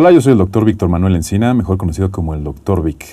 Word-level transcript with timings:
Hola, 0.00 0.12
yo 0.12 0.20
soy 0.20 0.30
el 0.30 0.38
doctor 0.38 0.64
Víctor 0.64 0.88
Manuel 0.88 1.16
Encina, 1.16 1.54
mejor 1.54 1.76
conocido 1.76 2.12
como 2.12 2.32
el 2.32 2.44
doctor 2.44 2.84
Vic. 2.84 3.04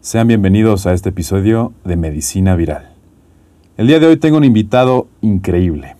Sean 0.00 0.26
bienvenidos 0.26 0.84
a 0.86 0.92
este 0.92 1.10
episodio 1.10 1.72
de 1.84 1.94
Medicina 1.94 2.56
Viral. 2.56 2.90
El 3.76 3.86
día 3.86 4.00
de 4.00 4.08
hoy 4.08 4.16
tengo 4.16 4.38
un 4.38 4.42
invitado 4.42 5.06
increíble. 5.20 5.94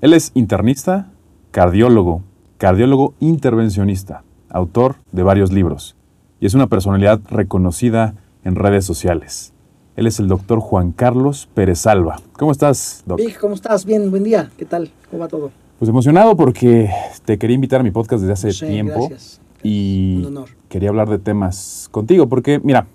Él 0.00 0.14
es 0.14 0.30
internista, 0.32 1.10
cardiólogo, 1.50 2.22
cardiólogo 2.56 3.12
intervencionista, 3.20 4.24
autor 4.48 4.96
de 5.12 5.24
varios 5.24 5.52
libros 5.52 5.94
y 6.40 6.46
es 6.46 6.54
una 6.54 6.68
personalidad 6.68 7.20
reconocida 7.28 8.14
en 8.44 8.54
redes 8.54 8.86
sociales. 8.86 9.52
Él 9.94 10.06
es 10.06 10.18
el 10.20 10.28
doctor 10.28 10.60
Juan 10.60 10.92
Carlos 10.92 11.50
Pérez 11.52 11.86
Alba. 11.86 12.16
¿Cómo 12.32 12.52
estás, 12.52 13.02
doctor? 13.04 13.26
Vic, 13.26 13.38
¿cómo 13.38 13.56
estás? 13.56 13.84
Bien, 13.84 14.10
buen 14.10 14.24
día. 14.24 14.50
¿Qué 14.56 14.64
tal? 14.64 14.90
¿Cómo 15.10 15.20
va 15.20 15.28
todo? 15.28 15.50
Pues 15.78 15.90
emocionado 15.90 16.34
porque 16.34 16.88
te 17.26 17.38
quería 17.38 17.56
invitar 17.56 17.80
a 17.80 17.82
mi 17.82 17.90
podcast 17.90 18.22
desde 18.22 18.32
hace 18.32 18.52
Sí, 18.52 18.66
tiempo 18.66 19.08
gracias. 19.08 19.40
Y 19.62 20.18
Un 20.20 20.26
honor. 20.26 20.48
quería 20.68 20.88
hablar 20.88 21.08
de 21.08 21.18
temas 21.18 21.88
contigo 21.90 22.28
porque, 22.28 22.60
mira, 22.62 22.86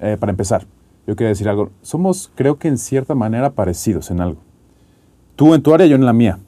eh, 0.00 0.16
para 0.18 0.30
empezar, 0.30 0.66
yo 1.06 1.16
quería 1.16 1.28
decir 1.30 1.48
algo. 1.48 1.70
Somos, 1.82 2.30
creo 2.34 2.58
que 2.58 2.68
en 2.68 2.78
cierta 2.78 3.14
manera, 3.14 3.50
parecidos 3.50 4.10
en 4.10 4.20
algo. 4.20 4.40
Tú 5.36 5.54
en 5.54 5.62
tu 5.62 5.74
área, 5.74 5.86
yo 5.86 5.96
en 5.96 6.04
la 6.06 6.12
mía. 6.12 6.38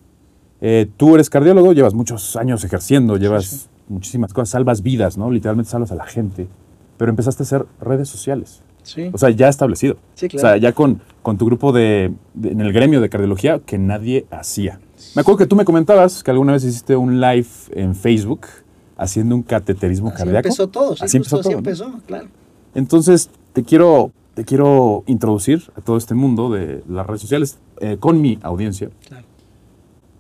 Eh, 0.60 0.88
tú 0.96 1.14
eres 1.14 1.28
cardiólogo, 1.28 1.72
llevas 1.72 1.92
muchos 1.94 2.36
años 2.36 2.64
ejerciendo, 2.64 3.16
llevas 3.18 3.44
sí. 3.46 3.66
muchísimas 3.88 4.32
cosas, 4.32 4.50
salvas 4.50 4.82
vidas, 4.82 5.18
¿no? 5.18 5.30
Literalmente 5.30 5.70
salvas 5.70 5.92
a 5.92 5.96
la 5.96 6.06
gente. 6.06 6.48
Pero 6.96 7.10
empezaste 7.10 7.42
a 7.42 7.44
hacer 7.44 7.66
redes 7.80 8.08
sociales. 8.08 8.62
Sí. 8.82 9.10
O 9.12 9.18
sea, 9.18 9.30
ya 9.30 9.48
establecido. 9.48 9.96
Sí, 10.14 10.26
O 10.26 10.30
sea, 10.30 10.40
claro. 10.40 10.56
ya 10.58 10.72
con, 10.72 11.00
con 11.20 11.36
tu 11.36 11.44
grupo 11.44 11.72
de, 11.72 12.14
de- 12.34 12.52
en 12.52 12.60
el 12.60 12.72
gremio 12.72 13.00
de 13.00 13.08
cardiología 13.08 13.58
que 13.58 13.76
nadie 13.78 14.26
hacía. 14.30 14.78
Me 15.14 15.20
acuerdo 15.22 15.38
que 15.38 15.46
tú 15.46 15.56
me 15.56 15.64
comentabas 15.64 16.22
que 16.22 16.30
alguna 16.30 16.52
vez 16.52 16.64
hiciste 16.64 16.94
un 16.96 17.20
live 17.20 17.48
en 17.72 17.94
Facebook 17.96 18.46
haciendo 18.96 19.34
un 19.34 19.42
cateterismo 19.42 20.08
así 20.08 20.18
cardíaco. 20.18 20.48
empezó 20.48 20.68
todo. 20.68 20.96
Sí, 20.96 21.04
Así 21.04 21.16
empezó 21.18 21.36
así 21.36 21.42
todo, 21.44 21.52
¿no? 21.52 21.58
empezó, 21.58 22.00
claro. 22.06 22.28
Entonces, 22.74 23.30
te 23.52 23.62
quiero, 23.62 24.10
te 24.34 24.44
quiero 24.44 25.02
introducir 25.06 25.62
a 25.76 25.80
todo 25.80 25.96
este 25.96 26.14
mundo 26.14 26.50
de 26.50 26.82
las 26.88 27.06
redes 27.06 27.20
sociales 27.22 27.58
eh, 27.80 27.96
con 27.98 28.20
mi 28.20 28.38
audiencia, 28.42 28.90
claro. 29.08 29.26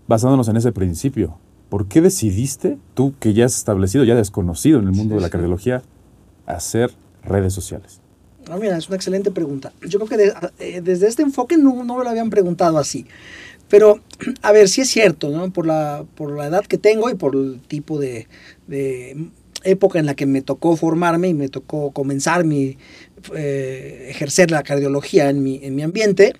basándonos 0.06 0.48
en 0.48 0.56
ese 0.56 0.72
principio. 0.72 1.38
¿Por 1.68 1.86
qué 1.88 2.00
decidiste, 2.00 2.78
tú 2.94 3.14
que 3.18 3.32
ya 3.34 3.44
has 3.46 3.56
establecido, 3.56 4.04
ya 4.04 4.14
desconocido 4.14 4.78
en 4.78 4.84
el 4.86 4.92
mundo 4.92 5.14
Sí, 5.14 5.16
de 5.16 5.20
la 5.20 5.30
cardiología, 5.30 5.82
hacer 6.46 6.92
redes 7.24 7.52
sociales? 7.52 8.00
Ah, 8.48 8.56
mira, 8.60 8.76
es 8.76 8.86
una 8.86 8.94
excelente 8.96 9.32
pregunta. 9.32 9.72
Yo 9.88 9.98
creo 9.98 10.08
que 10.08 10.16
de- 10.16 10.32
eh, 10.60 10.80
desde 10.80 11.08
este 11.08 11.22
enfoque 11.22 11.56
no, 11.56 11.82
no 11.82 11.96
me 11.98 12.04
lo 12.04 12.10
habían 12.10 12.30
preguntado 12.30 12.78
así. 12.78 13.04
Pero, 13.68 14.00
a 14.42 14.52
ver, 14.52 14.68
sí 14.68 14.82
es 14.82 14.88
cierto, 14.88 15.30
¿no? 15.30 15.52
Por 15.52 15.66
la, 15.66 16.04
por 16.14 16.36
la 16.36 16.46
edad 16.46 16.64
que 16.64 16.78
tengo 16.78 17.10
y 17.10 17.14
por 17.14 17.34
el 17.34 17.60
tipo 17.66 17.98
de, 17.98 18.26
época 19.64 19.98
en 19.98 20.06
la 20.06 20.14
que 20.14 20.26
me 20.26 20.42
tocó 20.42 20.76
formarme 20.76 21.28
y 21.28 21.34
me 21.34 21.48
tocó 21.48 21.90
comenzar 21.90 22.44
mi, 22.44 22.78
eh, 23.34 24.06
ejercer 24.10 24.50
la 24.50 24.62
cardiología 24.62 25.28
en 25.28 25.42
mi, 25.42 25.60
en 25.62 25.74
mi 25.74 25.82
ambiente, 25.82 26.34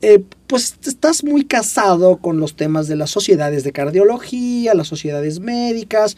eh, 0.00 0.22
pues 0.46 0.76
estás 0.86 1.24
muy 1.24 1.44
casado 1.44 2.18
con 2.18 2.38
los 2.38 2.54
temas 2.54 2.86
de 2.86 2.96
las 2.96 3.10
sociedades 3.10 3.64
de 3.64 3.72
cardiología, 3.72 4.72
las 4.74 4.86
sociedades 4.86 5.40
médicas, 5.40 6.16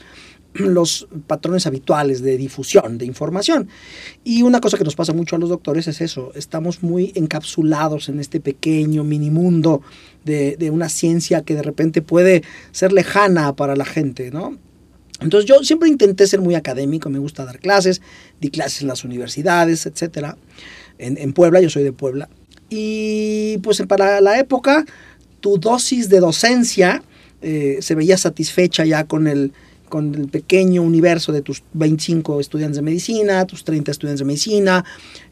los 0.55 1.09
patrones 1.27 1.67
habituales 1.67 2.23
de 2.23 2.37
difusión 2.37 2.99
de 2.99 3.07
información. 3.07 3.69
Y 4.25 4.43
una 4.43 4.61
cosa 4.61 4.79
que 4.79 4.85
nos 4.85 4.97
pasa 4.97 5.13
mucho 5.13 5.37
a 5.37 5.39
los 5.39 5.49
doctores 5.49 5.89
es 5.89 6.01
eso, 6.01 6.33
estamos 6.35 6.83
muy 6.83 7.13
encapsulados 7.15 8.09
en 8.09 8.21
este 8.21 8.41
pequeño 8.41 9.05
mini 9.05 9.31
mundo 9.31 9.83
de, 10.25 10.57
de 10.57 10.71
una 10.71 10.89
ciencia 10.89 11.43
que 11.43 11.55
de 11.55 11.63
repente 11.63 12.03
puede 12.03 12.43
ser 12.73 12.93
lejana 12.93 13.55
para 13.55 13.77
la 13.77 13.85
gente, 13.85 14.31
¿no? 14.31 14.59
Entonces 15.21 15.47
yo 15.47 15.63
siempre 15.63 15.89
intenté 15.89 16.27
ser 16.27 16.41
muy 16.41 16.55
académico, 16.55 17.11
me 17.11 17.19
gusta 17.19 17.45
dar 17.45 17.59
clases, 17.59 18.01
di 18.41 18.51
clases 18.51 18.83
en 18.83 18.89
las 18.89 19.05
universidades, 19.05 19.85
etcétera. 19.85 20.39
En, 20.97 21.19
en 21.19 21.35
Puebla, 21.35 21.61
yo 21.61 21.69
soy 21.69 21.83
de 21.83 21.93
Puebla. 21.93 22.31
Y 22.71 23.59
pues 23.59 23.83
para 23.83 24.21
la 24.21 24.39
época, 24.39 24.87
tu 25.41 25.59
dosis 25.59 26.09
de 26.09 26.21
docencia 26.21 27.03
eh, 27.43 27.79
se 27.81 27.95
veía 27.95 28.17
satisfecha 28.17 28.85
ya 28.85 29.05
con 29.05 29.27
el, 29.27 29.53
con 29.91 30.15
el 30.15 30.29
pequeño 30.29 30.83
universo 30.83 31.33
de 31.33 31.43
tus 31.43 31.63
25 31.75 32.41
estudiantes 32.41 32.77
de 32.77 32.83
medicina, 32.83 33.45
tus 33.45 33.65
30 33.65 33.91
estudiantes 33.91 34.21
de 34.21 34.25
medicina, 34.25 34.85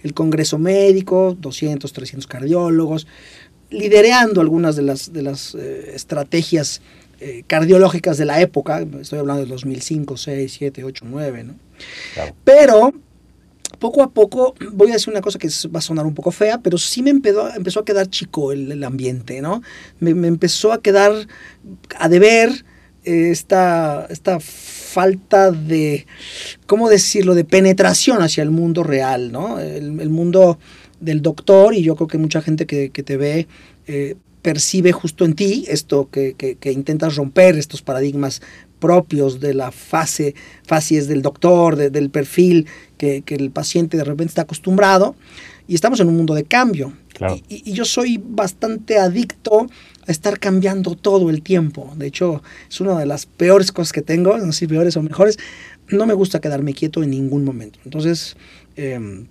el 0.02 0.12
congreso 0.12 0.58
médico, 0.58 1.34
200, 1.40 1.90
300 1.90 2.26
cardiólogos, 2.26 3.06
lidereando 3.70 4.42
algunas 4.42 4.76
de 4.76 4.82
las, 4.82 5.12
de 5.14 5.22
las 5.22 5.54
eh, 5.54 5.92
estrategias 5.94 6.82
eh, 7.20 7.44
cardiológicas 7.46 8.18
de 8.18 8.26
la 8.26 8.40
época, 8.42 8.86
estoy 9.00 9.18
hablando 9.18 9.42
de 9.42 9.48
2005, 9.48 10.16
6, 10.18 10.56
7, 10.58 10.84
8, 10.84 11.04
9, 11.08 11.44
¿no? 11.44 11.54
Claro. 12.14 12.34
Pero 12.44 12.92
poco 13.78 14.02
a 14.02 14.10
poco, 14.10 14.54
voy 14.72 14.90
a 14.90 14.94
decir 14.94 15.10
una 15.10 15.20
cosa 15.20 15.38
que 15.38 15.48
va 15.74 15.78
a 15.78 15.82
sonar 15.82 16.06
un 16.06 16.14
poco 16.14 16.30
fea, 16.30 16.58
pero 16.58 16.78
sí 16.78 17.02
me 17.02 17.10
empezó, 17.10 17.54
empezó 17.54 17.80
a 17.80 17.84
quedar 17.84 18.08
chico 18.08 18.52
el, 18.52 18.72
el 18.72 18.84
ambiente, 18.84 19.40
¿no? 19.40 19.62
Me, 20.00 20.14
me 20.14 20.28
empezó 20.28 20.72
a 20.72 20.82
quedar 20.82 21.12
a 21.98 22.08
deber 22.08 22.64
esta, 23.04 24.06
esta 24.10 24.38
falta 24.40 25.50
de, 25.50 26.06
¿cómo 26.66 26.88
decirlo?, 26.88 27.34
de 27.34 27.44
penetración 27.44 28.22
hacia 28.22 28.42
el 28.42 28.50
mundo 28.50 28.82
real, 28.82 29.32
¿no? 29.32 29.58
El, 29.60 30.00
el 30.00 30.10
mundo 30.10 30.58
del 31.00 31.22
doctor, 31.22 31.74
y 31.74 31.82
yo 31.82 31.94
creo 31.96 32.08
que 32.08 32.18
mucha 32.18 32.42
gente 32.42 32.66
que, 32.66 32.90
que 32.90 33.02
te 33.02 33.16
ve 33.16 33.46
eh, 33.86 34.16
percibe 34.42 34.92
justo 34.92 35.24
en 35.24 35.34
ti 35.34 35.64
esto 35.68 36.08
que, 36.10 36.34
que- 36.34 36.56
que 36.56 36.72
intentas 36.72 37.16
romper, 37.16 37.56
estos 37.56 37.82
paradigmas 37.82 38.40
propios 38.78 39.40
de 39.40 39.54
la 39.54 39.72
fase, 39.72 40.34
fases 40.64 41.08
del 41.08 41.22
doctor, 41.22 41.76
de- 41.76 41.90
del 41.90 42.10
perfil 42.10 42.66
que, 42.96 43.22
que 43.22 43.34
el 43.34 43.50
paciente 43.50 43.96
de 43.96 44.04
repente 44.04 44.30
está 44.30 44.42
acostumbrado, 44.42 45.14
y 45.66 45.74
estamos 45.74 46.00
en 46.00 46.08
un 46.08 46.16
mundo 46.16 46.34
de 46.34 46.44
cambio. 46.44 46.94
Claro. 47.12 47.38
Y, 47.48 47.72
yo 47.72 47.84
soy 47.84 48.18
bastante 48.22 48.98
adicto 48.98 49.68
estar 50.08 50.40
cambiando 50.40 50.94
todo 50.94 51.30
el 51.30 51.42
tiempo. 51.42 51.92
De 51.96 52.06
hecho, 52.06 52.42
es 52.68 52.80
una 52.80 52.98
de 52.98 53.06
las 53.06 53.26
peores 53.26 53.70
cosas 53.70 53.92
que 53.92 54.02
tengo, 54.02 54.36
no 54.38 54.52
sé 54.52 54.60
si 54.60 54.66
peores 54.66 54.96
o 54.96 55.02
mejores. 55.02 55.38
No 55.88 56.06
me 56.06 56.14
gusta 56.14 56.40
quedarme 56.40 56.74
quieto 56.74 57.02
en 57.02 57.10
ningún 57.10 57.44
momento. 57.44 57.78
Entonces, 57.84 58.36
em, 58.76 59.26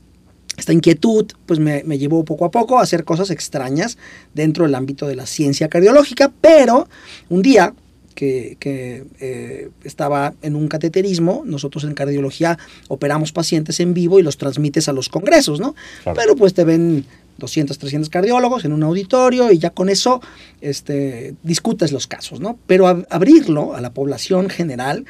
esta 0.58 0.74
inquietud 0.74 1.28
pues 1.46 1.60
me, 1.60 1.84
me 1.84 1.98
llevó 1.98 2.24
poco 2.24 2.46
a 2.46 2.52
poco 2.52 2.80
a 2.80 2.84
hacer 2.84 3.04
cosas 3.04 3.30
extrañas 3.30 3.98
dentro 4.34 4.66
del 4.66 4.76
ámbito 4.76 5.08
de 5.08 5.16
la 5.16 5.26
ciencia 5.26 5.68
cardiológica, 5.68 6.32
pero 6.42 6.88
un 7.30 7.42
día 7.42 7.74
que, 8.16 8.58
que, 8.60 9.06
eh, 9.20 9.70
estaba 9.84 10.34
en 10.42 10.56
un 10.56 10.68
cateterismo, 10.68 11.44
nosotros 11.46 11.84
en 11.84 11.94
cardiología 11.94 12.58
operamos 12.88 13.32
pacientes 13.32 13.80
en 13.80 13.94
vivo 13.94 14.20
y 14.20 14.24
los 14.24 14.38
transmites 14.38 14.90
a 14.90 14.94
los 14.94 15.10
congresos, 15.10 15.60
¿no? 15.60 15.76
Claro. 16.02 16.20
Pero 16.20 16.36
pues 16.36 16.56
te 16.56 16.64
ven 16.64 17.06
200, 17.38 17.78
300 17.78 18.10
cardiólogos 18.10 18.66
en 18.66 18.74
un 18.74 18.84
auditorio 18.84 19.52
y 19.52 19.58
ya 19.60 19.70
con 19.70 19.90
eso 19.90 20.22
este, 20.62 21.36
discutes 21.44 21.92
los 21.92 22.08
casos, 22.08 22.40
¿no? 22.40 22.58
Pero 22.68 22.86
ab- 22.88 23.06
abrirlo 23.10 23.76
a 23.76 23.82
la 23.82 23.94
población 23.94 24.50
general 24.50 25.06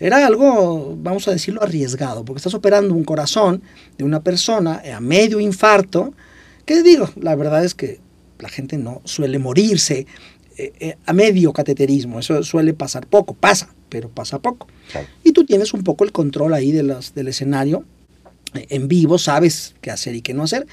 era 0.00 0.24
algo, 0.26 0.96
vamos 1.00 1.26
a 1.28 1.32
decirlo, 1.32 1.62
arriesgado, 1.62 2.24
porque 2.24 2.38
estás 2.38 2.54
operando 2.54 2.94
un 2.94 3.04
corazón 3.04 3.62
de 3.98 4.04
una 4.04 4.22
persona 4.22 4.82
a 4.94 5.00
medio 5.00 5.40
infarto, 5.40 6.14
que 6.64 6.82
digo, 6.82 7.08
la 7.20 7.34
verdad 7.34 7.64
es 7.64 7.74
que 7.74 8.00
la 8.38 8.48
gente 8.48 8.78
no 8.78 9.00
suele 9.04 9.38
morirse 9.38 10.06
eh, 10.56 10.72
eh, 10.78 10.96
a 11.06 11.12
medio 11.12 11.52
cateterismo, 11.52 12.20
eso 12.20 12.42
suele 12.42 12.74
pasar 12.74 13.06
poco, 13.06 13.34
pasa, 13.34 13.74
pero 13.88 14.08
pasa 14.08 14.38
poco. 14.38 14.68
Claro. 14.92 15.06
Y 15.24 15.32
tú 15.32 15.44
tienes 15.44 15.74
un 15.74 15.82
poco 15.82 16.04
el 16.04 16.12
control 16.12 16.54
ahí 16.54 16.70
de 16.72 16.82
las, 16.84 17.14
del 17.14 17.28
escenario 17.28 17.84
en 18.54 18.88
vivo, 18.88 19.18
sabes 19.18 19.74
qué 19.80 19.90
hacer 19.90 20.14
y 20.14 20.22
qué 20.22 20.32
no 20.34 20.44
hacer. 20.44 20.66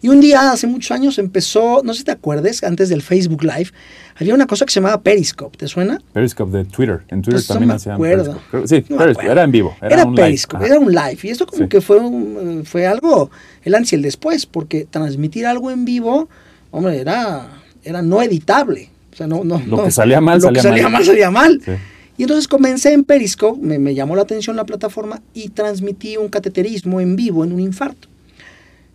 Y 0.00 0.08
un 0.08 0.20
día, 0.20 0.50
hace 0.52 0.66
muchos 0.66 0.90
años, 0.90 1.18
empezó, 1.18 1.82
no 1.84 1.92
sé 1.92 2.00
si 2.00 2.04
te 2.04 2.10
acuerdes, 2.12 2.62
antes 2.64 2.88
del 2.88 3.02
Facebook 3.02 3.42
Live, 3.44 3.70
había 4.16 4.34
una 4.34 4.46
cosa 4.46 4.64
que 4.66 4.72
se 4.72 4.80
llamaba 4.80 5.00
Periscope, 5.02 5.56
¿te 5.56 5.68
suena? 5.68 6.00
Periscope 6.12 6.56
de 6.58 6.64
Twitter. 6.64 7.02
En 7.08 7.22
Twitter 7.22 7.34
Pues 7.34 7.48
no 7.48 7.54
también 7.54 7.68
me 7.68 7.74
hacían 7.74 7.94
acuerdo. 7.94 8.40
Periscope. 8.50 8.66
Sí, 8.68 8.74
No 8.88 8.96
me 8.96 9.02
Periscope. 9.04 9.10
acuerdo. 9.10 9.32
Era 9.32 9.42
en 9.44 9.52
vivo. 9.52 9.76
Era, 9.80 9.94
Era, 9.94 10.04
un 10.04 10.14
live. 10.14 10.24
Periscope, 10.26 10.56
Ajá. 10.64 10.66
era 10.74 10.78
un 10.80 10.92
live. 10.92 11.18
Y 11.22 11.28
esto 11.28 11.46
como 11.46 11.62
Sí. 11.62 11.68
que 11.68 11.80
fue, 11.80 11.98
un, 11.98 12.64
fue 12.64 12.86
algo, 12.86 13.30
el 13.62 13.74
antes 13.74 13.92
y 13.92 13.96
el 13.96 14.02
después, 14.02 14.46
porque 14.46 14.86
transmitir 14.90 15.46
algo 15.46 15.70
en 15.70 15.84
vivo, 15.84 16.28
hombre, 16.72 16.98
era, 16.98 17.48
era 17.84 18.02
no 18.02 18.20
editable. 18.22 18.90
O 19.12 19.16
sea, 19.16 19.26
no, 19.28 19.44
no, 19.44 19.62
Lo 19.66 19.76
no. 19.78 19.84
que 19.84 19.90
salía 19.92 20.20
mal, 20.20 20.38
Lo 20.38 20.42
salía 20.42 20.62
que 20.62 20.68
salía 20.68 20.82
mal. 20.84 20.92
mal, 20.92 21.04
salía 21.04 21.30
mal. 21.30 21.60
Sí. 21.64 21.72
Y 22.18 22.24
entonces 22.24 22.48
comencé 22.48 22.92
en 22.92 23.04
Periscope, 23.04 23.60
me, 23.60 23.94
llamó 23.94 24.16
la 24.16 24.22
atención 24.22 24.56
la 24.56 24.66
plataforma 24.66 25.22
y 25.34 25.50
transmití 25.50 26.16
un 26.16 26.28
cateterismo 26.28 27.00
en 27.00 27.14
vivo 27.14 27.44
en 27.44 27.52
un 27.52 27.60
infarto. 27.60 28.08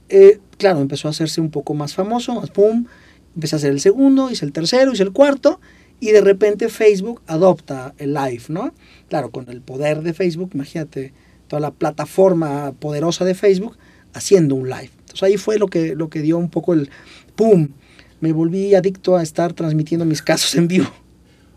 Eh, 0.10 0.40
claro, 0.58 0.82
empezó 0.82 1.08
a 1.08 1.12
hacerse 1.12 1.40
un 1.40 1.50
poco 1.50 1.74
más 1.74 1.94
famoso, 1.94 2.36
más 2.36 2.50
pum, 2.50 2.86
empecé 3.34 3.56
a 3.56 3.58
hacer 3.58 3.72
el 3.72 3.80
segundo, 3.80 4.30
hice 4.30 4.46
el 4.46 4.52
tercero, 4.52 4.92
hice 4.92 5.04
el 5.04 5.14
cuarto, 5.14 5.62
y 6.02 6.12
de 6.12 6.20
repente 6.20 6.68
Facebook 6.68 7.22
adopta 7.26 7.96
el 7.98 8.14
live, 8.14 8.44
¿no? 8.50 8.74
Claro, 9.08 9.32
con 9.32 9.50
el 9.50 9.62
poder 9.62 10.02
de 10.02 10.14
Facebook, 10.14 10.52
imagínate, 10.54 11.14
toda 11.48 11.62
la 11.62 11.72
plataforma 11.72 12.74
poderosa 12.78 13.24
de 13.24 13.36
Facebook 13.36 13.78
haciendo 14.14 14.56
un 14.56 14.68
live. 14.68 14.90
Entonces 15.00 15.24
ahí 15.24 15.38
fue 15.38 15.58
lo 15.58 15.68
que, 15.68 15.96
lo 15.96 16.10
que 16.10 16.22
dio 16.22 16.38
un 16.38 16.50
poco 16.50 16.74
el 16.74 16.90
pum. 17.38 17.70
Me 18.20 18.34
volví 18.34 18.76
adicto 18.76 19.16
a 19.16 19.24
estar 19.24 19.54
transmitiendo 19.54 20.04
mis 20.04 20.22
casos 20.22 20.56
en 20.56 20.68
vivo. 20.68 20.90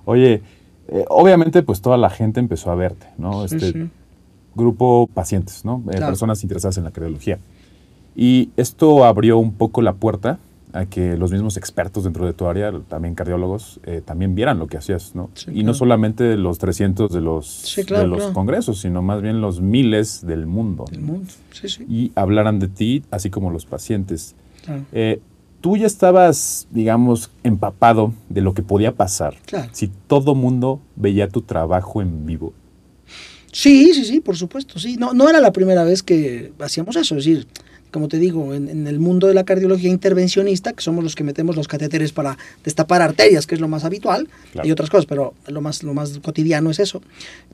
Oye, 0.05 0.43
eh, 0.88 1.05
obviamente 1.09 1.62
pues 1.62 1.81
toda 1.81 1.97
la 1.97 2.11
gente 2.11 2.41
empezó 2.41 2.71
a 2.71 2.75
verte, 2.75 3.06
¿no? 3.19 3.44
Este 3.44 3.88
grupo 4.55 5.09
pacientes, 5.12 5.65
¿no? 5.65 5.83
Eh, 5.91 5.99
personas 5.99 6.43
interesadas 6.43 6.79
en 6.79 6.85
la 6.85 6.91
cardiología. 6.91 7.38
Y 8.15 8.50
esto 8.56 9.05
abrió 9.05 9.38
un 9.38 9.53
poco 9.53 9.83
la 9.83 9.94
puerta 9.94 10.38
a 10.73 10.87
que 10.87 11.17
los 11.17 11.33
mismos 11.33 11.56
expertos 11.56 12.05
dentro 12.05 12.27
de 12.27 12.33
tu 12.33 12.47
área, 12.47 12.73
también 12.88 13.15
cardiólogos, 13.15 13.81
eh, 13.85 14.03
también 14.05 14.35
vieran 14.35 14.59
lo 14.59 14.67
que 14.67 14.77
hacías, 14.77 15.15
¿no? 15.15 15.31
y 15.53 15.62
no 15.62 15.75
solamente 15.75 16.37
los 16.37 16.59
300 16.59 17.11
de 17.11 17.21
los, 17.21 17.77
de 17.87 18.06
los 18.06 18.25
congresos, 18.32 18.81
sino 18.81 19.00
más 19.00 19.23
bien 19.23 19.41
los 19.41 19.61
miles 19.61 20.27
del 20.27 20.47
mundo. 20.47 20.85
Del 20.91 21.00
mundo, 21.00 21.31
sí, 21.53 21.69
sí. 21.69 21.87
Y 21.89 22.12
hablaran 22.15 22.59
de 22.59 22.69
ti, 22.69 23.05
así 23.11 23.31
como 23.31 23.50
los 23.50 23.65
pacientes. 23.65 24.35
Tú 25.67 25.77
ya 25.77 25.89
estabas, 25.89 26.69
digamos, 26.71 27.29
empapado 27.43 28.15
de 28.29 28.41
lo 28.41 28.55
que 28.55 28.63
podía 28.63 28.95
pasar 28.95 29.35
si 29.73 29.89
todo 30.07 30.37
mundo 30.37 30.81
veía 30.95 31.27
tu 31.27 31.43
trabajo 31.43 32.01
en 32.01 32.25
vivo. 32.25 32.53
Sí, 33.51 33.93
sí, 33.93 34.05
sí, 34.05 34.21
por 34.21 34.37
supuesto, 34.37 34.79
sí. 34.79 34.97
No, 34.97 35.13
no 35.13 35.29
era 35.29 35.41
la 35.41 35.51
primera 35.51 35.83
vez 35.83 36.05
que 36.05 36.53
hacíamos 36.61 36.95
eso, 36.95 37.17
es 37.17 37.25
decir, 37.25 37.49
como 37.91 38.07
te 38.07 38.21
digo, 38.21 38.55
en, 38.55 38.87
el 38.87 39.01
mundo 39.01 39.27
de 39.27 39.35
la 39.35 39.43
cardiología 39.43 39.91
intervencionista, 39.91 40.73
que 40.73 40.83
somos 40.83 41.03
los 41.03 41.17
que 41.17 41.25
metemos 41.25 41.57
los 41.57 41.67
catéteres 41.67 42.13
para 42.13 42.39
destapar 42.63 43.03
arterias, 43.03 43.45
que 43.45 43.57
es 43.57 43.61
lo 43.61 43.67
más 43.67 43.85
habitual, 43.85 44.29
y 44.63 44.71
otras 44.71 44.89
cosas, 44.89 45.07
pero 45.07 45.35
lo 45.49 45.61
más, 45.63 45.83
lo 45.83 45.95
más 45.95 46.17
cotidiano 46.21 46.71
es 46.71 46.79
eso, 46.79 47.03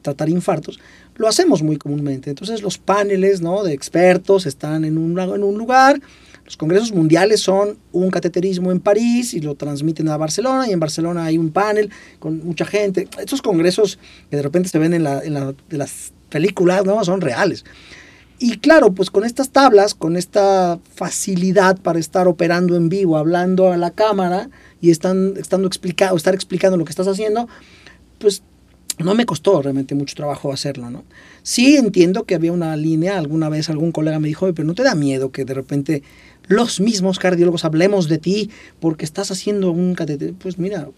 tratar 0.03 0.29
infartos, 0.29 0.81
lo 1.15 1.29
hacemos 1.29 1.63
muy 1.63 1.79
comúnmente. 1.79 2.29
Entonces 2.29 2.61
los 2.61 2.77
paneles 2.77 3.41
¿no? 3.41 3.63
de 3.63 3.73
expertos 3.73 4.45
están 4.45 4.85
en 4.85 4.99
un, 4.99 5.19
en 5.19 5.43
un 5.43 5.57
lugar, 5.57 6.03
los 6.53 6.59
congresos 6.59 6.93
mundiales 6.93 7.41
son 7.41 7.79
un 7.93 8.11
cateterismo 8.11 8.73
en 8.73 8.79
París 8.79 9.33
y 9.33 9.41
lo 9.41 9.55
transmiten 9.55 10.11
a 10.11 10.19
Barcelona 10.19 10.69
y 10.69 10.73
en 10.73 10.81
Barcelona 10.81 11.25
hay 11.25 11.39
un 11.39 11.51
panel 11.51 11.89
con 12.19 12.45
mucha 12.45 12.67
gente. 12.67 13.09
Estos 13.19 13.41
congresos 13.41 13.99
que 14.29 14.37
de 14.37 14.43
repente 14.43 14.69
se 14.69 14.79
ven 14.79 14.93
en, 14.93 15.07
en 15.07 15.55
las 15.71 16.13
películas 16.29 16.85
no 16.85 17.03
son 17.07 17.23
reales. 17.23 17.65
Y 18.39 18.59
claro, 18.59 18.93
pues 18.93 19.11
con 19.11 19.25
estas 19.25 19.49
tablas, 19.49 19.95
con 19.95 20.15
esta 20.15 20.79
facilidad 20.95 21.79
para 21.79 21.99
estar 21.99 22.29
operando 22.29 22.77
en 22.77 22.91
vivo, 22.91 23.17
hablando 23.17 23.73
a 23.73 23.79
la 23.79 23.91
cámara 23.91 24.51
y 24.83 24.91
están, 24.91 25.33
estando 25.39 25.67
explicado, 25.67 26.19
estar 26.19 26.35
explicando 26.35 26.77
lo 26.77 26.85
que 26.85 26.91
estás 26.91 27.09
haciendo, 27.09 27.49
pues 28.19 28.43
no 28.99 29.15
me 29.15 29.27
costó 29.27 29.63
realmente 29.63 29.95
mucho 29.95 30.15
trabajo 30.15 30.53
hacerlo, 30.53 30.91
¿no? 30.91 31.05
Sí 31.43 31.77
entiendo 31.77 32.25
que 32.25 32.35
había 32.35 32.53
una 32.53 32.77
línea, 32.77 33.19
alguna 33.19 33.49
vez 33.49 33.71
algún 33.71 33.93
colega 33.93 34.19
me 34.19 34.29
dijo, 34.29 34.53
pero 34.55 34.67
no 34.67 34.75
te 34.75 34.83
da 34.83 34.95
miedo 34.95 35.33
que 35.33 35.45
de 35.45 35.55
repente 35.55 36.03
los 36.49 36.81
mismos 36.81 37.19
cardiólogos 37.19 37.65
hablemos 37.65 38.09
de 38.09 38.19
ti 38.19 38.51
porque 38.81 39.05
estás 39.05 39.31
haciendo 39.31 39.71
un 39.71 39.95
catéter. 39.95 40.35
Pues 40.35 40.59
mira, 40.59 40.89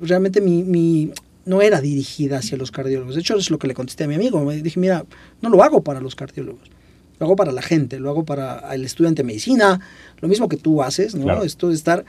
realmente 0.00 0.40
mi, 0.40 0.62
mi, 0.62 1.12
no 1.44 1.62
era 1.62 1.80
dirigida 1.80 2.38
hacia 2.38 2.58
los 2.58 2.70
cardiólogos. 2.70 3.14
De 3.14 3.20
hecho, 3.20 3.36
es 3.36 3.50
lo 3.50 3.58
que 3.58 3.68
le 3.68 3.74
contesté 3.74 4.04
a 4.04 4.08
mi 4.08 4.16
amigo. 4.16 4.44
Me 4.44 4.62
dije, 4.62 4.80
mira, 4.80 5.04
no 5.40 5.48
lo 5.48 5.62
hago 5.62 5.82
para 5.82 6.00
los 6.00 6.14
cardiólogos. 6.14 6.70
Lo 7.18 7.26
hago 7.26 7.36
para 7.36 7.52
la 7.52 7.62
gente, 7.62 7.98
lo 7.98 8.10
hago 8.10 8.24
para 8.24 8.74
el 8.74 8.84
estudiante 8.84 9.22
de 9.22 9.26
medicina, 9.26 9.80
lo 10.20 10.28
mismo 10.28 10.48
que 10.48 10.58
tú 10.58 10.82
haces, 10.82 11.14
¿no? 11.14 11.42
Esto 11.42 11.68
de 11.68 11.74
estar... 11.74 12.04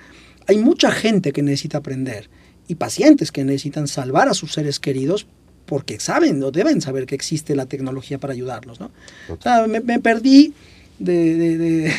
Hay 0.48 0.57
mucha 0.57 0.92
gente 0.92 1.31
que 1.31 1.42
necesita 1.44 1.77
aprender 1.77 2.30
y 2.68 2.75
pacientes 2.75 3.31
que 3.31 3.45
necesitan 3.45 3.88
salvar 3.88 4.27
a 4.27 4.33
sus 4.33 4.54
seres 4.54 4.80
queridos 4.80 5.27
porque 5.65 6.00
saben 6.00 6.42
o 6.44 6.51
deben 6.51 6.81
saber 6.81 7.06
que 7.06 7.15
existe 7.15 7.56
la 7.56 7.68
tecnología 7.68 8.18
para 8.18 8.33
ayudarlos, 8.33 8.80
¿no? 8.80 8.92
O 9.30 9.42
sea, 9.42 9.68
me, 9.68 9.81
perdí 10.00 10.54
de, 11.00 11.36
de, 11.36 11.57
de, 11.57 11.94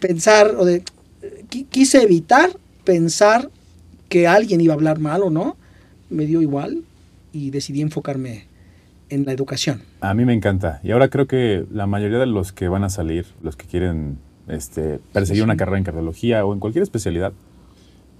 pensar 0.00 0.54
o 0.58 0.64
de... 0.64 0.82
Quise 1.70 2.02
evitar 2.02 2.50
pensar 2.84 3.50
que 4.08 4.26
alguien 4.26 4.60
iba 4.60 4.74
a 4.74 4.76
hablar 4.76 4.98
mal 4.98 5.22
o 5.22 5.30
no, 5.30 5.56
me 6.10 6.26
dio 6.26 6.42
igual 6.42 6.82
y 7.32 7.50
decidí 7.50 7.80
enfocarme 7.80 8.46
en 9.08 9.24
la 9.24 9.32
educación. 9.32 9.82
A 10.00 10.14
mí 10.14 10.24
me 10.24 10.32
encanta. 10.32 10.80
Y 10.82 10.90
ahora 10.90 11.08
creo 11.08 11.26
que 11.26 11.64
la 11.70 11.86
mayoría 11.86 12.18
de 12.18 12.26
los 12.26 12.52
que 12.52 12.68
van 12.68 12.84
a 12.84 12.90
salir, 12.90 13.26
los 13.42 13.56
que 13.56 13.66
quieren 13.66 14.18
este, 14.48 15.00
perseguir 15.12 15.44
una 15.44 15.56
carrera 15.56 15.78
en 15.78 15.84
cardiología 15.84 16.44
o 16.44 16.52
en 16.52 16.60
cualquier 16.60 16.82
especialidad, 16.82 17.32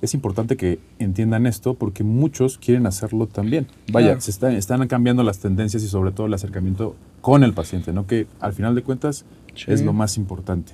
es 0.03 0.15
importante 0.15 0.57
que 0.57 0.81
entiendan 0.99 1.47
esto 1.47 1.75
porque 1.75 2.03
muchos 2.03 2.59
quieren 2.59 2.87
hacerlo 2.87 3.27
también. 3.27 3.69
Vaya, 3.91 4.21
se 4.21 4.31
están 4.31 4.89
cambiando 4.89 5.23
las 5.23 5.39
tendencias 5.39 5.83
y 5.83 5.89
sobre 5.89 6.11
todo 6.11 6.27
el 6.27 6.35
acercamiento 6.35 6.97
con 7.21 7.45
el 7.45 7.55
paciente, 7.55 7.93
¿no? 7.93 8.07
que 8.07 8.27
al 8.41 8.53
final 8.53 8.75
de 8.75 8.83
cuentas 8.83 9.25
es 9.67 9.83
lo 9.83 9.93
más 9.93 10.17
importante. 10.17 10.73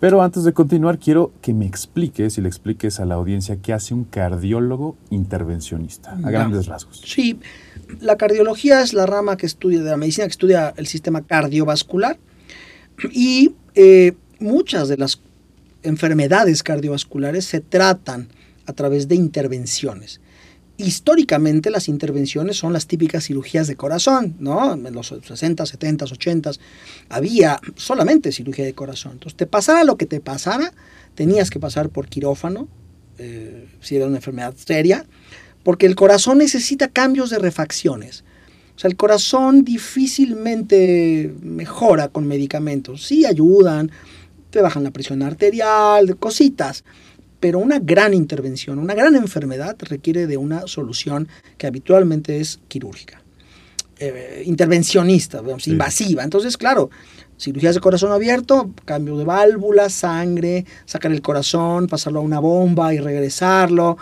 Pero 0.00 0.22
antes 0.22 0.44
de 0.44 0.54
continuar, 0.54 0.98
quiero 0.98 1.32
que 1.42 1.52
me 1.52 1.66
expliques 1.66 2.38
y 2.38 2.40
le 2.40 2.48
expliques 2.48 3.00
a 3.00 3.04
la 3.04 3.16
audiencia 3.16 3.58
qué 3.62 3.74
hace 3.74 3.92
un 3.92 4.04
cardiólogo 4.04 4.96
intervencionista, 5.10 6.12
a 6.24 6.30
grandes 6.30 6.66
rasgos. 6.66 7.02
Sí, 7.04 7.38
la 8.00 8.16
cardiología 8.16 8.80
es 8.80 8.94
la 8.94 9.04
rama 9.04 9.36
que 9.36 9.44
estudia, 9.44 9.82
de 9.82 9.90
la 9.90 9.98
medicina 9.98 10.26
que 10.26 10.32
estudia 10.32 10.72
el 10.76 10.86
sistema 10.86 11.20
cardiovascular 11.20 12.18
y 13.12 13.54
eh, 13.74 14.14
muchas 14.38 14.88
de 14.88 14.96
las 14.96 15.20
enfermedades 15.82 16.62
cardiovasculares 16.62 17.44
se 17.44 17.60
tratan 17.60 18.28
a 18.64 18.72
través 18.72 19.06
de 19.06 19.16
intervenciones 19.16 20.20
históricamente 20.84 21.70
las 21.70 21.88
intervenciones 21.88 22.56
son 22.56 22.72
las 22.72 22.86
típicas 22.86 23.24
cirugías 23.24 23.66
de 23.66 23.76
corazón, 23.76 24.36
¿no? 24.38 24.74
En 24.74 24.92
los 24.92 25.08
60, 25.08 25.66
70, 25.66 26.04
80 26.04 26.52
había 27.08 27.60
solamente 27.76 28.32
cirugía 28.32 28.64
de 28.64 28.74
corazón. 28.74 29.12
Entonces, 29.12 29.36
te 29.36 29.46
pasara 29.46 29.84
lo 29.84 29.96
que 29.96 30.06
te 30.06 30.20
pasara, 30.20 30.72
tenías 31.14 31.50
que 31.50 31.60
pasar 31.60 31.88
por 31.88 32.08
quirófano, 32.08 32.68
eh, 33.18 33.68
si 33.80 33.96
era 33.96 34.06
una 34.06 34.16
enfermedad 34.16 34.54
seria, 34.56 35.04
porque 35.62 35.86
el 35.86 35.94
corazón 35.94 36.38
necesita 36.38 36.88
cambios 36.88 37.30
de 37.30 37.38
refacciones. 37.38 38.24
O 38.76 38.78
sea, 38.78 38.88
el 38.88 38.96
corazón 38.96 39.62
difícilmente 39.62 41.34
mejora 41.42 42.08
con 42.08 42.26
medicamentos. 42.26 43.06
Sí 43.06 43.26
ayudan, 43.26 43.90
te 44.50 44.62
bajan 44.62 44.84
la 44.84 44.90
presión 44.90 45.22
arterial, 45.22 46.16
cositas, 46.16 46.84
pero 47.40 47.58
una 47.58 47.78
gran 47.78 48.12
intervención, 48.12 48.78
una 48.78 48.94
gran 48.94 49.16
enfermedad 49.16 49.76
requiere 49.80 50.26
de 50.26 50.36
una 50.36 50.66
solución 50.66 51.26
que 51.56 51.66
habitualmente 51.66 52.38
es 52.38 52.60
quirúrgica, 52.68 53.22
eh, 53.98 54.42
intervencionista, 54.44 55.42
invasiva. 55.66 56.22
Entonces, 56.22 56.58
claro, 56.58 56.90
cirugías 57.38 57.74
de 57.74 57.80
corazón 57.80 58.12
abierto, 58.12 58.70
cambio 58.84 59.16
de 59.16 59.24
válvula, 59.24 59.88
sangre, 59.88 60.66
sacar 60.84 61.12
el 61.12 61.22
corazón, 61.22 61.86
pasarlo 61.86 62.20
a 62.20 62.22
una 62.22 62.38
bomba 62.38 62.92
y 62.92 62.98
regresarlo. 62.98 63.96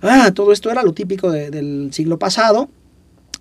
Ah, 0.00 0.32
todo 0.34 0.52
esto 0.52 0.70
era 0.70 0.82
lo 0.82 0.94
típico 0.94 1.30
del 1.30 1.90
siglo 1.92 2.18
pasado. 2.18 2.70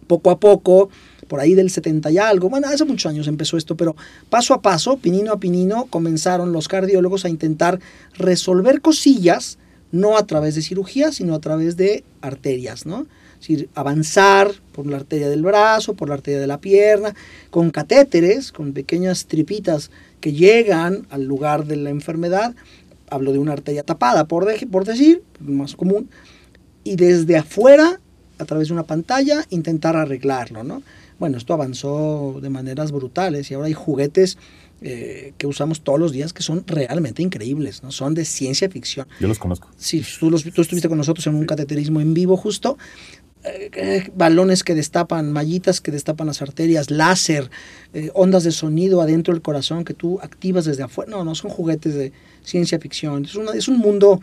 Poco 0.08 0.32
a 0.32 0.39
poco 0.39 0.89
por 1.27 1.39
ahí 1.39 1.53
del 1.53 1.69
70 1.69 2.12
y 2.12 2.17
algo, 2.17 2.50
bueno, 2.50 2.67
hace 2.67 2.86
muchos 2.86 3.10
años 3.10 3.27
empezó 3.27 3.57
esto, 3.57 3.75
pero 3.75 3.96
paso 4.29 4.53
a 4.53 4.62
paso, 4.62 4.98
pinino 4.98 5.31
a 5.31 5.39
pinino, 5.39 5.86
comenzaron 5.89 6.51
los 6.51 6.67
cardiólogos 6.67 7.25
a 7.25 7.29
intentar 7.29 7.79
resolver 8.17 8.81
cosillas, 8.81 9.57
no 9.91 10.17
a 10.17 10.25
través 10.25 10.55
de 10.55 10.62
cirugía, 10.62 11.12
sino 11.12 11.36
a 11.36 11.39
través 11.39 11.77
de 11.77 12.03
arterias, 12.22 12.86
¿no? 12.86 13.05
Es 13.39 13.48
decir, 13.48 13.69
avanzar 13.75 14.51
por 14.72 14.88
la 14.88 14.98
arteria 14.98 15.29
del 15.29 15.43
brazo, 15.43 15.93
por 15.93 16.10
la 16.10 16.15
arteria 16.15 16.39
de 16.39 16.48
la 16.48 16.60
pierna, 16.60 17.13
con 17.51 17.69
catéteres, 17.69 18.51
con 18.51 18.74
pequeñas 18.74 19.27
tripitas 19.27 19.91
que 20.22 20.34
llegan 20.34 21.05
al 21.12 21.25
lugar 21.25 21.65
de 21.65 21.75
la 21.75 21.91
enfermedad. 21.91 22.55
Hablo 23.10 23.31
de 23.31 23.39
una 23.39 23.53
arteria 23.53 23.84
tapada, 23.84 24.25
por, 24.25 24.48
por 24.69 24.86
decir, 24.86 25.22
más 25.39 25.75
común. 25.75 26.10
Y 26.84 26.96
desde 26.96 27.38
afuera, 27.38 28.00
a 28.39 28.46
través 28.46 28.69
de 28.69 28.74
una 28.74 28.84
pantalla, 28.84 29.46
intentar 29.51 29.96
arreglarlo, 29.96 30.63
¿no? 30.63 30.81
Bueno, 31.19 31.38
esto 31.38 31.53
avanzó 31.53 32.39
de 32.41 32.50
maneras 32.50 32.91
brutales 32.91 33.50
y 33.50 33.53
ahora 33.53 33.67
hay 33.67 33.74
juguetes 33.74 34.38
eh, 34.81 35.33
que 35.39 35.47
usamos 35.47 35.81
todos 35.81 36.00
los 36.00 36.12
días 36.12 36.33
que 36.33 36.43
son 36.43 36.63
realmente 36.67 37.24
increíbles, 37.24 37.81
¿no? 37.81 37.91
Son 37.91 38.13
de 38.13 38.25
ciencia 38.25 38.69
ficción. 38.69 39.07
Yo 39.19 39.27
los 39.27 39.39
conozco. 39.39 39.69
Sí, 39.77 40.05
tú, 40.19 40.29
los, 40.29 40.43
tú 40.43 40.62
estuviste 40.62 40.88
con 40.88 41.00
nosotros 41.00 41.25
en 41.25 41.33
un 41.33 41.45
cateterismo 41.47 42.00
en 42.00 42.13
vivo 42.13 42.38
justo. 42.38 42.77
Eh, 43.43 43.71
eh, 43.74 44.12
balones 44.15 44.63
que 44.63 44.75
destapan, 44.75 45.31
mallitas 45.31 45.81
que 45.81 45.89
destapan 45.89 46.27
las 46.27 46.43
arterias, 46.43 46.91
láser, 46.91 47.50
ondas 48.13 48.43
de 48.43 48.51
sonido 48.51 49.01
adentro 49.01 49.33
del 49.33 49.41
corazón 49.41 49.83
que 49.83 49.95
tú 49.95 50.19
activas 50.21 50.65
desde 50.65 50.83
afuera. 50.83 51.09
No, 51.09 51.24
no 51.24 51.33
son 51.33 51.50
juguetes 51.50 51.95
de 51.95 52.12
ciencia 52.43 52.79
ficción. 52.79 53.25
Es, 53.25 53.33
una, 53.33 53.53
es 53.53 53.67
un 53.67 53.79
mundo 53.79 54.21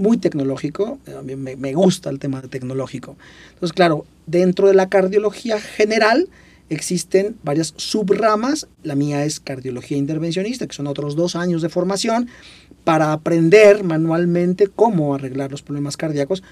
muy 0.00 0.16
tecnológico, 0.16 0.98
a 1.16 1.22
mí 1.22 1.36
me, 1.36 1.56
me 1.56 1.74
gusta 1.74 2.10
el 2.10 2.18
tema 2.18 2.40
de 2.40 2.48
tecnológico. 2.48 3.16
Entonces, 3.50 3.72
claro, 3.72 4.06
dentro 4.26 4.66
de 4.68 4.74
la 4.74 4.88
cardiología 4.88 5.60
general 5.60 6.28
existen 6.70 7.36
varias 7.42 7.74
subramas, 7.76 8.68
la 8.82 8.94
mía 8.94 9.24
es 9.24 9.40
cardiología 9.40 9.98
intervencionista, 9.98 10.66
que 10.66 10.74
son 10.74 10.86
otros 10.86 11.16
dos 11.16 11.36
años 11.36 11.62
de 11.62 11.68
formación, 11.68 12.28
para 12.84 13.12
aprender 13.12 13.84
manualmente 13.84 14.68
cómo 14.68 15.14
arreglar 15.14 15.50
los 15.50 15.62
problemas 15.62 15.96
cardíacos 15.96 16.42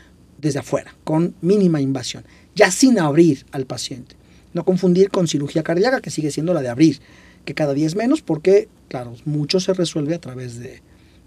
desde 0.40 0.58
afuera, 0.58 0.94
con 1.04 1.34
mínima 1.40 1.80
invasión, 1.80 2.24
ya 2.54 2.70
sin 2.70 2.98
abrir 2.98 3.46
al 3.52 3.64
paciente. 3.64 4.16
No 4.52 4.64
confundir 4.64 5.10
con 5.10 5.28
cirugía 5.28 5.62
cardíaca, 5.62 6.00
que 6.00 6.10
sigue 6.10 6.30
siendo 6.30 6.52
la 6.52 6.62
de 6.62 6.68
abrir, 6.68 7.00
que 7.44 7.54
cada 7.54 7.72
día 7.72 7.86
es 7.86 7.94
menos 7.94 8.20
porque, 8.20 8.68
claro, 8.88 9.14
mucho 9.24 9.60
se 9.60 9.72
resuelve 9.72 10.14
a 10.14 10.20
través 10.20 10.58
de 10.58 10.82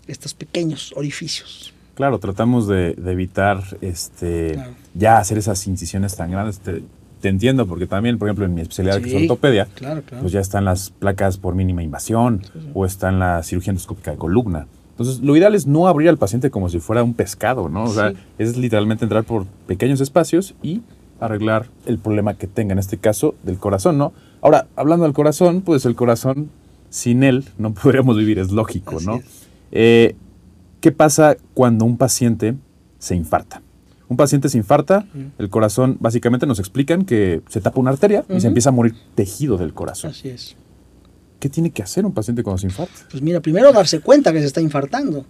estos 0.08 0.34
pequeños 0.34 0.92
orificios. 0.96 1.74
Claro, 2.02 2.18
tratamos 2.18 2.68
de, 2.68 2.96
de 2.96 3.12
evitar 3.12 3.62
este, 3.82 4.54
Claro. 4.54 4.72
ya 4.96 5.20
hacer 5.20 5.38
esas 5.38 5.68
incisiones 5.68 6.16
tan 6.16 6.32
grandes. 6.32 6.58
Te, 6.60 6.82
te 7.22 7.30
entiendo, 7.30 7.68
porque 7.68 7.86
también, 7.86 8.18
por 8.18 8.28
ejemplo, 8.28 8.44
en 8.46 8.56
mi 8.56 8.62
especialidad, 8.62 9.00
que 9.04 9.16
es 9.16 9.22
ortopedia, 9.22 9.68
Claro, 9.76 10.02
claro. 10.02 10.22
pues 10.24 10.34
ya 10.34 10.40
están 10.40 10.66
las 10.66 10.90
placas 10.90 11.38
por 11.38 11.54
mínima 11.54 11.84
invasión 11.84 12.42
o 12.74 12.88
está 12.88 13.10
en 13.10 13.20
la 13.20 13.44
cirugía 13.44 13.70
endoscópica 13.70 14.10
de 14.10 14.18
columna. 14.18 14.66
Entonces, 14.94 15.20
lo 15.20 15.36
ideal 15.38 15.54
es 15.54 15.68
no 15.68 15.88
abrir 15.88 16.10
al 16.10 16.18
paciente 16.18 16.50
como 16.50 16.70
si 16.70 16.80
fuera 16.80 17.04
un 17.04 17.14
pescado, 17.14 17.70
¿no? 17.70 17.84
O 17.84 17.94
sea, 17.94 18.14
es 18.40 18.58
literalmente 18.58 19.06
entrar 19.06 19.24
por 19.24 19.46
pequeños 19.68 20.02
espacios 20.02 20.56
y 20.64 20.82
arreglar 21.20 21.68
el 21.86 22.00
problema 22.00 22.34
que 22.34 22.48
tenga, 22.48 22.74
en 22.74 22.80
este 22.80 22.98
caso, 22.98 23.36
del 23.44 23.58
corazón, 23.60 24.00
¿no? 24.00 24.12
Ahora, 24.42 24.66
hablando 24.76 25.04
del 25.06 25.14
corazón, 25.14 25.62
pues 25.62 25.86
el 25.86 25.94
corazón, 25.94 26.50
sin 26.90 27.22
él, 27.22 27.46
no 27.60 27.72
podríamos 27.76 28.18
vivir, 28.18 28.40
es 28.40 28.50
lógico, 28.52 28.96
Así 28.98 29.06
¿no? 29.06 29.18
es. 29.18 29.26
Eh, 29.72 30.16
¿Qué 30.82 30.92
pasa 30.92 31.38
cuando 31.54 31.86
un 31.86 31.98
paciente 31.98 32.56
se 33.00 33.16
infarta? 33.16 33.62
Un 34.08 34.18
paciente 34.18 34.50
se 34.50 34.58
infarta, 34.58 35.06
el 35.38 35.50
corazón, 35.50 35.96
básicamente 36.02 36.46
nos 36.46 36.60
explican 36.60 37.06
que 37.06 37.42
se 37.48 37.62
tapa 37.62 37.80
una 37.80 37.92
arteria 37.92 38.26
y 38.28 38.42
se 38.42 38.48
empieza 38.48 38.68
a 38.70 38.74
morir 38.74 38.94
tejido 39.16 39.58
del 39.58 39.74
corazón. 39.74 40.12
Así 40.12 40.28
es. 40.28 40.58
¿Qué 41.40 41.48
tiene 41.50 41.72
que 41.72 41.82
hacer 41.82 42.06
un 42.06 42.14
paciente 42.14 42.44
cuando 42.44 42.58
se 42.58 42.68
infarta? 42.68 42.94
Pues 43.10 43.24
mira, 43.24 43.40
primero 43.40 43.72
darse 43.72 44.02
cuenta 44.02 44.34
que 44.34 44.40
se 44.42 44.48
está 44.48 44.60
infartando. 44.60 45.26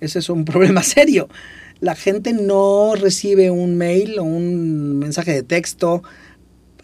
Ese 0.00 0.18
es 0.18 0.28
un 0.28 0.44
problema 0.44 0.82
serio. 0.82 1.28
La 1.80 1.94
gente 1.94 2.32
no 2.34 2.94
recibe 2.96 3.50
un 3.50 3.76
mail 3.78 4.18
o 4.18 4.24
un 4.24 4.98
mensaje 4.98 5.32
de 5.32 5.42
texto 5.42 6.02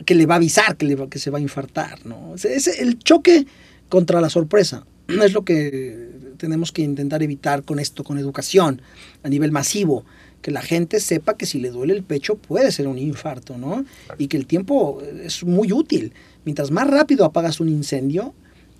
que 0.07 0.15
le 0.15 0.25
va 0.27 0.35
a 0.35 0.37
avisar 0.39 0.77
que, 0.77 0.87
le 0.87 0.95
va- 0.97 1.09
que 1.11 1.19
se 1.19 1.31
va 1.31 1.39
a 1.39 1.43
infartar. 1.43 2.07
¿no? 2.07 2.35
Es, 2.37 2.47
es 2.47 2.81
el 2.81 2.99
choque 3.01 3.47
contra 3.91 4.21
la 4.23 4.31
sorpresa. 4.31 4.87
Es 5.09 5.35
lo 5.35 5.45
que 5.45 6.14
tenemos 6.37 6.73
que 6.73 6.83
intentar 6.83 7.23
evitar 7.23 7.63
con 7.63 7.79
esto, 7.79 8.05
con 8.05 8.19
educación 8.19 8.83
a 9.23 9.29
nivel 9.29 9.51
masivo. 9.53 10.05
Que 10.43 10.51
la 10.51 10.61
gente 10.61 11.01
sepa 11.01 11.37
que 11.37 11.47
si 11.47 11.59
le 11.59 11.71
duele 11.71 11.95
el 11.95 12.03
pecho 12.03 12.37
puede 12.37 12.71
ser 12.71 12.87
un 12.87 12.99
infarto, 12.99 13.57
¿no? 13.57 13.85
Y 14.19 14.29
que 14.29 14.37
el 14.37 14.47
tiempo 14.47 15.01
es 15.23 15.43
muy 15.43 15.73
útil. 15.73 16.13
Mientras 16.45 16.71
más 16.71 16.87
rápido 16.87 17.25
apagas 17.25 17.61
un 17.61 17.71
incendio, 17.71 18.35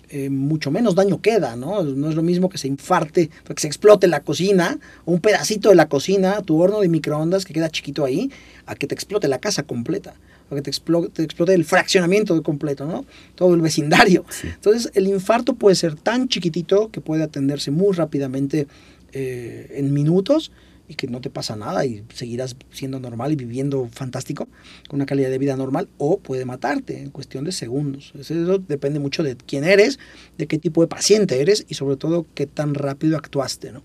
eh, 0.09 0.29
mucho 0.29 0.69
menos 0.69 0.93
daño 0.93 1.19
queda, 1.19 1.55
¿no? 1.55 1.81
No 1.83 2.09
es 2.09 2.15
lo 2.15 2.21
mismo 2.21 2.49
que 2.49 2.59
se 2.59 2.67
infarte, 2.67 3.29
que 3.29 3.61
se 3.61 3.67
explote 3.67 4.07
la 4.07 4.19
cocina, 4.19 4.77
o 5.05 5.11
un 5.13 5.19
pedacito 5.19 5.69
de 5.69 5.75
la 5.75 5.89
cocina, 5.89 6.41
tu 6.41 6.61
horno 6.61 6.81
de 6.81 6.89
microondas 6.89 7.43
que 7.43 7.53
queda 7.53 7.69
chiquito 7.69 8.05
ahí, 8.05 8.31
a 8.67 8.75
que 8.75 8.85
te 8.85 8.93
explote 8.93 9.27
la 9.27 9.39
casa 9.39 9.63
completa, 9.63 10.13
a 10.49 10.55
que 10.55 10.61
te 10.61 10.69
explote, 10.69 11.09
te 11.09 11.23
explote 11.23 11.53
el 11.53 11.65
fraccionamiento 11.65 12.35
de 12.35 12.41
completo, 12.41 12.85
¿no? 12.85 13.05
Todo 13.35 13.53
el 13.55 13.61
vecindario. 13.61 14.25
Entonces, 14.43 14.91
el 14.93 15.07
infarto 15.07 15.55
puede 15.55 15.75
ser 15.75 15.95
tan 15.95 16.27
chiquitito 16.27 16.89
que 16.91 17.01
puede 17.01 17.23
atenderse 17.23 17.71
muy 17.71 17.93
rápidamente 17.93 18.67
eh, 19.13 19.67
en 19.75 19.93
minutos 19.93 20.51
y 20.87 20.95
que 20.95 21.07
no 21.07 21.21
te 21.21 21.29
pasa 21.29 21.55
nada 21.55 21.85
y 21.85 22.03
seguirás 22.13 22.55
siendo 22.71 22.99
normal 22.99 23.31
y 23.31 23.35
viviendo 23.35 23.87
fantástico, 23.91 24.47
con 24.87 24.97
una 24.97 25.05
calidad 25.05 25.29
de 25.29 25.37
vida 25.37 25.55
normal, 25.55 25.87
o 25.97 26.19
puede 26.19 26.45
matarte 26.45 27.01
en 27.01 27.09
cuestión 27.09 27.43
de 27.43 27.51
segundos. 27.51 28.13
Eso 28.19 28.59
depende 28.59 28.99
mucho 28.99 29.23
de 29.23 29.35
quién 29.35 29.63
eres, 29.63 29.99
de 30.37 30.47
qué 30.47 30.59
tipo 30.59 30.81
de 30.81 30.87
paciente 30.87 31.41
eres 31.41 31.65
y 31.67 31.73
sobre 31.73 31.95
todo 31.95 32.25
qué 32.35 32.45
tan 32.45 32.75
rápido 32.75 33.17
actuaste, 33.17 33.71
¿no? 33.71 33.81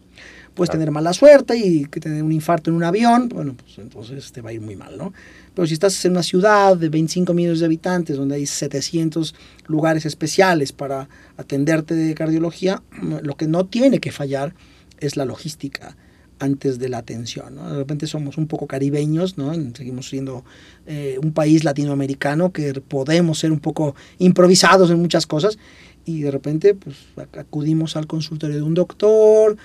Puedes 0.61 0.69
Claro. 0.73 0.81
tener 0.81 0.91
mala 0.93 1.15
suerte 1.15 1.57
y 1.57 1.87
que 1.87 2.01
tener 2.01 2.23
un 2.23 2.33
infarto 2.33 2.69
en 2.69 2.77
un 2.77 2.85
avión, 2.85 3.31
bueno, 3.31 3.55
pues 3.57 3.79
entonces 3.79 4.31
te 4.31 4.43
va 4.43 4.51
a 4.51 4.53
ir 4.53 4.61
muy 4.61 4.77
mal, 4.77 4.99
¿no? 4.99 5.15
Pero 5.55 5.67
si 5.67 5.73
estás 5.73 6.05
en 6.05 6.11
una 6.13 6.23
ciudad 6.23 6.77
de 6.77 6.91
25 6.91 7.33
millones 7.33 7.61
de 7.61 7.65
habitantes, 7.65 8.19
donde 8.19 8.35
hay 8.35 8.45
700 8.45 9.35
lugares 9.69 10.05
especiales 10.05 10.73
para 10.73 11.09
atenderte 11.39 11.95
de 11.95 12.15
cardiología, 12.15 12.83
lo 13.23 13.37
que 13.39 13.47
no 13.47 13.65
tiene 13.65 14.01
que 14.01 14.13
fallar 14.13 14.55
es 14.99 15.17
la 15.17 15.25
logística 15.25 15.97
antes 16.41 16.79
de 16.79 16.91
la 16.91 16.99
atención. 16.99 17.55
¿no? 17.55 17.71
De 17.71 17.79
repente 17.79 18.07
somos 18.07 18.37
un 18.37 18.47
poco 18.47 18.67
caribeños, 18.67 19.39
¿no? 19.39 19.55
seguimos 19.75 20.11
siendo 20.11 20.45
eh, 20.87 21.19
un 21.23 21.33
país 21.33 21.65
latinoamericano 21.65 22.53
que 22.53 22.75
podemos 22.83 23.39
ser 23.39 23.51
un 23.51 23.61
poco 23.61 23.95
improvisados 24.19 24.91
en 24.91 24.99
muchas 25.01 25.27
cosas 25.27 25.59
y 26.05 26.21
de 26.21 26.31
repente 26.31 26.75
pues, 26.75 26.97
ac- 27.17 27.39
acudimos 27.41 27.97
al 27.97 28.07
consultorio 28.07 28.57
de 28.57 28.63
un 28.63 28.75
doctor, 28.75 29.57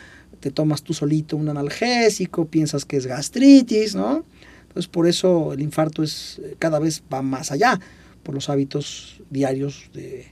te 0.45 0.51
tomas 0.51 0.83
tú 0.83 0.93
solito 0.93 1.37
un 1.37 1.49
analgésico, 1.49 2.45
piensas 2.45 2.85
que 2.85 2.97
es 2.97 3.07
gastritis, 3.07 3.95
¿no? 3.95 4.23
Entonces 4.67 4.87
por 4.87 5.07
eso 5.07 5.53
el 5.53 5.61
infarto 5.61 6.03
es 6.03 6.39
eh, 6.43 6.55
cada 6.59 6.77
vez 6.77 7.01
va 7.11 7.23
más 7.23 7.51
allá, 7.51 7.79
por 8.21 8.35
los 8.35 8.47
hábitos 8.47 9.23
diarios 9.31 9.89
de, 9.95 10.27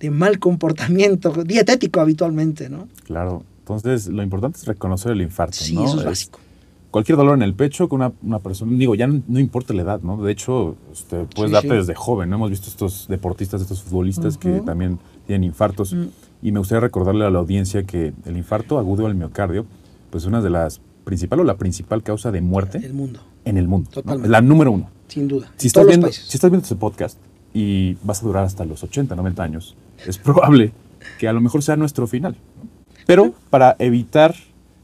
de 0.00 0.10
mal 0.10 0.38
comportamiento 0.38 1.32
dietético 1.44 2.00
habitualmente, 2.02 2.68
¿no? 2.68 2.88
Claro. 3.04 3.42
Entonces, 3.60 4.06
lo 4.08 4.22
importante 4.22 4.58
es 4.58 4.66
reconocer 4.66 5.12
el 5.12 5.22
infarto, 5.22 5.56
Sí, 5.56 5.74
¿no? 5.74 5.86
eso 5.86 5.94
es 5.94 6.00
Es 6.00 6.04
básico. 6.04 6.40
Cualquier 6.90 7.16
dolor 7.16 7.34
en 7.34 7.42
el 7.42 7.54
pecho 7.54 7.88
que 7.88 7.94
una, 7.94 8.12
una 8.22 8.40
persona, 8.40 8.76
digo, 8.76 8.94
ya 8.94 9.06
no, 9.06 9.22
no 9.26 9.40
importa 9.40 9.72
la 9.72 9.80
edad, 9.80 10.02
¿no? 10.02 10.22
De 10.22 10.30
hecho, 10.30 10.76
este, 10.92 11.24
puedes 11.34 11.48
Sí, 11.48 11.54
darte 11.54 11.70
sí. 11.70 11.74
desde 11.76 11.94
joven, 11.94 12.28
¿no? 12.28 12.36
Hemos 12.36 12.50
visto 12.50 12.68
estos 12.68 13.06
deportistas, 13.08 13.62
estos 13.62 13.82
futbolistas 13.82 14.36
que 14.36 14.60
también 14.60 14.98
tienen 15.26 15.44
infartos. 15.44 15.94
Mm. 15.94 16.08
Y 16.44 16.52
me 16.52 16.58
gustaría 16.58 16.80
recordarle 16.80 17.24
a 17.24 17.30
la 17.30 17.38
audiencia 17.38 17.84
que 17.84 18.12
el 18.26 18.36
infarto 18.36 18.78
agudo 18.78 19.06
al 19.06 19.14
miocardio, 19.14 19.64
pues 20.10 20.24
es 20.24 20.28
una 20.28 20.42
de 20.42 20.50
las 20.50 20.78
principal 21.04 21.40
o 21.40 21.44
la 21.44 21.56
principal 21.56 22.02
causa 22.02 22.30
de 22.30 22.42
muerte 22.42 22.78
El 22.84 22.92
mundo, 22.92 23.20
en 23.46 23.56
el 23.56 23.66
mundo. 23.66 23.88
Totalmente. 23.90 24.28
La 24.28 24.42
número 24.42 24.70
uno. 24.70 24.90
sin 25.08 25.26
duda. 25.26 25.50
Si 25.56 25.68
estás, 25.68 25.86
viendo, 25.86 26.12
si 26.12 26.36
estás 26.36 26.50
viendo 26.50 26.64
este 26.64 26.76
podcast 26.76 27.18
y 27.54 27.94
vas 28.02 28.22
a 28.22 28.26
durar 28.26 28.44
hasta 28.44 28.66
los 28.66 28.82
80, 28.82 29.16
90 29.16 29.42
años, 29.42 29.74
es 30.06 30.18
probable 30.18 30.72
que 31.18 31.28
a 31.28 31.32
lo 31.32 31.40
mejor 31.40 31.62
sea 31.62 31.76
nuestro 31.76 32.06
final. 32.06 32.36
¿no? 32.62 32.68
Pero 33.06 33.32
para 33.48 33.74
evitar 33.78 34.34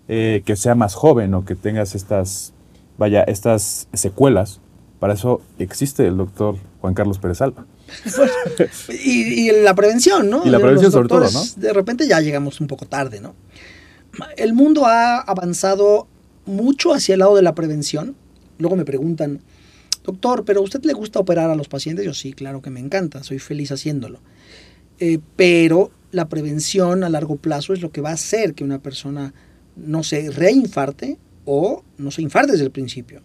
eh, 0.09 0.43
que 0.47 0.57
sea 0.57 0.75
más 0.75 0.95
joven 0.95 1.35
o 1.35 1.45
que 1.45 1.57
tengas 1.57 1.95
estas, 1.95 2.55
vaya, 2.97 3.23
estas 3.25 3.87
secuelas, 3.93 4.61
para 4.99 5.12
eso 5.12 5.43
existe 5.59 6.07
el 6.07 6.17
doctor 6.17 6.57
Juan 6.81 6.95
Carlos 6.95 7.19
Pérez 7.19 7.43
Alba. 7.43 7.67
Y, 8.89 9.49
y 9.49 9.63
la 9.63 9.75
prevención, 9.75 10.29
¿no? 10.29 10.45
Y 10.45 10.51
la 10.51 10.59
prevención 10.59 10.93
sobre 10.93 11.09
todo, 11.09 11.21
doctores, 11.21 11.59
De 11.59 11.73
repente 11.73 12.07
ya 12.07 12.21
llegamos 12.21 12.61
un 12.61 12.67
poco 12.67 12.87
tarde, 12.87 13.21
¿no? 13.21 13.35
El 14.37 14.55
mundo 14.55 14.87
ha 14.87 15.21
avanzado 15.21 16.09
mucho 16.47 16.93
hacia 16.93 17.15
el 17.15 17.21
lado 17.21 17.37
de 17.37 17.43
la 17.43 17.55
prevención. 17.55 18.17
Luego 18.59 18.77
me 18.77 18.85
preguntan, 18.85 19.41
doctor, 20.05 20.45
¿pero 20.45 20.61
a 20.61 20.63
usted 20.63 20.85
le 20.85 20.93
gusta 20.93 21.21
operar 21.21 21.51
a 21.51 21.55
los 21.55 21.69
pacientes? 21.69 22.05
Yo 22.05 22.15
sí, 22.15 22.33
claro 22.33 22.61
que 22.63 22.71
me 22.71 22.81
encanta, 22.81 23.23
soy 23.23 23.39
feliz 23.39 23.73
haciéndolo. 23.73 24.21
Eh, 24.99 25.19
pero 25.37 25.91
la 26.13 26.29
prevención 26.29 27.05
a 27.05 27.09
largo 27.09 27.37
plazo 27.37 27.73
es 27.73 27.81
lo 27.81 27.91
que 27.91 28.01
va 28.01 28.11
a 28.11 28.15
hacer 28.15 28.55
que 28.55 28.65
una 28.65 28.81
persona 28.81 29.33
no 29.77 30.03
se 30.03 30.31
reinfarte 30.31 31.19
o 31.45 31.85
no 31.97 32.11
se 32.11 32.23
infarte 32.23 32.53
desde 32.53 32.65
el 32.65 32.71
principio. 32.71 33.23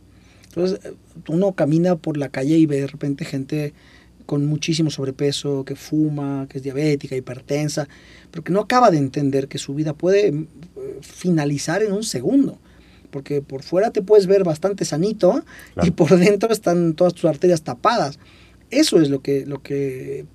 Entonces, 0.47 0.79
eh, 0.85 0.93
uno 1.27 1.53
camina 1.53 1.95
por 1.95 2.17
la 2.17 2.29
calle 2.29 2.57
y 2.57 2.65
ve 2.65 2.81
de 2.81 2.87
repente 2.87 3.25
gente 3.25 3.73
con 4.25 4.45
muchísimo 4.45 4.89
sobrepeso, 4.89 5.63
que 5.65 5.75
fuma, 5.75 6.47
que 6.49 6.57
es 6.57 6.63
diabética, 6.63 7.15
hipertensa, 7.15 7.87
pero 8.31 8.43
que 8.43 8.51
no 8.51 8.59
acaba 8.61 8.91
de 8.91 8.97
entender 8.97 9.47
que 9.47 9.57
su 9.57 9.73
vida 9.75 9.93
puede 9.93 10.27
eh, 10.29 10.45
finalizar 11.01 11.83
en 11.83 11.93
un 11.93 12.03
segundo. 12.03 12.57
Porque 13.11 13.41
por 13.41 13.63
fuera 13.63 13.91
te 13.91 14.01
puedes 14.01 14.27
ver 14.27 14.43
bastante 14.43 14.83
sanito 14.83 15.43
Claro. 15.73 15.87
y 15.87 15.91
por 15.91 16.17
dentro 16.17 16.51
están 16.51 16.93
todas 16.95 17.13
tus 17.13 17.25
arterias 17.25 17.61
tapadas. 17.61 18.19
Eso 18.71 18.99
es 18.99 19.09
lo 19.09 19.21
que, 19.21 19.45
lo 19.45 19.61
que 19.61 20.25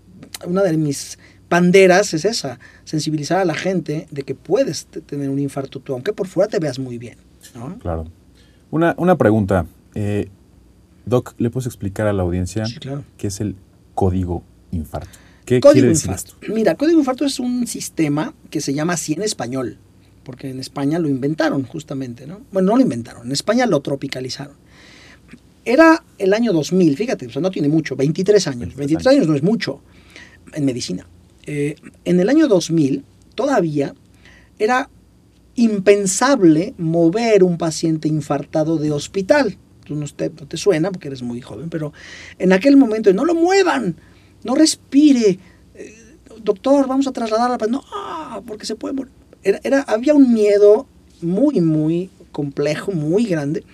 una 0.47 0.63
de 0.63 0.77
mis 0.77 1.19
banderas 1.51 2.15
es 2.15 2.25
esa, 2.25 2.59
sensibilizar 2.85 3.39
a 3.41 3.45
la 3.45 3.55
gente 3.55 4.07
de 4.11 4.23
que 4.23 4.35
puedes 4.37 4.87
tener 4.87 5.29
un 5.29 5.39
infarto 5.41 5.81
tú, 5.81 5.93
aunque 5.95 6.13
por 6.13 6.29
fuera 6.29 6.49
te 6.49 6.59
veas 6.61 6.79
muy 6.79 6.97
bien. 6.97 7.19
¿no? 7.55 7.77
Claro. 7.81 8.05
Una, 8.71 8.95
una 8.99 9.19
pregunta. 9.19 9.67
eh, 9.95 10.29
Doc, 11.07 11.35
¿le 11.39 11.51
puedes 11.51 11.67
explicar 11.67 12.07
a 12.07 12.13
la 12.13 12.23
audiencia 12.23 12.67
Sí, 12.67 12.79
claro. 12.79 13.03
qué 13.17 13.27
es 13.27 13.41
el 13.41 13.57
código 14.01 14.43
infarto? 14.73 15.19
¿Qué 15.45 15.61
Código 15.61 15.73
quiere 15.75 15.89
decir 15.89 16.11
infarto. 16.11 16.37
esto? 16.41 16.55
Mira, 16.55 16.75
código 16.75 17.01
infarto 17.01 17.27
es 17.27 17.39
un 17.39 17.67
sistema 17.67 18.33
que 18.49 18.63
se 18.63 18.73
llama 18.73 18.95
así 18.95 19.13
en 19.13 19.21
español, 19.21 19.77
porque 20.25 20.49
en 20.49 20.59
España 20.59 20.99
lo 20.99 21.07
inventaron 21.07 21.65
justamente, 21.65 22.27
¿no? 22.27 22.41
Bueno, 22.51 22.71
no 22.71 22.77
lo 22.77 22.83
inventaron, 22.83 23.27
en 23.27 23.33
España 23.33 23.67
lo 23.67 23.81
tropicalizaron. 23.81 24.57
Era 25.67 26.03
el 26.17 26.33
año 26.33 26.55
2000, 26.55 26.97
fíjate, 26.97 27.27
o 27.27 27.31
sea, 27.31 27.43
no 27.43 27.51
tiene 27.51 27.69
mucho, 27.69 27.95
23 27.95 28.47
años. 28.47 28.75
23 28.75 28.77
23 28.79 29.07
años 29.15 29.29
no 29.29 29.35
es 29.35 29.43
mucho 29.43 29.83
en 30.55 30.65
medicina. 30.65 31.07
Eh, 31.45 31.77
en 32.07 32.21
el 32.21 32.31
año 32.31 32.49
2000 32.49 33.05
todavía 33.35 33.95
era 34.59 34.89
impensable 35.57 36.73
mover 36.79 37.45
un 37.45 37.59
paciente 37.59 38.09
infartado 38.09 38.79
de 38.79 38.93
hospital. 38.93 39.59
Tú 39.85 39.95
no 39.95 40.07
te, 40.07 40.31
no 40.31 40.47
te 40.47 40.57
suena 40.57 40.91
porque 40.91 41.09
eres 41.09 41.23
muy 41.23 41.41
joven, 41.41 41.71
pero 41.71 41.93
en 42.39 42.53
aquel 42.53 42.77
momento 42.77 43.13
no 43.13 43.25
lo 43.25 43.35
muevan, 43.35 43.97
no 44.45 44.55
respire. 44.55 45.39
Eh, 45.75 45.95
doctor, 46.43 46.87
vamos 46.87 47.07
a 47.07 47.13
trasladarla. 47.13 47.59
No, 47.67 47.83
porque 48.47 48.67
se 48.67 48.77
puede 48.77 48.95
morir. 48.95 49.13
Era, 49.43 49.61
era, 49.63 49.83
había 49.83 50.15
un 50.15 50.33
miedo 50.33 50.87
muy, 51.23 51.61
muy 51.61 52.11
complejo, 52.33 52.93
muy 52.93 53.25
grande, 53.27 53.65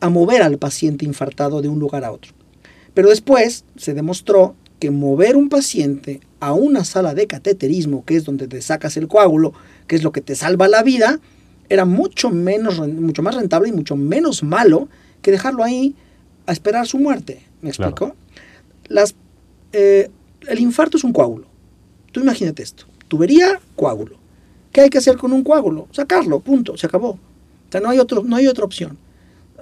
a 0.00 0.08
mover 0.08 0.42
al 0.42 0.58
paciente 0.58 1.04
infartado 1.04 1.62
de 1.62 1.68
un 1.68 1.78
lugar 1.78 2.04
a 2.04 2.12
otro. 2.12 2.32
Pero 2.94 3.08
después 3.08 3.64
se 3.76 3.94
demostró 3.94 4.54
que 4.78 4.90
mover 4.90 5.36
un 5.36 5.48
paciente 5.48 6.20
a 6.40 6.52
una 6.52 6.84
sala 6.84 7.14
de 7.14 7.26
cateterismo, 7.26 8.04
que 8.04 8.16
es 8.16 8.24
donde 8.24 8.46
te 8.48 8.60
sacas 8.60 8.96
el 8.96 9.08
coágulo, 9.08 9.52
que 9.86 9.96
es 9.96 10.02
lo 10.02 10.12
que 10.12 10.20
te 10.20 10.34
salva 10.34 10.68
la 10.68 10.82
vida, 10.82 11.20
era 11.68 11.84
mucho, 11.84 12.30
menos, 12.30 12.86
mucho 12.86 13.22
más 13.22 13.34
rentable 13.34 13.70
y 13.70 13.72
mucho 13.72 13.96
menos 13.96 14.42
malo 14.42 14.88
que 15.24 15.32
dejarlo 15.32 15.64
ahí 15.64 15.96
a 16.46 16.52
esperar 16.52 16.86
su 16.86 16.98
muerte. 16.98 17.42
¿Me 17.62 17.70
explico? 17.70 18.14
Las, 18.88 19.16
eh, 19.72 20.10
el 20.46 20.60
infarto 20.60 20.98
es 20.98 21.04
un 21.04 21.12
coágulo. 21.12 21.46
Tú 22.12 22.20
imagínate 22.20 22.62
esto. 22.62 22.84
Tubería, 23.08 23.58
coágulo. 23.74 24.18
¿Qué 24.70 24.82
hay 24.82 24.90
que 24.90 24.98
hacer 24.98 25.16
con 25.16 25.32
un 25.32 25.42
coágulo? 25.42 25.88
Sacarlo, 25.92 26.40
punto, 26.40 26.76
se 26.76 26.86
acabó. 26.86 27.12
O 27.12 27.72
sea, 27.72 27.80
no 27.80 27.88
hay, 27.88 27.98
otro, 27.98 28.22
no 28.22 28.36
hay 28.36 28.46
otra 28.46 28.64
opción. 28.64 28.98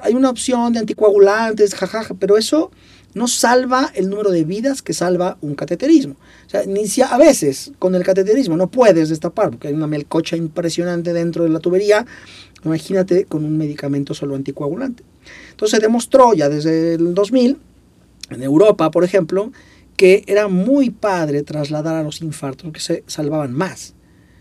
Hay 0.01 0.15
una 0.15 0.31
opción 0.31 0.73
de 0.73 0.81
anticoagulantes, 0.81 1.75
jajaja, 1.77 2.15
pero 2.15 2.37
eso 2.37 2.73
no 3.15 3.29
salva 3.29 3.93
el 3.95 4.11
número 4.11 4.31
de 4.31 4.45
vidas 4.45 4.83
que 4.83 4.95
salva 4.95 5.39
un 5.43 5.55
cateterismo. 5.55 6.17
O 6.47 6.51
sea, 6.51 6.65
ni 6.67 6.89
si 6.89 7.03
a 7.03 7.17
veces 7.19 7.73
con 7.79 7.95
el 7.95 8.03
cateterismo 8.03 8.57
no 8.57 8.69
puedes 8.69 9.11
destapar 9.11 9.51
porque 9.51 9.69
hay 9.69 9.75
una 9.75 9.87
melcocha 9.87 10.37
impresionante 10.37 11.13
dentro 11.13 11.45
de 11.45 11.51
la 11.51 11.61
tubería, 11.61 12.05
imagínate 12.65 13.25
con 13.25 13.45
un 13.45 13.57
medicamento 13.57 14.15
solo 14.15 14.35
anticoagulante. 14.35 15.03
Entonces 15.51 15.79
se 15.79 15.83
demostró 15.83 16.35
ya 16.35 16.49
desde 16.49 16.95
el 16.95 17.15
2000, 17.15 17.59
en 18.31 18.43
Europa, 18.43 18.91
por 18.91 19.05
ejemplo, 19.05 19.53
que 19.97 20.25
era 20.27 20.49
muy 20.49 20.91
padre 20.91 21.43
trasladar 21.43 21.97
a 21.97 22.03
los 22.03 22.23
infartos 22.23 22.65
porque 22.65 22.81
se 22.81 23.05
salvaban 23.07 23.53
más. 23.53 23.95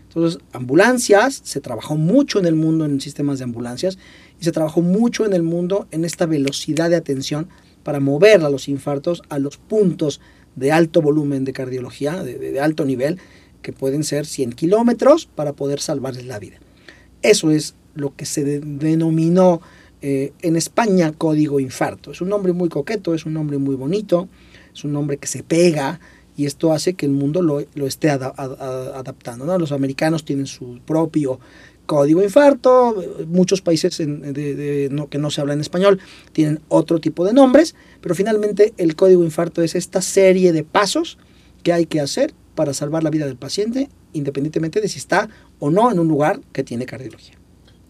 Entonces, 0.08 0.42
ambulancias, 0.52 1.40
se 1.42 1.60
trabajó 1.60 1.96
mucho 1.96 2.38
en 2.38 2.46
el 2.46 2.54
mundo 2.54 2.84
en 2.84 3.00
sistemas 3.00 3.38
de 3.38 3.44
ambulancias 3.44 3.96
y 4.40 4.44
se 4.44 4.52
trabajó 4.52 4.82
mucho 4.82 5.24
en 5.24 5.32
el 5.32 5.42
mundo 5.42 5.86
en 5.90 6.04
esta 6.04 6.26
velocidad 6.26 6.90
de 6.90 6.96
atención 6.96 7.48
para 7.82 7.98
mover 7.98 8.42
a 8.42 8.50
los 8.50 8.68
infartos 8.68 9.22
a 9.30 9.38
los 9.38 9.56
puntos 9.56 10.20
de 10.54 10.70
alto 10.70 11.00
volumen 11.00 11.44
de 11.44 11.54
cardiología, 11.54 12.22
de, 12.22 12.60
alto 12.60 12.84
nivel, 12.84 13.18
que 13.62 13.72
pueden 13.72 14.04
ser 14.04 14.26
100 14.26 14.52
kilómetros 14.52 15.26
para 15.26 15.54
poder 15.54 15.80
salvarles 15.80 16.26
la 16.26 16.38
vida. 16.38 16.58
Eso 17.22 17.50
es 17.50 17.74
lo 17.94 18.14
que 18.14 18.26
se 18.26 18.60
denominó 18.60 19.60
eh, 20.00 20.32
en 20.42 20.56
España 20.56 21.12
código 21.12 21.60
infarto. 21.60 22.10
Es 22.10 22.20
un 22.20 22.28
nombre 22.28 22.52
muy 22.52 22.68
coqueto, 22.68 23.14
es 23.14 23.24
un 23.24 23.34
nombre 23.34 23.58
muy 23.58 23.76
bonito, 23.76 24.28
es 24.74 24.84
un 24.84 24.92
nombre 24.92 25.16
que 25.16 25.28
se 25.28 25.42
pega 25.42 26.00
y 26.36 26.46
esto 26.46 26.72
hace 26.72 26.94
que 26.94 27.06
el 27.06 27.12
mundo 27.12 27.42
lo, 27.42 27.60
esté 27.86 28.10
adaptando. 28.10 29.58
Los 29.58 29.70
americanos 29.70 30.24
tienen 30.24 30.46
su 30.46 30.80
propio 30.84 31.38
código 31.86 32.22
infarto, 32.22 32.96
muchos 33.28 33.60
países 33.60 33.96
que 33.98 35.18
no 35.18 35.30
se 35.30 35.40
habla 35.40 35.52
en 35.52 35.60
español 35.60 36.00
tienen 36.32 36.60
otro 36.68 37.00
tipo 37.00 37.24
de 37.24 37.32
nombres, 37.32 37.74
pero 38.00 38.14
finalmente 38.14 38.72
el 38.78 38.96
código 38.96 39.24
infarto 39.24 39.62
es 39.62 39.74
esta 39.74 40.00
serie 40.00 40.52
de 40.52 40.64
pasos 40.64 41.18
que 41.62 41.72
hay 41.72 41.86
que 41.86 42.00
hacer 42.00 42.34
para 42.54 42.74
salvar 42.74 43.02
la 43.02 43.10
vida 43.10 43.26
del 43.26 43.36
paciente, 43.36 43.88
independientemente 44.12 44.80
de 44.80 44.88
si 44.88 44.98
está 44.98 45.28
o 45.58 45.70
no 45.70 45.92
en 45.92 45.98
un 45.98 46.08
lugar 46.08 46.40
que 46.52 46.64
tiene 46.64 46.86
cardiología. 46.86 47.41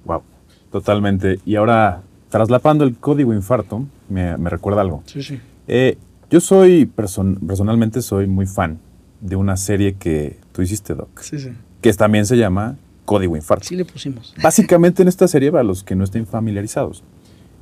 Wow, 0.05 0.23
totalmente. 0.71 1.41
Y 1.45 1.57
ahora, 1.57 2.03
traslapando 2.29 2.85
el 2.85 2.97
código 2.97 3.33
infarto, 3.33 3.85
me, 4.09 4.37
recuerda 4.37 4.81
algo. 4.81 5.03
Sí, 5.07 5.23
sí. 5.23 5.41
Eh, 5.69 5.97
yo 6.31 6.41
soy, 6.41 6.87
personalmente, 6.87 8.03
soy 8.03 8.27
muy 8.27 8.47
fan 8.47 8.79
de 9.21 9.37
una 9.37 9.57
serie 9.57 9.95
que 9.95 10.39
tú 10.53 10.63
hiciste, 10.63 10.95
Doc. 10.95 11.21
Sí, 11.21 11.39
sí. 11.39 11.51
Que 11.81 11.93
también 11.93 12.27
se 12.27 12.37
llama 12.37 12.77
código 13.05 13.37
infarto. 13.37 13.65
Sí 13.65 13.77
le 13.77 13.85
pusimos. 13.85 14.35
Básicamente 14.43 15.03
en 15.03 15.09
esta 15.09 15.29
serie, 15.29 15.51
para 15.51 15.65
los 15.65 15.85
que 15.85 15.95
no 15.95 16.05
estén 16.05 16.27
familiarizados, 16.27 17.03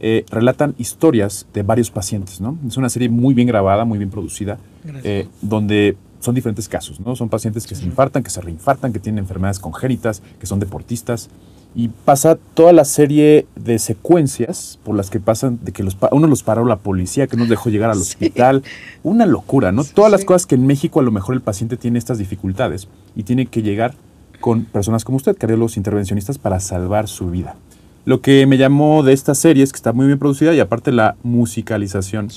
eh, 0.02 0.24
relatan 0.30 0.74
historias 0.78 1.46
de 1.52 1.62
varios 1.62 1.90
pacientes, 1.90 2.40
¿no? 2.40 2.58
Es 2.66 2.78
una 2.78 2.88
serie 2.88 3.10
muy 3.10 3.34
bien 3.34 3.46
grabada, 3.46 3.84
muy 3.84 3.98
bien 3.98 4.10
producida, 4.10 4.58
eh, 5.04 5.28
donde 5.42 5.96
son 6.20 6.34
diferentes 6.34 6.68
casos, 6.68 7.00
¿no? 7.00 7.16
Son 7.16 7.28
pacientes 7.28 7.66
que 7.66 7.74
se 7.74 7.84
infartan, 7.84 8.22
que 8.22 8.30
se 8.30 8.40
reinfartan, 8.40 8.92
que 8.92 8.98
tienen 8.98 9.18
enfermedades 9.18 9.58
congénitas, 9.58 10.22
que 10.38 10.46
son 10.46 10.58
deportistas. 10.58 11.28
Y 11.74 11.88
pasa 11.88 12.36
toda 12.54 12.72
la 12.72 12.84
serie 12.84 13.46
de 13.54 13.78
secuencias 13.78 14.78
por 14.84 14.96
las 14.96 15.08
que 15.08 15.20
pasan, 15.20 15.60
de 15.62 15.72
que 15.72 15.82
los, 15.84 15.96
uno 16.10 16.26
los 16.26 16.42
paró 16.42 16.64
la 16.64 16.76
policía, 16.76 17.26
que 17.26 17.36
nos 17.36 17.48
dejó 17.48 17.70
llegar 17.70 17.90
al 17.90 17.98
hospital. 18.00 18.62
Una 19.02 19.26
locura, 19.26 19.72
¿no? 19.72 19.84
Todas 19.84 20.10
las 20.10 20.24
cosas 20.24 20.46
que 20.46 20.56
en 20.56 20.66
México 20.66 21.00
a 21.00 21.02
lo 21.02 21.12
mejor 21.12 21.34
el 21.34 21.40
paciente 21.40 21.76
tiene 21.76 21.98
estas 21.98 22.18
dificultades 22.18 22.88
y 23.14 23.22
tiene 23.22 23.46
que 23.46 23.62
llegar 23.62 23.94
con 24.40 24.64
personas 24.64 25.04
como 25.04 25.16
usted, 25.16 25.36
cardiólogos 25.36 25.76
intervencionistas, 25.76 26.38
para 26.38 26.60
salvar 26.60 27.08
su 27.08 27.30
vida. 27.30 27.56
Lo 28.04 28.20
que 28.22 28.46
me 28.46 28.56
llamó 28.56 29.02
de 29.02 29.12
esta 29.12 29.34
serie 29.34 29.62
es 29.62 29.72
que 29.72 29.76
está 29.76 29.92
muy 29.92 30.06
bien 30.06 30.18
producida 30.18 30.54
y 30.54 30.60
aparte 30.60 30.90
la 30.90 31.16
musicalización. 31.22 32.28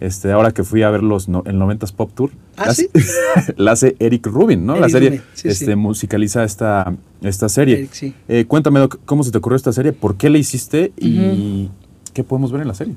Este, 0.00 0.32
ahora 0.32 0.52
que 0.52 0.64
fui 0.64 0.82
a 0.82 0.90
ver 0.90 1.02
los 1.02 1.28
el 1.28 1.32
90s 1.32 1.92
Pop 1.92 2.10
Tour, 2.14 2.30
¿Ah, 2.56 2.72
la, 3.56 3.72
hace 3.72 3.96
Eric 3.98 4.26
Rubin, 4.26 4.66
¿no? 4.66 4.78
la 4.78 4.88
serie 4.88 5.22
este, 5.44 5.76
musicaliza 5.76 6.44
esta, 6.44 6.94
esta 7.22 7.48
serie. 7.48 7.88
eh, 8.28 8.44
cuéntame, 8.46 8.88
¿cómo 9.04 9.22
se 9.22 9.30
te 9.30 9.38
ocurrió 9.38 9.56
esta 9.56 9.72
serie? 9.72 9.92
¿Por 9.92 10.16
qué 10.16 10.28
la 10.28 10.38
hiciste? 10.38 10.92
Y 10.98 11.68
qué 12.12 12.24
podemos 12.24 12.50
ver 12.50 12.62
en 12.62 12.68
la 12.68 12.74
serie. 12.74 12.94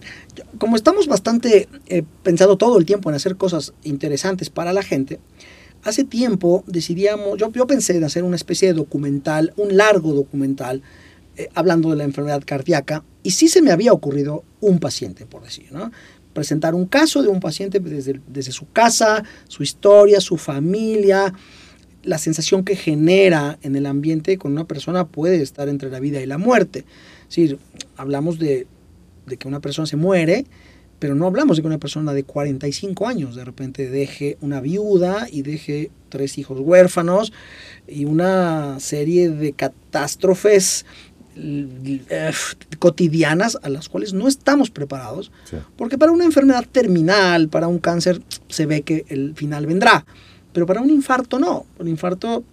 Como 0.57 0.77
estamos 0.77 1.07
bastante 1.07 1.67
eh, 1.87 2.03
pensando 2.23 2.57
todo 2.57 2.79
el 2.79 2.85
tiempo 2.85 3.09
en 3.09 3.15
hacer 3.15 3.35
cosas 3.35 3.73
interesantes 3.83 4.49
para 4.49 4.71
la 4.71 4.81
gente, 4.81 5.19
hace 5.83 6.05
tiempo 6.05 6.63
decidíamos, 6.67 7.37
yo, 7.37 7.51
yo 7.51 7.67
pensé 7.67 7.97
en 7.97 8.03
hacer 8.05 8.23
una 8.23 8.37
especie 8.37 8.69
de 8.69 8.73
documental, 8.73 9.53
un 9.57 9.75
largo 9.75 10.13
documental, 10.13 10.81
eh, 11.39 11.49
hablando 11.55 11.89
de 11.89 11.95
la 11.95 12.03
enfermedad 12.03 12.43
cardíaca, 12.45 13.05
y 13.23 13.31
sí 13.31 13.47
se 13.47 13.61
me 13.61 13.71
había 13.71 13.93
ocurrido 13.93 14.43
un 14.59 14.79
paciente, 14.79 15.25
por 15.25 15.41
decir, 15.41 15.71
¿no? 15.71 15.89
Presentar 16.33 16.75
un 16.75 16.85
caso 16.85 17.23
de 17.23 17.29
un 17.29 17.39
paciente 17.39 17.79
desde, 17.79 18.19
desde 18.27 18.51
su 18.51 18.69
casa, 18.69 19.23
su 19.47 19.63
historia, 19.63 20.19
su 20.19 20.35
familia, 20.35 21.33
la 22.03 22.17
sensación 22.17 22.65
que 22.65 22.75
genera 22.75 23.57
en 23.61 23.77
el 23.77 23.85
ambiente 23.85 24.37
con 24.37 24.51
una 24.51 24.65
persona 24.65 25.07
puede 25.07 25.41
estar 25.41 25.69
entre 25.69 25.89
la 25.89 26.01
vida 26.01 26.19
y 26.19 26.25
la 26.25 26.37
muerte. 26.37 26.79
Es 27.29 27.35
decir, 27.37 27.57
hablamos 27.95 28.37
de, 28.37 28.67
de 29.25 29.37
que 29.37 29.47
una 29.47 29.61
persona 29.61 29.85
se 29.85 29.95
muere, 29.95 30.45
pero 30.99 31.15
no 31.15 31.25
hablamos 31.25 31.55
de 31.55 31.63
que 31.63 31.67
una 31.67 31.77
persona 31.77 32.13
de 32.13 32.25
45 32.25 33.07
años 33.07 33.35
de 33.35 33.45
repente 33.45 33.89
deje 33.89 34.37
una 34.41 34.59
viuda 34.59 35.27
y 35.31 35.41
deje 35.41 35.89
tres 36.09 36.37
hijos 36.37 36.59
huérfanos 36.59 37.31
y 37.87 38.03
una 38.03 38.79
serie 38.81 39.29
de 39.29 39.53
catástrofes 39.53 40.85
eh, 41.39 42.31
cotidianas 42.79 43.57
a 43.61 43.69
las 43.69 43.89
cuales 43.89 44.13
no 44.13 44.27
estamos 44.27 44.69
preparados, 44.69 45.31
porque 45.77 45.97
para 45.97 46.11
una 46.11 46.25
enfermedad 46.25 46.65
terminal, 46.71 47.49
para 47.49 47.67
un 47.67 47.79
cáncer, 47.79 48.21
se 48.47 48.65
ve 48.65 48.81
que 48.81 49.05
el 49.09 49.35
final 49.35 49.65
vendrá, 49.65 50.05
pero 50.53 50.65
para 50.65 50.81
un 50.81 50.89
infarto 50.89 51.39
no, 51.39 51.65
un 51.77 51.87
infarto 51.87 52.43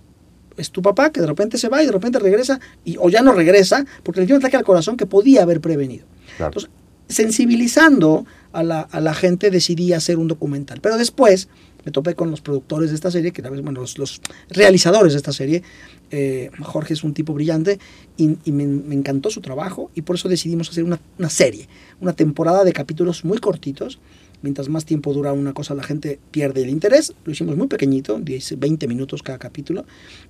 es 0.57 0.70
tu 0.70 0.83
papá 0.83 1.11
que 1.11 1.20
de 1.20 1.27
repente 1.27 1.59
se 1.59 1.68
va 1.68 1.83
y 1.83 1.87
de 1.87 1.92
repente 1.92 2.18
regresa, 2.18 2.61
y, 2.85 2.96
o 2.99 3.09
ya 3.09 3.22
no 3.22 3.33
regresa, 3.33 3.85
porque 4.03 4.20
le 4.20 4.27
dio 4.27 4.37
un 4.37 4.42
ataque 4.42 4.57
al 4.57 4.64
corazón 4.64 4.96
que 4.96 5.07
podía 5.07 5.42
haber 5.42 5.61
prevenido. 5.61 6.07
Entonces, 6.38 6.70
sensibilizando 7.09 8.27
a 8.53 8.62
la, 8.62 8.81
a 8.81 9.01
la, 9.01 9.14
gente 9.14 9.51
decidí 9.51 9.92
hacer 9.92 10.18
un 10.18 10.29
documental. 10.29 10.81
Pero 10.81 10.96
después 10.96 11.49
me 11.87 11.92
topé 11.92 12.16
con 12.16 12.33
los 12.33 12.40
productores 12.40 12.90
de 12.90 12.96
esta 12.96 13.12
serie, 13.12 13.33
que 13.33 13.42
bueno, 13.42 13.81
los, 13.81 13.96
los 13.96 14.20
realizadores 14.51 15.12
de 15.12 15.18
esta 15.18 15.33
serie. 15.33 15.62
Eh, 16.11 16.51
Jorge 16.62 16.95
es 16.95 17.03
un 17.03 17.14
tipo 17.14 17.35
brillante 17.35 17.79
y, 18.16 18.37
me, 18.53 18.64
encantó 18.95 19.31
su 19.31 19.40
trabajo 19.40 19.90
y 19.95 20.03
por 20.03 20.16
eso 20.16 20.29
decidimos 20.29 20.71
hacer 20.71 20.85
una, 20.85 21.01
serie, 21.29 21.69
una 22.01 22.12
temporada 22.12 22.64
de 22.64 22.73
capítulos 22.73 23.25
muy 23.25 23.38
cortitos 23.38 23.99
mientras 24.42 24.69
más 24.69 24.85
tiempo 24.85 25.12
dura 25.12 25.33
una 25.33 25.53
cosa 25.55 25.75
la 25.75 25.83
gente 25.83 26.21
pierde 26.31 26.62
el 26.62 26.69
interés. 26.69 27.14
Lo 27.25 27.33
hicimos 27.33 27.57
muy 27.57 27.66
pequeñito, 27.66 28.21
10, 28.21 28.59
20 28.59 28.87
minutos 28.87 29.23
cada 29.23 29.38
capítulo, 29.38 29.85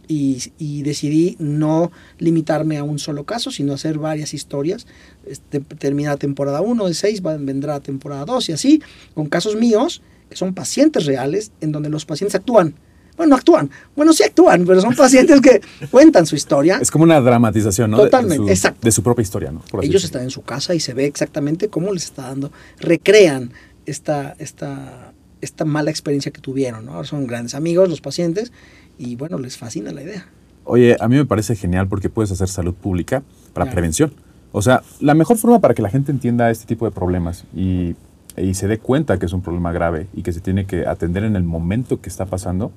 y, 0.09 0.83
decidí 0.83 1.37
no 1.39 1.91
limitarme 2.19 2.79
a 2.79 2.85
un 2.85 2.99
solo 2.99 3.25
caso, 3.25 3.51
sino 3.51 3.75
hacer 3.75 3.99
varias 3.99 4.33
historias. 4.33 4.87
Este, 5.27 5.61
termina 5.61 6.17
temporada 6.17 6.63
1 6.63 6.87
de 6.87 6.95
6, 6.95 7.23
vendrá 7.41 7.81
temporada 7.81 8.25
2 8.25 8.49
y 8.49 8.53
así, 8.53 8.83
con 9.15 9.27
casos 9.27 9.57
míos, 9.57 10.01
que 10.31 10.37
son 10.37 10.55
pacientes 10.55 11.05
reales, 11.05 11.53
en 11.61 11.73
donde 11.73 11.91
los 11.91 12.07
pacientes 12.07 12.37
actúan. 12.37 12.75
Bueno, 13.17 13.31
no 13.31 13.37
actúan. 13.37 13.71
Bueno, 13.95 14.13
sí 14.13 14.23
actúan, 14.25 14.65
pero 14.67 14.81
son 14.81 14.95
pacientes 14.95 15.41
que 15.41 15.61
cuentan 15.91 16.27
su 16.27 16.37
historia. 16.37 16.79
Es 16.81 16.91
como 16.91 17.05
una 17.05 17.21
dramatización, 17.21 17.91
¿no? 17.91 17.97
Totalmente, 17.99 18.45
de, 18.45 18.53
exacto. 18.53 18.81
De 18.83 18.93
su 18.93 19.03
propia 19.03 19.23
historia, 19.23 19.53
¿no? 19.53 19.63
Ellos 19.83 20.05
están 20.05 20.23
en 20.23 20.31
su 20.31 20.43
casa 20.43 20.75
y 20.75 20.81
se 20.81 20.95
ve 20.95 21.07
exactamente 21.07 21.69
cómo 21.69 21.93
les 21.93 22.05
está 22.05 22.23
dando. 22.23 22.53
Recrean 22.79 23.53
esta, 23.87 24.37
esta, 24.39 25.13
esta 25.41 25.65
mala 25.65 25.91
experiencia 25.91 26.31
que 26.33 26.41
tuvieron. 26.41 26.85
¿no? 26.87 26.93
Ahora 26.95 27.07
son 27.07 27.27
grandes 27.27 27.55
amigos 27.55 27.89
los 27.89 28.01
pacientes 28.01 28.53
y 28.99 29.17
bueno, 29.17 29.39
les 29.39 29.57
fascina 29.57 29.93
la 29.93 30.03
idea. 30.03 30.27
Oye, 30.65 30.97
a 30.99 31.09
mí 31.09 31.17
me 31.17 31.25
parece 31.25 31.55
genial 31.55 31.89
porque 31.89 32.09
puedes 32.11 32.33
hacer 32.33 32.49
salud 32.49 32.75
pública 32.75 33.23
para 33.53 33.65
Claro. 33.65 33.73
prevención. 33.75 34.13
O 34.53 34.63
sea, 34.63 34.83
la 35.01 35.15
mejor 35.15 35.37
forma 35.39 35.61
para 35.61 35.75
que 35.75 35.83
la 35.83 35.91
gente 35.91 36.11
entienda 36.11 36.51
este 36.51 36.67
tipo 36.67 36.87
de 36.87 36.91
problemas 36.91 37.45
y, 37.55 37.95
y 38.37 38.55
se 38.55 38.67
dé 38.67 38.79
cuenta 38.79 39.19
que 39.19 39.27
es 39.27 39.33
un 39.33 39.43
problema 39.43 39.71
grave 39.71 40.09
y 40.15 40.23
que 40.23 40.33
se 40.33 40.41
tiene 40.41 40.67
que 40.67 40.87
atender 40.87 41.25
en 41.25 41.37
el 41.37 41.45
momento 41.45 42.01
que 42.01 42.09
está 42.09 42.27
pasando 42.27 42.73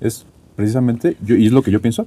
es 0.00 0.26
precisamente, 0.54 1.16
yo, 1.22 1.36
y 1.36 1.46
es 1.46 1.52
lo 1.52 1.62
que 1.62 1.70
yo 1.70 1.80
pienso, 1.80 2.06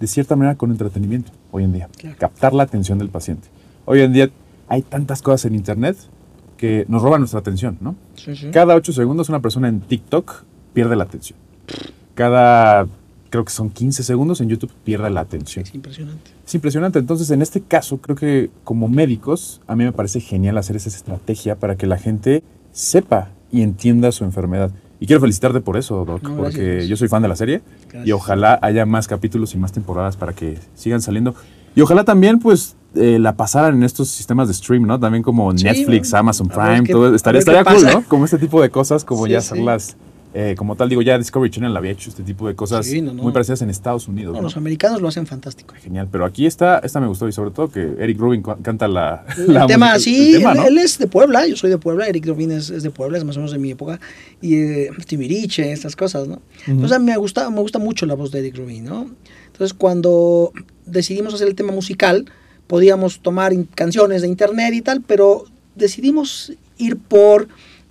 de 0.00 0.06
cierta 0.06 0.36
manera 0.36 0.56
con 0.56 0.70
entretenimiento 0.70 1.32
hoy 1.50 1.64
en 1.64 1.72
día. 1.72 1.88
Claro. 1.96 2.16
Captar 2.18 2.52
la 2.52 2.64
atención 2.64 2.98
del 2.98 3.08
paciente. 3.08 3.48
Hoy 3.84 4.00
en 4.00 4.12
día 4.12 4.30
hay 4.68 4.82
tantas 4.82 5.22
cosas 5.22 5.46
en 5.46 5.54
Internet 5.54 5.96
que 6.56 6.84
nos 6.88 7.02
roban 7.02 7.20
nuestra 7.20 7.40
atención, 7.40 7.78
¿no? 7.80 7.94
Sí, 8.14 8.34
sí. 8.36 8.50
Cada 8.50 8.74
ocho 8.74 8.92
segundos 8.92 9.28
una 9.28 9.40
persona 9.40 9.68
en 9.68 9.80
TikTok 9.80 10.44
pierde 10.72 10.96
la 10.96 11.04
atención. 11.04 11.38
Cada, 12.14 12.86
creo 13.30 13.44
que 13.44 13.52
son 13.52 13.70
15 13.70 14.02
segundos 14.02 14.40
en 14.40 14.48
YouTube 14.48 14.72
pierde 14.84 15.10
la 15.10 15.20
atención. 15.20 15.64
Es 15.64 15.74
impresionante. 15.74 16.30
Es 16.46 16.54
impresionante. 16.54 16.98
Entonces, 16.98 17.30
en 17.30 17.42
este 17.42 17.60
caso, 17.60 17.98
creo 17.98 18.16
que 18.16 18.50
como 18.62 18.88
médicos, 18.88 19.60
a 19.66 19.76
mí 19.76 19.84
me 19.84 19.92
parece 19.92 20.20
genial 20.20 20.58
hacer 20.58 20.76
esa 20.76 20.88
estrategia 20.88 21.56
para 21.56 21.76
que 21.76 21.86
la 21.86 21.98
gente 21.98 22.42
sepa 22.72 23.30
y 23.50 23.62
entienda 23.62 24.12
su 24.12 24.24
enfermedad. 24.24 24.70
Y 25.00 25.06
quiero 25.06 25.20
felicitarte 25.20 25.60
por 25.60 25.76
eso, 25.76 26.04
Doc, 26.04 26.22
No, 26.22 26.36
porque 26.36 26.64
gracias. 26.66 26.88
yo 26.88 26.96
soy 26.96 27.08
fan 27.08 27.22
de 27.22 27.28
la 27.28 27.36
serie 27.36 27.62
y 28.04 28.12
ojalá 28.12 28.58
haya 28.62 28.86
más 28.86 29.06
capítulos 29.08 29.54
y 29.54 29.58
más 29.58 29.72
temporadas 29.72 30.16
para 30.16 30.32
que 30.32 30.58
sigan 30.74 31.00
saliendo. 31.02 31.34
Y 31.76 31.80
ojalá 31.80 32.04
también, 32.04 32.38
pues, 32.38 32.76
eh, 32.94 33.18
la 33.18 33.36
pasaran 33.36 33.74
en 33.74 33.82
estos 33.82 34.08
sistemas 34.08 34.46
de 34.48 34.54
stream, 34.54 34.86
¿no? 34.86 34.98
También 35.00 35.24
como 35.24 35.50
Sí, 35.58 35.64
Netflix, 35.64 36.14
Amazon 36.14 36.46
ver 36.46 36.56
Prime, 36.56 36.88
todo. 36.88 37.14
Estaría, 37.14 37.40
estaría 37.40 37.64
cool. 37.64 37.84
¿no? 37.84 38.04
Como 38.08 38.24
este 38.24 38.38
tipo 38.38 38.62
de 38.62 38.70
cosas, 38.70 39.04
como 39.04 39.26
Sí, 39.26 39.32
ya 39.32 39.40
sí. 39.40 39.48
Eh, 40.36 40.54
como 40.58 40.74
tal, 40.74 40.88
digo, 40.88 41.00
ya 41.00 41.16
Discovery 41.16 41.48
Channel 41.50 41.76
había 41.76 41.92
hecho 41.92 42.10
este 42.10 42.24
tipo 42.24 42.48
de 42.48 42.56
cosas 42.56 42.84
Sí, 42.84 43.00
no, 43.00 43.14
no. 43.14 43.22
muy 43.22 43.32
parecidas 43.32 43.62
en 43.62 43.70
Estados 43.70 44.08
Unidos, 44.08 44.34
No, 44.34 44.42
los 44.42 44.56
americanos 44.56 45.00
lo 45.00 45.06
hacen 45.08 45.26
fantástico. 45.28 45.74
Genial, 45.80 46.08
pero 46.10 46.24
aquí 46.24 46.44
está, 46.44 46.78
esta 46.80 46.98
me 47.00 47.06
gustó 47.06 47.28
y 47.28 47.32
sobre 47.32 47.52
todo 47.52 47.68
que 47.70 47.94
Eric 48.00 48.18
Rubin 48.18 48.42
canta 48.42 48.88
la, 48.88 49.24
El 49.38 49.54
la 49.54 49.66
tema, 49.66 49.92
música- 49.94 50.00
sí, 50.00 50.32
el 50.34 50.38
tema, 50.40 50.52
él, 50.52 50.56
¿no? 50.58 50.66
él 50.66 50.78
es 50.78 50.98
de 50.98 51.06
Puebla, 51.06 51.46
yo 51.46 51.56
soy 51.56 51.70
de 51.70 51.78
Puebla, 51.78 52.06
Eric 52.08 52.26
Rubin 52.26 52.50
es, 52.50 52.68
es 52.70 52.82
de 52.82 52.90
Puebla, 52.90 53.16
es 53.18 53.24
más 53.24 53.36
o 53.36 53.38
menos 53.40 53.52
de 53.52 53.58
mi 53.58 53.70
época, 53.70 54.00
y 54.42 54.56
eh, 54.56 54.90
Timbiriche, 55.06 55.70
estas 55.70 55.94
cosas, 55.94 56.26
¿no? 56.26 56.42
Entonces 56.66 57.00
me 57.00 57.16
gusta, 57.16 57.48
me 57.50 57.60
gusta 57.60 57.78
mucho 57.78 58.04
la 58.04 58.14
voz 58.14 58.32
de 58.32 58.40
Eric 58.40 58.56
Rubin, 58.56 58.84
¿no? 58.84 59.08
Entonces 59.46 59.72
cuando 59.72 60.52
decidimos 60.84 61.32
hacer 61.34 61.46
el 61.46 61.54
tema 61.54 61.72
musical, 61.72 62.24
podíamos 62.66 63.20
tomar 63.20 63.52
canciones 63.76 64.22
de 64.22 64.28
internet 64.28 64.74
y 64.74 64.82
tal, 64.82 65.00
pero 65.00 65.44
decidimos 65.76 66.52
ir 66.76 66.96
por, 66.96 67.46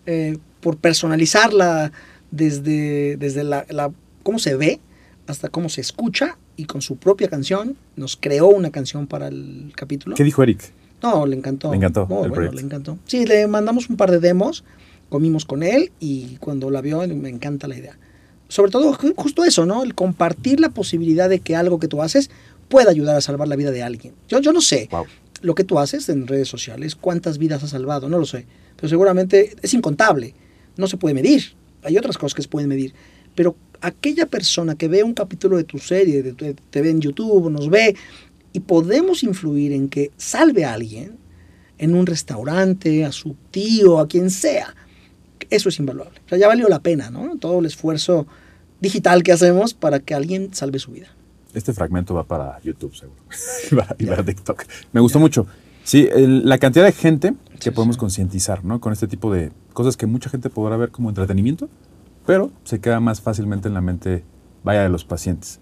eh, 0.06 0.38
por 0.60 0.76
personalizarla 0.78 1.92
desde, 2.38 3.16
desde 3.18 3.44
la, 3.44 3.66
la- 3.70 3.92
cómo 4.24 4.40
se 4.40 4.56
ve 4.56 4.80
hasta 5.28 5.50
cómo 5.50 5.70
se 5.70 5.82
escucha 5.82 6.38
y 6.58 6.66
con 6.66 6.82
su 6.82 6.98
propia 6.98 7.30
canción 7.30 7.78
nos 7.96 8.18
creó 8.18 8.48
una 8.48 8.72
canción 8.72 9.08
para 9.08 9.28
el 9.28 9.72
capítulo. 9.76 10.16
¿Qué 10.16 10.24
dijo 10.24 10.44
Eric? 10.44 10.72
No, 11.02 11.26
le 11.26 11.36
encantó. 11.36 11.70
Le 11.72 11.78
encantó 11.78 12.02
el 12.02 12.08
bueno, 12.08 12.34
proyecto. 12.34 12.56
le 12.58 12.62
encantó. 12.64 12.98
Sí, 13.06 13.26
le 13.26 13.48
mandamos 13.48 13.90
un 13.90 13.98
par 13.98 14.10
de 14.12 14.20
demos, 14.20 14.64
comimos 15.10 15.46
con 15.46 15.62
él 15.64 15.92
y 16.00 16.38
cuando 16.38 16.70
la 16.72 16.82
vio 16.82 17.06
me 17.08 17.30
encanta 17.30 17.68
la 17.68 17.78
idea. 17.78 17.98
Sobre 18.48 18.72
todo 18.72 18.94
ju- 18.94 19.14
justo 19.16 19.44
eso, 19.46 19.66
¿no? 19.66 19.84
El 19.84 19.96
compartir 19.96 20.60
la 20.60 20.70
posibilidad 20.70 21.30
de 21.30 21.40
que 21.40 21.56
algo 21.56 21.80
que 21.80 21.88
tú 21.88 22.02
haces 22.02 22.30
pueda 22.70 22.90
ayudar 22.90 23.16
a 23.16 23.22
salvar 23.22 23.48
la 23.48 23.56
vida 23.56 23.72
de 23.72 23.84
alguien. 23.84 24.14
Yo, 24.28 24.40
yo 24.40 24.54
no 24.54 24.62
sé 24.62 24.88
Wow. 24.92 25.06
lo 25.42 25.56
que 25.56 25.64
tú 25.64 25.78
haces 25.80 26.10
en 26.10 26.26
redes 26.28 26.48
sociales, 26.48 26.96
cuántas 26.96 27.38
vidas 27.38 27.64
has 27.64 27.72
salvado, 27.72 28.10
no 28.10 28.18
lo 28.18 28.26
sé. 28.26 28.46
Pero 28.78 28.88
seguramente 28.90 29.56
es 29.62 29.74
incontable, 29.74 30.34
no 30.78 30.88
se 30.88 30.98
puede 30.98 31.14
medir. 31.16 31.54
Hay 31.84 31.98
otras 31.98 32.18
cosas 32.18 32.34
que 32.36 32.42
se 32.42 32.48
pueden 32.50 32.70
medir. 32.70 32.94
Pero 33.36 33.56
aquella 33.82 34.26
persona 34.28 34.76
que 34.76 34.88
ve 34.88 35.04
un 35.04 35.14
capítulo 35.14 35.58
de 35.58 35.64
tu 35.64 35.78
serie, 35.80 36.24
de 36.24 36.34
tu- 36.34 36.54
te 36.70 36.82
ve 36.82 36.90
en 36.92 37.02
YouTube, 37.02 37.50
nos 37.50 37.70
ve, 37.70 37.96
y 38.54 38.60
podemos 38.60 39.24
influir 39.24 39.72
en 39.74 39.90
que 39.90 40.12
salve 40.18 40.66
a 40.66 40.74
alguien 40.74 41.18
en 41.80 41.96
un 41.96 42.06
restaurante, 42.06 43.04
a 43.04 43.12
su 43.12 43.36
tío, 43.52 44.00
a 44.00 44.08
quien 44.08 44.30
sea, 44.30 44.76
eso 45.50 45.70
es 45.70 45.80
invaluable. 45.80 46.20
O 46.26 46.30
sea, 46.30 46.38
ya 46.38 46.48
valió 46.48 46.68
la 46.70 46.80
pena, 46.80 47.10
¿no? 47.10 47.38
Todo 47.38 47.60
el 47.60 47.66
esfuerzo 47.66 48.28
digital 48.80 49.24
que 49.24 49.32
hacemos 49.32 49.74
para 49.74 50.00
que 50.00 50.14
alguien 50.14 50.54
salve 50.54 50.80
su 50.80 50.92
vida. 50.92 51.08
Este 51.54 51.74
fragmento 51.74 52.14
va 52.14 52.24
para 52.26 52.60
YouTube, 52.62 52.96
seguro. 52.96 53.20
y 53.72 53.76
para, 53.76 53.96
y 54.00 54.06
para 54.06 54.24
TikTok. 54.24 54.64
Me 54.94 55.02
gustó 55.02 55.20
mucho. 55.20 55.46
Sí, 55.84 56.08
el- 56.12 56.48
la 56.48 56.58
cantidad 56.60 56.86
de 56.86 56.92
gente 56.94 57.34
que 57.64 57.70
Sí, 57.72 57.76
podemos 57.76 57.96
sí. 57.96 58.00
concientizar, 58.00 58.64
¿no? 58.66 58.80
Con 58.80 58.94
este 58.94 59.08
tipo 59.08 59.32
de 59.34 59.52
cosas 59.74 59.98
que 59.98 60.06
mucha 60.06 60.30
gente 60.30 60.50
podrá 60.50 60.78
ver 60.78 60.92
como 60.92 61.10
entretenimiento, 61.10 61.70
pero 62.26 62.52
se 62.64 62.80
queda 62.80 63.00
más 63.00 63.22
fácilmente 63.22 63.68
en 63.68 63.74
la 63.74 63.82
mente, 63.82 64.24
vaya, 64.64 64.82
de 64.84 64.90
los 64.90 65.04
pacientes. 65.06 65.60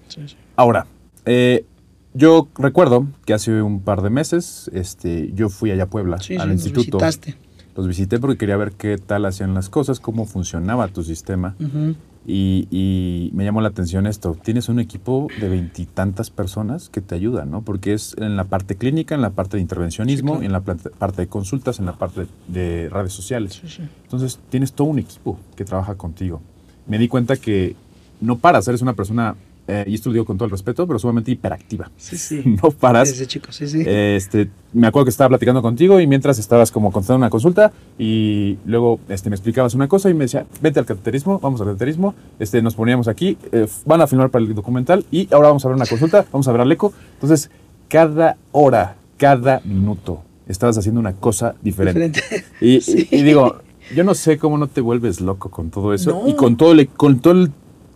Ahora, 0.56 0.86
eh, 1.26 1.66
yo 2.14 2.48
recuerdo 2.56 3.08
que 3.26 3.34
hace 3.34 3.62
un 3.62 3.82
par 3.82 4.02
de 4.02 4.10
meses 4.10 4.70
este, 4.74 5.32
yo 5.34 5.50
fui 5.50 5.72
allá 5.72 5.84
a 5.84 5.90
Puebla, 5.90 6.20
Sí, 6.20 6.36
al 6.38 6.52
instituto. 6.52 6.98
visitaste. 6.98 7.36
Los 7.76 7.88
visité 7.88 8.20
porque 8.20 8.38
quería 8.38 8.58
ver 8.58 8.74
qué 8.74 8.98
tal 8.98 9.26
hacían 9.26 9.54
las 9.54 9.70
cosas, 9.70 10.00
cómo 10.02 10.26
funcionaba 10.26 10.90
tu 10.90 11.04
sistema. 11.04 11.56
Ujú. 11.60 11.96
Y, 12.28 12.68
y 12.70 13.32
me 13.34 13.44
llamó 13.44 13.62
la 13.62 13.70
atención 13.70 14.06
esto. 14.06 14.38
Tienes 14.44 14.70
un 14.70 14.80
equipo 14.80 15.28
de 15.40 15.50
veintitantas 15.50 16.30
personas 16.30 16.90
que 16.90 17.02
te 17.02 17.16
ayudan, 17.16 17.50
¿no? 17.50 17.64
Porque 17.64 17.94
es 17.94 18.16
en 18.20 18.38
la 18.38 18.44
parte 18.44 18.76
clínica, 18.76 19.16
en 19.16 19.22
la 19.22 19.32
parte 19.32 19.58
de 19.58 19.62
intervencionismo, 19.62 20.34
Sí, 20.40 20.40
claro. 20.42 20.46
en 20.46 20.52
la 20.52 20.92
parte 21.00 21.22
de 21.24 21.28
consultas, 21.28 21.80
en 21.80 21.86
la 21.88 21.94
parte 21.94 22.28
de 22.48 22.90
redes 22.90 23.14
sociales. 23.14 23.54
Sí, 23.62 23.68
sí. 23.68 23.82
Entonces 24.04 24.40
tienes 24.50 24.74
todo 24.74 24.88
un 24.90 25.00
equipo 25.00 25.40
que 25.56 25.66
trabaja 25.66 25.96
contigo. 25.96 26.42
Me 26.86 27.00
di 27.00 27.08
cuenta 27.08 27.38
que 27.38 27.76
no 28.20 28.38
paras, 28.38 28.68
eres 28.68 28.84
una 28.84 28.94
persona, 28.94 29.36
eh, 29.72 29.86
y 29.88 29.96
esto 29.96 30.10
lo 30.10 30.14
digo 30.14 30.26
con 30.26 30.38
todo 30.38 30.46
el 30.46 30.52
respeto, 30.52 30.86
pero 30.86 31.00
sumamente 31.00 31.32
hiperactiva. 31.32 31.90
Sí, 31.98 32.18
sí. 32.18 32.44
No 32.62 32.72
paras. 32.72 33.10
Desde 33.10 33.26
chico, 33.28 33.52
sí, 33.52 33.68
sí. 33.68 33.84
Este, 33.86 34.50
me 34.74 34.88
acuerdo 34.88 35.06
que 35.06 35.10
estaba 35.12 35.30
platicando 35.30 35.62
contigo 35.62 36.00
y 36.00 36.08
mientras 36.08 36.38
estabas 36.40 36.72
como 36.72 36.92
contestando 36.92 37.18
una 37.18 37.30
consulta 37.30 37.72
y 37.98 38.58
luego 38.66 39.00
este, 39.10 39.30
me 39.30 39.36
explicabas 39.36 39.74
una 39.74 39.88
cosa 39.88 40.10
y 40.10 40.14
me 40.14 40.26
decía, 40.26 40.46
vete 40.62 40.80
al 40.80 40.86
cateterismo, 40.86 41.40
vamos 41.40 41.62
al 41.62 41.68
cateterismo, 41.68 42.14
este, 42.40 42.62
nos 42.62 42.76
poníamos 42.76 43.08
aquí, 43.08 43.38
eh, 43.52 43.68
van 43.86 44.02
a 44.02 44.08
filmar 44.08 44.30
para 44.30 44.44
el 44.46 44.54
documental 44.54 45.06
y 45.12 45.28
ahora 45.34 45.48
vamos 45.50 45.64
a 45.66 45.70
ver 45.70 45.76
una 45.76 45.86
consulta, 45.86 46.26
vamos 46.32 46.48
a 46.48 46.52
ver 46.52 46.62
al 46.62 46.72
eco. 46.72 46.94
Entonces, 47.14 47.50
cada 47.88 48.38
hora, 48.52 48.96
cada 49.18 49.62
minuto, 49.66 50.22
estabas 50.48 50.78
haciendo 50.78 51.00
una 51.00 51.14
cosa 51.14 51.56
diferente. 51.62 52.12
Diferente. 52.12 52.46
Y, 52.62 52.82
Sí. 52.82 53.08
y- 53.12 53.18
y 53.18 53.24
digo, 53.24 53.58
yo 53.96 54.04
no 54.04 54.16
sé 54.16 54.38
cómo 54.38 54.58
no 54.58 54.68
te 54.68 54.82
vuelves 54.82 55.22
loco 55.22 55.50
con 55.50 55.70
todo 55.70 55.94
eso 55.94 56.12
No. 56.24 56.28
y 56.30 56.36
con 56.36 56.56
todo, 56.58 56.72
el- 56.72 56.88
con 56.88 57.20
toda 57.20 57.50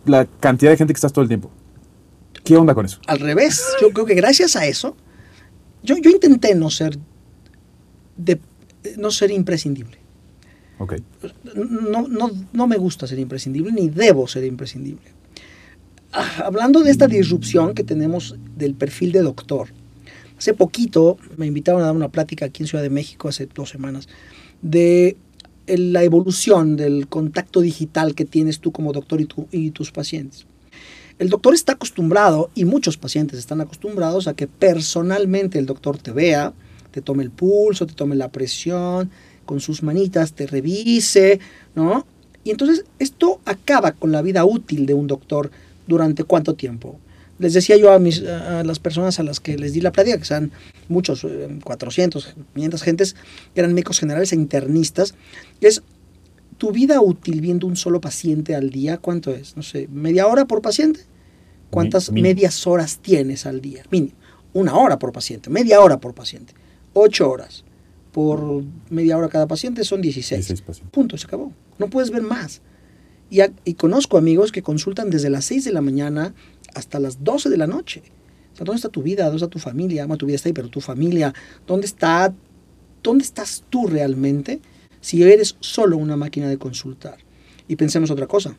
la 0.04 0.26
cantidad 0.40 0.70
de 0.70 0.76
gente 0.76 0.92
que 0.92 0.98
estás 0.98 1.12
todo 1.12 1.22
el 1.22 1.28
tiempo. 1.28 1.50
¿Qué 2.46 2.56
onda 2.56 2.74
con 2.74 2.86
eso? 2.86 3.00
Al 3.06 3.18
revés, 3.18 3.62
yo 3.80 3.90
creo 3.90 4.06
que 4.06 4.14
gracias 4.14 4.56
a 4.56 4.66
eso, 4.66 4.96
yo, 5.82 5.96
yo 5.98 6.10
intenté 6.10 6.54
no 6.54 6.70
ser, 6.70 6.96
de, 8.16 8.40
no 8.96 9.10
ser 9.10 9.30
imprescindible. 9.32 9.98
Ok. 10.78 10.94
No, 11.54 12.06
no, 12.06 12.30
no 12.52 12.66
me 12.66 12.76
gusta 12.76 13.06
ser 13.06 13.18
imprescindible, 13.18 13.72
ni 13.72 13.88
debo 13.88 14.28
ser 14.28 14.44
imprescindible. 14.44 15.02
Ah, 16.12 16.44
hablando 16.44 16.80
de 16.82 16.90
esta 16.90 17.08
disrupción 17.08 17.74
que 17.74 17.82
tenemos 17.82 18.36
del 18.56 18.74
perfil 18.74 19.12
de 19.12 19.22
doctor, 19.22 19.68
hace 20.38 20.54
poquito 20.54 21.18
me 21.36 21.46
invitaron 21.46 21.82
a 21.82 21.86
dar 21.86 21.96
una 21.96 22.10
plática 22.10 22.46
aquí 22.46 22.62
en 22.62 22.68
Ciudad 22.68 22.84
de 22.84 22.90
México, 22.90 23.28
hace 23.28 23.46
dos 23.46 23.70
semanas, 23.70 24.08
de 24.62 25.16
la 25.66 26.04
evolución 26.04 26.76
del 26.76 27.08
contacto 27.08 27.60
digital 27.60 28.14
que 28.14 28.24
tienes 28.24 28.60
tú 28.60 28.70
como 28.70 28.92
doctor 28.92 29.20
y, 29.20 29.24
tu- 29.26 29.48
y 29.50 29.72
tus 29.72 29.90
pacientes. 29.90 30.46
El 31.18 31.30
doctor 31.30 31.54
está 31.54 31.72
acostumbrado, 31.72 32.50
y 32.54 32.64
muchos 32.64 32.96
pacientes 32.98 33.38
están 33.38 33.60
acostumbrados, 33.60 34.28
a 34.28 34.34
que 34.34 34.46
personalmente 34.46 35.58
el 35.58 35.66
doctor 35.66 35.96
te 35.96 36.12
vea, 36.12 36.52
te 36.90 37.00
tome 37.00 37.22
el 37.22 37.30
pulso, 37.30 37.86
te 37.86 37.94
tome 37.94 38.16
la 38.16 38.30
presión, 38.30 39.10
con 39.46 39.60
sus 39.60 39.82
manitas 39.82 40.34
te 40.34 40.46
revise, 40.46 41.40
¿no? 41.74 42.04
Y 42.44 42.50
entonces 42.50 42.84
esto 42.98 43.40
acaba 43.44 43.92
con 43.92 44.12
la 44.12 44.22
vida 44.22 44.44
útil 44.44 44.86
de 44.86 44.94
un 44.94 45.06
doctor 45.06 45.50
durante 45.86 46.24
cuánto 46.24 46.54
tiempo. 46.54 46.98
Les 47.38 47.54
decía 47.54 47.76
yo 47.76 47.92
a, 47.92 47.98
mis, 47.98 48.22
a 48.22 48.62
las 48.64 48.78
personas 48.78 49.18
a 49.18 49.22
las 49.22 49.40
que 49.40 49.58
les 49.58 49.72
di 49.72 49.80
la 49.80 49.92
plática, 49.92 50.18
que 50.18 50.24
sean 50.24 50.52
muchos, 50.88 51.24
eh, 51.24 51.58
400, 51.62 52.34
500 52.54 52.82
gentes, 52.82 53.16
eran 53.54 53.74
médicos 53.74 53.98
generales 53.98 54.32
e 54.32 54.36
internistas, 54.36 55.14
es 55.60 55.82
tu 56.58 56.72
vida 56.72 57.00
útil 57.00 57.40
viendo 57.40 57.66
un 57.66 57.76
solo 57.76 58.00
paciente 58.00 58.54
al 58.54 58.70
día, 58.70 58.98
¿cuánto 58.98 59.30
es? 59.32 59.56
No 59.56 59.62
sé, 59.62 59.88
media 59.92 60.26
hora 60.26 60.46
por 60.46 60.62
paciente. 60.62 61.00
¿Cuántas 61.70 62.10
medias 62.22 62.66
horas 62.66 62.98
tienes 63.00 63.44
al 63.46 63.60
día? 63.60 63.82
Mínimo. 63.90 64.14
Una 64.52 64.74
hora 64.76 64.98
por 64.98 65.12
paciente, 65.12 65.50
media 65.50 65.80
hora 65.80 65.98
por 66.00 66.14
paciente, 66.14 66.54
ocho 66.94 67.28
horas 67.30 67.64
por 68.12 68.62
media 68.88 69.18
hora 69.18 69.28
cada 69.28 69.46
paciente 69.46 69.84
son 69.84 70.00
16. 70.00 70.38
16 70.40 70.62
pacientes. 70.62 70.90
Punto, 70.92 71.18
se 71.18 71.26
acabó. 71.26 71.52
No 71.78 71.88
puedes 71.90 72.10
ver 72.10 72.22
más. 72.22 72.62
Y, 73.28 73.40
a- 73.40 73.52
y 73.64 73.74
conozco 73.74 74.16
amigos 74.16 74.52
que 74.52 74.62
consultan 74.62 75.10
desde 75.10 75.28
las 75.28 75.44
6 75.44 75.64
de 75.64 75.72
la 75.72 75.82
mañana 75.82 76.32
hasta 76.74 76.98
las 76.98 77.22
12 77.22 77.50
de 77.50 77.58
la 77.58 77.66
noche. 77.66 78.02
O 78.54 78.56
sea, 78.56 78.64
¿Dónde 78.64 78.76
está 78.76 78.88
tu 78.88 79.02
vida? 79.02 79.24
¿Dónde 79.24 79.36
está 79.38 79.48
tu 79.48 79.58
familia? 79.58 80.04
Ama, 80.04 80.16
tu 80.16 80.24
vida 80.24 80.36
está 80.36 80.48
ahí, 80.48 80.54
pero 80.54 80.68
tu 80.70 80.80
familia, 80.80 81.34
¿dónde 81.66 81.86
está? 81.86 82.32
¿Dónde 83.02 83.24
estás 83.24 83.64
tú 83.68 83.86
realmente 83.86 84.60
si 85.06 85.22
eres 85.22 85.56
solo 85.60 85.96
una 85.98 86.16
máquina 86.16 86.48
de 86.48 86.58
consultar? 86.58 87.18
Y 87.68 87.76
pensemos 87.76 88.10
otra 88.10 88.26
cosa. 88.26 88.56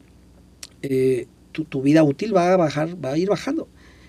Eh, 0.81 1.27
tu, 1.51 1.65
tu 1.65 1.81
vida 1.81 2.03
útil 2.03 2.33
va 2.33 2.53
a 2.53 2.55
bajar, 2.55 2.95
va 3.03 3.11
a 3.11 3.17
ir 3.17 3.27
bajando. 3.27 3.67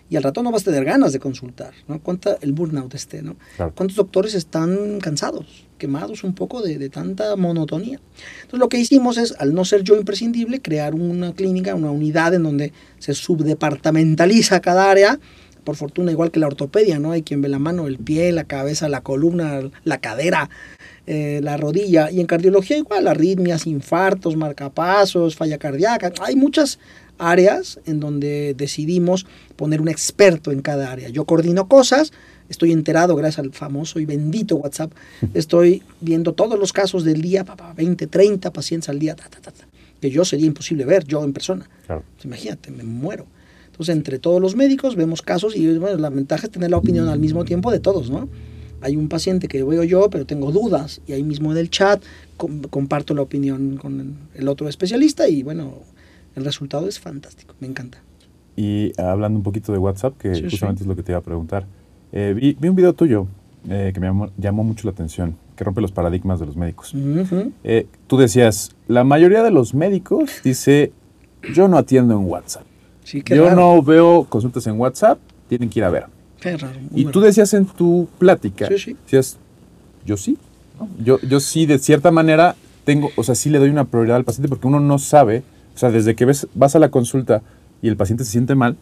y 0.09 0.15
al 0.15 0.23
rato 0.23 0.41
no 0.45 0.53
vas 0.53 0.63
a 0.63 0.67
tener 0.67 0.85
ganas 0.85 1.13
de 1.13 1.19
consultar, 1.19 1.75
¿no? 1.89 2.01
Cuánta 2.01 2.39
el 2.41 2.53
burnout 2.53 2.95
este, 2.95 3.23
¿no? 3.23 3.35
Claro. 3.57 3.73
¿Cuántos 3.75 3.97
doctores 3.97 4.35
están 4.35 5.01
cansados, 5.01 5.67
quemados 5.79 6.23
un 6.23 6.35
poco 6.35 6.63
de, 6.63 6.79
de 6.79 6.89
tanta 6.89 7.35
monotonía? 7.35 8.01
Entonces 8.37 8.61
lo 8.61 8.69
que 8.69 8.79
hicimos 8.79 9.19
es, 9.19 9.35
al 9.41 9.53
no 9.53 9.65
ser 9.65 9.83
yo 9.83 9.97
imprescindible, 9.97 10.63
crear 10.63 10.95
una 10.95 11.35
clínica, 11.35 11.75
una 11.75 11.91
unidad 11.91 12.35
en 12.35 12.45
donde 12.45 12.73
se 13.01 13.15
subdepartamentaliza 13.15 14.61
cada 14.61 14.89
área, 14.91 15.19
por 15.65 15.75
fortuna 15.77 16.13
igual 16.13 16.31
que 16.31 16.41
la 16.41 16.47
ortopedia, 16.47 16.99
¿no? 17.01 17.11
Hay 17.11 17.23
quien 17.23 17.43
ve 17.43 17.49
la 17.49 17.59
mano, 17.59 17.89
el 17.89 17.99
pie, 17.99 18.33
la 18.33 18.45
cabeza, 18.45 18.89
la 18.89 19.03
columna, 19.03 19.61
la 19.85 19.99
cadera, 19.99 20.49
eh, 21.11 21.41
la 21.43 21.57
rodilla, 21.57 22.11
y 22.11 22.21
en 22.21 22.27
cardiología 22.27 22.77
igual, 22.77 23.09
arritmias, 23.09 23.67
infartos, 23.67 24.37
marcapasos, 24.37 25.37
falla 25.37 25.57
cardíaca, 25.57 26.13
hay 26.21 26.37
muchas 26.37 26.79
áreas 27.17 27.81
en 27.87 27.99
donde 27.99 28.53
decidimos 28.53 29.25
poner 29.57 29.81
un 29.81 29.89
experto 29.89 30.53
en 30.53 30.61
cada 30.61 30.93
área. 30.93 31.09
Yo 31.09 31.25
coordino 31.25 31.67
cosas, 31.67 32.13
estoy 32.51 32.73
enterado 32.73 33.17
gracias 33.17 33.39
al 33.39 33.53
famoso 33.55 34.01
y 34.01 34.05
bendito 34.05 34.57
WhatsApp, 34.57 34.93
estoy 35.33 35.83
viendo 36.03 36.35
todos 36.35 36.59
los 36.59 36.75
casos 36.75 37.05
del 37.05 37.23
día, 37.23 37.43
papá, 37.43 37.73
20, 37.75 38.07
30 38.07 38.53
pacientes 38.53 38.91
al 38.91 38.99
día, 38.99 39.17
ta, 39.17 39.31
ta, 39.31 39.41
ta, 39.41 39.51
ta, 39.51 39.67
que 40.03 40.11
yo 40.11 40.27
sería 40.27 40.45
imposible 40.45 40.85
ver, 40.85 41.07
yo 41.07 41.25
en 41.25 41.33
persona. 41.33 41.67
Claro. 41.87 42.05
Pues 42.17 42.27
imagínate, 42.27 42.71
me 42.71 42.85
muero. 42.85 43.25
Entonces, 43.65 43.97
entre 43.97 44.19
todos 44.19 44.43
los 44.43 44.57
médicos 44.57 44.95
vemos 44.95 45.23
casos 45.23 45.57
y 45.57 45.79
bueno, 45.79 45.97
la 45.97 46.11
ventaja 46.11 46.49
es 46.49 46.53
tener 46.53 46.71
la 46.71 46.77
opinión 46.77 47.09
al 47.09 47.19
mismo 47.19 47.47
tiempo 47.47 47.73
de 47.73 47.81
todos, 47.81 48.11
¿no? 48.11 48.29
Hay 48.81 48.97
un 48.97 49.09
paciente 49.09 49.49
que 49.49 49.63
veo 49.65 49.83
yo, 49.85 50.09
pero 50.11 50.25
tengo 50.27 50.53
dudas 50.53 51.01
y 51.07 51.13
ahí 51.13 51.23
mismo 51.23 51.51
en 51.53 51.59
el 51.59 51.71
chat 51.71 52.03
com- 52.37 52.63
comparto 52.63 53.15
la 53.15 53.23
opinión 53.23 53.77
con 53.77 54.17
el 54.35 54.49
otro 54.49 54.69
especialista 54.69 55.29
y 55.29 55.43
bueno, 55.43 55.75
el 56.37 56.45
resultado 56.45 56.87
es 56.89 57.01
fantástico, 57.01 57.55
me 57.61 57.67
encanta. 57.67 57.99
Y 58.57 58.93
hablando 59.01 59.37
un 59.39 59.43
poquito 59.43 59.73
de 59.73 59.79
WhatsApp, 59.79 60.17
que 60.19 60.35
Sí, 60.35 60.43
justamente 60.51 60.81
sí. 60.81 60.85
es 60.85 60.89
lo 60.89 60.97
que 60.97 61.03
te 61.03 61.13
iba 61.13 61.19
a 61.19 61.23
preguntar. 61.23 61.67
Eh, 62.13 62.35
vi, 62.37 62.57
vi 62.59 62.69
un 62.69 62.75
video 62.77 62.93
tuyo 62.93 63.27
eh, 63.69 63.91
que 63.93 64.01
me 64.01 64.07
llamó, 64.07 64.31
llamó 64.37 64.65
mucho 64.65 64.87
la 64.87 64.93
atención, 64.93 65.37
que 65.57 65.65
rompe 65.65 65.81
los 65.81 65.93
paradigmas 65.93 66.41
de 66.41 66.47
los 66.47 66.57
médicos. 66.57 66.93
Eh, 67.65 67.87
tú 68.07 68.17
decías, 68.17 68.71
la 68.87 69.05
mayoría 69.05 69.43
de 69.43 69.51
los 69.51 69.75
médicos 69.75 70.31
dice, 70.43 70.93
yo 71.55 71.69
no 71.69 71.77
atiendo 71.79 72.15
en 72.15 72.25
WhatsApp. 72.27 72.63
Sí, 73.05 73.23
Yo 73.27 73.45
raro. 73.49 73.57
no 73.77 73.83
veo 73.83 74.25
consultas 74.29 74.67
en 74.67 74.79
WhatsApp, 74.79 75.19
tienen 75.49 75.69
que 75.71 75.79
ir 75.81 75.85
a 75.85 75.91
ver. 75.91 76.07
Qué 76.41 76.57
raro. 76.57 76.79
Y 76.95 77.05
tú 77.07 77.21
decías 77.21 77.53
en 77.55 77.67
tu 77.67 78.09
plática, 78.19 78.67
Sí, 78.69 78.79
sí. 78.79 78.97
decías, 79.05 79.37
yo 80.07 80.17
sí. 80.17 80.39
¿no? 80.79 80.89
Yo, 81.05 81.21
yo 81.21 81.41
sí, 81.41 81.67
de 81.67 81.79
cierta 81.79 82.11
manera, 82.11 82.55
tengo, 82.85 83.11
o 83.17 83.23
sea, 83.25 83.35
sí 83.35 83.51
le 83.51 83.59
doy 83.59 83.71
una 83.71 83.85
prioridad 83.85 84.17
al 84.17 84.25
paciente 84.25 84.49
porque 84.49 84.67
uno 84.67 84.81
no 84.81 84.99
sabe, 84.99 85.43
o 85.75 85.79
sea, 85.79 85.91
desde 85.91 86.15
que 86.15 86.25
ves, 86.25 86.47
vas 86.55 86.77
a 86.77 86.79
la 86.79 86.91
consulta 86.91 87.43
y 87.83 87.89
el 87.89 87.97
paciente 87.97 88.25
se 88.25 88.31
siente 88.33 88.55
mal, 88.55 88.77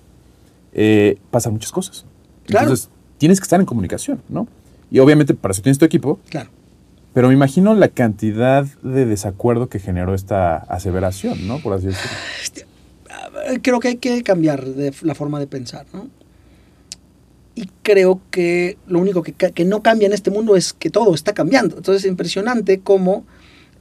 eh, 0.75 1.19
pasan 1.31 1.55
muchas 1.55 1.73
cosas. 1.73 2.05
Claro. 2.47 2.67
Entonces, 2.67 2.91
tienes 3.19 3.41
que 3.41 3.45
estar 3.45 3.59
en 3.61 3.67
comunicación, 3.67 4.21
¿no? 4.29 4.47
Y 4.91 4.99
obviamente 5.01 5.35
para 5.35 5.53
eso 5.53 5.63
tienes 5.63 5.79
tu 5.79 5.85
equipo, 5.85 6.21
Claro. 6.29 6.51
pero 7.15 7.29
me 7.29 7.35
imagino 7.35 7.75
la 7.75 7.89
cantidad 7.89 8.65
de 8.83 9.07
desacuerdo 9.07 9.69
que 9.69 9.79
generó 9.81 10.15
esta 10.15 10.57
aseveración, 10.59 11.47
¿no? 11.49 11.59
Por 11.61 11.73
así 11.73 11.87
decirlo. 11.87 12.67
Eh, 13.49 13.61
Creo 13.63 13.81
que 13.81 13.89
hay 13.89 13.97
que 13.97 14.23
cambiar 14.23 14.65
de 14.65 14.93
la 15.03 15.15
forma 15.15 15.39
de 15.41 15.47
pensar, 15.47 15.87
¿no? 15.93 16.09
Y 17.57 17.69
creo 17.83 18.21
que 18.31 18.79
lo 18.87 19.01
único 19.01 19.23
que, 19.23 19.33
que 19.33 19.65
no 19.65 19.83
cambia 19.83 20.07
en 20.07 20.13
este 20.13 20.31
mundo 20.31 20.55
es 20.55 20.73
que 20.73 20.91
todo 20.91 21.15
está 21.15 21.33
cambiando. 21.33 21.79
Entonces 21.79 22.05
es 22.05 22.09
impresionante 22.09 22.81
cómo 22.81 23.27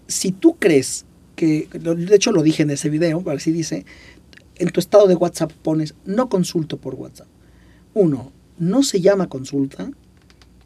si 0.08 0.32
tú 0.32 0.56
crees 0.58 1.06
que, 1.36 1.68
de 1.72 2.16
hecho 2.16 2.32
lo 2.32 2.42
dije 2.42 2.64
en 2.64 2.72
ese 2.72 2.90
video, 2.90 3.24
así 3.30 3.52
dice, 3.52 3.86
en 4.56 4.70
tu 4.70 4.80
estado 4.80 5.08
de 5.08 5.16
WhatsApp 5.16 5.52
pones 5.52 5.94
no 6.06 6.30
consulto 6.30 6.78
por 6.78 6.96
WhatsApp. 6.96 7.28
Uno, 7.94 8.32
no 8.58 8.84
se 8.84 9.02
llama 9.02 9.28
consulta 9.28 9.92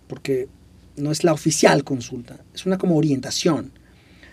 porque 0.07 0.47
no 0.95 1.11
es 1.11 1.23
la 1.23 1.33
oficial 1.33 1.83
consulta, 1.83 2.43
es 2.53 2.65
una 2.65 2.77
como 2.77 2.97
orientación. 2.97 3.71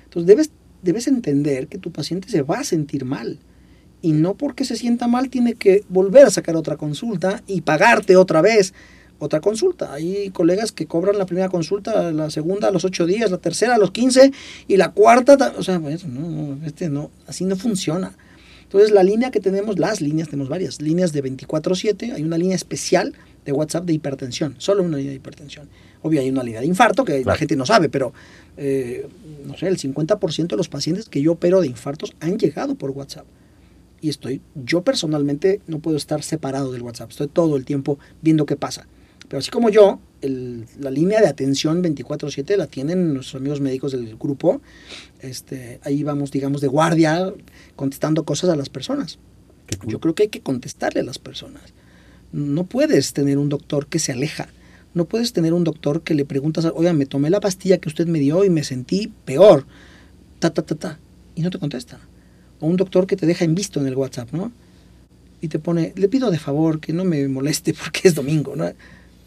Entonces 0.05 0.27
debes, 0.27 0.51
debes 0.83 1.07
entender 1.07 1.69
que 1.69 1.79
tu 1.79 1.91
paciente 1.91 2.29
se 2.29 2.43
va 2.43 2.59
a 2.59 2.65
sentir 2.65 3.05
mal 3.05 3.39
y 4.07 4.12
no 4.12 4.35
porque 4.35 4.64
se 4.64 4.77
sienta 4.77 5.09
mal 5.09 5.29
tiene 5.31 5.55
que 5.55 5.83
volver 5.88 6.27
a 6.27 6.31
sacar 6.31 6.55
otra 6.57 6.77
consulta 6.77 7.42
y 7.47 7.62
pagarte 7.62 8.16
otra 8.16 8.40
vez 8.40 8.73
otra 9.19 9.40
consulta. 9.40 9.92
Hay 9.95 10.29
colegas 10.31 10.73
que 10.73 10.87
cobran 10.87 11.16
la 11.19 11.25
primera 11.27 11.49
consulta, 11.49 12.12
la 12.12 12.29
segunda 12.31 12.69
a 12.69 12.71
los 12.71 12.85
ocho 12.85 13.07
días, 13.07 13.31
la 13.31 13.38
tercera 13.38 13.75
a 13.75 13.79
los 13.79 13.90
15 13.90 14.31
y 14.69 14.77
la 14.77 14.92
cuarta, 14.92 15.37
ta- 15.38 15.55
o 15.57 15.62
sea, 15.62 15.81
pues, 15.81 16.05
no, 16.07 16.21
no, 16.29 16.66
este 16.66 16.88
no, 16.90 17.11
así 17.27 17.45
no 17.45 17.57
funciona. 17.57 18.14
Entonces 18.64 18.90
la 18.90 19.03
línea 19.03 19.31
que 19.31 19.40
tenemos, 19.40 19.79
las 19.79 20.01
líneas, 20.01 20.29
tenemos 20.29 20.49
varias 20.51 20.81
líneas 20.83 21.12
de 21.12 21.23
24/7, 21.23 22.12
hay 22.12 22.23
una 22.23 22.37
línea 22.37 22.57
especial 22.57 23.14
de 23.45 23.53
WhatsApp 23.53 23.85
de 23.87 23.92
hipertensión, 23.95 24.55
solo 24.59 24.83
una 24.83 24.97
línea 24.99 25.11
de 25.12 25.16
hipertensión. 25.16 25.69
Obvio 26.03 26.21
hay 26.21 26.29
una 26.29 26.42
línea 26.42 26.61
de 26.61 26.66
infarto 26.66 27.05
que 27.05 27.25
la 27.25 27.37
gente 27.37 27.57
no 27.57 27.64
sabe, 27.64 27.88
pero 27.88 28.12
eh, 28.59 29.09
no 29.47 29.57
sé, 29.57 29.66
el 29.69 29.79
50% 29.79 30.49
de 30.49 30.57
los 30.57 30.69
pacientes 30.69 31.09
que 31.09 31.23
yo 31.23 31.33
opero 31.33 31.61
de 31.61 31.69
infartos 31.69 32.12
han 32.21 32.38
llegado 32.38 32.75
por 32.75 32.90
WhatsApp 32.90 33.25
y 34.01 34.09
estoy, 34.09 34.41
yo 34.55 34.83
personalmente 34.83 35.61
no 35.67 35.79
puedo 35.79 35.97
estar 35.97 36.23
separado 36.23 36.73
del 36.73 36.83
WhatsApp, 36.83 37.11
estoy 37.11 37.29
todo 37.29 37.57
el 37.57 37.65
tiempo 37.65 37.99
viendo 38.23 38.47
qué 38.47 38.57
pasa. 38.57 38.87
Pero 39.29 39.39
así 39.41 39.51
como 39.51 39.71
yo, 39.71 39.99
el- 40.21 40.67
la 40.79 40.91
línea 40.91 41.21
de 41.21 41.27
atención 41.27 41.83
24/7 41.83 42.57
la 42.57 42.67
tienen 42.69 43.13
nuestros 43.15 43.41
amigos 43.41 43.61
médicos 43.61 43.93
del 43.93 44.17
grupo, 44.17 44.61
este, 45.21 45.81
ahí 45.83 46.03
vamos, 46.03 46.31
digamos, 46.31 46.61
de 46.61 46.69
guardia, 46.69 47.33
contestando 47.75 48.25
cosas 48.25 48.51
a 48.51 48.57
las 48.57 48.69
personas. 48.69 49.19
Cool. 49.81 49.91
Yo 49.91 50.01
creo 50.01 50.15
que 50.15 50.25
hay 50.25 50.29
que 50.29 50.41
contestarle 50.43 51.01
a 51.01 51.05
las 51.05 51.19
personas. 51.19 51.63
No 52.33 52.65
puedes 52.65 53.13
tener 53.15 53.39
un 53.39 53.49
doctor 53.49 53.87
que 53.89 53.99
se 53.99 54.13
aleja. 54.13 54.49
No 54.95 55.07
puedes 55.07 55.33
tener 55.33 55.53
un 55.53 55.65
doctor 55.65 56.03
que 56.03 56.15
le 56.15 56.25
preguntas, 56.25 56.65
oiga, 56.75 56.93
me 56.93 57.07
tomé 57.07 57.29
la 57.31 57.41
pastilla 57.41 57.79
que 57.79 57.89
usted 57.89 58.07
me 58.07 58.19
dio 58.21 58.45
y 58.45 58.51
me 58.51 58.63
sentí 58.65 59.13
peor. 59.25 59.67
Ta, 60.39 60.51
ta, 60.51 60.63
ta, 60.63 60.75
ta. 60.77 60.99
Y 61.35 61.43
no 61.43 61.51
te 61.51 61.59
contesta. 61.59 61.99
O 62.61 62.66
un 62.66 62.77
doctor 62.77 63.07
que 63.07 63.16
te 63.16 63.27
deja 63.27 63.45
en 63.45 63.55
visto 63.55 63.81
en 63.81 63.87
el 63.87 63.95
WhatsApp, 63.97 64.33
¿no? 64.33 64.51
Y 65.40 65.49
te 65.49 65.59
pone, 65.59 65.92
le 65.97 66.09
pido 66.09 66.31
de 66.31 66.38
favor 66.38 66.81
que 66.81 66.92
no 66.92 67.05
me 67.05 67.27
moleste 67.29 67.75
porque 67.85 68.09
es 68.09 68.14
domingo, 68.14 68.57
¿no? 68.57 68.64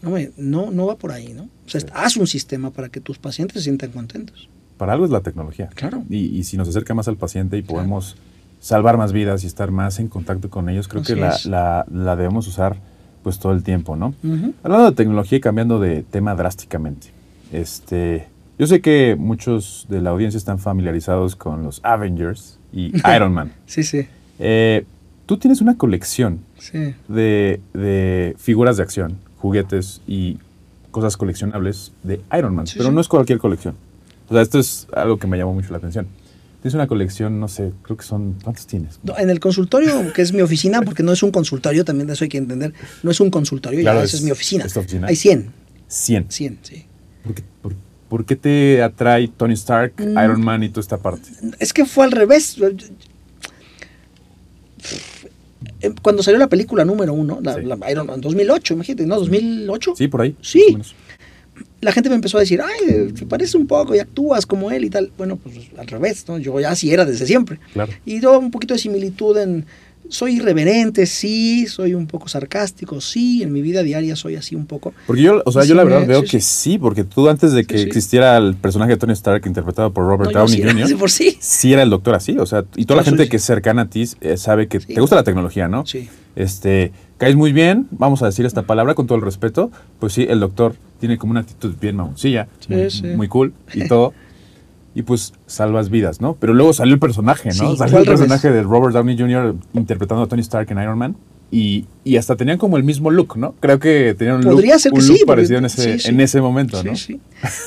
No, 0.02 0.10
me- 0.10 0.30
no, 0.36 0.70
no 0.70 0.86
va 0.86 0.96
por 0.96 1.12
ahí, 1.12 1.32
¿no? 1.32 1.42
O 1.44 1.68
sea, 1.68 1.80
haz 1.94 2.16
un 2.16 2.26
sistema 2.26 2.70
para 2.70 2.88
que 2.88 3.00
tus 3.00 3.18
pacientes 3.18 3.58
se 3.58 3.62
sientan 3.64 3.90
contentos. 3.92 4.48
Para 4.78 4.94
algo 4.94 5.04
es 5.04 5.10
la 5.10 5.20
tecnología. 5.20 5.68
Claro. 5.74 6.02
Y, 6.08 6.18
y 6.38 6.44
si 6.44 6.56
nos 6.56 6.68
acerca 6.68 6.94
más 6.94 7.06
al 7.06 7.16
paciente 7.16 7.56
y 7.58 7.62
podemos 7.62 8.16
salvar 8.60 8.96
más 8.96 9.12
vidas 9.12 9.44
y 9.44 9.46
estar 9.46 9.70
más 9.70 9.98
en 10.00 10.08
contacto 10.08 10.48
con 10.50 10.68
ellos, 10.68 10.88
creo 10.88 11.02
Así 11.02 11.14
que 11.14 11.20
la, 11.20 11.36
la- 11.44 11.86
la 11.92 12.16
debemos 12.16 12.46
usar 12.48 12.76
pues 13.22 13.38
todo 13.38 13.52
el 13.52 13.62
tiempo, 13.62 13.94
¿no? 13.96 14.14
Hablando 14.62 14.86
de 14.90 14.96
tecnología 14.96 15.36
y 15.36 15.40
cambiando 15.42 15.78
de 15.78 16.02
tema 16.02 16.34
drásticamente, 16.34 17.08
este, 17.52 18.26
yo 18.58 18.66
sé 18.66 18.80
que 18.80 19.16
muchos 19.18 19.86
de 19.90 20.00
la 20.00 20.10
audiencia 20.10 20.38
están 20.38 20.58
familiarizados 20.58 21.36
con 21.36 21.62
los 21.62 21.80
Avengers 21.84 22.58
y 22.72 22.92
Iron 23.16 23.32
Man. 23.32 23.52
Sí, 23.66 23.82
sí, 23.82 24.06
Eh, 24.38 24.84
tú 25.26 25.36
tienes 25.38 25.60
una 25.60 25.76
colección 25.76 26.40
sí. 26.58 26.94
de, 27.08 27.60
de 27.74 28.34
figuras 28.38 28.76
de 28.76 28.82
acción, 28.82 29.18
juguetes 29.38 30.00
y 30.06 30.38
cosas 30.90 31.16
coleccionables 31.16 31.92
de 32.02 32.20
Iron 32.36 32.54
Man, 32.54 32.66
Sí, 32.66 32.74
pero 32.78 32.88
sí. 32.90 32.94
no 32.94 33.00
es 33.00 33.08
cualquier 33.08 33.38
colección. 33.38 33.74
O 34.28 34.32
sea, 34.34 34.42
esto 34.42 34.58
es 34.58 34.86
algo 34.92 35.18
que 35.18 35.26
me 35.26 35.36
llamó 35.38 35.54
mucho 35.54 35.70
la 35.70 35.78
atención. 35.78 36.06
Tienes 36.62 36.74
una 36.74 36.86
colección, 36.86 37.40
no 37.40 37.48
sé, 37.48 37.72
creo 37.82 37.96
que 37.96 38.04
son, 38.04 38.34
¿cuántos 38.44 38.66
tienes? 38.66 38.98
No, 39.02 39.16
En 39.16 39.30
el 39.30 39.40
consultorio, 39.40 40.12
que 40.12 40.20
es 40.20 40.32
mi 40.34 40.42
oficina, 40.42 40.82
porque 40.82 41.02
no 41.02 41.10
es 41.12 41.22
un 41.22 41.30
consultorio, 41.30 41.84
también 41.86 42.06
de 42.06 42.12
eso 42.12 42.24
hay 42.24 42.28
que 42.28 42.36
entender, 42.38 42.74
no 43.02 43.10
es 43.10 43.18
un 43.20 43.30
consultorio, 43.30 43.80
Claro, 43.80 44.00
ya, 44.00 44.04
es- 44.04 44.10
esa 44.10 44.18
es 44.18 44.24
mi 44.24 44.30
oficina. 44.30 44.64
es 44.66 44.76
oficina. 44.76 45.06
Hay 45.06 45.16
100, 45.16 45.50
100. 45.88 46.26
100, 46.28 46.58
sí. 46.62 46.84
¿Por 47.24 47.34
qué, 47.34 47.42
por- 47.62 47.74
por 48.10 48.26
qué 48.26 48.36
te 48.36 48.82
atrae 48.82 49.28
Tony 49.28 49.54
Stark, 49.54 49.94
Mm. 49.96 50.18
Iron 50.22 50.42
Man 50.44 50.62
y 50.62 50.68
toda 50.68 50.82
esta 50.82 50.98
parte? 50.98 51.30
Es 51.58 51.72
que 51.72 51.86
fue 51.86 52.04
al 52.04 52.10
revés. 52.12 52.58
Eh, 55.80 55.92
Cuando 56.02 56.22
salió 56.22 56.38
la 56.38 56.48
película 56.48 56.84
número 56.84 57.12
uno, 57.14 57.38
la, 57.42 57.54
Sí. 57.54 57.60
la 57.62 57.90
Iron 57.90 58.06
Man, 58.06 58.20
2008, 58.20 58.74
imagínate, 58.74 59.06
¿no? 59.06 59.16
2008. 59.18 59.94
Sí, 59.96 60.08
por 60.08 60.22
ahí. 60.22 60.36
Sí. 60.42 60.76
La 61.80 61.92
gente 61.92 62.08
me 62.10 62.14
empezó 62.14 62.36
a 62.36 62.40
decir, 62.40 62.60
ay, 62.62 63.12
te 63.12 63.24
parece 63.26 63.56
un 63.56 63.66
poco 63.66 63.94
y 63.94 63.98
actúas 63.98 64.44
como 64.44 64.70
él 64.70 64.84
y 64.84 64.90
tal. 64.90 65.10
Bueno, 65.16 65.36
pues 65.36 65.54
al 65.78 65.86
revés, 65.86 66.24
¿no? 66.28 66.38
Yo 66.38 66.58
ya 66.60 66.70
así 66.70 66.92
era 66.92 67.04
desde 67.04 67.26
siempre. 67.26 67.58
Claro. 67.72 67.92
Y 68.04 68.20
yo 68.20 68.38
un 68.38 68.50
poquito 68.50 68.74
de 68.74 68.80
similitud 68.80 69.36
en... 69.38 69.64
Soy 70.10 70.36
irreverente, 70.36 71.06
sí, 71.06 71.66
soy 71.66 71.94
un 71.94 72.06
poco 72.06 72.28
sarcástico, 72.28 73.00
sí, 73.00 73.42
en 73.42 73.52
mi 73.52 73.62
vida 73.62 73.82
diaria 73.82 74.16
soy 74.16 74.36
así 74.36 74.54
un 74.54 74.66
poco. 74.66 74.92
Porque 75.06 75.22
yo, 75.22 75.42
o 75.44 75.52
sea, 75.52 75.62
Sí, 75.62 75.68
yo 75.68 75.74
la 75.74 75.84
verdad 75.84 76.06
veo 76.06 76.20
sí, 76.22 76.26
que 76.28 76.40
sí, 76.40 76.78
porque 76.78 77.04
tú 77.04 77.28
antes 77.28 77.52
de 77.52 77.64
que 77.64 77.80
existiera 77.80 78.36
el 78.36 78.54
personaje 78.56 78.92
de 78.92 78.96
Tony 78.98 79.12
Stark 79.12 79.46
interpretado 79.46 79.92
por 79.92 80.04
Robert 80.04 80.32
No, 80.32 80.40
Downey 80.40 80.62
Jr., 80.62 80.96
por 80.98 81.10
sí. 81.10 81.36
sí 81.40 81.72
era 81.72 81.82
el 81.82 81.90
doctor 81.90 82.14
así, 82.14 82.36
o 82.38 82.44
sea, 82.46 82.64
y 82.76 82.84
toda 82.84 82.98
la 82.98 83.04
soy- 83.04 83.12
gente 83.16 83.28
que 83.28 83.36
es 83.36 83.44
cercana 83.44 83.82
a 83.82 83.86
ti 83.88 84.04
eh, 84.20 84.36
sabe 84.36 84.66
que 84.68 84.80
te 84.80 85.00
gusta 85.00 85.16
la 85.16 85.24
tecnología, 85.24 85.68
¿no? 85.68 85.86
Sí. 85.86 86.08
Este, 86.36 86.92
caes 87.18 87.36
muy 87.36 87.52
bien, 87.52 87.86
vamos 87.90 88.22
a 88.22 88.26
decir 88.26 88.46
esta 88.46 88.62
palabra 88.62 88.94
con 88.94 89.06
todo 89.06 89.16
el 89.18 89.22
respeto, 89.24 89.70
pues 89.98 90.12
sí, 90.12 90.26
el 90.28 90.40
doctor 90.40 90.74
tiene 91.00 91.18
como 91.18 91.30
una 91.32 91.40
actitud 91.40 91.74
bien 91.80 91.96
mamoncilla, 91.96 92.48
muy, 92.68 92.90
sí. 92.90 93.02
muy 93.06 93.28
cool 93.28 93.52
y 93.74 93.86
todo. 93.88 94.12
Y 94.94 95.02
pues 95.02 95.32
salvas 95.46 95.88
vidas, 95.88 96.20
¿no? 96.20 96.36
Pero 96.40 96.52
luego 96.52 96.72
salió 96.72 96.94
el 96.94 97.00
personaje, 97.00 97.50
¿no? 97.50 97.70
Sí, 97.70 97.76
salió 97.76 97.96
al 97.98 98.02
el 98.02 98.06
revés. 98.06 98.20
personaje 98.20 98.50
de 98.50 98.62
Robert 98.62 98.92
Downey 98.92 99.16
Jr. 99.16 99.54
interpretando 99.74 100.24
a 100.24 100.26
Tony 100.26 100.40
Stark 100.42 100.70
en 100.72 100.78
Iron 100.82 100.98
Man. 100.98 101.16
y, 101.52 101.86
y 102.04 102.16
hasta 102.16 102.34
tenían 102.36 102.58
como 102.58 102.76
el 102.76 102.82
mismo 102.84 103.10
look, 103.10 103.36
¿no? 103.36 103.54
Creo 103.60 103.78
que 103.78 104.14
tenían 104.18 104.36
un 104.38 104.42
Podría 104.42 104.74
look, 104.74 104.80
ser 104.80 104.92
que 104.92 104.98
un 104.98 105.04
sí, 105.04 105.12
look 105.18 105.26
parecido 105.26 105.58
en 105.58 105.64
ese, 105.66 105.92
sí, 105.94 105.98
sí. 106.00 106.08
en 106.08 106.20
ese 106.20 106.40
momento, 106.40 106.82
¿no? 106.82 106.92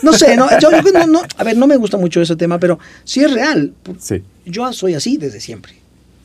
No 0.04 0.14
sé, 0.14 0.36
no, 0.38 0.48
yo, 0.60 0.70
yo 0.72 0.92
no, 0.92 1.08
no, 1.08 1.22
a 1.38 1.44
ver, 1.44 1.58
no 1.58 1.66
me 1.68 1.78
gusta 1.78 1.98
mucho 1.98 2.22
ese 2.22 2.36
tema, 2.36 2.60
pero 2.60 2.78
sí 3.06 3.22
es 3.22 3.34
real. 3.34 3.74
Sí. 4.00 4.22
Yo 4.46 4.72
soy 4.74 4.94
así 4.96 5.18
desde 5.18 5.40
siempre. 5.40 5.74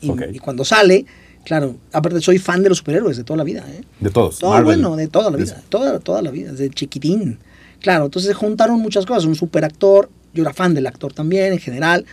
Y, 0.01 0.11
y 0.33 0.39
cuando 0.39 0.63
sale, 0.65 1.05
claro, 1.45 1.75
aparte 1.93 2.21
soy 2.21 2.39
fan 2.39 2.61
de 2.63 2.69
los 2.69 2.77
superhéroes 2.79 3.17
de 3.17 3.23
toda 3.23 3.37
la 3.37 3.43
vida. 3.43 3.65
¿eh? 3.69 3.83
De 3.99 4.09
todos. 4.09 4.39
Todo 4.39 4.51
Marvel. 4.51 4.65
bueno, 4.81 4.95
de 4.95 5.07
toda 5.07 5.29
la 5.31 5.37
vida, 5.37 5.61
toda, 5.69 5.99
toda 5.99 6.21
la 6.21 6.31
vida, 6.31 6.51
desde 6.51 6.69
chiquitín. 6.69 7.39
Claro, 7.81 8.05
entonces 8.05 8.35
juntaron 8.35 8.79
muchas 8.79 9.05
cosas. 9.05 9.25
Un 9.25 9.35
superactor, 9.35 10.09
yo 10.33 10.43
era 10.43 10.53
fan 10.53 10.73
del 10.73 10.87
actor 10.87 11.13
también 11.13 11.53
en 11.53 11.59
general. 11.59 12.05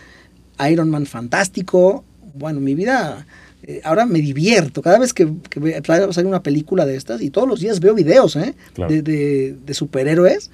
Iron 0.70 0.90
Man 0.90 1.07
fantástico. 1.07 2.05
Bueno, 2.35 2.61
mi 2.61 2.74
vida, 2.74 3.26
eh, 3.62 3.81
ahora 3.85 4.07
me 4.07 4.20
divierto. 4.20 4.83
Cada 4.83 4.98
vez 4.98 5.12
que, 5.12 5.29
que 5.50 5.83
sale 5.85 6.29
una 6.29 6.42
película 6.42 6.87
de 6.87 6.96
estas, 6.96 7.20
y 7.22 7.31
todos 7.31 7.48
los 7.48 7.61
días 7.61 7.81
veo 7.81 7.94
videos 7.94 8.37
¿eh? 8.37 8.55
Claro. 8.74 8.92
de, 8.92 9.02
de- 9.02 9.57
de 9.64 9.74
superhéroes. 9.74 10.50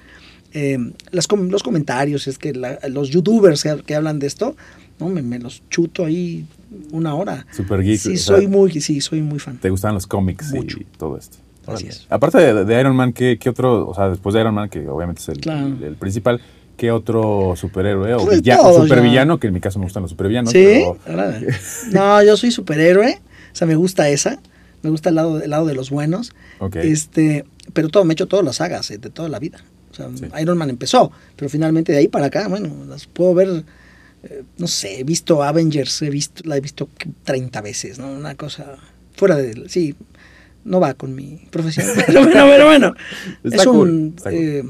eh, 0.53 0.77
las 1.11 1.27
los 1.31 1.63
comentarios, 1.63 2.27
es 2.27 2.37
que 2.37 2.53
la- 2.53 2.77
los 2.89 3.09
youtubers 3.09 3.63
que, 3.63 3.81
que 3.85 3.95
hablan 3.95 4.19
de 4.19 4.27
esto, 4.27 4.55
no, 4.99 5.09
me, 5.09 5.21
me 5.23 5.39
los 5.39 5.63
chuto 5.69 6.05
ahí 6.05 6.45
una 6.91 7.15
hora. 7.15 7.45
Super 7.51 7.81
geek. 7.81 7.99
Sí, 7.99 8.17
sea, 8.17 8.37
soy 8.37 8.47
muy, 8.47 8.79
sí, 8.79 9.01
soy 9.01 9.21
muy 9.21 9.39
fan. 9.39 9.57
Te 9.57 9.69
gustaban 9.71 9.95
los 9.95 10.05
cómics 10.05 10.51
Mucho. 10.53 10.77
y 10.79 10.83
todo 10.97 11.17
esto. 11.17 11.37
Así 11.65 11.87
es. 11.87 12.05
Aparte 12.09 12.37
de, 12.39 12.65
de 12.65 12.79
Iron 12.79 12.95
Man, 12.95 13.13
¿qué, 13.13 13.37
qué 13.39 13.49
otro, 13.49 13.87
o 13.89 13.95
sea, 13.95 14.09
después 14.09 14.33
de 14.35 14.41
Iron 14.41 14.53
Man, 14.53 14.69
que 14.69 14.87
obviamente 14.87 15.21
es 15.21 15.29
el, 15.29 15.39
Claro. 15.39 15.67
el- 15.67 15.83
el 15.83 15.95
principal, 15.95 16.39
¿qué 16.83 16.91
otro 16.91 17.53
superhéroe 17.55 18.13
o 18.15 18.25
Pues 18.25 18.41
villa- 18.41 18.57
todos, 18.57 18.83
supervillano? 18.89 19.39
Que 19.39 19.47
en 19.47 19.53
mi 19.53 19.61
caso 19.61 19.79
me 19.79 19.85
gustan 19.85 20.01
los 20.03 20.09
supervillanos. 20.11 20.51
Sí, 20.51 20.83
pero- 21.05 21.31
no, 21.93 22.21
yo 22.23 22.35
soy 22.35 22.51
superhéroe, 22.51 23.21
o 23.53 23.55
sea, 23.55 23.65
me 23.65 23.75
gusta 23.75 24.09
esa, 24.09 24.37
me 24.81 24.89
gusta 24.89 25.07
el 25.07 25.15
lado, 25.15 25.41
el 25.41 25.49
lado 25.49 25.65
de 25.65 25.75
los 25.75 25.89
buenos, 25.91 26.33
este, 26.81 27.45
pero 27.71 27.87
todo, 27.87 28.03
me 28.03 28.11
he 28.11 28.15
hecho 28.15 28.27
todas 28.27 28.43
las 28.43 28.57
sagas 28.57 28.91
eh, 28.91 28.97
de 28.97 29.09
toda 29.09 29.29
la 29.29 29.39
vida. 29.39 29.63
O 29.93 29.95
sea, 29.95 30.09
Sí. 30.13 30.25
Iron 30.41 30.57
Man 30.57 30.69
empezó, 30.69 31.09
pero 31.37 31.47
finalmente 31.47 31.93
de 31.93 31.99
ahí 31.99 32.09
para 32.09 32.25
acá, 32.25 32.49
bueno, 32.49 32.67
las 32.89 33.05
puedo 33.07 33.33
ver, 33.33 33.63
eh, 34.23 34.43
no 34.57 34.67
sé, 34.67 34.99
he 34.99 35.03
visto 35.05 35.41
Avengers, 35.41 36.01
he 36.01 36.09
visto, 36.09 36.43
la 36.45 36.57
he 36.57 36.59
visto 36.59 36.89
30 37.23 37.61
veces, 37.61 37.97
¿no? 37.97 38.11
Una 38.11 38.35
cosa 38.35 38.75
fuera 39.15 39.37
de, 39.37 39.69
sí, 39.69 39.95
no 40.65 40.81
va 40.81 40.95
con 40.95 41.15
mi 41.15 41.47
profesión, 41.49 41.87
pero 42.07 42.23
bueno, 42.25 42.43
pero 42.49 42.65
bueno, 42.65 42.93
es 43.45 43.63
cool, 43.65 43.89
un 43.89 44.11
cool. 44.21 44.33
eh, 44.33 44.63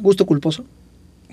gusto 0.00 0.26
culposo. 0.26 0.64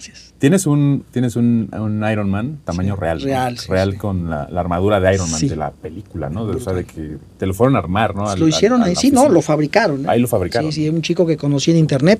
Así 0.01 0.11
es. 0.11 0.33
Tienes 0.39 0.65
un, 0.65 1.03
tienes 1.11 1.35
un, 1.35 1.69
un 1.71 2.03
Iron 2.11 2.29
Man 2.29 2.57
tamaño 2.65 2.95
Sí, 2.95 3.01
real. 3.01 3.19
¿no? 3.19 3.25
real, 3.25 3.57
sí, 3.59 3.67
real 3.69 3.91
sí. 3.91 3.97
con 3.97 4.29
la, 4.29 4.47
la 4.49 4.59
armadura 4.61 4.99
de 4.99 5.13
Iron 5.13 5.29
Man 5.29 5.39
de 5.47 5.55
la 5.55 5.69
película, 5.71 6.29
¿no? 6.31 6.47
De, 6.47 6.55
o 6.55 6.59
sea, 6.59 6.73
de 6.73 6.83
que 6.85 7.17
te 7.37 7.45
lo 7.45 7.53
fueron 7.53 7.75
a 7.75 7.79
armar, 7.79 8.15
¿no? 8.15 8.27
Al- 8.27 8.39
lo 8.39 8.47
hicieron 8.47 8.81
al- 8.81 8.89
ahí, 8.89 8.95
la 8.95 8.99
sí, 9.01 9.11
no, 9.11 9.29
lo 9.29 9.41
fabricaron. 9.43 10.01
¿eh? 10.05 10.07
Ahí 10.09 10.19
lo 10.19 10.27
fabricaron. 10.27 10.71
Sí, 10.71 10.83
sí, 10.83 10.89
un 10.89 11.03
chico 11.03 11.27
que 11.27 11.37
conocí 11.37 11.69
en 11.71 11.77
internet, 11.77 12.19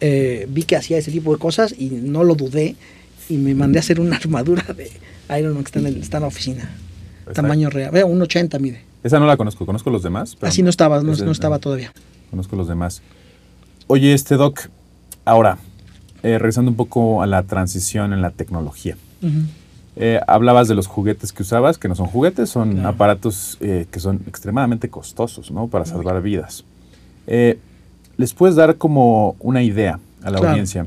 eh, 0.00 0.46
vi 0.50 0.64
que 0.64 0.74
hacía 0.76 0.98
ese 0.98 1.12
tipo 1.12 1.32
de 1.32 1.38
cosas 1.38 1.72
y 1.78 1.90
no 1.90 2.24
lo 2.24 2.34
dudé 2.34 2.74
y 3.28 3.36
me 3.36 3.54
mandé 3.54 3.78
a 3.78 3.80
hacer 3.80 4.00
una 4.00 4.16
armadura 4.22 4.64
de 4.76 4.90
Iron 5.38 5.54
Man 5.54 5.62
que 5.62 5.68
está 5.68 5.78
en, 5.78 5.86
el- 5.86 5.96
está 6.02 6.16
en 6.16 6.22
la 6.22 6.26
oficina. 6.28 6.70
Está- 7.20 7.34
Tamaño 7.42 7.70
real, 7.70 7.92
vea, 7.92 8.04
un 8.04 8.20
80 8.20 8.58
mide. 8.58 8.82
Esa 9.04 9.20
no 9.20 9.26
la 9.26 9.36
conozco, 9.36 9.64
conozco 9.64 9.90
los 9.90 10.02
demás. 10.02 10.34
pero 10.34 10.48
Así 10.50 10.64
no 10.64 10.70
estaba, 10.70 11.00
no, 11.04 11.12
ese- 11.12 11.24
no 11.24 11.30
estaba 11.30 11.60
todavía. 11.60 11.92
Conozco 12.30 12.56
los 12.56 12.66
demás. 12.66 13.00
Oye, 13.86 14.12
este 14.12 14.34
Doc, 14.36 14.62
ahora, 15.24 15.58
eh, 16.22 16.38
regresando 16.38 16.70
un 16.70 16.76
poco 16.76 17.22
a 17.22 17.26
la 17.26 17.42
transición 17.44 18.12
en 18.12 18.22
la 18.22 18.30
tecnología. 18.30 18.96
Eh, 19.96 20.20
hablabas 20.26 20.68
de 20.68 20.74
los 20.74 20.86
juguetes 20.86 21.32
que 21.32 21.42
usabas, 21.42 21.76
que 21.76 21.88
no 21.88 21.94
son 21.94 22.06
juguetes, 22.06 22.48
son 22.48 22.72
Claro. 22.74 22.88
aparatos 22.90 23.58
eh, 23.60 23.86
que 23.90 24.00
son 24.00 24.20
extremadamente 24.26 24.88
costosos, 24.88 25.50
¿no? 25.50 25.66
Para 25.68 25.84
salvar 25.84 26.22
vidas. 26.22 26.64
Eh, 27.26 27.58
¿Les 28.16 28.32
puedes 28.32 28.54
dar 28.56 28.76
como 28.76 29.34
una 29.40 29.62
idea 29.62 29.98
a 30.22 30.30
la 30.30 30.38
Claro. 30.38 30.48
audiencia? 30.50 30.86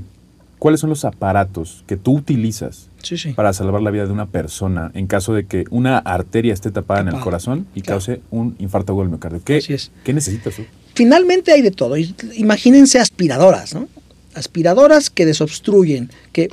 ¿Cuáles 0.57 0.79
son 0.79 0.89
los 0.89 1.03
aparatos 1.03 1.83
que 1.87 1.97
tú 1.97 2.13
utilizas 2.17 2.87
Sí, 3.03 3.17
sí. 3.17 3.33
para 3.33 3.51
salvar 3.51 3.81
la 3.81 3.91
vida 3.91 4.05
de 4.05 4.13
una 4.13 4.27
persona 4.27 4.91
en 4.93 5.07
caso 5.07 5.33
de 5.33 5.45
que 5.45 5.65
una 5.71 5.97
arteria 5.97 6.53
esté 6.53 6.71
tapada 6.71 7.01
en 7.01 7.09
el 7.09 7.19
corazón 7.19 7.67
y 7.75 7.81
Claro. 7.81 7.99
cause 7.99 8.21
un 8.31 8.55
infarto 8.59 8.93
agudo 8.93 9.03
del 9.03 9.09
miocardio? 9.09 9.41
¿Qué, 9.43 9.57
Así 9.57 9.73
es. 9.73 9.91
¿Qué 10.05 10.13
necesitas 10.13 10.55
tú? 10.55 10.63
Finalmente 10.95 11.51
hay 11.51 11.61
de 11.61 11.71
todo. 11.71 11.97
Imagínense 11.97 12.99
aspiradoras, 12.99 13.75
¿no? 13.75 13.87
Aspiradoras 14.33 15.09
que 15.09 15.25
desobstruyen, 15.25 16.09
que 16.31 16.49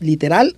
literal 0.00 0.56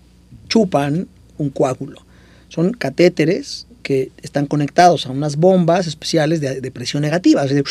chupan 0.48 1.08
un 1.38 1.50
coágulo. 1.50 2.02
Son 2.48 2.72
catéteres 2.72 3.66
que 3.82 4.10
están 4.22 4.46
conectados 4.46 5.06
a 5.06 5.10
unas 5.10 5.36
bombas 5.36 5.86
especiales 5.86 6.40
de, 6.40 6.70
presión 6.70 7.02
negativa, 7.02 7.44
es 7.44 7.50
decir, 7.50 7.64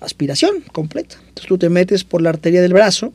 aspiración 0.00 0.62
completa. 0.72 1.16
Entonces 1.20 1.46
tú 1.46 1.58
te 1.58 1.68
metes 1.68 2.04
por 2.04 2.22
la 2.22 2.30
arteria 2.30 2.62
del 2.62 2.72
brazo, 2.72 3.12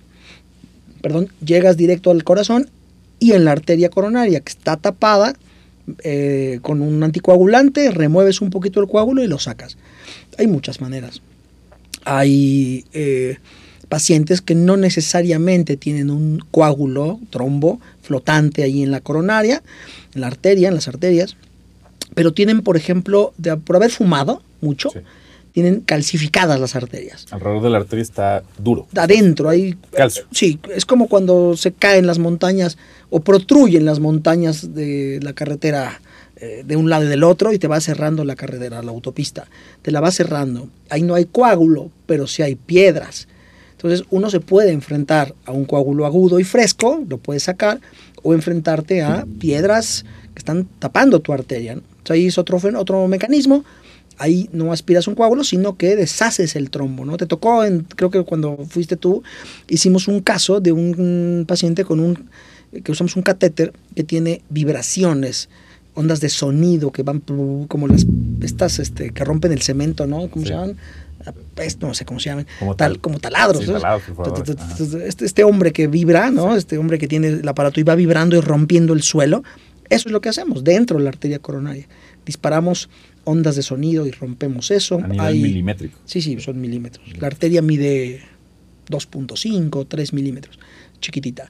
perdón, 1.01 1.29
llegas 1.43 1.77
directo 1.77 2.11
al 2.11 2.23
corazón 2.23 2.69
y 3.19 3.33
en 3.33 3.45
la 3.45 3.51
arteria 3.51 3.89
coronaria 3.89 4.39
que 4.41 4.51
está 4.51 4.77
tapada 4.77 5.33
eh, 6.03 6.59
con 6.61 6.81
un 6.81 7.03
anticoagulante, 7.03 7.91
remueves 7.91 8.41
un 8.41 8.49
poquito 8.49 8.79
el 8.79 8.87
coágulo 8.87 9.23
y 9.23 9.27
lo 9.27 9.39
sacas. 9.39 9.77
Hay 10.37 10.47
muchas 10.47 10.81
maneras. 10.81 11.21
Hay 12.05 12.85
eh, 12.93 13.37
pacientes 13.97 14.41
que 14.41 14.55
no 14.55 14.75
necesariamente 14.75 15.77
tienen 15.77 16.09
un 16.09 16.39
coágulo, 16.49 17.19
trombo, 17.29 17.79
flotante 18.01 18.63
ahí 18.63 18.81
en 18.81 18.89
la 18.89 19.01
coronaria, 19.01 19.61
en 20.15 20.21
la 20.21 20.25
arteria, 20.27 20.69
en 20.69 20.73
las 20.73 20.87
arterias, 20.87 21.35
pero 22.15 22.33
tienen, 22.33 22.61
por 22.63 22.75
ejemplo, 22.75 23.33
de- 23.37 23.55
por 23.57 23.75
haber 23.75 23.91
fumado 23.91 24.41
mucho, 24.61 24.89
Sí. 24.89 24.97
tienen 25.51 25.81
calcificadas 25.81 26.59
las 26.59 26.75
arterias. 26.75 27.27
Alrededor 27.29 27.61
de 27.61 27.69
la 27.69 27.77
arteria 27.77 28.01
está 28.01 28.41
duro. 28.57 28.87
Adentro 28.95 29.47
hay... 29.49 29.77
Calcio. 29.95 30.23
Sí, 30.31 30.59
es 30.75 30.87
como 30.87 31.07
cuando 31.07 31.55
se 31.55 31.71
caen 31.71 32.07
las 32.07 32.17
montañas 32.17 32.79
o 33.11 33.19
protruyen 33.19 33.85
las 33.85 33.99
montañas 33.99 34.73
de 34.73 35.19
la 35.21 35.33
carretera 35.33 36.01
eh, 36.37 36.63
de 36.65 36.75
un 36.77 36.89
lado 36.89 37.03
y 37.05 37.09
del 37.09 37.23
otro 37.23 37.53
y 37.53 37.59
te 37.59 37.67
va 37.67 37.79
cerrando 37.79 38.25
la 38.25 38.35
carretera, 38.35 38.81
la 38.81 38.89
autopista. 38.89 39.45
Te 39.83 39.91
la 39.91 40.01
va 40.01 40.09
cerrando. 40.09 40.67
Ahí 40.89 41.03
no 41.03 41.13
hay 41.13 41.25
coágulo, 41.25 41.91
pero 42.07 42.25
sí 42.25 42.41
hay 42.41 42.55
piedras. 42.55 43.27
Entonces 43.83 44.05
uno 44.11 44.29
se 44.29 44.39
puede 44.39 44.71
enfrentar 44.71 45.35
a 45.45 45.51
un 45.51 45.65
coágulo 45.65 46.05
agudo 46.05 46.39
y 46.39 46.45
fresco, 46.45 47.03
lo 47.07 47.17
puedes 47.17 47.43
sacar, 47.43 47.81
o 48.21 48.33
enfrentarte 48.33 49.01
a 49.01 49.25
piedras 49.39 50.05
que 50.33 50.39
están 50.39 50.65
tapando 50.79 51.19
tu 51.19 51.33
arteria. 51.33 51.75
¿no? 51.75 51.81
Sea, 52.05 52.13
ahí 52.15 52.27
es 52.27 52.37
otro, 52.37 52.59
otro 52.77 53.07
mecanismo. 53.09 53.65
Ahí 54.17 54.47
no 54.53 54.71
aspiras 54.71 55.07
un 55.07 55.15
coágulo, 55.15 55.43
sino 55.43 55.75
que 55.75 55.95
deshaces 55.97 56.55
el 56.55 56.69
trombo, 56.69 57.03
¿no? 57.03 57.17
Te 57.17 57.25
tocó, 57.25 57.65
en, 57.65 57.81
creo 57.95 58.09
que 58.11 58.23
cuando 58.23 58.57
fuiste 58.69 58.95
tú, 58.95 59.23
hicimos 59.67 60.07
un 60.07 60.21
caso 60.21 60.61
de 60.61 60.71
un 60.71 61.45
paciente 61.47 61.83
con 61.83 61.99
un, 61.99 62.29
que 62.83 62.91
usamos 62.91 63.15
un 63.15 63.23
catéter 63.23 63.73
que 63.95 64.03
tiene 64.03 64.43
vibraciones, 64.49 65.49
ondas 65.95 66.21
de 66.21 66.29
sonido 66.29 66.91
que 66.91 67.03
van 67.03 67.21
como 67.67 67.87
las, 67.87 68.05
estas, 68.41 68.79
este, 68.79 69.09
que 69.11 69.23
rompen 69.25 69.51
el 69.51 69.61
cemento, 69.61 70.05
¿no? 70.07 70.29
¿Cómo 70.29 70.45
Sí. 70.45 70.49
se 70.49 70.53
llaman? 70.53 70.77
No 71.81 71.93
sé 71.93 72.05
cómo 72.05 72.19
se 72.19 72.29
llaman. 72.29 72.47
Como 72.59 72.75
Tal, 72.75 72.93
tal- 72.93 72.99
como 73.01 73.19
taladros. 73.19 73.63
Sí, 73.65 73.71
Este, 75.05 75.25
este 75.25 75.43
hombre 75.43 75.71
que 75.71 75.87
vibra, 75.87 76.31
¿no? 76.31 76.55
Este 76.55 76.77
hombre 76.77 76.97
que 76.97 77.07
tiene 77.07 77.27
el 77.27 77.47
aparato 77.47 77.79
y 77.79 77.83
va 77.83 77.95
vibrando 77.95 78.35
y 78.37 78.41
rompiendo 78.41 78.93
el 78.93 79.01
suelo. 79.03 79.43
Eso 79.89 80.09
es 80.09 80.11
lo 80.13 80.21
que 80.21 80.29
hacemos 80.29 80.63
dentro 80.63 80.97
de 80.97 81.03
la 81.03 81.09
arteria 81.09 81.39
coronaria. 81.39 81.87
Disparamos 82.25 82.89
ondas 83.25 83.55
de 83.55 83.61
sonido 83.63 84.07
y 84.07 84.11
rompemos 84.11 84.71
eso. 84.71 84.95
A 84.95 85.07
nivel 85.07 85.19
Hay- 85.19 85.41
milimétrico. 85.41 85.97
Sí, 86.05 86.21
sí, 86.21 86.39
son 86.39 86.59
milímetros. 86.59 87.05
La 87.19 87.27
arteria 87.27 87.61
mide 87.61 88.21
2.5, 88.89 89.85
3 89.87 90.13
milímetros, 90.13 90.59
chiquitita. 90.99 91.49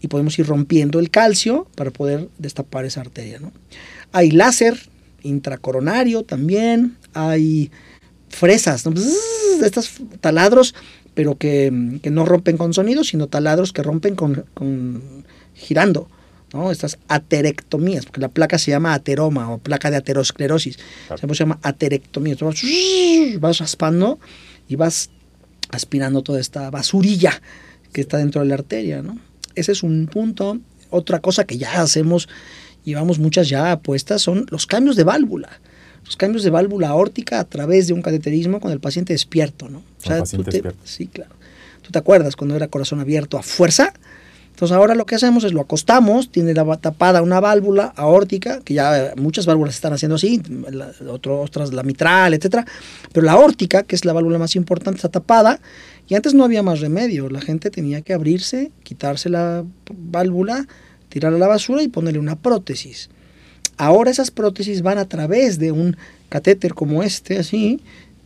Y 0.00 0.08
podemos 0.08 0.38
ir 0.38 0.46
rompiendo 0.46 0.98
el 1.00 1.10
calcio 1.10 1.68
para 1.74 1.90
poder 1.90 2.28
destapar 2.38 2.84
esa 2.84 3.00
arteria. 3.00 3.38
¿no? 3.38 3.52
Hay 4.12 4.30
láser 4.30 4.76
intracoronario 5.22 6.22
también. 6.22 6.96
Hay 7.14 7.70
fresas, 8.28 8.84
¿no? 8.86 8.92
De 8.92 9.66
estos 9.66 9.92
taladros, 10.20 10.74
pero 11.14 11.36
que, 11.36 11.98
que 12.02 12.10
no 12.10 12.26
rompen 12.26 12.56
con 12.56 12.74
sonido, 12.74 13.04
sino 13.04 13.26
taladros 13.26 13.72
que 13.72 13.82
rompen 13.82 14.16
con, 14.16 14.44
con 14.54 15.24
girando. 15.54 16.08
¿no? 16.52 16.70
Estas 16.70 16.98
aterectomías, 17.08 18.04
porque 18.04 18.20
la 18.20 18.28
placa 18.28 18.58
se 18.58 18.70
llama 18.70 18.94
ateroma 18.94 19.50
o 19.50 19.58
placa 19.58 19.90
de 19.90 19.96
aterosclerosis. 19.96 20.78
Claro. 21.08 21.34
Se 21.34 21.40
llama 21.40 21.58
aterectomía. 21.62 22.36
Zzz, 22.36 23.40
vas 23.40 23.58
raspando 23.58 24.18
y 24.68 24.76
vas 24.76 25.10
aspirando 25.70 26.22
toda 26.22 26.40
esta 26.40 26.70
basurilla 26.70 27.40
que 27.92 28.02
está 28.02 28.18
dentro 28.18 28.42
de 28.42 28.48
la 28.48 28.54
arteria, 28.54 29.02
¿no? 29.02 29.18
Ese 29.54 29.72
es 29.72 29.82
un 29.82 30.06
punto. 30.06 30.58
Otra 30.90 31.20
cosa 31.20 31.44
que 31.44 31.58
ya 31.58 31.80
hacemos, 31.82 32.28
llevamos 32.84 33.18
muchas 33.18 33.48
ya 33.48 33.72
apuestas, 33.72 34.22
son 34.22 34.46
los 34.50 34.66
cambios 34.66 34.96
de 34.96 35.04
válvula. 35.04 35.60
Los 36.06 36.16
cambios 36.16 36.42
de 36.44 36.50
válvula 36.50 36.88
aórtica 36.88 37.40
a 37.40 37.44
través 37.44 37.86
de 37.88 37.92
un 37.92 38.00
cateterismo 38.02 38.60
con 38.60 38.72
el 38.72 38.80
paciente 38.80 39.12
despierto, 39.12 39.68
¿no? 39.68 39.82
El 40.04 40.18
paciente 40.20 40.36
tú 40.36 40.42
te- 40.44 40.50
despierto. 40.52 40.80
Sí, 40.84 41.06
claro. 41.08 41.34
¿Tú 41.82 41.90
te 41.92 41.98
acuerdas 41.98 42.34
cuando 42.36 42.56
era 42.56 42.68
corazón 42.68 43.00
abierto 43.00 43.38
a 43.38 43.42
fuerza? 43.42 43.92
Entonces 44.50 44.74
ahora 44.74 44.94
lo 44.94 45.04
que 45.04 45.14
hacemos 45.14 45.44
es 45.44 45.52
lo 45.52 45.60
acostamos, 45.60 46.30
tiene 46.32 46.54
la 46.54 46.64
tapada 46.78 47.20
una 47.20 47.40
válvula 47.40 47.92
aórtica, 47.94 48.60
que 48.64 48.72
ya 48.72 49.12
muchas 49.16 49.44
válvulas 49.44 49.74
están 49.74 49.92
haciendo 49.92 50.14
así, 50.14 50.40
la, 50.70 50.92
otras 51.10 51.74
la 51.74 51.82
mitral, 51.82 52.32
etcétera, 52.32 52.64
pero 53.12 53.26
la 53.26 53.32
aórtica, 53.32 53.82
que 53.82 53.94
es 53.94 54.06
la 54.06 54.14
válvula 54.14 54.38
más 54.38 54.56
importante, 54.56 54.96
está 54.96 55.10
tapada 55.10 55.60
y 56.08 56.14
antes 56.14 56.32
no 56.32 56.42
había 56.42 56.62
más 56.62 56.80
remedio, 56.80 57.28
la 57.28 57.42
gente 57.42 57.68
tenía 57.70 58.00
que 58.00 58.14
abrirse, 58.14 58.70
quitarse 58.82 59.28
la 59.28 59.62
válvula, 59.92 60.66
tirarla 61.10 61.36
a 61.36 61.40
la 61.40 61.48
basura 61.48 61.82
y 61.82 61.88
ponerle 61.88 62.18
una 62.18 62.36
prótesis. 62.36 63.10
Ahora 63.76 64.10
esas 64.10 64.30
prótesis 64.30 64.82
van 64.82 64.98
a 64.98 65.06
través 65.06 65.58
de 65.58 65.72
un 65.72 65.96
catéter 66.28 66.74
como 66.74 67.02
este, 67.02 67.38
así, 67.38 67.80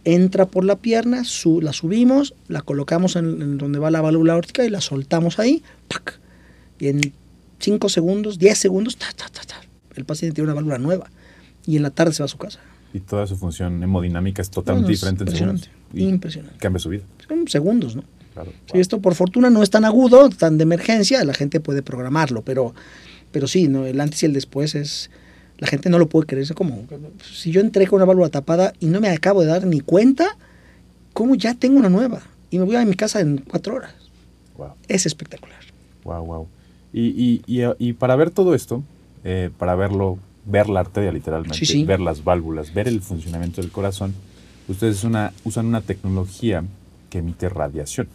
entra 0.04 0.46
por 0.46 0.64
la 0.64 0.76
pierna, 0.76 1.22
la 1.60 1.72
subimos, 1.72 2.34
la 2.48 2.62
colocamos 2.62 3.16
en, 3.16 3.58
donde 3.58 3.78
va 3.78 3.90
la 3.90 4.00
válvula 4.00 4.34
aórtica 4.34 4.64
y 4.64 4.70
la 4.70 4.80
soltamos 4.80 5.38
ahí, 5.38 5.62
¡pac! 5.88 6.18
y 6.78 6.88
en 6.88 7.12
5 7.58 7.88
segundos, 7.88 8.38
10 8.38 8.58
segundos, 8.58 8.96
el 9.96 10.04
paciente 10.04 10.34
tiene 10.34 10.46
una 10.46 10.54
válvula 10.54 10.78
nueva 10.78 11.10
y 11.66 11.76
en 11.76 11.82
la 11.82 11.90
tarde 11.90 12.14
se 12.14 12.22
va 12.22 12.24
a 12.24 12.28
su 12.28 12.38
casa. 12.38 12.60
Y 12.92 13.00
toda 13.00 13.26
su 13.26 13.36
función 13.36 13.82
hemodinámica 13.82 14.42
es 14.42 14.50
totalmente 14.50 14.90
diferente 14.90 15.24
en 15.24 15.36
segundos. 15.36 15.70
impresionante. 15.94 16.58
Cambia 16.58 16.80
su 16.80 16.88
vida. 16.88 17.04
Son 17.28 17.46
segundos, 17.46 17.94
¿no? 17.94 18.04
Claro, 18.32 18.52
esto 18.72 19.00
por 19.00 19.14
fortuna 19.14 19.50
no 19.50 19.62
es 19.62 19.70
tan 19.70 19.84
agudo, 19.84 20.30
tan 20.30 20.56
de 20.56 20.62
emergencia, 20.62 21.22
la 21.24 21.34
gente 21.34 21.60
puede 21.60 21.82
programarlo, 21.82 22.42
pero, 22.42 22.74
pero 23.32 23.46
sí, 23.46 23.68
¿no? 23.68 23.86
el 23.86 24.00
antes 24.00 24.22
y 24.22 24.26
el 24.26 24.32
después 24.32 24.74
es 24.74 25.10
la 25.60 25.66
gente 25.66 25.90
no 25.90 25.98
lo 25.98 26.08
puede 26.08 26.26
creer. 26.26 26.42
Es 26.42 26.52
como, 26.52 26.84
si 27.22 27.52
yo 27.52 27.60
entré 27.60 27.86
con 27.86 27.98
una 27.98 28.06
válvula 28.06 28.30
tapada 28.30 28.72
y 28.80 28.86
no 28.86 29.00
me 29.00 29.10
acabo 29.10 29.42
de 29.42 29.46
dar 29.46 29.66
ni 29.66 29.80
cuenta, 29.80 30.36
¿cómo 31.12 31.34
ya 31.34 31.54
tengo 31.54 31.78
una 31.78 31.90
nueva? 31.90 32.22
Y 32.50 32.58
me 32.58 32.64
voy 32.64 32.76
a 32.76 32.84
mi 32.84 32.94
casa 32.94 33.20
en 33.20 33.38
cuatro 33.38 33.76
horas. 33.76 33.92
Es 34.88 35.06
espectacular. 35.06 35.60
Wow, 36.04 36.24
wow. 36.24 36.48
Y, 36.92 37.42
y, 37.46 37.62
y, 37.78 37.92
para 37.92 38.16
ver 38.16 38.30
todo 38.30 38.54
esto, 38.54 38.82
eh, 39.22 39.50
para 39.58 39.74
verlo, 39.74 40.18
ver 40.44 40.68
la 40.68 40.80
arteria 40.80 41.12
literalmente, 41.12 41.84
ver 41.84 42.00
las 42.00 42.24
válvulas, 42.24 42.74
ver 42.74 42.88
el 42.88 43.00
funcionamiento 43.00 43.60
del 43.60 43.70
corazón, 43.70 44.14
ustedes 44.66 45.04
una, 45.04 45.32
usan 45.44 45.66
una 45.66 45.82
tecnología 45.82 46.64
que 47.10 47.18
emite 47.18 47.48
radiación. 47.48 48.08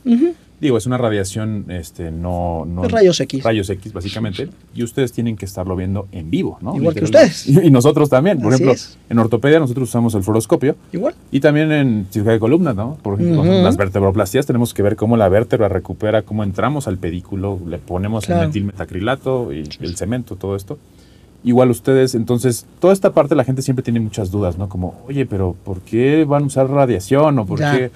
Digo, 0.60 0.78
es 0.78 0.86
una 0.86 0.98
radiación, 0.98 1.66
este, 1.70 2.12
no, 2.12 2.66
no 2.66 2.84
rayos 2.84 3.20
X. 3.20 3.44
Rayos 3.44 3.70
X, 3.70 3.92
básicamente. 3.92 4.48
Y 4.74 4.84
ustedes 4.84 5.12
tienen 5.12 5.36
que 5.36 5.44
estarlo 5.44 5.76
viendo 5.76 6.08
en 6.14 6.32
vivo, 6.32 6.58
¿no? 6.62 6.76
Igual 6.78 6.96
que 6.96 7.04
ustedes. 7.04 7.48
Y, 7.66 7.70
nosotros 7.70 8.10
también. 8.10 8.40
Por 8.40 8.54
ejemplo, 8.54 8.74
en 9.10 9.20
ortopedia 9.20 9.60
nosotros 9.60 9.90
usamos 9.90 10.16
el 10.16 10.24
fluoroscopio. 10.24 10.76
Igual. 10.94 11.14
Y 11.30 11.42
también 11.42 11.72
en 11.74 12.08
cirugía 12.10 12.34
de 12.34 12.40
columna, 12.40 12.74
¿no? 12.74 12.98
Por 13.02 13.20
ejemplo, 13.20 13.44
las 13.44 13.76
vertebroplastías 13.76 14.46
tenemos 14.46 14.74
que 14.74 14.82
ver 14.82 14.96
cómo 14.96 15.18
la 15.18 15.28
vértebra 15.28 15.68
recupera, 15.68 16.22
cómo 16.22 16.44
entramos 16.44 16.88
al 16.88 16.98
pedículo, 16.98 17.60
le 17.68 17.78
ponemos 17.78 18.30
el 18.30 18.38
metilmetacrilato 18.38 19.52
y 19.52 19.70
el 19.82 19.98
cemento, 19.98 20.36
todo 20.36 20.56
esto. 20.56 20.78
Igual 21.44 21.70
ustedes, 21.70 22.16
entonces, 22.16 22.66
toda 22.80 22.92
esta 22.92 23.14
parte 23.14 23.36
la 23.36 23.44
gente 23.44 23.62
siempre 23.62 23.84
tiene 23.84 24.00
muchas 24.00 24.32
dudas, 24.32 24.58
¿no? 24.58 24.68
Como, 24.68 25.00
oye, 25.08 25.28
pero 25.28 25.56
¿por 25.64 25.82
qué 25.82 26.26
van 26.26 26.44
a 26.44 26.46
usar 26.48 26.68
radiación? 26.68 27.38
¿O 27.38 27.46
por 27.46 27.60
qué? 27.60 27.92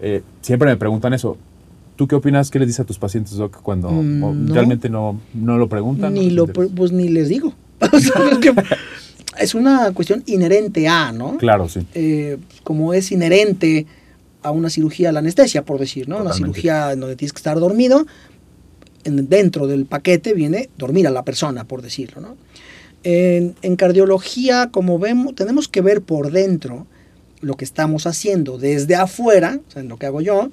Eh, 0.00 0.22
siempre 0.40 0.68
me 0.68 0.76
preguntan 0.76 1.12
eso. 1.12 1.36
¿Tú 1.96 2.08
qué 2.08 2.14
opinas? 2.14 2.50
¿Qué 2.50 2.58
les 2.58 2.68
dices 2.68 2.80
a 2.80 2.84
tus 2.84 2.98
pacientes, 2.98 3.34
Doc, 3.34 3.60
cuando 3.62 3.90
mm, 3.90 4.48
realmente 4.48 4.88
no, 4.88 5.20
no, 5.34 5.58
lo 5.58 5.68
preguntan? 5.68 6.14
Ni 6.14 6.30
lo, 6.30 6.46
pues 6.46 6.92
ni 6.92 7.08
les 7.08 7.28
digo. 7.28 7.52
es 9.38 9.54
una 9.54 9.92
cuestión 9.92 10.22
inherente 10.26 10.88
a, 10.88 11.12
¿no? 11.12 11.36
Claro, 11.36 11.68
sí. 11.68 11.86
Eh, 11.94 12.38
como 12.64 12.94
es 12.94 13.12
inherente 13.12 13.86
a 14.42 14.50
una 14.50 14.70
cirugía 14.70 15.12
la 15.12 15.20
anestesia, 15.20 15.64
por 15.64 15.78
decir, 15.78 16.08
¿no? 16.08 16.18
Una 16.18 16.32
cirugía 16.32 16.96
donde 16.96 17.16
tienes 17.16 17.32
que 17.32 17.38
estar 17.38 17.58
dormido, 17.60 18.06
dentro 19.04 19.66
del 19.66 19.86
paquete 19.86 20.32
viene 20.32 20.70
dormir 20.78 21.06
a 21.06 21.10
la 21.10 21.24
persona, 21.24 21.64
por 21.64 21.82
decirlo, 21.82 22.20
¿no? 22.20 22.36
En, 23.04 23.56
en, 23.62 23.74
cardiología, 23.76 24.70
como 24.70 24.98
vemos, 24.98 25.34
tenemos 25.34 25.66
que 25.66 25.80
ver 25.80 26.02
por 26.02 26.30
dentro 26.30 26.86
lo 27.40 27.56
que 27.56 27.64
estamos 27.64 28.06
haciendo 28.06 28.58
desde 28.58 28.94
afuera, 28.94 29.58
o 29.68 29.70
sea, 29.70 29.82
en 29.82 29.88
lo 29.88 29.96
que 29.96 30.06
hago 30.06 30.20
yo, 30.20 30.50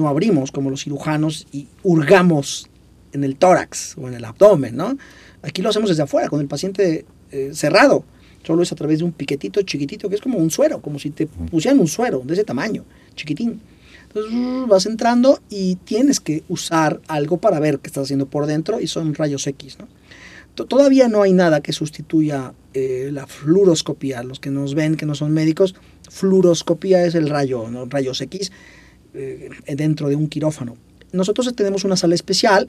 no 0.00 0.08
abrimos 0.08 0.50
como 0.50 0.70
los 0.70 0.84
cirujanos 0.84 1.46
y 1.52 1.68
hurgamos 1.82 2.68
en 3.12 3.24
el 3.24 3.36
tórax 3.36 3.96
o 3.98 4.08
en 4.08 4.14
el 4.14 4.24
abdomen, 4.24 4.76
¿no? 4.76 4.96
Aquí 5.42 5.62
lo 5.62 5.68
hacemos 5.68 5.90
desde 5.90 6.02
afuera, 6.02 6.28
con 6.28 6.40
el 6.40 6.48
paciente 6.48 7.04
eh, 7.30 7.50
cerrado. 7.52 8.04
Solo 8.42 8.62
es 8.62 8.72
a 8.72 8.76
través 8.76 9.00
de 9.00 9.04
un 9.04 9.12
piquetito 9.12 9.60
chiquitito 9.62 10.08
que 10.08 10.14
es 10.14 10.20
como 10.20 10.38
un 10.38 10.50
suero, 10.50 10.80
como 10.80 10.98
si 10.98 11.10
te 11.10 11.26
pusieran 11.26 11.78
un 11.78 11.88
suero 11.88 12.22
de 12.24 12.32
ese 12.32 12.44
tamaño, 12.44 12.84
chiquitín. 13.14 13.60
Entonces 14.04 14.68
vas 14.68 14.86
entrando 14.86 15.40
y 15.50 15.76
tienes 15.76 16.20
que 16.20 16.42
usar 16.48 17.00
algo 17.06 17.36
para 17.36 17.60
ver 17.60 17.78
qué 17.78 17.88
estás 17.88 18.04
haciendo 18.04 18.26
por 18.26 18.46
dentro 18.46 18.80
y 18.80 18.86
son 18.86 19.14
rayos 19.14 19.46
X, 19.46 19.78
¿no? 19.78 19.88
Todavía 20.54 21.08
no 21.08 21.22
hay 21.22 21.32
nada 21.32 21.62
que 21.62 21.72
sustituya 21.72 22.52
eh, 22.74 23.08
la 23.12 23.26
fluoroscopía. 23.26 24.22
Los 24.22 24.40
que 24.40 24.50
nos 24.50 24.74
ven, 24.74 24.96
que 24.96 25.06
no 25.06 25.14
son 25.14 25.32
médicos, 25.32 25.74
fluoroscopía 26.10 27.06
es 27.06 27.14
el 27.14 27.30
rayo, 27.30 27.70
¿no? 27.70 27.86
rayos 27.86 28.20
X 28.20 28.50
eh, 29.14 29.50
dentro 29.76 30.08
de 30.08 30.16
un 30.16 30.28
quirófano. 30.28 30.76
Nosotros 31.12 31.54
tenemos 31.54 31.84
una 31.84 31.96
sala 31.96 32.14
especial. 32.14 32.68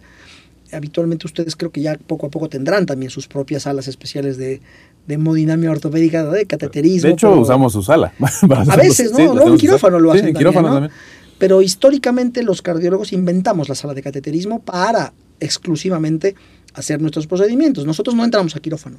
Habitualmente 0.71 1.27
ustedes 1.27 1.55
creo 1.55 1.71
que 1.71 1.81
ya 1.81 1.97
poco 1.97 2.27
a 2.27 2.29
poco 2.29 2.49
tendrán 2.49 2.85
también 2.85 3.09
sus 3.11 3.27
propias 3.27 3.63
salas 3.63 3.87
especiales 3.87 4.37
de, 4.37 4.61
de 5.07 5.13
hemodinamia 5.15 5.71
ortopédica, 5.71 6.25
de 6.25 6.45
cateterismo. 6.45 7.07
De 7.07 7.13
hecho, 7.13 7.33
usamos 7.39 7.73
su 7.73 7.83
sala. 7.83 8.13
a 8.69 8.75
veces, 8.77 9.11
¿no? 9.11 9.33
un 9.33 9.57
quirófano 9.57 9.99
lo 9.99 10.11
hacen 10.11 10.33
también, 10.33 10.89
Pero 11.37 11.61
históricamente 11.61 12.43
los 12.43 12.61
cardiólogos 12.61 13.13
inventamos 13.13 13.69
la 13.69 13.75
sala 13.75 13.93
de 13.93 14.01
cateterismo 14.01 14.61
para 14.61 15.13
exclusivamente 15.39 16.35
hacer 16.73 17.01
nuestros 17.01 17.27
procedimientos. 17.27 17.85
Nosotros 17.85 18.15
no 18.15 18.23
entramos 18.23 18.55
a 18.55 18.59
quirófano. 18.59 18.97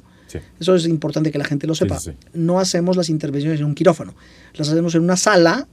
Eso 0.59 0.75
es 0.75 0.85
importante 0.85 1.31
que 1.31 1.37
la 1.37 1.45
gente 1.45 1.67
lo 1.67 1.75
sepa. 1.75 1.97
no 2.33 2.59
hacemos 2.59 2.97
las 2.97 3.09
intervenciones 3.09 3.59
en 3.59 3.65
un 3.65 3.75
quirófano. 3.75 4.13
Las 4.53 4.69
hacemos 4.69 4.93
en 4.95 5.01
una 5.01 5.17
sala 5.17 5.67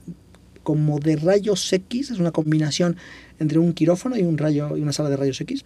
como 0.63 0.99
de 0.99 1.15
rayos 1.15 1.71
X, 1.71 2.11
es 2.11 2.19
una 2.19 2.31
combinación 2.31 2.97
entre 3.39 3.59
un 3.59 3.73
quirófano 3.73 4.17
y 4.17 4.23
un 4.23 4.37
rayo 4.37 4.77
y 4.77 4.81
una 4.81 4.93
sala 4.93 5.09
de 5.09 5.17
rayos 5.17 5.41
X, 5.41 5.65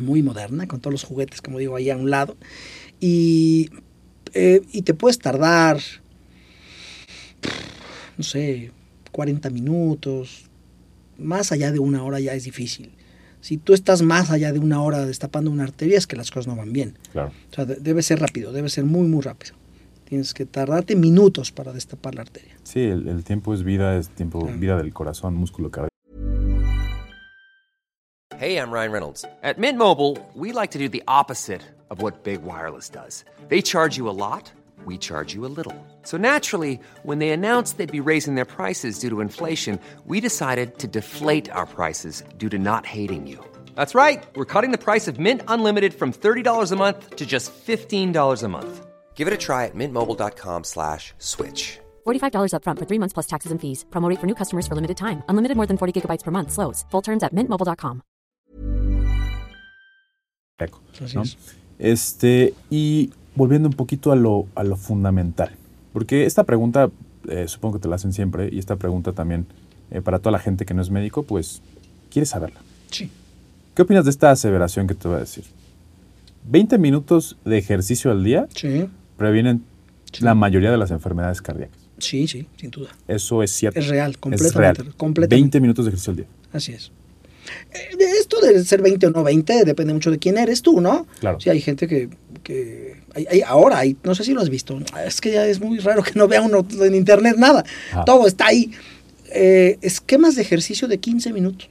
muy 0.00 0.22
moderna, 0.22 0.66
con 0.66 0.80
todos 0.80 0.92
los 0.92 1.04
juguetes, 1.04 1.42
como 1.42 1.58
digo, 1.58 1.76
ahí 1.76 1.90
a 1.90 1.96
un 1.96 2.10
lado. 2.10 2.36
Y, 3.00 3.70
eh, 4.34 4.62
y 4.72 4.82
te 4.82 4.94
puedes 4.94 5.18
tardar, 5.18 5.78
no 8.16 8.24
sé, 8.24 8.70
40 9.10 9.50
minutos, 9.50 10.44
más 11.18 11.52
allá 11.52 11.72
de 11.72 11.78
una 11.78 12.04
hora 12.04 12.20
ya 12.20 12.34
es 12.34 12.44
difícil. 12.44 12.92
Si 13.40 13.56
tú 13.56 13.74
estás 13.74 14.02
más 14.02 14.30
allá 14.30 14.52
de 14.52 14.60
una 14.60 14.80
hora 14.82 15.04
destapando 15.04 15.50
una 15.50 15.64
arteria, 15.64 15.98
es 15.98 16.06
que 16.06 16.16
las 16.16 16.30
cosas 16.30 16.46
no 16.46 16.56
van 16.56 16.72
bien. 16.72 16.96
Claro. 17.10 17.32
O 17.50 17.54
sea, 17.54 17.64
debe 17.64 18.02
ser 18.02 18.20
rápido, 18.20 18.52
debe 18.52 18.68
ser 18.68 18.84
muy, 18.84 19.08
muy 19.08 19.20
rápido. 19.20 19.54
Tienes 20.12 20.34
que 20.34 20.44
tardarte 20.44 20.94
minutos 20.94 21.50
para 21.52 21.72
destapar 21.72 22.14
la 22.14 22.20
arteria. 22.20 22.54
Sí, 22.64 22.80
el, 22.84 23.08
el 23.08 23.24
tiempo 23.24 23.54
es 23.54 23.62
vida, 23.62 23.96
es 23.96 24.10
tiempo, 24.10 24.44
vida 24.44 24.76
del 24.76 24.92
corazón, 24.92 25.34
músculo 25.36 25.70
cardíaco. 25.70 25.88
Hey, 28.38 28.58
I'm 28.58 28.70
Ryan 28.70 28.92
Reynolds. 28.92 29.24
At 29.42 29.56
Mint 29.56 29.78
Mobile, 29.78 30.18
we 30.34 30.52
like 30.52 30.72
to 30.72 30.78
do 30.78 30.86
the 30.86 31.02
opposite 31.08 31.62
of 31.88 32.02
what 32.02 32.24
Big 32.24 32.42
Wireless 32.42 32.90
does. 32.90 33.24
They 33.48 33.62
charge 33.62 33.96
you 33.96 34.06
a 34.06 34.12
lot, 34.12 34.52
we 34.84 34.98
charge 34.98 35.32
you 35.32 35.46
a 35.46 35.52
little. 35.56 35.74
So 36.02 36.18
naturally, 36.18 36.78
when 37.04 37.18
they 37.18 37.30
announced 37.30 37.78
they'd 37.78 37.90
be 37.90 38.06
raising 38.06 38.34
their 38.34 38.44
prices 38.44 38.98
due 38.98 39.08
to 39.08 39.22
inflation, 39.22 39.80
we 40.04 40.20
decided 40.20 40.76
to 40.80 40.86
deflate 40.86 41.50
our 41.52 41.64
prices 41.64 42.22
due 42.36 42.50
to 42.50 42.58
not 42.58 42.84
hating 42.84 43.26
you. 43.26 43.42
That's 43.74 43.94
right. 43.94 44.22
We're 44.36 44.44
cutting 44.44 44.72
the 44.72 44.76
price 44.76 45.08
of 45.08 45.18
Mint 45.18 45.40
Unlimited 45.48 45.94
from 45.94 46.12
$30 46.12 46.70
a 46.70 46.76
month 46.76 47.16
to 47.16 47.24
just 47.24 47.50
$15 47.66 48.42
a 48.42 48.48
month. 48.48 48.91
Give 49.14 49.28
it 49.28 49.34
a 49.34 49.38
try 49.38 49.66
at 49.66 49.74
mintmobile.com 49.74 50.64
slash 50.64 51.14
switch. 51.18 51.78
$45 52.04 52.54
upfront 52.54 52.78
for 52.80 52.86
three 52.86 52.98
months 52.98 53.12
plus 53.12 53.26
taxes 53.26 53.52
and 53.52 53.60
fees. 53.60 53.84
Promote 53.90 54.18
for 54.18 54.26
new 54.26 54.34
customers 54.34 54.66
for 54.66 54.74
limited 54.74 54.96
time. 54.96 55.22
Unlimited 55.28 55.56
more 55.56 55.66
than 55.66 55.76
40 55.76 55.92
gigabytes 56.00 56.24
per 56.24 56.32
month. 56.32 56.50
Slows. 56.50 56.84
Full 56.90 57.02
terms 57.02 57.22
at 57.22 57.32
mintmobile.com. 57.32 58.02
¿no? 61.14 61.22
Este, 61.78 62.54
y 62.70 63.10
volviendo 63.34 63.68
un 63.68 63.74
poquito 63.74 64.12
a 64.12 64.16
lo, 64.16 64.46
a 64.54 64.62
lo 64.62 64.76
fundamental. 64.76 65.50
Porque 65.92 66.26
esta 66.26 66.44
pregunta, 66.44 66.90
eh, 67.28 67.48
supongo 67.48 67.78
que 67.78 67.82
te 67.82 67.88
la 67.88 67.96
hacen 67.96 68.12
siempre, 68.12 68.48
y 68.52 68.58
esta 68.58 68.76
pregunta 68.76 69.12
también 69.12 69.46
eh, 69.90 70.00
para 70.00 70.20
toda 70.20 70.30
la 70.32 70.38
gente 70.38 70.64
que 70.64 70.74
no 70.74 70.82
es 70.82 70.90
médico, 70.90 71.24
pues, 71.24 71.60
quiere 72.10 72.26
saberla. 72.26 72.60
Sí. 72.90 73.10
¿Qué 73.74 73.82
opinas 73.82 74.04
de 74.04 74.10
esta 74.10 74.30
aseveración 74.30 74.86
que 74.86 74.94
te 74.94 75.08
voy 75.08 75.16
a 75.16 75.20
decir? 75.20 75.44
20 76.48 76.78
minutos 76.78 77.36
de 77.44 77.58
ejercicio 77.58 78.10
al 78.10 78.22
día 78.22 78.46
sí 78.54 78.88
previenen 79.22 79.62
la 80.20 80.34
mayoría 80.34 80.70
de 80.70 80.76
las 80.76 80.90
enfermedades 80.90 81.40
cardíacas. 81.40 81.78
Sí, 81.98 82.26
sí, 82.26 82.46
sin 82.56 82.70
duda. 82.70 82.90
Eso 83.06 83.42
es 83.42 83.52
cierto. 83.52 83.78
Es 83.78 83.86
real, 83.86 84.18
completamente. 84.18 84.82
Es 84.82 85.28
20 85.28 85.60
minutos 85.60 85.84
de 85.84 85.90
ejercicio 85.90 86.10
al 86.10 86.16
día. 86.16 86.26
Así 86.52 86.72
es. 86.72 86.90
Eh, 87.72 87.96
esto 88.18 88.40
de 88.40 88.64
ser 88.64 88.82
20 88.82 89.06
o 89.06 89.10
no 89.10 89.22
20 89.22 89.64
depende 89.64 89.94
mucho 89.94 90.10
de 90.10 90.18
quién 90.18 90.38
eres 90.38 90.62
tú, 90.62 90.80
¿no? 90.80 91.06
Claro. 91.20 91.40
Sí, 91.40 91.50
hay 91.50 91.60
gente 91.60 91.86
que, 91.86 92.08
que 92.42 92.96
hay, 93.14 93.42
ahora, 93.42 93.78
hay, 93.78 93.96
no 94.02 94.14
sé 94.14 94.24
si 94.24 94.32
lo 94.32 94.40
has 94.40 94.48
visto, 94.48 94.78
es 95.06 95.20
que 95.20 95.32
ya 95.32 95.46
es 95.46 95.60
muy 95.60 95.78
raro 95.78 96.02
que 96.02 96.12
no 96.14 96.26
vea 96.26 96.42
uno 96.42 96.66
en 96.80 96.94
internet 96.94 97.36
nada. 97.38 97.64
Todo 98.04 98.26
está 98.26 98.46
ahí. 98.48 98.72
Eh, 99.34 99.78
esquemas 99.82 100.34
de 100.34 100.42
ejercicio 100.42 100.88
de 100.88 100.98
15 100.98 101.32
minutos. 101.32 101.68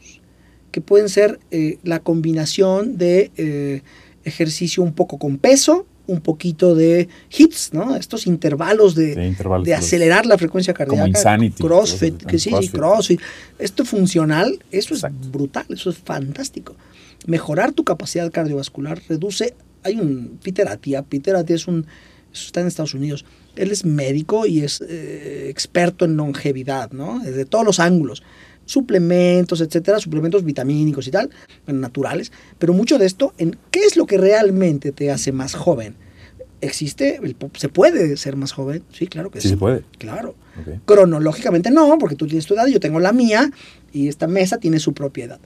que 0.71 0.79
pueden 0.79 1.09
ser 1.09 1.37
eh, 1.51 1.79
la 1.83 1.99
combinación 1.99 2.97
de 2.97 3.29
eh, 3.35 3.81
ejercicio 4.23 4.81
un 4.81 4.93
poco 4.93 5.17
con 5.17 5.37
peso, 5.37 5.85
un 6.11 6.21
poquito 6.21 6.75
de 6.75 7.07
hits, 7.35 7.73
¿no? 7.73 7.95
Estos 7.95 8.27
intervalos 8.27 8.95
de, 8.95 9.15
De 9.15 9.27
intervalos, 9.27 9.65
de 9.65 9.71
los- 9.71 9.79
acelerar 9.85 10.25
la 10.25 10.37
frecuencia 10.37 10.73
cardíaca. 10.73 11.07
Insanity, 11.07 11.61
Crossfit, 11.63 12.23
que 12.25 12.37
sí, 12.37 12.49
sí, 12.49 12.49
CrossFit. 12.51 12.71
crossfit. 12.75 13.21
Esto 13.59 13.85
funcional, 13.85 14.59
eso 14.71 14.93
Exacto. 14.93 15.17
es 15.21 15.31
brutal, 15.31 15.65
eso 15.69 15.89
es 15.89 15.97
fantástico. 15.97 16.75
Mejorar 17.27 17.71
tu 17.71 17.83
capacidad 17.83 18.31
cardiovascular 18.31 19.01
reduce. 19.07 19.53
Hay 19.83 19.99
un 19.99 20.39
Peter 20.43 20.67
Atia, 20.67 21.01
Peter 21.03 21.35
Atia 21.35 21.55
es 21.55 21.67
un. 21.67 21.85
está 22.33 22.61
en 22.61 22.67
Estados 22.67 22.93
Unidos. 22.93 23.25
Él 23.55 23.71
es 23.71 23.83
médico 23.83 24.45
y 24.45 24.61
es 24.61 24.81
eh, 24.87 25.47
experto 25.49 26.05
en 26.05 26.15
longevidad, 26.17 26.91
¿no? 26.91 27.19
Desde 27.19 27.45
todos 27.45 27.65
los 27.65 27.79
ángulos. 27.79 28.23
Suplementos, 28.65 29.59
etcétera, 29.59 29.99
suplementos 29.99 30.45
vitamínicos 30.45 31.05
y 31.07 31.11
tal, 31.11 31.29
naturales. 31.67 32.31
Pero 32.57 32.73
mucho 32.73 32.97
de 32.97 33.05
esto, 33.05 33.33
en 33.37 33.57
¿qué 33.69 33.81
es 33.81 33.97
lo 33.97 34.05
que 34.05 34.17
realmente 34.17 34.91
te 34.93 35.11
hace 35.11 35.31
más 35.33 35.55
joven? 35.55 35.95
¿Existe? 36.61 37.19
el 37.23 37.35
po- 37.35 37.51
¿Se 37.57 37.69
puede 37.69 38.15
ser 38.17 38.35
más 38.37 38.51
joven? 38.51 38.83
Sí, 38.93 39.07
claro 39.07 39.31
que 39.31 39.41
sí. 39.41 39.47
Sí 39.47 39.53
se 39.55 39.57
puede. 39.57 39.83
Claro. 39.97 40.35
Cronológicamente 40.85 41.71
no, 41.71 41.97
porque 41.97 42.15
tú 42.15 42.27
tienes 42.27 42.45
tu 42.45 42.53
edad 42.53 42.67
yo 42.67 42.79
tengo 42.79 42.99
la 42.99 43.11
mía 43.13 43.51
y 43.91 44.07
esta 44.07 44.27
mesa 44.27 44.57
tiene 44.59 44.79
su 44.79 44.93
propia 44.93 45.25
edad. 45.25 45.39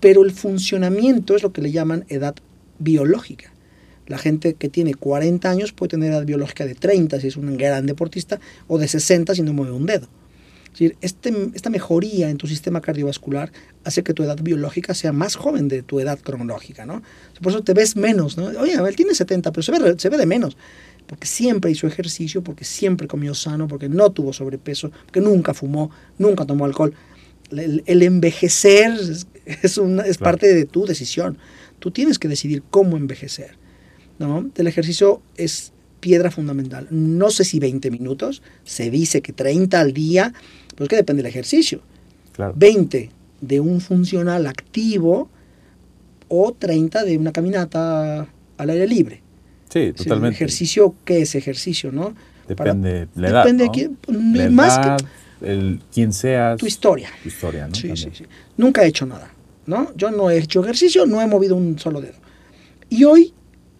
Pero 0.00 0.24
el 0.24 0.32
funcionamiento 0.32 1.34
es 1.36 1.42
lo 1.42 1.52
que 1.52 1.62
le 1.62 1.72
llaman 1.72 2.04
edad 2.08 2.34
biológica. 2.78 3.52
La 4.06 4.18
gente 4.18 4.54
que 4.54 4.68
tiene 4.68 4.94
40 4.94 5.48
años 5.50 5.72
puede 5.72 5.90
tener 5.90 6.12
edad 6.12 6.24
biológica 6.24 6.64
de 6.66 6.74
30 6.74 7.20
si 7.20 7.26
es 7.28 7.36
un 7.36 7.56
gran 7.56 7.86
deportista 7.86 8.38
o 8.68 8.78
de 8.78 8.86
60 8.88 9.34
si 9.34 9.42
no 9.42 9.52
mueve 9.52 9.72
un 9.72 9.86
dedo. 9.86 10.08
Es 10.76 10.80
decir, 10.80 10.96
este, 11.00 11.32
esta 11.54 11.70
mejoría 11.70 12.28
en 12.28 12.36
tu 12.36 12.46
sistema 12.46 12.82
cardiovascular 12.82 13.50
hace 13.84 14.02
que 14.02 14.12
tu 14.12 14.22
edad 14.24 14.36
biológica 14.42 14.92
sea 14.92 15.10
más 15.10 15.34
joven 15.34 15.68
de 15.68 15.82
tu 15.82 16.00
edad 16.00 16.18
cronológica, 16.18 16.84
¿no? 16.84 17.02
Por 17.40 17.52
eso 17.52 17.62
te 17.62 17.72
ves 17.72 17.96
menos, 17.96 18.36
¿no? 18.36 18.44
Oye, 18.60 18.74
él 18.74 18.94
tiene 18.96 19.14
70, 19.14 19.52
pero 19.52 19.62
se 19.62 19.72
ve, 19.72 19.94
se 19.96 20.10
ve 20.10 20.18
de 20.18 20.26
menos. 20.26 20.58
Porque 21.06 21.26
siempre 21.26 21.70
hizo 21.70 21.86
ejercicio, 21.86 22.42
porque 22.44 22.66
siempre 22.66 23.06
comió 23.08 23.32
sano, 23.32 23.68
porque 23.68 23.88
no 23.88 24.10
tuvo 24.10 24.34
sobrepeso, 24.34 24.90
porque 25.06 25.22
nunca 25.22 25.54
fumó, 25.54 25.90
nunca 26.18 26.44
tomó 26.44 26.66
alcohol. 26.66 26.92
El, 27.50 27.82
el 27.86 28.02
envejecer 28.02 28.92
es, 29.00 29.26
es 29.62 29.78
una- 29.78 30.02
es 30.02 30.18
Claro. 30.18 30.32
parte 30.32 30.52
de 30.52 30.66
tu 30.66 30.84
decisión. 30.84 31.38
Tú 31.78 31.90
tienes 31.90 32.18
que 32.18 32.28
decidir 32.28 32.62
cómo 32.70 32.98
envejecer. 32.98 33.56
¿no? 34.18 34.50
El 34.54 34.66
ejercicio 34.66 35.22
es 35.38 35.72
piedra 36.00 36.30
fundamental. 36.30 36.86
No 36.90 37.30
sé 37.30 37.44
si 37.44 37.58
20 37.60 37.90
minutos, 37.90 38.42
se 38.64 38.90
dice 38.90 39.22
que 39.22 39.32
30 39.32 39.80
al 39.80 39.92
día, 39.92 40.32
pero 40.76 40.84
es 40.84 40.88
que 40.88 40.96
depende 40.96 41.22
del 41.24 41.30
ejercicio. 41.30 41.80
Claro. 42.32 42.52
20 42.56 43.10
de 43.40 43.60
un 43.60 43.80
funcional 43.80 44.46
activo 44.46 45.28
o 46.28 46.52
30 46.52 47.04
de 47.04 47.16
una 47.18 47.32
caminata 47.32 48.26
al 48.58 48.70
aire 48.70 48.86
libre. 48.86 49.22
Sí, 49.68 49.92
totalmente. 49.92 50.36
ejercicio, 50.36 50.94
¿qué 51.04 51.22
es 51.22 51.34
ejercicio? 51.34 51.90
¿no? 51.92 52.14
Para- 52.56 52.74
Depende 52.74 53.08
la 53.16 53.28
edad. 53.28 53.42
depende 53.44 53.64
de 53.64 53.68
¿no? 53.68 53.72
quién- 53.72 53.98
La 54.34 54.50
más 54.50 54.78
que- 54.78 54.86
edad, 54.86 55.00
el 55.42 55.80
quién 55.92 56.12
seas. 56.12 56.58
tu 56.58 56.66
historia. 56.66 57.10
Tu 57.22 57.28
historia, 57.28 57.66
¿no? 57.68 57.74
Sí, 57.74 57.90
sí, 57.96 58.08
sí. 58.12 58.24
Nunca 58.56 58.84
he 58.84 58.88
hecho 58.88 59.04
nada, 59.06 59.30
¿no? 59.66 59.92
Yo 59.96 60.10
no 60.10 60.30
he 60.30 60.38
hecho 60.38 60.62
ejercicio, 60.62 61.04
no 61.06 61.20
he 61.20 61.26
movido 61.26 61.56
un 61.56 61.78
solo 61.78 62.00
dedo. 62.00 62.14
Y 62.88 63.04
hoy 63.04 63.32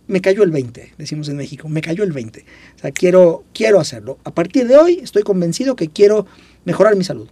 me 0.09 0.21
cayó 0.21 0.43
el 0.43 0.51
20, 0.51 0.93
decimos 0.99 1.29
en 1.29 1.37
México, 1.37 1.69
me 1.69 1.81
cayó 1.81 2.05
el 2.05 2.13
20. 2.13 2.45
O 2.77 2.79
sea, 2.81 2.91
quiero, 2.91 3.45
quiero 3.55 3.81
hacerlo. 3.81 4.19
A 4.25 4.33
partir 4.35 4.67
de 4.69 4.77
hoy 4.77 5.01
estoy 5.03 5.23
convencido 5.23 5.77
que 5.77 5.89
quiero 5.89 6.27
mejorar 6.67 6.95
mi 6.97 7.05
salud. 7.05 7.29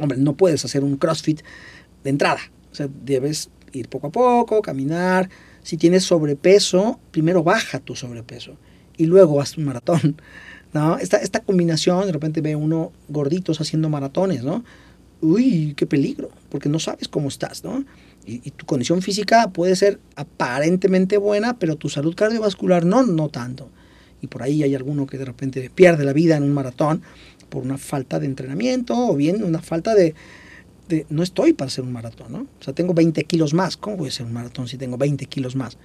Hombre, 0.00 0.16
no 0.16 0.34
puedes 0.34 0.64
hacer 0.64 0.82
un 0.82 0.96
CrossFit 0.96 1.42
de 2.02 2.10
entrada. 2.10 2.40
O 2.70 2.74
sea, 2.74 2.88
debes 3.04 3.50
ir 3.72 3.88
poco 3.88 4.06
a 4.06 4.10
poco, 4.10 4.62
caminar. 4.62 5.28
Si 5.62 5.76
tienes 5.76 6.04
sobrepeso, 6.04 6.98
primero 7.10 7.42
baja 7.42 7.78
tu 7.78 7.94
sobrepeso 7.94 8.56
y 8.96 9.04
luego 9.06 9.40
haz 9.40 9.58
un 9.58 9.64
maratón. 9.64 10.16
¿no? 10.72 10.96
Esta, 10.96 11.18
esta 11.18 11.40
combinación, 11.40 12.06
de 12.06 12.12
repente 12.12 12.40
ve 12.40 12.56
uno 12.56 12.92
gorditos 13.08 13.60
haciendo 13.60 13.90
maratones, 13.90 14.42
¿no? 14.42 14.64
Uy, 15.20 15.74
qué 15.76 15.86
peligro, 15.86 16.30
porque 16.48 16.68
no 16.68 16.78
sabes 16.78 17.08
cómo 17.08 17.28
estás, 17.28 17.62
¿no? 17.62 17.84
Y, 18.26 18.40
y 18.44 18.50
tu 18.52 18.66
condición 18.66 19.02
física 19.02 19.50
puede 19.50 19.76
ser 19.76 20.00
aparentemente 20.16 21.16
buena, 21.18 21.58
pero 21.58 21.76
tu 21.76 21.88
salud 21.88 22.14
cardiovascular 22.14 22.84
no, 22.84 23.02
no 23.02 23.28
tanto. 23.28 23.68
Y 24.20 24.28
por 24.28 24.42
ahí 24.42 24.62
hay 24.62 24.74
alguno 24.74 25.06
que 25.06 25.18
de 25.18 25.24
repente 25.24 25.70
pierde 25.74 26.04
la 26.04 26.12
vida 26.12 26.36
en 26.36 26.44
un 26.44 26.54
maratón 26.54 27.02
por 27.52 27.62
una 27.64 27.76
falta 27.76 28.18
de 28.18 28.24
entrenamiento 28.26 28.94
o 28.96 29.14
bien 29.14 29.44
una 29.44 29.60
falta 29.60 29.94
de, 29.94 30.14
de- 30.88 31.04
no 31.10 31.22
estoy 31.22 31.52
para 31.52 31.68
hacer 31.68 31.84
un 31.84 31.92
maratón, 31.92 32.32
¿no? 32.32 32.38
O 32.60 32.64
sea, 32.64 32.72
tengo 32.72 32.94
20 32.94 33.24
kilos 33.24 33.52
más. 33.52 33.76
¿Cómo 33.76 33.98
voy 33.98 34.06
a 34.06 34.08
hacer 34.08 34.24
un 34.24 34.32
maratón 34.32 34.66
si 34.68 34.78
tengo 34.78 34.96
20 34.96 35.26
kilos 35.26 35.54
más? 35.54 35.76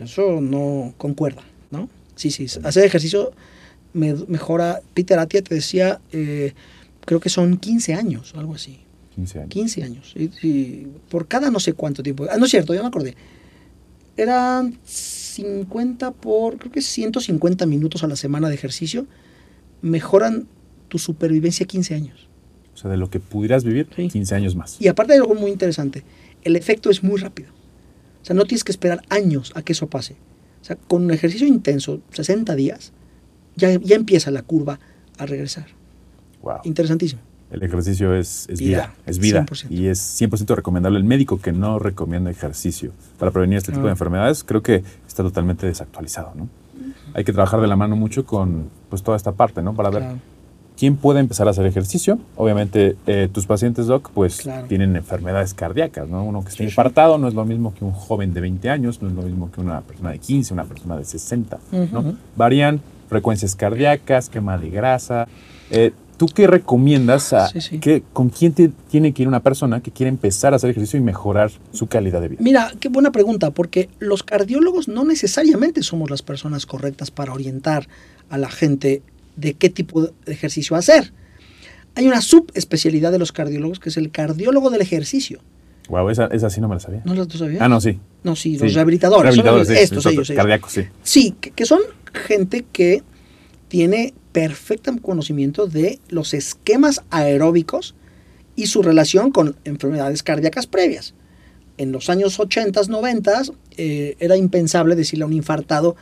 Eso 0.00 0.40
no 0.40 0.94
concuerda, 0.96 1.42
¿no? 1.70 1.90
Sí, 2.16 2.30
sí, 2.30 2.46
hacer 2.64 2.84
ejercicio 2.84 3.32
me- 3.92 4.14
mejora. 4.28 4.80
Peter 4.94 5.18
Atia 5.18 5.42
te 5.42 5.54
decía, 5.54 6.00
eh, 6.10 6.54
creo 7.04 7.20
que 7.20 7.28
son 7.28 7.58
15 7.58 7.92
años, 7.92 8.32
algo 8.34 8.54
así. 8.54 8.80
15 9.14 9.38
años. 9.40 9.50
15 9.50 9.82
años. 9.84 10.12
Y, 10.16 10.30
y 10.42 10.86
por 11.10 11.28
cada 11.28 11.50
no 11.50 11.60
sé 11.60 11.74
cuánto 11.74 12.02
tiempo. 12.02 12.26
Ah, 12.30 12.38
no 12.38 12.46
es 12.46 12.50
cierto, 12.50 12.72
ya 12.74 12.80
me 12.80 12.88
acordé. 12.88 13.14
Eran 14.16 14.78
50 14.84 16.12
por, 16.12 16.56
creo 16.58 16.72
que 16.72 16.80
150 16.80 17.66
minutos 17.66 18.02
a 18.04 18.08
la 18.08 18.16
semana 18.16 18.48
de 18.48 18.54
ejercicio. 18.54 19.06
Mejoran 19.82 20.46
tu 20.94 20.98
supervivencia 21.00 21.66
15 21.66 21.92
años. 21.96 22.28
O 22.72 22.76
sea, 22.76 22.88
de 22.88 22.96
lo 22.96 23.10
que 23.10 23.18
pudieras 23.18 23.64
vivir, 23.64 23.88
Sí. 23.96 24.06
15 24.08 24.32
años 24.36 24.54
más. 24.54 24.80
Y 24.80 24.86
aparte 24.86 25.12
hay 25.14 25.18
algo 25.18 25.34
muy 25.34 25.50
interesante. 25.50 26.04
El 26.44 26.54
efecto 26.54 26.88
es 26.88 27.02
muy 27.02 27.20
rápido. 27.20 27.48
O 28.22 28.24
sea, 28.24 28.36
no 28.36 28.44
tienes 28.44 28.62
que 28.62 28.70
esperar 28.70 29.02
años 29.10 29.50
a 29.56 29.62
que 29.62 29.72
eso 29.72 29.88
pase. 29.88 30.14
O 30.62 30.64
sea, 30.64 30.76
con 30.76 31.02
un 31.02 31.10
ejercicio 31.10 31.48
intenso, 31.48 32.00
60 32.10 32.54
días, 32.54 32.92
ya, 33.56 33.72
ya 33.80 33.96
empieza 33.96 34.30
la 34.30 34.42
curva 34.42 34.78
a 35.18 35.26
regresar. 35.26 35.66
Wow. 36.42 36.58
Interesantísimo. 36.62 37.20
El 37.50 37.64
ejercicio 37.64 38.14
es, 38.14 38.46
es 38.48 38.60
Vida, 38.60 38.76
vida, 38.78 38.94
es 39.06 39.18
vida. 39.18 39.44
100%. 39.46 39.70
Y 39.70 39.88
es 39.88 39.98
100% 40.20 40.54
recomendable. 40.54 40.98
El 40.98 41.04
médico 41.04 41.40
que 41.40 41.50
no 41.50 41.80
recomienda 41.80 42.30
ejercicio 42.30 42.92
para 43.18 43.32
prevenir 43.32 43.58
este 43.58 43.72
tipo 43.72 43.82
Ah. 43.82 43.86
de 43.86 43.90
enfermedades, 43.90 44.44
creo 44.44 44.62
que 44.62 44.84
está 45.08 45.24
totalmente 45.24 45.66
desactualizado, 45.66 46.34
¿no? 46.36 46.48
Hay 47.14 47.24
que 47.24 47.32
trabajar 47.32 47.60
de 47.60 47.66
la 47.66 47.74
mano 47.76 47.96
mucho 47.96 48.24
con 48.24 48.70
pues, 48.90 49.02
toda 49.02 49.16
esta 49.16 49.32
parte, 49.32 49.60
¿no? 49.60 49.74
Para 49.74 49.90
ver 49.90 50.02
Claro. 50.02 50.18
Quién 50.78 50.96
puede 50.96 51.20
empezar 51.20 51.46
a 51.46 51.50
hacer 51.50 51.66
ejercicio. 51.66 52.18
Obviamente, 52.36 52.96
eh, 53.06 53.28
tus 53.32 53.46
pacientes, 53.46 53.86
Doc, 53.86 54.10
pues 54.12 54.38
Claro. 54.38 54.66
tienen 54.66 54.96
enfermedades 54.96 55.54
cardíacas, 55.54 56.08
¿no? 56.08 56.24
Uno 56.24 56.42
que 56.42 56.48
está 56.50 56.64
infartado 56.64 57.16
no 57.18 57.28
es 57.28 57.34
lo 57.34 57.44
mismo 57.44 57.72
que 57.74 57.84
un 57.84 57.92
joven 57.92 58.34
de 58.34 58.40
20 58.40 58.70
años, 58.70 59.00
no 59.00 59.08
es 59.08 59.14
lo 59.14 59.22
mismo 59.22 59.50
que 59.52 59.60
una 59.60 59.80
persona 59.82 60.10
de 60.10 60.18
15, 60.18 60.52
una 60.52 60.64
persona 60.64 60.96
de 60.96 61.04
60, 61.04 61.58
¿no? 61.92 62.16
Varían 62.36 62.80
frecuencias 63.08 63.54
cardíacas, 63.54 64.28
quema 64.28 64.58
de 64.58 64.70
grasa. 64.70 65.28
Eh, 65.70 65.92
¿Tú 66.16 66.26
qué 66.26 66.46
recomiendas? 66.46 67.32
A, 67.32 67.48
Sí, 67.48 67.60
sí. 67.60 67.78
qué- 67.80 68.02
¿Con 68.12 68.28
quién 68.28 68.52
te- 68.52 68.70
tiene 68.88 69.12
que 69.12 69.22
ir 69.22 69.28
una 69.28 69.40
persona 69.40 69.80
que 69.80 69.90
quiere 69.90 70.08
empezar 70.10 70.52
a 70.52 70.56
hacer 70.56 70.70
ejercicio 70.70 70.98
y 70.98 71.02
mejorar 71.02 71.50
su 71.72 71.88
calidad 71.88 72.20
de 72.20 72.28
vida? 72.28 72.40
Mira, 72.40 72.70
qué 72.78 72.88
buena 72.88 73.10
pregunta, 73.10 73.50
porque 73.50 73.88
los 73.98 74.22
cardiólogos 74.22 74.86
no 74.86 75.04
necesariamente 75.04 75.82
somos 75.82 76.10
las 76.10 76.22
personas 76.22 76.66
correctas 76.66 77.10
para 77.10 77.32
orientar 77.32 77.88
a 78.30 78.38
la 78.38 78.48
gente 78.48 79.02
de 79.36 79.54
qué 79.54 79.68
tipo 79.70 80.02
de 80.02 80.12
ejercicio 80.32 80.76
hacer. 80.76 81.12
Hay 81.94 82.06
una 82.06 82.20
subespecialidad 82.20 83.12
de 83.12 83.18
los 83.18 83.32
cardiólogos 83.32 83.78
que 83.78 83.88
es 83.88 83.96
el 83.96 84.10
cardiólogo 84.10 84.70
del 84.70 84.80
ejercicio. 84.80 85.40
Wow, 85.88 86.08
esa, 86.10 86.26
esa 86.26 86.48
sí 86.50 86.60
no 86.60 86.68
me 86.68 86.74
la 86.76 86.80
sabía. 86.80 87.02
¿No 87.04 87.14
lo 87.14 87.26
tú 87.26 87.36
sabías? 87.38 87.60
Ah, 87.60 87.68
no, 87.68 87.80
sí. 87.80 87.98
No, 88.22 88.34
sí, 88.36 88.56
Sí. 88.56 88.64
los 88.64 88.74
rehabilitadores. 88.74 89.34
son 89.34 89.44
Rehabilitadores, 89.44 89.68
los- 89.68 89.76
sí, 89.78 89.84
estos, 89.84 90.02
sí, 90.02 90.08
ellos, 90.10 90.30
ellos. 90.30 90.36
Cardíacos, 90.36 90.72
sí. 90.72 90.82
Sí, 91.02 91.34
que, 91.40 91.50
que 91.50 91.66
son 91.66 91.80
gente 92.26 92.64
que 92.72 93.02
tiene 93.68 94.14
perfecto 94.32 94.92
conocimiento 95.02 95.66
de 95.66 96.00
los 96.08 96.32
esquemas 96.34 97.02
aeróbicos 97.10 97.94
y 98.56 98.66
su 98.66 98.82
relación 98.82 99.30
con 99.30 99.56
enfermedades 99.64 100.22
cardíacas 100.22 100.66
previas. 100.66 101.14
En 101.76 101.92
los 101.92 102.08
años 102.08 102.38
80, 102.40 102.80
90 102.88 103.42
eh, 103.76 104.16
era 104.20 104.36
impensable 104.36 104.94
decirle 104.96 105.24
a 105.24 105.26
un 105.26 105.32
infartado 105.32 105.96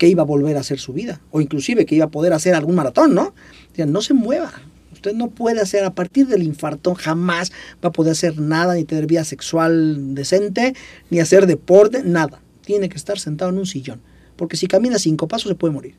que 0.00 0.08
iba 0.08 0.22
a 0.22 0.24
volver 0.24 0.56
a 0.56 0.60
hacer 0.60 0.78
su 0.78 0.94
vida, 0.94 1.20
o 1.30 1.42
inclusive 1.42 1.84
que 1.84 1.94
iba 1.94 2.06
a 2.06 2.10
poder 2.10 2.32
hacer 2.32 2.54
algún 2.54 2.74
maratón, 2.74 3.14
¿no? 3.14 3.34
Decían, 3.68 3.92
no 3.92 4.00
se 4.00 4.14
mueva, 4.14 4.50
usted 4.94 5.12
no 5.12 5.28
puede 5.28 5.60
hacer, 5.60 5.84
a 5.84 5.94
partir 5.94 6.26
del 6.26 6.42
infarto 6.42 6.94
jamás 6.94 7.52
va 7.84 7.90
a 7.90 7.92
poder 7.92 8.12
hacer 8.12 8.38
nada, 8.38 8.76
ni 8.76 8.84
tener 8.84 9.06
vida 9.06 9.24
sexual 9.24 10.14
decente, 10.14 10.74
ni 11.10 11.20
hacer 11.20 11.46
deporte, 11.46 12.02
nada. 12.02 12.40
Tiene 12.62 12.88
que 12.88 12.96
estar 12.96 13.18
sentado 13.18 13.50
en 13.50 13.58
un 13.58 13.66
sillón, 13.66 14.00
porque 14.36 14.56
si 14.56 14.68
camina 14.68 14.98
cinco 14.98 15.28
pasos 15.28 15.50
se 15.50 15.54
puede 15.54 15.74
morir. 15.74 15.96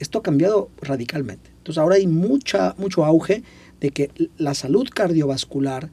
Esto 0.00 0.18
ha 0.18 0.22
cambiado 0.24 0.68
radicalmente. 0.80 1.52
Entonces 1.58 1.78
ahora 1.78 1.94
hay 1.94 2.08
mucha, 2.08 2.74
mucho 2.76 3.04
auge 3.04 3.44
de 3.80 3.90
que 3.90 4.10
la 4.36 4.54
salud 4.54 4.88
cardiovascular 4.92 5.90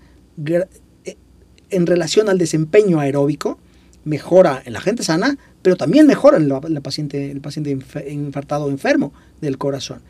eh, 0.48 0.66
en 1.70 1.86
relación 1.86 2.28
al 2.28 2.40
desempeño 2.40 3.00
aeróbico 3.00 3.60
mejora 4.04 4.62
en 4.66 4.74
la 4.74 4.82
gente 4.82 5.04
sana, 5.04 5.38
pero 5.62 5.76
también 5.76 6.08
mejora 6.08 6.38
en 6.38 6.48
la, 6.50 6.60
la 6.68 6.82
paciente, 6.82 7.32
el 7.32 7.42
paciente 7.42 7.76
inf- 7.76 8.12
infartado 8.12 8.66
o 8.66 8.70
enfermo 8.70 9.14
del 9.42 9.58
corazón. 9.58 10.02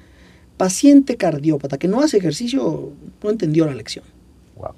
Paciente 0.58 1.16
cardiópata 1.18 1.78
que 1.78 1.88
no 1.88 2.02
hace 2.02 2.18
ejercicio 2.18 2.92
no 3.24 3.30
entendió 3.30 3.66
la 3.66 3.74
lección. 3.74 4.04
Wow. 4.58 4.72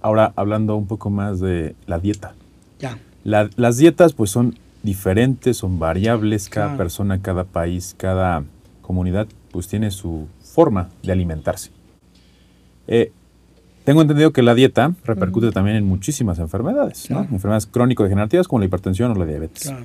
Ahora, 0.00 0.32
hablando 0.36 0.76
un 0.76 0.86
poco 0.86 1.10
más 1.10 1.38
de 1.40 1.74
la 1.86 1.98
dieta. 1.98 2.34
Ya. 2.80 2.98
La- 3.24 3.48
las 3.56 3.76
dietas 3.76 4.12
pues 4.14 4.30
son 4.30 4.58
diferentes, 4.82 5.56
son 5.58 5.78
variables, 5.78 6.48
cada 6.48 6.66
Claro. 6.66 6.78
persona, 6.78 7.22
cada 7.22 7.44
país, 7.44 7.94
cada 7.96 8.42
comunidad 8.80 9.28
pues 9.52 9.68
tiene 9.68 9.90
su 9.92 10.26
forma 10.42 10.90
de 11.04 11.12
alimentarse. 11.12 11.70
Eh, 12.88 13.12
tengo 13.84 14.02
entendido 14.02 14.32
que 14.32 14.42
la 14.42 14.54
dieta 14.54 14.94
repercute 15.04 15.50
también 15.52 15.76
en 15.76 15.84
muchísimas 15.86 16.38
enfermedades, 16.40 17.08
¿no? 17.10 17.20
Enfermedades 17.20 17.66
crónico-degenerativas 17.66 18.48
como 18.48 18.58
la 18.60 18.66
hipertensión 18.66 19.12
o 19.12 19.14
la 19.14 19.24
diabetes. 19.26 19.64
Claro. 19.68 19.84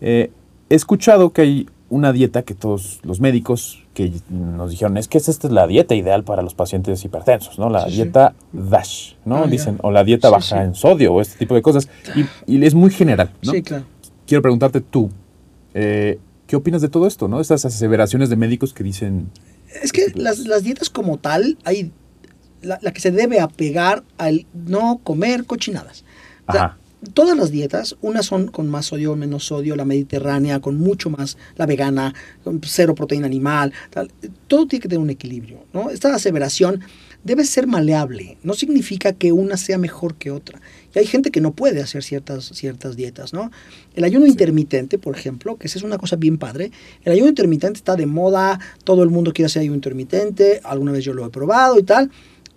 Eh, 0.00 0.30
he 0.70 0.74
escuchado 0.74 1.30
que 1.32 1.42
hay 1.42 1.66
una 1.90 2.12
dieta 2.12 2.42
que 2.42 2.54
todos 2.54 3.00
los 3.02 3.18
médicos 3.20 3.82
que 3.94 4.12
nos 4.28 4.70
dijeron 4.70 4.98
es 4.98 5.08
que 5.08 5.16
esta 5.16 5.30
es 5.30 5.42
la 5.44 5.66
dieta 5.66 5.94
ideal 5.94 6.22
para 6.22 6.42
los 6.42 6.54
pacientes 6.54 7.02
hipertensos, 7.04 7.58
¿no? 7.58 7.70
La 7.70 7.84
Sí, 7.84 7.90
sí. 7.90 7.96
dieta 7.96 8.34
DASH, 8.52 9.14
¿no? 9.24 9.36
Ah, 9.38 9.44
ya. 9.44 9.50
Dicen, 9.50 9.78
o 9.82 9.90
la 9.90 10.04
dieta 10.04 10.28
Sí, 10.28 10.32
baja 10.34 10.64
en 10.64 10.74
sodio 10.74 11.14
o 11.14 11.20
este 11.22 11.38
tipo 11.38 11.54
de 11.54 11.62
cosas. 11.62 11.88
Y, 12.14 12.26
y 12.58 12.64
es 12.64 12.74
muy 12.74 12.90
general, 12.90 13.30
¿no? 13.42 13.52
Sí, 13.52 13.62
claro. 13.62 13.84
Quiero 14.26 14.42
preguntarte 14.42 14.82
tú, 14.82 15.10
eh, 15.72 16.18
¿qué 16.46 16.56
opinas 16.56 16.82
de 16.82 16.88
todo 16.90 17.06
esto, 17.06 17.26
no? 17.28 17.40
Estas 17.40 17.64
aseveraciones 17.64 18.28
de 18.28 18.36
médicos 18.36 18.74
que 18.74 18.84
dicen, 18.84 19.30
Es 19.82 19.90
que 19.90 20.12
las, 20.14 20.40
las 20.40 20.62
dietas 20.64 20.90
como 20.90 21.16
tal, 21.16 21.56
hay 21.64 21.90
la, 22.60 22.78
la 22.82 22.92
que 22.92 23.00
se 23.00 23.10
debe 23.12 23.40
apegar 23.40 24.04
al 24.18 24.44
no 24.52 25.00
comer 25.02 25.46
cochinadas. 25.46 26.04
O 26.46 26.52
sea, 26.52 26.64
Ajá. 26.64 26.78
Todas 27.12 27.36
las 27.36 27.50
dietas, 27.50 27.96
unas 28.00 28.26
son 28.26 28.48
con 28.48 28.68
más 28.68 28.86
sodio 28.86 29.12
o 29.12 29.16
menos 29.16 29.44
sodio, 29.44 29.76
la 29.76 29.84
mediterránea 29.84 30.60
con 30.60 30.78
mucho 30.78 31.10
más, 31.10 31.36
la 31.56 31.66
vegana, 31.66 32.14
con 32.44 32.60
cero 32.64 32.94
proteína 32.94 33.26
animal, 33.26 33.72
tal, 33.90 34.10
todo 34.46 34.66
tiene 34.66 34.82
que 34.82 34.88
tener 34.88 35.02
un 35.02 35.10
equilibrio. 35.10 35.64
¿no? 35.72 35.90
Esta 35.90 36.14
aseveración 36.14 36.80
debe 37.24 37.44
ser 37.44 37.66
maleable, 37.66 38.38
no 38.42 38.54
significa 38.54 39.12
que 39.12 39.32
una 39.32 39.56
sea 39.56 39.78
mejor 39.78 40.16
que 40.16 40.30
otra. 40.30 40.60
Y 40.94 40.98
hay 40.98 41.06
gente 41.06 41.30
que 41.30 41.40
no 41.40 41.52
puede 41.52 41.82
hacer 41.82 42.02
ciertas, 42.02 42.46
ciertas 42.46 42.96
dietas. 42.96 43.32
¿no? 43.32 43.50
El 43.94 44.04
ayuno 44.04 44.26
intermitente, 44.26 44.98
por 44.98 45.16
ejemplo, 45.16 45.56
que 45.56 45.66
esa 45.66 45.78
es 45.78 45.84
una 45.84 45.98
cosa 45.98 46.16
bien 46.16 46.38
padre, 46.38 46.70
el 47.04 47.12
ayuno 47.12 47.28
intermitente 47.28 47.78
está 47.78 47.96
de 47.96 48.06
moda, 48.06 48.58
todo 48.84 49.02
el 49.02 49.10
mundo 49.10 49.32
quiere 49.32 49.46
hacer 49.46 49.62
ayuno 49.62 49.76
intermitente, 49.76 50.60
alguna 50.64 50.92
vez 50.92 51.04
yo 51.04 51.12
lo 51.12 51.26
he 51.26 51.30
probado 51.30 51.78
y 51.78 51.82
tal. 51.82 52.10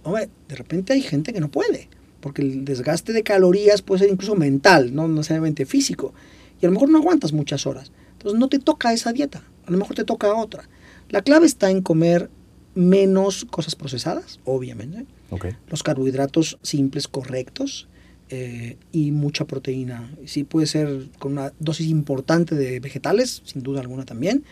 Hombre, 0.04 0.30
de 0.48 0.56
repente 0.56 0.94
hay 0.94 1.02
gente 1.02 1.32
que 1.32 1.39
no 1.39 1.50
puede, 1.50 1.88
porque 2.22 2.42
el 2.42 2.66
desgaste 2.66 3.14
de 3.14 3.24
calorías 3.24 3.82
puede 3.82 4.00
ser 4.00 4.12
incluso 4.12 4.36
mental, 4.36 4.96
no 4.96 5.08
necesariamente 5.08 5.66
físico. 5.66 6.14
Y 6.62 6.66
a 6.66 6.70
lo 6.70 6.74
mejor 6.74 6.90
no 6.90 7.00
aguantas 7.00 7.34
muchas 7.34 7.66
horas. 7.66 7.92
Entonces 8.14 8.40
no 8.40 8.48
te 8.48 8.60
toca 8.60 8.94
esa 8.94 9.12
dieta, 9.12 9.44
a 9.66 9.72
lo 9.72 9.78
mejor 9.78 9.96
te 9.96 10.04
toca 10.04 10.34
otra. 10.34 10.70
La 11.10 11.22
clave 11.22 11.46
está 11.46 11.72
en 11.72 11.82
comer 11.82 12.30
menos 12.76 13.46
cosas 13.46 13.76
procesadas, 13.76 14.40
obviamente, 14.46 15.06
ok, 15.30 15.48
los 15.68 15.84
carbohidratos 15.84 16.58
simples 16.62 17.08
correctos 17.08 17.90
eh, 18.30 18.78
y 18.94 19.12
mucha 19.12 19.46
proteína. 19.46 20.10
Sí 20.26 20.46
puede 20.46 20.66
ser 20.66 21.10
con 21.20 21.34
una 21.34 21.52
dosis 21.60 21.88
importante 21.90 22.56
de 22.56 22.80
vegetales, 22.80 23.42
sin 23.44 23.62
duda 23.62 23.82
alguna 23.82 24.06
también, 24.06 24.46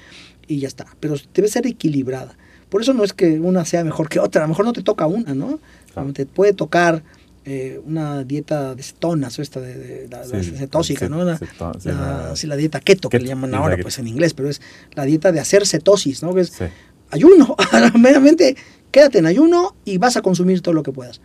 y 0.47 0.59
ya 0.59 0.67
está. 0.67 0.87
Pero 0.99 1.15
debe 1.33 1.47
ser 1.47 1.65
equilibrada. 1.65 2.37
Por 2.67 2.81
eso 2.81 2.93
no 2.93 3.05
es 3.05 3.13
que 3.13 3.39
una 3.39 3.63
sea 3.63 3.85
mejor 3.85 4.09
que 4.09 4.19
otra, 4.19 4.41
a 4.41 4.45
lo 4.45 4.49
mejor 4.49 4.65
no 4.65 4.73
te 4.73 4.83
toca 4.83 5.07
una, 5.07 5.33
¿no? 5.33 5.59
Claro. 5.93 6.11
Te 6.11 6.25
puede 6.25 6.51
tocar 6.51 7.03
eh, 7.49 7.81
una 7.85 8.23
dieta 8.23 8.75
de 8.75 8.83
cetonas, 8.83 9.37
o 9.39 9.41
esta 9.41 9.59
de, 9.59 9.75
de- 9.77 10.07
la, 10.09 10.25
la 10.25 10.43
Sí, 10.43 10.51
cetósica, 10.51 10.99
cet- 11.05 11.09
¿no? 11.09 11.23
La, 11.23 11.37
ceto- 11.37 11.79
sí, 11.79 11.89
la- 11.89 11.93
la- 12.29 12.35
sí, 12.35 12.47
la 12.47 12.55
dieta 12.55 12.79
keto, 12.79 13.09
que 13.09 13.19
le 13.19 13.27
llaman 13.27 13.53
ahora, 13.55 13.75
pues 13.81 13.99
en 13.99 14.07
inglés, 14.07 14.33
pero 14.33 14.49
es 14.49 14.61
la 14.93 15.05
dieta 15.05 15.31
de 15.31 15.39
hacer 15.39 15.65
cetosis, 15.67 16.21
¿no? 16.23 16.33
Que 16.33 16.41
es 16.41 16.51
ayuno, 17.11 17.55
meramente 17.99 18.55
quédate 18.91 19.17
en 19.19 19.25
ayuno 19.25 19.75
y 19.85 19.97
vas 19.97 20.15
a 20.17 20.21
consumir 20.21 20.61
todo 20.61 20.73
lo 20.73 20.83
que 20.83 20.91
puedas. 20.91 21.21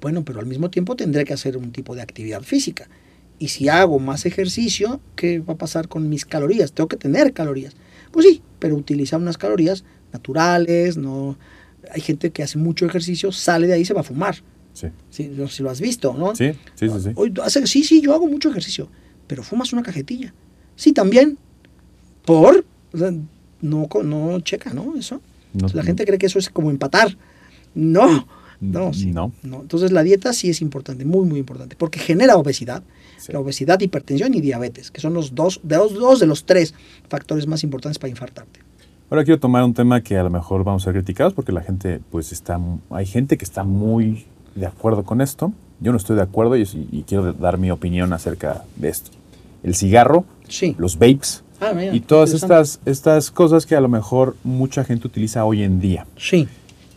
Bueno, 0.00 0.24
pero 0.24 0.40
al 0.40 0.46
mismo 0.46 0.70
tiempo 0.70 0.96
tendré 0.96 1.24
que 1.24 1.32
hacer 1.32 1.56
un 1.56 1.72
tipo 1.72 1.94
de 1.94 2.02
actividad 2.02 2.42
física. 2.42 2.88
Y 3.38 3.48
si 3.48 3.68
hago 3.68 3.98
más 3.98 4.26
ejercicio, 4.26 5.00
¿qué 5.16 5.38
va 5.40 5.54
a 5.54 5.58
pasar 5.58 5.88
con 5.88 6.08
mis 6.08 6.24
calorías? 6.24 6.72
Tengo 6.72 6.88
que 6.88 6.96
tener 6.96 7.32
calorías. 7.32 7.74
Pues 8.12 8.26
sí, 8.26 8.42
pero 8.58 8.76
utilizar 8.76 9.18
unas 9.20 9.38
calorías 9.38 9.84
naturales, 10.12 10.96
no... 10.96 11.36
Hay 11.90 12.00
gente 12.00 12.30
que 12.30 12.42
hace 12.42 12.56
mucho 12.58 12.86
ejercicio, 12.86 13.30
sale 13.32 13.66
de 13.66 13.74
ahí 13.74 13.82
y 13.82 13.84
se 13.84 13.92
va 13.92 14.00
a 14.00 14.04
fumar. 14.04 14.36
Sí, 14.74 14.88
Sí, 15.08 15.30
no 15.34 15.48
sé 15.48 15.56
si 15.56 15.62
lo 15.62 15.70
has 15.70 15.80
visto, 15.80 16.12
¿no? 16.12 16.36
sí, 16.36 16.52
sí, 16.74 16.88
sí, 16.90 17.00
sí. 17.02 17.10
Hoy 17.14 17.32
hace- 17.42 17.66
sí, 17.66 17.82
sí, 17.84 18.02
yo 18.02 18.12
hago 18.14 18.26
mucho 18.28 18.50
ejercicio, 18.50 18.88
pero 19.26 19.42
fumas 19.42 19.72
una 19.72 19.82
cajetilla. 19.82 20.34
Sí, 20.76 20.92
también. 20.92 21.38
¿Por? 22.26 22.64
O 22.92 22.98
sea, 22.98 23.10
no, 23.62 23.88
no 24.02 24.40
checa, 24.40 24.72
¿no? 24.74 24.94
Eso. 24.96 25.20
No- 25.52 25.68
la 25.72 25.82
gente 25.82 26.04
cree 26.04 26.18
que 26.18 26.26
eso 26.26 26.38
es 26.38 26.50
como 26.50 26.70
empatar. 26.70 27.16
No, 27.74 28.26
no, 28.60 28.92
sí, 28.92 29.06
No. 29.12 29.32
Entonces 29.42 29.92
la 29.92 30.02
dieta 30.02 30.32
sí 30.32 30.48
es 30.50 30.60
importante, 30.62 31.04
muy, 31.04 31.26
muy 31.26 31.38
importante, 31.38 31.76
porque 31.76 31.98
genera 31.98 32.36
obesidad. 32.36 32.82
Sí. 33.18 33.32
La 33.32 33.40
obesidad, 33.40 33.80
hipertensión 33.80 34.34
y 34.34 34.40
diabetes, 34.40 34.90
que 34.90 35.00
son 35.00 35.14
los 35.14 35.34
dos 35.34 35.60
de, 35.62 35.76
los 35.76 35.94
dos 35.94 36.20
de 36.20 36.26
los 36.26 36.44
tres 36.44 36.74
factores 37.08 37.46
más 37.46 37.62
importantes 37.64 37.98
para 37.98 38.10
infartarte. 38.10 38.60
Ahora 39.10 39.24
quiero 39.24 39.38
tomar 39.40 39.64
un 39.64 39.74
tema 39.74 40.02
que 40.02 40.16
a 40.16 40.22
lo 40.22 40.30
mejor 40.30 40.64
vamos 40.64 40.82
a 40.82 40.84
ser 40.86 40.94
criticados 40.94 41.32
porque 41.34 41.52
la 41.52 41.62
gente, 41.62 42.00
pues 42.10 42.32
está, 42.32 42.58
hay 42.90 43.06
gente 43.06 43.36
que 43.38 43.44
está 43.44 43.64
muy 43.64 44.24
de 44.54 44.66
acuerdo 44.66 45.04
con 45.04 45.20
esto. 45.20 45.52
Yo 45.80 45.90
no 45.92 45.98
estoy 45.98 46.16
de 46.16 46.22
acuerdo 46.22 46.56
y, 46.56 46.62
y 46.92 47.04
quiero 47.06 47.32
dar 47.32 47.58
mi 47.58 47.70
opinión 47.70 48.12
acerca 48.12 48.64
de 48.76 48.88
esto. 48.88 49.10
El 49.62 49.74
cigarro, 49.74 50.24
Sí. 50.48 50.74
los 50.78 50.96
vapes 50.98 51.42
Ah, 51.60 51.72
mira, 51.74 51.94
y 51.94 52.00
todas 52.00 52.32
estas, 52.34 52.80
estas 52.84 53.30
cosas 53.30 53.64
que 53.64 53.74
a 53.76 53.80
lo 53.80 53.88
mejor 53.88 54.36
mucha 54.44 54.84
gente 54.84 55.06
utiliza 55.06 55.44
hoy 55.44 55.62
en 55.62 55.80
día. 55.80 56.06
Sí, 56.16 56.48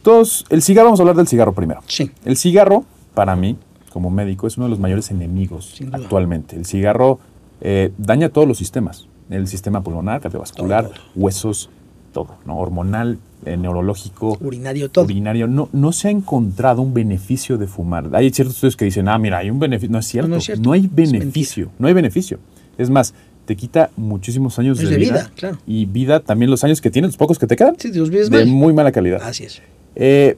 Todos, 0.02 0.46
el 0.50 0.62
cigarro, 0.62 0.88
vamos 0.88 1.00
a 1.00 1.04
hablar 1.04 1.16
del 1.16 1.28
cigarro 1.28 1.54
primero. 1.54 1.82
sí. 1.88 2.12
El 2.26 2.38
cigarro, 2.38 2.84
para 3.14 3.36
mí, 3.36 3.56
como 3.94 4.10
médico, 4.10 4.48
es 4.48 4.58
uno 4.58 4.66
de 4.66 4.72
los 4.72 4.80
mayores 4.80 5.10
enemigos 5.12 5.80
actualmente. 5.92 6.56
El 6.56 6.66
cigarro 6.66 7.20
eh, 7.62 7.92
daña 7.98 8.30
todos 8.30 8.48
los 8.48 8.58
sistemas. 8.58 9.08
El 9.30 9.48
sistema 9.48 9.82
pulmonar, 9.82 10.22
cardiovascular, 10.22 10.86
Todo, 10.86 10.94
todo. 10.94 11.04
huesos, 11.16 11.70
todo. 12.14 12.36
¿no? 12.46 12.58
Hormonal, 12.58 13.18
neurológico, 13.46 14.38
Urinario, 14.42 14.90
todo. 14.90 15.06
urinario. 15.06 15.48
No, 15.48 15.70
no 15.72 15.92
se 15.94 16.08
ha 16.08 16.12
encontrado 16.12 16.82
un 16.82 16.94
beneficio 16.94 17.58
de 17.58 17.68
fumar. 17.68 18.10
Hay 18.14 18.30
ciertos 18.32 18.56
estudios 18.56 18.76
que 18.76 18.86
dicen, 18.86 19.08
ah, 19.08 19.18
mira, 19.18 19.38
hay 19.38 19.50
un 19.50 19.60
beneficio. 19.60 19.92
No 19.92 20.00
es 20.00 20.08
cierto. 20.08 20.28
no 20.28 20.36
No, 20.36 20.40
es 20.40 20.46
cierto. 20.46 20.72
hay 20.72 20.90
beneficio. 20.92 21.70
no 21.80 21.88
hay 21.88 21.94
beneficio. 21.94 22.40
Es 22.78 22.90
más, 22.90 23.14
te 23.46 23.56
quita 23.56 23.92
muchísimos 23.96 24.58
años 24.60 24.78
de, 24.80 24.90
de 24.90 24.98
vida. 24.98 25.12
vida, 25.14 25.32
claro. 25.36 25.58
Y 25.66 25.86
vida 25.86 26.20
también 26.20 26.52
los 26.52 26.64
años 26.64 26.82
que 26.82 26.90
tienes, 26.92 27.10
los 27.10 27.18
pocos 27.18 27.40
que 27.40 27.48
te 27.48 27.56
quedan. 27.56 27.76
Sí, 27.80 27.92
vives 27.92 28.30
de 28.30 28.40
mal. 28.40 28.48
muy 28.48 28.74
mala 28.74 28.92
calidad. 28.92 29.22
Así 29.24 29.44
es. 29.46 29.62
Eh, 29.96 30.38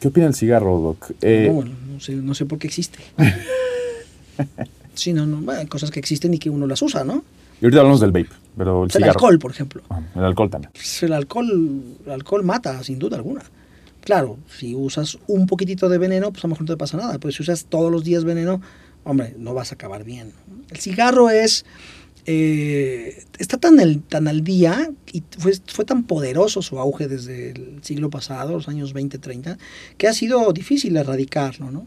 ¿Qué 0.00 0.08
opina 0.08 0.26
del 0.26 0.34
cigarro, 0.34 0.78
Doc? 0.78 1.10
Eh, 1.20 1.50
no, 1.52 1.64
no 1.94 2.00
sé, 2.00 2.14
no 2.14 2.34
sé 2.34 2.46
por 2.46 2.58
qué 2.58 2.66
existe. 2.68 2.98
sí, 4.94 5.12
no, 5.12 5.26
no, 5.26 5.38
bueno, 5.40 5.60
hay 5.60 5.66
cosas 5.66 5.90
que 5.90 6.00
existen 6.00 6.34
y 6.34 6.38
que 6.38 6.50
uno 6.50 6.66
las 6.66 6.80
usa, 6.82 7.04
¿no? 7.04 7.24
Y 7.60 7.64
ahorita 7.64 7.80
hablamos 7.80 8.00
del 8.00 8.12
vape, 8.12 8.28
pero 8.58 8.84
el 8.84 9.04
alcohol, 9.10 9.38
por 9.38 9.50
ejemplo. 9.52 9.82
Ah, 9.90 10.00
el 10.14 10.24
alcohol 10.24 10.50
también. 10.50 10.70
Pues 10.74 11.02
el 11.02 11.12
alcohol, 11.12 11.82
el 12.04 12.12
alcohol 12.12 12.42
mata, 12.44 12.82
sin 12.84 12.98
duda 12.98 13.16
alguna. 13.16 13.42
Claro, 14.02 14.38
si 14.48 14.74
usas 14.74 15.18
un 15.26 15.46
poquitito 15.46 15.88
de 15.88 15.98
veneno, 15.98 16.30
pues 16.32 16.44
a 16.44 16.48
lo 16.48 16.50
mejor 16.52 16.68
no 16.68 16.74
te 16.74 16.78
pasa 16.78 16.96
nada. 16.96 17.18
Pero 17.18 17.32
si 17.32 17.42
usas 17.42 17.64
todos 17.66 17.90
los 17.92 18.04
días 18.04 18.24
veneno, 18.24 18.60
hombre, 19.04 19.34
no 19.38 19.54
vas 19.54 19.72
a 19.72 19.74
acabar 19.76 20.04
bien. 20.04 20.32
El 20.70 20.78
cigarro 20.78 21.30
es. 21.30 21.64
eh, 22.30 23.24
está 23.38 23.56
tan, 23.56 23.80
el- 23.80 24.02
tan 24.02 24.28
al 24.28 24.44
día 24.44 24.90
y 25.12 25.22
fue, 25.38 25.52
fue 25.66 25.84
tan 25.86 26.02
poderoso 26.04 26.60
su 26.60 26.78
auge 26.78 27.08
desde 27.08 27.52
el 27.52 27.78
siglo 27.82 28.10
pasado, 28.10 28.52
los 28.52 28.68
años 28.68 28.92
20, 28.92 29.18
30, 29.18 29.56
que 29.96 30.08
ha 30.08 30.12
sido 30.12 30.52
difícil 30.52 30.96
erradicarlo, 30.98 31.70
¿no? 31.70 31.86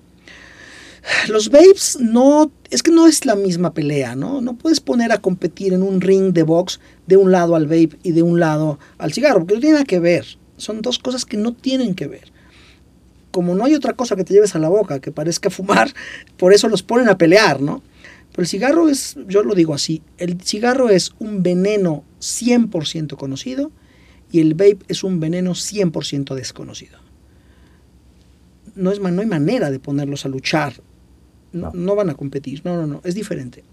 Los 1.28 1.50
vapes 1.50 1.98
no, 2.00 2.52
es 2.70 2.84
que 2.84 2.92
no 2.92 3.08
es 3.08 3.26
la 3.26 3.36
misma 3.36 3.74
pelea, 3.74 4.16
¿no? 4.16 4.42
No 4.42 4.56
puedes 4.56 4.80
poner 4.80 5.12
a 5.12 5.20
competir 5.20 5.74
en 5.74 5.82
un 5.82 6.00
ring 6.00 6.32
de 6.34 6.44
box 6.44 6.80
de 7.08 7.18
un 7.18 7.32
lado 7.32 7.56
al 7.56 7.66
vape 7.66 7.98
y 8.04 8.12
de 8.12 8.22
un 8.22 8.40
lado 8.40 8.80
al 8.98 9.12
cigarro, 9.12 9.40
porque 9.40 9.56
no 9.56 9.60
tiene 9.60 9.74
nada 9.74 9.86
que 9.86 10.00
ver. 10.00 10.26
Son 10.58 10.82
dos 10.82 11.00
cosas 11.00 11.26
que 11.26 11.38
no 11.38 11.54
tienen 11.54 11.96
que 11.96 12.08
ver. 12.08 12.32
Como 13.32 13.56
no 13.56 13.66
hay 13.66 13.74
otra 13.74 13.94
cosa 13.94 14.16
que 14.16 14.24
te 14.24 14.34
lleves 14.34 14.56
a 14.56 14.60
la 14.60 14.70
boca 14.70 15.00
que 15.00 15.12
parezca 15.12 15.50
fumar, 15.52 15.92
por 16.38 16.54
eso 16.54 16.70
los 16.70 16.84
ponen 16.84 17.10
a 17.10 17.18
pelear, 17.18 17.62
¿no? 17.62 17.82
Pero 18.32 18.44
el 18.44 18.48
cigarro 18.48 18.88
es, 18.88 19.18
yo 19.28 19.44
lo 19.44 19.56
digo 19.56 19.74
así, 19.74 20.04
el 20.18 20.40
cigarro 20.42 20.90
es 20.90 21.14
un 21.20 21.44
veneno 21.44 22.04
100% 22.22 23.18
conocido 23.18 23.72
y 24.32 24.40
el 24.40 24.54
vape 24.54 24.80
es 24.88 25.04
un 25.04 25.20
veneno 25.20 25.52
100% 25.52 26.36
desconocido. 26.36 27.00
No, 28.76 28.92
es, 28.92 29.02
no 29.02 29.22
hay 29.22 29.28
manera 29.28 29.70
de 29.70 29.80
ponerlos 29.80 30.26
a 30.26 30.30
luchar. 30.30 30.82
No, 31.54 31.72
No. 31.74 31.96
van 31.96 32.10
a 32.10 32.14
competir. 32.16 32.62
No, 32.64 32.76
no, 32.76 32.88
no. 32.88 33.02
Es 33.04 33.16
diferente. 33.16 33.64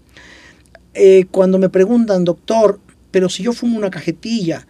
Eh, 0.93 1.25
cuando 1.31 1.59
me 1.59 1.69
preguntan, 1.69 2.25
doctor, 2.25 2.79
pero 3.11 3.29
si 3.29 3.43
yo 3.43 3.53
fumo 3.53 3.77
una 3.77 3.89
cajetilla 3.89 4.67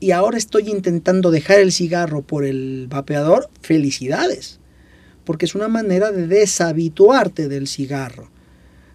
y 0.00 0.12
ahora 0.12 0.38
estoy 0.38 0.70
intentando 0.70 1.30
dejar 1.30 1.58
el 1.60 1.72
cigarro 1.72 2.22
por 2.22 2.44
el 2.44 2.86
vapeador, 2.88 3.50
felicidades. 3.60 4.60
Porque 5.24 5.44
es 5.46 5.54
una 5.54 5.68
manera 5.68 6.10
de 6.12 6.26
deshabituarte 6.26 7.48
del 7.48 7.66
cigarro. 7.66 8.30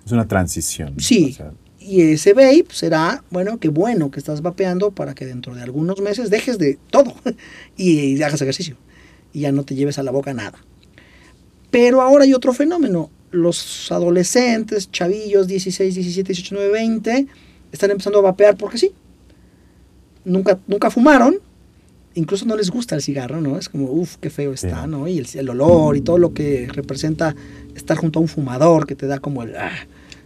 Es 0.05 0.11
una 0.11 0.27
transición. 0.27 0.95
Sí. 0.99 1.29
O 1.31 1.35
sea, 1.35 1.53
Y 1.79 2.01
ese 2.01 2.33
vape 2.33 2.65
será, 2.71 3.23
bueno, 3.29 3.59
qué 3.59 3.67
bueno 3.69 4.09
que 4.09 4.19
estás 4.19 4.41
vapeando 4.41 4.91
para 4.91 5.13
que 5.13 5.25
dentro 5.25 5.53
de 5.53 5.61
algunos 5.61 5.99
meses 6.01 6.29
dejes 6.29 6.57
de 6.57 6.79
todo 6.89 7.13
y 7.77 8.21
hagas 8.23 8.41
ejercicio 8.41 8.77
y 9.33 9.41
ya 9.41 9.51
no 9.51 9.63
te 9.63 9.75
lleves 9.75 9.99
a 9.99 10.03
la 10.03 10.11
boca 10.11 10.33
nada. 10.33 10.57
Pero 11.71 12.01
ahora 12.01 12.23
hay 12.23 12.33
otro 12.33 12.53
fenómeno. 12.53 13.09
Los 13.33 13.91
adolescentes, 13.91 14.89
chavillos, 14.91 15.47
16, 15.47 15.95
17, 15.95 16.33
18, 16.33 16.55
19, 16.55 16.71
20, 16.71 17.27
están 17.71 17.91
empezando 17.91 18.19
a 18.19 18.21
vapear 18.21 18.55
porque 18.55 18.77
sí. 18.77 18.91
Nunca, 20.23 20.57
nunca 20.67 20.89
fumaron, 20.89 21.39
incluso 22.15 22.45
no 22.45 22.55
les 22.55 22.69
gusta 22.69 22.95
el 22.95 23.01
cigarro, 23.01 23.41
¿no? 23.41 23.57
Es 23.57 23.69
como, 23.69 23.91
uff, 23.91 24.15
qué 24.17 24.29
feo 24.29 24.53
está. 24.53 24.87
¿no? 24.87 25.07
Y 25.07 25.17
el, 25.17 25.27
el 25.33 25.49
olor 25.49 25.97
y 25.97 26.01
todo 26.01 26.17
lo 26.17 26.33
que 26.33 26.67
representa 26.71 27.35
estar 27.75 27.97
junto 27.97 28.19
a 28.19 28.21
un 28.21 28.27
fumador 28.27 28.85
que 28.85 28.95
te 28.95 29.07
da 29.07 29.19
como 29.19 29.43
el, 29.43 29.55
ah, 29.55 29.71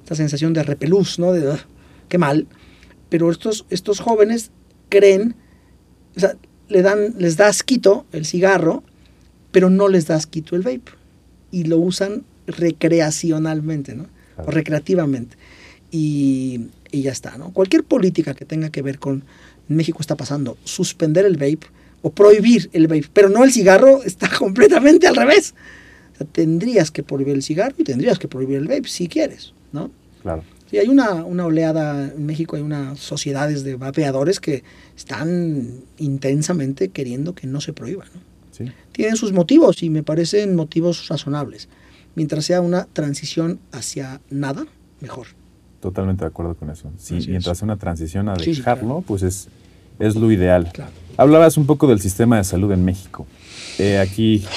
esta 0.03 0.15
sensación 0.15 0.53
de 0.53 0.63
repelús, 0.63 1.19
¿no? 1.19 1.31
De, 1.31 1.51
ah, 1.51 1.59
qué 2.09 2.17
mal. 2.17 2.47
Pero 3.09 3.31
estos, 3.31 3.65
estos 3.69 3.99
jóvenes 3.99 4.51
creen, 4.89 5.35
o 6.15 6.19
sea, 6.19 6.35
le 6.67 6.81
dan, 6.81 7.15
les 7.17 7.37
da 7.37 7.47
asquito 7.47 8.05
el 8.11 8.25
cigarro, 8.25 8.83
pero 9.51 9.69
no 9.69 9.87
les 9.87 10.07
da 10.07 10.15
asquito 10.15 10.55
el 10.55 10.61
vape. 10.61 10.91
Y 11.51 11.63
lo 11.63 11.77
usan 11.77 12.23
recreacionalmente, 12.47 13.95
¿no? 13.95 14.07
Claro. 14.35 14.49
O 14.49 14.51
recreativamente. 14.51 15.37
Y, 15.91 16.67
y 16.91 17.03
ya 17.03 17.11
está, 17.11 17.37
¿no? 17.37 17.51
Cualquier 17.51 17.83
política 17.83 18.33
que 18.33 18.45
tenga 18.45 18.69
que 18.69 18.81
ver 18.81 18.99
con, 18.99 19.23
México 19.67 19.99
está 20.01 20.15
pasando, 20.15 20.57
suspender 20.63 21.25
el 21.25 21.35
vape 21.35 21.67
o 22.01 22.11
prohibir 22.11 22.69
el 22.73 22.87
vape, 22.87 23.07
pero 23.13 23.29
no 23.29 23.43
el 23.43 23.51
cigarro, 23.51 24.03
está 24.05 24.29
completamente 24.29 25.07
al 25.07 25.15
revés. 25.15 25.53
O 26.13 26.17
sea, 26.17 26.27
tendrías 26.27 26.91
que 26.91 27.03
prohibir 27.03 27.35
el 27.35 27.43
cigarro 27.43 27.75
y 27.77 27.83
tendrías 27.83 28.19
que 28.19 28.27
prohibir 28.27 28.57
el 28.57 28.67
vape 28.67 28.87
si 28.87 29.07
quieres, 29.07 29.53
¿no? 29.71 29.91
Claro. 30.21 30.43
Sí, 30.69 30.77
hay 30.77 30.89
una, 30.89 31.23
una 31.23 31.45
oleada 31.45 32.11
en 32.13 32.25
México, 32.25 32.57
hay 32.57 32.61
unas 32.61 32.99
sociedades 32.99 33.63
de 33.63 33.75
vapeadores 33.75 34.41
que 34.41 34.63
están 34.97 35.81
intensamente 35.97 36.89
queriendo 36.89 37.33
que 37.33 37.47
no 37.47 37.61
se 37.61 37.71
prohíba. 37.71 38.03
¿no? 38.13 38.19
Sí. 38.51 38.69
Tienen 38.91 39.15
sus 39.15 39.31
motivos 39.31 39.81
y 39.81 39.89
me 39.89 40.03
parecen 40.03 40.57
motivos 40.57 41.07
razonables. 41.07 41.69
Mientras 42.17 42.45
sea 42.45 42.61
una 42.61 42.85
transición 42.93 43.59
hacia 43.71 44.21
nada, 44.31 44.65
mejor. 45.01 45.27
Totalmente 45.81 46.23
de 46.23 46.29
acuerdo 46.29 46.55
con 46.55 46.71
eso. 46.71 46.89
Sí, 46.97 47.13
Así 47.13 47.17
es. 47.25 47.27
mientras 47.27 47.61
una 47.61 47.75
transición 47.77 48.27
a 48.27 48.35
Sí, 48.37 48.55
sí, 48.55 48.55
dejarlo, 48.55 48.87
claro. 48.87 49.01
pues 49.05 49.21
es, 49.21 49.49
es 49.99 50.15
lo 50.15 50.31
ideal. 50.31 50.71
Claro. 50.73 50.89
Hablabas 51.15 51.57
un 51.57 51.67
poco 51.67 51.85
del 51.85 51.99
sistema 52.01 52.37
de 52.37 52.43
salud 52.43 52.71
en 52.71 52.83
México. 52.83 53.27
Eh, 53.77 53.99
aquí, 53.99 54.43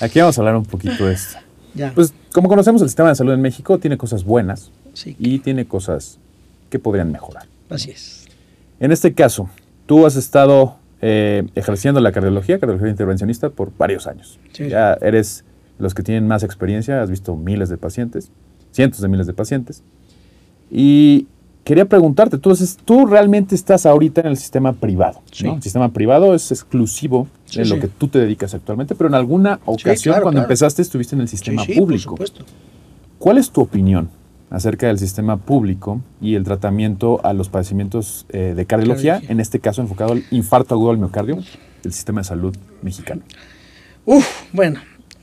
aquí 0.00 0.18
vamos 0.20 0.38
a 0.38 0.40
hablar 0.40 0.56
un 0.56 0.64
poquito 0.64 1.04
de 1.06 1.12
esto. 1.12 1.38
Ya. 1.74 1.92
Pues 1.94 2.14
como 2.32 2.48
conocemos 2.48 2.80
el 2.82 2.88
sistema 2.88 3.10
de 3.10 3.14
salud 3.16 3.34
en 3.34 3.42
México, 3.42 3.78
tiene 3.78 3.98
cosas 3.98 4.24
buenas 4.24 4.70
sí, 4.94 5.14
y 5.18 5.40
tiene 5.40 5.66
cosas 5.66 6.16
que 6.70 6.78
podrían 6.78 7.12
mejorar. 7.12 7.44
así 7.68 7.90
es. 7.90 8.24
En 8.80 8.92
este 8.92 9.12
caso, 9.12 9.50
tú 9.84 10.06
has 10.06 10.16
estado 10.16 10.78
eh, 11.02 11.46
ejerciendo 11.54 12.00
la 12.00 12.12
cardiología, 12.12 12.58
cardiología 12.58 12.88
intervencionista, 12.90 13.50
por 13.50 13.76
varios 13.76 14.06
años. 14.06 14.38
Sí. 14.52 14.70
Ya 14.70 14.94
eres 15.02 15.44
los 15.80 15.94
que 15.94 16.02
tienen 16.02 16.28
más 16.28 16.42
experiencia, 16.42 17.02
has 17.02 17.10
visto 17.10 17.34
miles 17.36 17.68
de 17.68 17.76
pacientes, 17.76 18.30
cientos 18.72 19.00
de 19.00 19.08
miles 19.08 19.26
de 19.26 19.32
pacientes. 19.32 19.82
Y 20.70 21.26
quería 21.64 21.84
preguntarte, 21.86 22.38
tú, 22.38 22.50
haces- 22.50 22.76
tú 22.84 23.06
realmente 23.06 23.54
estás 23.54 23.86
ahorita 23.86 24.20
en 24.20 24.28
el 24.28 24.36
sistema 24.36 24.72
privado. 24.72 25.20
Sí. 25.32 25.44
¿no? 25.44 25.54
El 25.56 25.62
sistema 25.62 25.88
privado 25.90 26.34
es 26.34 26.50
exclusivo 26.52 27.26
Sí, 27.46 27.58
de 27.60 27.66
lo 27.66 27.74
sí. 27.76 27.80
que 27.80 27.88
tú 27.88 28.06
te 28.08 28.18
dedicas 28.20 28.54
actualmente, 28.54 28.94
pero 28.94 29.08
en 29.08 29.14
alguna 29.14 29.58
ocasión 29.64 30.12
claro, 30.12 30.22
cuando 30.24 30.38
claro. 30.38 30.46
empezaste 30.46 30.82
estuviste 30.82 31.16
en 31.16 31.22
el 31.22 31.28
sistema 31.28 31.64
público. 31.64 32.14
Por 32.14 32.26
supuesto. 32.28 32.44
¿Cuál 33.18 33.38
es 33.38 33.50
tu 33.50 33.60
opinión 33.60 34.08
acerca 34.50 34.86
del 34.86 34.98
sistema 34.98 35.36
público 35.36 36.00
y 36.20 36.34
el 36.36 36.44
tratamiento 36.44 37.20
a 37.24 37.32
los 37.32 37.48
padecimientos 37.48 38.26
eh, 38.30 38.54
de 38.56 38.66
cardiología, 38.66 39.14
Cardiología. 39.14 39.32
en 39.32 39.40
este 39.40 39.60
caso 39.60 39.80
enfocado 39.82 40.12
al 40.12 40.24
infarto 40.30 40.74
agudo 40.74 40.90
al 40.90 40.98
miocardio 40.98 41.38
del 41.82 41.92
sistema 41.92 42.20
de 42.20 42.24
salud 42.24 42.56
mexicano? 42.82 43.22
Uf, 44.06 44.26
bueno, 44.52 44.80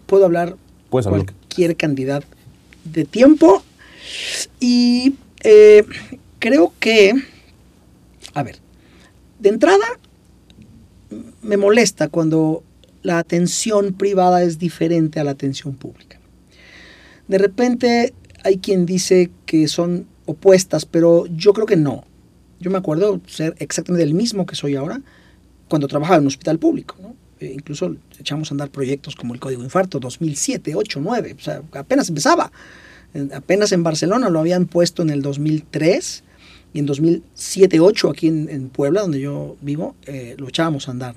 puedo 0.07 0.25
hablar 0.25 0.55
Puedes 0.89 1.05
hablar. 1.05 1.25
cualquier 1.25 1.75
cantidad 1.75 2.23
de 2.83 3.05
tiempo 3.05 3.63
y 4.59 5.15
eh, 5.43 5.85
creo 6.39 6.73
que, 6.79 7.13
a 8.33 8.43
ver, 8.43 8.57
de 9.39 9.49
entrada 9.49 9.85
me 11.41 11.57
molesta 11.57 12.09
cuando 12.09 12.63
la 13.03 13.19
atención 13.19 13.93
privada 13.93 14.43
es 14.43 14.57
diferente 14.59 15.19
a 15.19 15.23
la 15.23 15.31
atención 15.31 15.75
pública. 15.75 16.19
De 17.27 17.37
repente 17.37 18.13
hay 18.43 18.57
quien 18.57 18.85
dice 18.85 19.29
que 19.45 19.67
son 19.67 20.07
opuestas, 20.25 20.85
pero 20.85 21.25
yo 21.27 21.53
creo 21.53 21.65
que 21.65 21.77
no. 21.77 22.05
Yo 22.59 22.71
me 22.71 22.77
acuerdo 22.77 23.21
ser 23.27 23.55
exactamente 23.59 24.03
el 24.03 24.13
mismo 24.13 24.45
que 24.45 24.55
soy 24.55 24.75
ahora 24.75 25.01
cuando 25.69 25.87
trabajaba 25.87 26.17
en 26.17 26.23
un 26.23 26.27
hospital 26.27 26.59
público. 26.59 26.95
¿no? 27.01 27.15
Eh, 27.39 27.51
incluso 27.53 27.95
echamos 28.19 28.51
a 28.51 28.53
andar 28.53 28.69
proyectos 28.69 29.15
como 29.15 29.33
el 29.33 29.39
Código 29.39 29.63
Infarto 29.63 29.99
2007, 29.99 30.75
8, 30.75 30.99
9, 31.01 31.35
o 31.37 31.41
sea, 31.41 31.61
apenas 31.73 32.09
empezaba. 32.09 32.51
Apenas 33.33 33.71
en 33.71 33.83
Barcelona 33.83 34.29
lo 34.29 34.39
habían 34.39 34.65
puesto 34.65 35.01
en 35.01 35.09
el 35.09 35.21
2003 35.21 36.23
y 36.73 36.79
en 36.79 36.85
2007, 36.85 37.79
8 37.79 38.09
aquí 38.09 38.27
en, 38.27 38.69
Puebla, 38.69 39.01
donde 39.01 39.19
yo 39.19 39.55
vivo, 39.61 39.95
eh, 40.05 40.35
lo 40.37 40.47
echábamos 40.49 40.87
a 40.87 40.91
andar. 40.91 41.15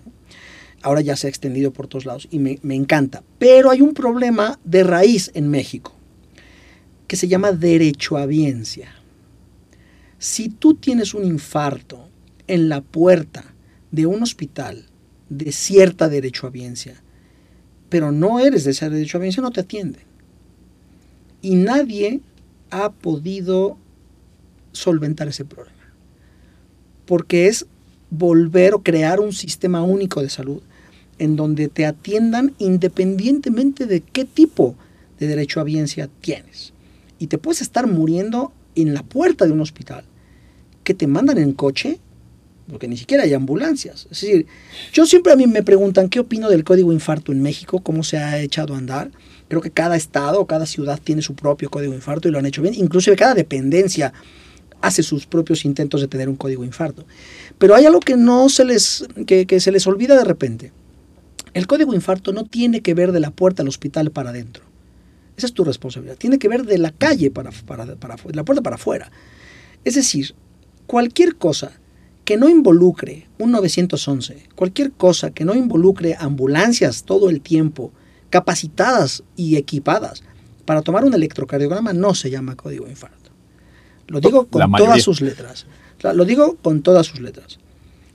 Ahora 0.82 1.00
ya 1.02 1.16
se 1.16 1.26
ha 1.26 1.30
extendido 1.30 1.72
por 1.72 1.88
todos 1.88 2.06
lados 2.06 2.28
y 2.30 2.38
me, 2.38 2.58
me 2.62 2.74
encanta. 2.74 3.22
Pero 3.38 3.70
hay 3.70 3.82
un 3.82 3.92
problema 3.92 4.58
de 4.64 4.84
raíz 4.84 5.30
en 5.34 5.48
México 5.48 5.94
que 7.06 7.16
se 7.16 7.28
llama 7.28 7.52
derechohabiencia. 7.52 8.94
Si 10.18 10.48
tú 10.48 10.74
tienes 10.74 11.12
un 11.12 11.24
infarto 11.24 12.08
en 12.46 12.68
la 12.68 12.80
puerta 12.82 13.54
de 13.90 14.06
un 14.06 14.22
hospital 14.22 14.86
de 15.30 15.52
cierta 15.52 16.08
derechohabiencia, 16.08 17.02
pero 17.88 18.12
no 18.12 18.40
eres 18.40 18.64
de 18.64 18.72
esa 18.72 18.90
derechohabiencia, 18.90 19.42
no 19.42 19.52
te 19.52 19.60
atienden. 19.60 20.02
Y 21.40 21.54
nadie 21.54 22.20
ha 22.70 22.92
podido 22.92 23.78
solventar 24.72 25.28
ese 25.28 25.44
problema. 25.44 25.76
Porque 27.06 27.46
es 27.46 27.66
volver 28.10 28.74
o 28.74 28.82
crear 28.82 29.20
un 29.20 29.32
sistema 29.32 29.82
único 29.82 30.20
de 30.20 30.28
salud 30.28 30.62
en 31.18 31.36
donde 31.36 31.68
te 31.68 31.86
atiendan 31.86 32.54
independientemente 32.58 33.86
de 33.86 34.00
qué 34.00 34.24
tipo 34.24 34.74
de 35.18 35.26
derechohabiencia 35.26 36.08
tienes. 36.20 36.72
Y 37.18 37.28
te 37.28 37.38
puedes 37.38 37.60
estar 37.60 37.86
muriendo 37.86 38.52
en 38.74 38.94
la 38.94 39.02
puerta 39.02 39.46
de 39.46 39.52
un 39.52 39.60
hospital 39.60 40.04
que 40.82 40.94
te 40.94 41.06
mandan 41.06 41.38
en 41.38 41.52
coche 41.52 42.00
porque 42.70 42.88
ni 42.88 42.96
siquiera 42.96 43.24
hay 43.24 43.34
ambulancias. 43.34 44.06
Es 44.10 44.20
decir, 44.20 44.46
yo 44.92 45.06
siempre 45.06 45.32
a 45.32 45.36
mí 45.36 45.46
me 45.46 45.62
preguntan 45.62 46.08
qué 46.08 46.20
opino 46.20 46.48
del 46.48 46.64
código 46.64 46.92
infarto 46.92 47.32
en 47.32 47.42
México, 47.42 47.80
cómo 47.80 48.02
se 48.02 48.18
ha 48.18 48.40
echado 48.40 48.74
a 48.74 48.78
andar. 48.78 49.10
Creo 49.48 49.60
que 49.60 49.70
cada 49.70 49.96
estado 49.96 50.46
cada 50.46 50.66
ciudad 50.66 51.00
tiene 51.02 51.22
su 51.22 51.34
propio 51.34 51.70
código 51.70 51.92
infarto 51.92 52.28
y 52.28 52.30
lo 52.30 52.38
han 52.38 52.46
hecho 52.46 52.62
bien. 52.62 52.74
Inclusive 52.74 53.16
cada 53.16 53.34
dependencia 53.34 54.12
hace 54.80 55.02
sus 55.02 55.26
propios 55.26 55.64
intentos 55.64 56.00
de 56.00 56.08
tener 56.08 56.28
un 56.28 56.36
código 56.36 56.64
infarto. 56.64 57.04
Pero 57.58 57.74
hay 57.74 57.84
algo 57.84 58.00
que 58.00 58.16
no 58.16 58.48
se 58.48 58.64
les, 58.64 59.06
que, 59.26 59.46
que 59.46 59.60
se 59.60 59.72
les 59.72 59.86
olvida 59.86 60.16
de 60.16 60.24
repente. 60.24 60.72
El 61.52 61.66
código 61.66 61.94
infarto 61.94 62.32
no 62.32 62.44
tiene 62.44 62.80
que 62.80 62.94
ver 62.94 63.12
de 63.12 63.20
la 63.20 63.30
puerta 63.30 63.62
al 63.62 63.68
hospital 63.68 64.10
para 64.10 64.30
adentro. 64.30 64.64
Esa 65.36 65.46
es 65.46 65.52
tu 65.52 65.64
responsabilidad. 65.64 66.16
Tiene 66.16 66.38
que 66.38 66.48
ver 66.48 66.64
de 66.64 66.78
la 66.78 66.92
calle 66.92 67.30
para, 67.30 67.50
para, 67.66 67.96
para, 67.96 68.16
de 68.16 68.34
la 68.34 68.44
puerta 68.44 68.62
para 68.62 68.76
afuera. 68.76 69.10
Es 69.84 69.94
decir, 69.94 70.34
cualquier 70.86 71.36
cosa 71.36 71.79
que 72.30 72.36
no 72.36 72.48
involucre 72.48 73.26
un 73.40 73.50
911, 73.50 74.50
cualquier 74.54 74.92
cosa 74.92 75.32
que 75.32 75.44
no 75.44 75.52
involucre 75.52 76.14
ambulancias 76.16 77.02
todo 77.02 77.28
el 77.28 77.40
tiempo, 77.40 77.90
capacitadas 78.30 79.24
y 79.34 79.56
equipadas 79.56 80.22
para 80.64 80.82
tomar 80.82 81.04
un 81.04 81.12
electrocardiograma, 81.12 81.92
no 81.92 82.14
se 82.14 82.30
llama 82.30 82.54
código 82.54 82.86
infarto. 82.86 83.32
Lo 84.06 84.20
digo 84.20 84.46
con 84.46 84.70
todas 84.70 85.02
sus 85.02 85.20
letras. 85.20 85.66
Lo 86.14 86.24
digo 86.24 86.56
con 86.62 86.82
todas 86.82 87.08
sus 87.08 87.18
letras. 87.18 87.58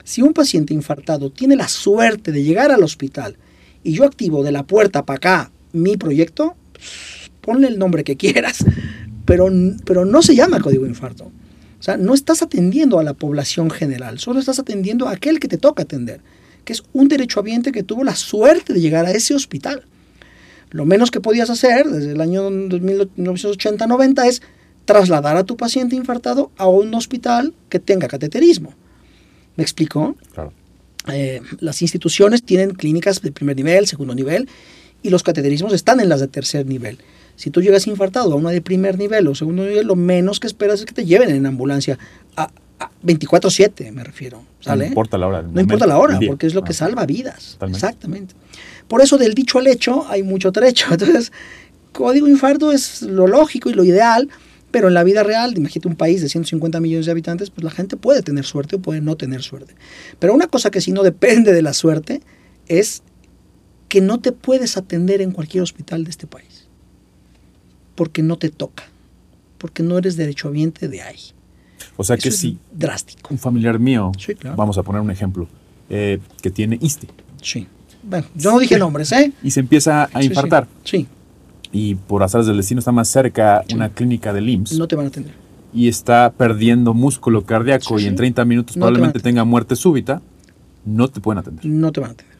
Si 0.02 0.22
un 0.22 0.32
paciente 0.32 0.72
infartado 0.72 1.28
tiene 1.28 1.54
la 1.54 1.68
suerte 1.68 2.32
de 2.32 2.42
llegar 2.42 2.72
al 2.72 2.82
hospital 2.84 3.36
y 3.84 3.92
yo 3.92 4.04
activo 4.04 4.42
de 4.42 4.52
la 4.52 4.62
puerta 4.62 5.04
para 5.04 5.18
acá 5.18 5.52
mi 5.74 5.98
proyecto, 5.98 6.56
ponle 7.42 7.68
el 7.68 7.78
nombre 7.78 8.02
que 8.02 8.16
quieras, 8.16 8.64
pero, 9.26 9.50
pero 9.84 10.06
no 10.06 10.22
se 10.22 10.34
llama 10.34 10.58
código 10.60 10.86
infarto. 10.86 11.30
O 11.78 11.82
sea, 11.82 11.96
no 11.96 12.14
estás 12.14 12.42
atendiendo 12.42 12.98
a 12.98 13.04
la 13.04 13.14
población 13.14 13.70
general, 13.70 14.18
solo 14.18 14.40
estás 14.40 14.58
atendiendo 14.58 15.08
a 15.08 15.12
aquel 15.12 15.40
que 15.40 15.48
te 15.48 15.58
toca 15.58 15.82
atender, 15.82 16.20
que 16.64 16.72
es 16.72 16.82
un 16.92 17.08
derechohabiente 17.08 17.72
que 17.72 17.82
tuvo 17.82 18.02
la 18.02 18.16
suerte 18.16 18.72
de 18.72 18.80
llegar 18.80 19.06
a 19.06 19.12
ese 19.12 19.34
hospital. 19.34 19.84
Lo 20.70 20.84
menos 20.84 21.10
que 21.10 21.20
podías 21.20 21.50
hacer 21.50 21.86
desde 21.86 22.12
el 22.12 22.20
año 22.20 22.50
1980-90 22.50 24.26
es 24.26 24.42
trasladar 24.84 25.36
a 25.36 25.44
tu 25.44 25.56
paciente 25.56 25.96
infartado 25.96 26.50
a 26.56 26.66
un 26.66 26.94
hospital 26.94 27.54
que 27.68 27.78
tenga 27.78 28.08
cateterismo. 28.08 28.74
¿Me 29.56 29.62
explico? 29.62 30.16
Claro. 30.32 30.52
Eh, 31.12 31.40
las 31.60 31.82
instituciones 31.82 32.42
tienen 32.42 32.70
clínicas 32.70 33.22
de 33.22 33.32
primer 33.32 33.56
nivel, 33.56 33.86
segundo 33.86 34.14
nivel, 34.14 34.48
y 35.02 35.10
los 35.10 35.22
cateterismos 35.22 35.72
están 35.72 36.00
en 36.00 36.08
las 36.08 36.20
de 36.20 36.28
tercer 36.28 36.66
nivel. 36.66 36.98
Si 37.36 37.50
tú 37.50 37.62
llegas 37.62 37.86
infartado 37.86 38.32
a 38.32 38.36
una 38.36 38.50
de 38.50 38.60
primer 38.60 38.98
nivel 38.98 39.28
o 39.28 39.34
segundo 39.34 39.64
nivel, 39.64 39.86
lo 39.86 39.94
menos 39.96 40.40
que 40.40 40.46
esperas 40.46 40.80
es 40.80 40.86
que 40.86 40.94
te 40.94 41.04
lleven 41.04 41.30
en 41.30 41.46
ambulancia 41.46 41.98
a, 42.36 42.50
Ah, 42.78 42.90
24/7 43.02 43.90
me 43.90 44.04
refiero, 44.04 44.44
¿sale? 44.60 44.84
No 44.84 44.88
importa 44.88 45.16
la 45.16 45.26
hora. 45.26 45.42
No 45.42 45.60
importa 45.62 45.86
la 45.86 45.96
hora, 45.98 46.20
porque 46.26 46.46
es 46.46 46.52
lo 46.52 46.62
que 46.62 46.72
Ah, 46.72 46.74
salva 46.74 47.06
vidas. 47.06 47.52
Totalmente. 47.52 47.78
Exactamente. 47.78 48.34
Por 48.86 49.00
eso 49.00 49.16
del 49.16 49.32
dicho 49.32 49.58
al 49.58 49.66
hecho 49.66 50.06
hay 50.10 50.22
mucho 50.22 50.52
trecho. 50.52 50.88
Entonces, 50.90 51.32
código 51.92 52.28
infarto 52.28 52.72
es 52.72 53.00
lo 53.00 53.26
lógico 53.26 53.70
y 53.70 53.72
lo 53.72 53.82
ideal, 53.82 54.28
pero 54.70 54.88
en 54.88 54.94
la 54.94 55.04
vida 55.04 55.22
real, 55.22 55.56
imagínate 55.56 55.88
un 55.88 55.96
país 55.96 56.20
de 56.20 56.28
150 56.28 56.78
millones 56.80 57.06
de 57.06 57.12
habitantes, 57.12 57.48
pues 57.48 57.64
la 57.64 57.70
gente 57.70 57.96
puede 57.96 58.20
tener 58.20 58.44
suerte 58.44 58.76
o 58.76 58.78
puede 58.78 59.00
no 59.00 59.16
tener 59.16 59.42
suerte. 59.42 59.74
Pero 60.18 60.34
una 60.34 60.46
cosa 60.46 60.70
que 60.70 60.82
sí 60.82 60.92
no 60.92 61.02
depende 61.02 61.54
de 61.54 61.62
la 61.62 61.72
suerte 61.72 62.20
es 62.68 63.02
que 63.88 64.02
no 64.02 64.20
te 64.20 64.32
puedes 64.32 64.76
atender 64.76 65.22
en 65.22 65.30
cualquier 65.30 65.62
hospital 65.62 66.04
de 66.04 66.10
este 66.10 66.26
país. 66.26 66.55
Porque 67.96 68.22
no 68.22 68.36
te 68.38 68.50
toca. 68.50 68.84
Porque 69.58 69.82
no 69.82 69.98
eres 69.98 70.16
derechohabiente 70.16 70.86
de 70.88 71.02
ahí. 71.02 71.18
O 71.96 72.04
sea 72.04 72.16
que 72.16 72.30
si 72.30 72.58
drástico. 72.72 73.28
un 73.32 73.38
familiar 73.38 73.78
mío, 73.78 74.12
Sí, 74.18 74.34
claro. 74.34 74.56
vamos 74.56 74.78
a 74.78 74.82
poner 74.84 75.00
un 75.02 75.10
ejemplo, 75.10 75.48
eh, 75.90 76.18
que 76.42 76.50
tiene 76.50 76.78
ISTE 76.80 77.08
Sí. 77.42 77.66
Bueno, 78.02 78.26
yo 78.36 78.52
no 78.52 78.58
dije 78.58 78.78
nombres, 78.78 79.10
¿eh? 79.12 79.32
y 79.42 79.50
se 79.50 79.60
empieza 79.60 80.04
a 80.04 80.06
Sí, 80.08 80.12
sí. 80.20 80.26
infartar 80.26 80.68
Sí, 80.84 81.06
y 81.72 81.94
por 81.96 82.22
azares 82.22 82.46
del 82.46 82.56
destino 82.58 82.78
está 82.78 82.92
más 82.92 83.08
cerca 83.08 83.64
una 83.74 83.88
clínica 83.88 84.32
del 84.32 84.48
IMSS 84.48 84.78
no 84.78 84.86
te 84.86 84.94
van 84.94 85.06
a 85.06 85.08
atender. 85.08 85.34
y 85.74 85.88
está 85.88 86.32
perdiendo 86.36 86.92
músculo 86.94 87.44
cardíaco 87.44 87.98
Sí, 87.98 88.04
y 88.04 88.06
en 88.08 88.12
sí. 88.12 88.16
30 88.18 88.44
minutos 88.44 88.76
No 88.76 88.80
probablemente 88.82 89.20
tenga 89.20 89.44
muerte 89.44 89.74
súbita, 89.74 90.20
no 90.84 91.08
te 91.08 91.20
pueden 91.20 91.38
atender. 91.38 91.64
No 91.66 91.90
te 91.92 92.00
van 92.00 92.10
a 92.10 92.12
atender. 92.12 92.36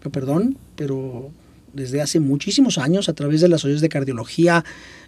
Pero, 0.00 0.10
perdón, 0.10 0.56
pero 0.76 1.30
desde 1.72 2.00
hace 2.00 2.20
muchísimos 2.20 2.78
años, 2.78 3.08
a 3.08 3.12
través 3.14 3.40
de 3.40 3.48
las 3.48 3.60
sociedades 3.60 3.82
de 3.82 3.88
cardiología, 3.88 4.64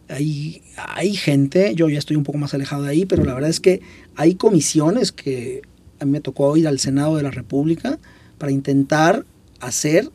hay, 0.08 0.62
hay 0.76 1.14
gente, 1.14 1.74
yo 1.74 1.88
ya 1.88 1.98
estoy 1.98 2.16
un 2.16 2.24
poco 2.24 2.38
más 2.38 2.52
alejado 2.54 2.82
de 2.84 2.90
ahí, 2.90 3.06
pero 3.06 3.24
la 3.24 3.34
verdad 3.34 3.50
es 3.50 3.60
que 3.60 3.80
hay 4.16 4.34
comisiones 4.34 5.12
que 5.12 5.62
a 6.00 6.04
mí 6.04 6.10
me 6.12 6.20
tocó 6.20 6.56
ir 6.56 6.66
al 6.66 6.78
Senado 6.78 7.16
de 7.16 7.22
la 7.22 7.30
República 7.30 7.98
para 8.38 8.50
intentar 8.52 9.24
hacer, 9.60 10.10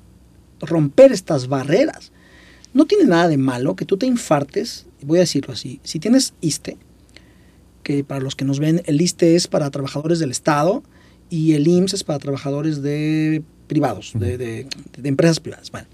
romper 0.60 1.12
estas 1.12 1.48
barreras. 1.48 2.12
No 2.74 2.86
tiene 2.86 3.06
nada 3.06 3.28
de 3.30 3.38
malo 3.38 3.76
que 3.76 3.86
tú 3.86 3.96
te 3.98 4.06
infartes, 4.06 4.86
voy 5.02 5.20
a 5.20 5.22
decirlo 5.22 5.54
así, 5.54 5.80
si 5.84 6.00
tienes 6.00 6.34
ISTE, 6.42 6.78
que 7.84 8.04
para 8.04 8.20
los 8.20 8.36
que 8.36 8.46
nos 8.46 8.60
ven, 8.60 8.82
el 8.86 9.00
ISTE 9.00 9.36
es 9.36 9.48
para 9.48 9.70
trabajadores 9.70 10.20
del 10.20 10.32
Estado 10.32 10.84
y 11.30 11.54
el 11.54 11.68
IMSS 11.68 11.94
es 11.94 12.04
para 12.04 12.20
trabajadores 12.20 12.82
de 12.82 13.44
privados, 13.68 14.12
de, 14.16 14.38
de- 14.38 14.68
de 14.98 15.10
empresas 15.10 15.40
privadas. 15.40 15.72
Bueno, 15.72 15.88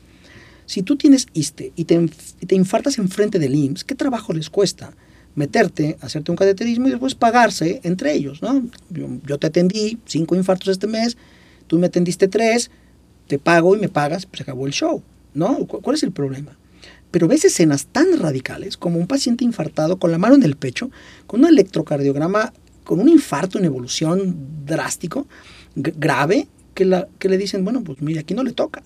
si 0.66 0.84
tú 0.84 0.95
tienes 0.95 1.28
ISTE 1.34 1.74
y 1.76 1.86
te, 1.86 1.95
y 2.39 2.45
te 2.45 2.55
infartas 2.55 2.97
enfrente 2.97 3.39
del 3.39 3.55
IMSS, 3.55 3.84
¿qué 3.84 3.95
trabajo 3.95 4.34
les 4.34 4.49
cuesta? 4.49 4.93
Meterte, 5.36 5.97
hacerte 6.01 6.32
un 6.32 6.38
cateterismo 6.38 6.88
y 6.88 6.91
después 6.91 7.16
pagarse 7.16 7.80
entre 7.84 8.14
ellos, 8.14 8.41
¿no? 8.41 8.66
Yo, 8.89 9.07
yo 9.26 9.38
te 9.39 9.47
atendí 9.47 9.97
cinco 10.05 10.36
infartos 10.36 10.68
este 10.70 10.88
mes, 10.88 11.18
tú 11.68 11.80
me 11.80 11.88
atendiste 11.88 12.28
tres, 12.28 12.70
te 13.28 13.39
pago 13.39 13.76
y 13.76 13.80
me 13.80 13.88
pagas, 13.89 14.26
pues 14.26 14.41
acabó 14.41 14.68
el 14.68 14.74
show, 14.74 15.01
¿no? 15.34 15.66
¿Cu- 15.68 15.82
¿Cuál 15.82 15.95
es 15.95 16.03
el 16.03 16.12
problema? 16.12 16.57
Pero 17.12 17.28
ves 17.28 17.43
escenas 17.45 17.88
tan 17.88 18.18
radicales 18.20 18.78
como 18.78 18.97
un 18.99 19.07
paciente 19.07 19.43
infartado 19.43 19.97
con 19.99 20.12
la 20.12 20.18
mano 20.18 20.36
en 20.36 20.43
el 20.43 20.55
pecho, 20.57 20.91
con 21.28 21.41
un 21.41 21.47
electrocardiograma, 21.49 22.53
con 22.84 22.99
un 22.99 23.09
infarto 23.09 23.57
en 23.59 23.66
evolución 23.66 24.36
drástico, 24.66 25.28
grave, 25.76 26.47
que, 26.74 26.86
la, 26.86 27.07
que 27.20 27.30
le 27.30 27.38
dicen, 27.38 27.64
bueno, 27.64 27.84
pues 27.84 28.01
mire, 28.01 28.20
aquí 28.22 28.34
no 28.34 28.43
le 28.43 28.51
toca. 28.53 28.82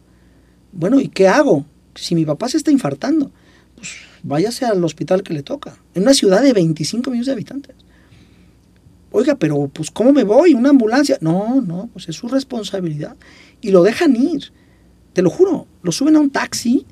Bueno, 0.75 0.99
¿y 0.99 1.07
qué 1.07 1.27
hago? 1.27 1.65
Si 1.95 2.13
mi 2.15 2.25
papá 2.25 2.49
se 2.49 2.57
está 2.57 2.69
infartando, 2.71 3.31
pues 3.75 3.91
váyase 4.23 4.65
al 4.65 4.83
hospital 4.83 5.23
que 5.23 5.33
le 5.33 5.41
toca, 5.43 5.77
en 5.93 6.03
una 6.03 6.13
ciudad 6.13 6.41
de 6.41 6.53
25 6.53 7.09
millones 7.09 7.27
de 7.27 7.31
habitantes. 7.31 7.75
Oiga, 9.11 9.35
pero 9.35 9.69
pues 9.69 9.91
¿cómo 9.91 10.11
me 10.11 10.23
voy? 10.25 10.53
¿Una 10.53 10.69
ambulancia? 10.71 11.17
No, 11.21 11.61
no, 11.61 11.89
pues 11.93 12.09
es 12.09 12.15
su 12.17 12.27
responsabilidad. 12.27 13.15
Y 13.61 13.71
lo 13.71 13.81
dejan 13.81 14.15
ir. 14.15 14.51
Te 15.13 15.21
lo 15.21 15.29
juro, 15.29 15.67
lo 15.81 15.91
suben 15.93 16.17
a 16.17 16.19
un 16.19 16.29
taxi 16.29 16.85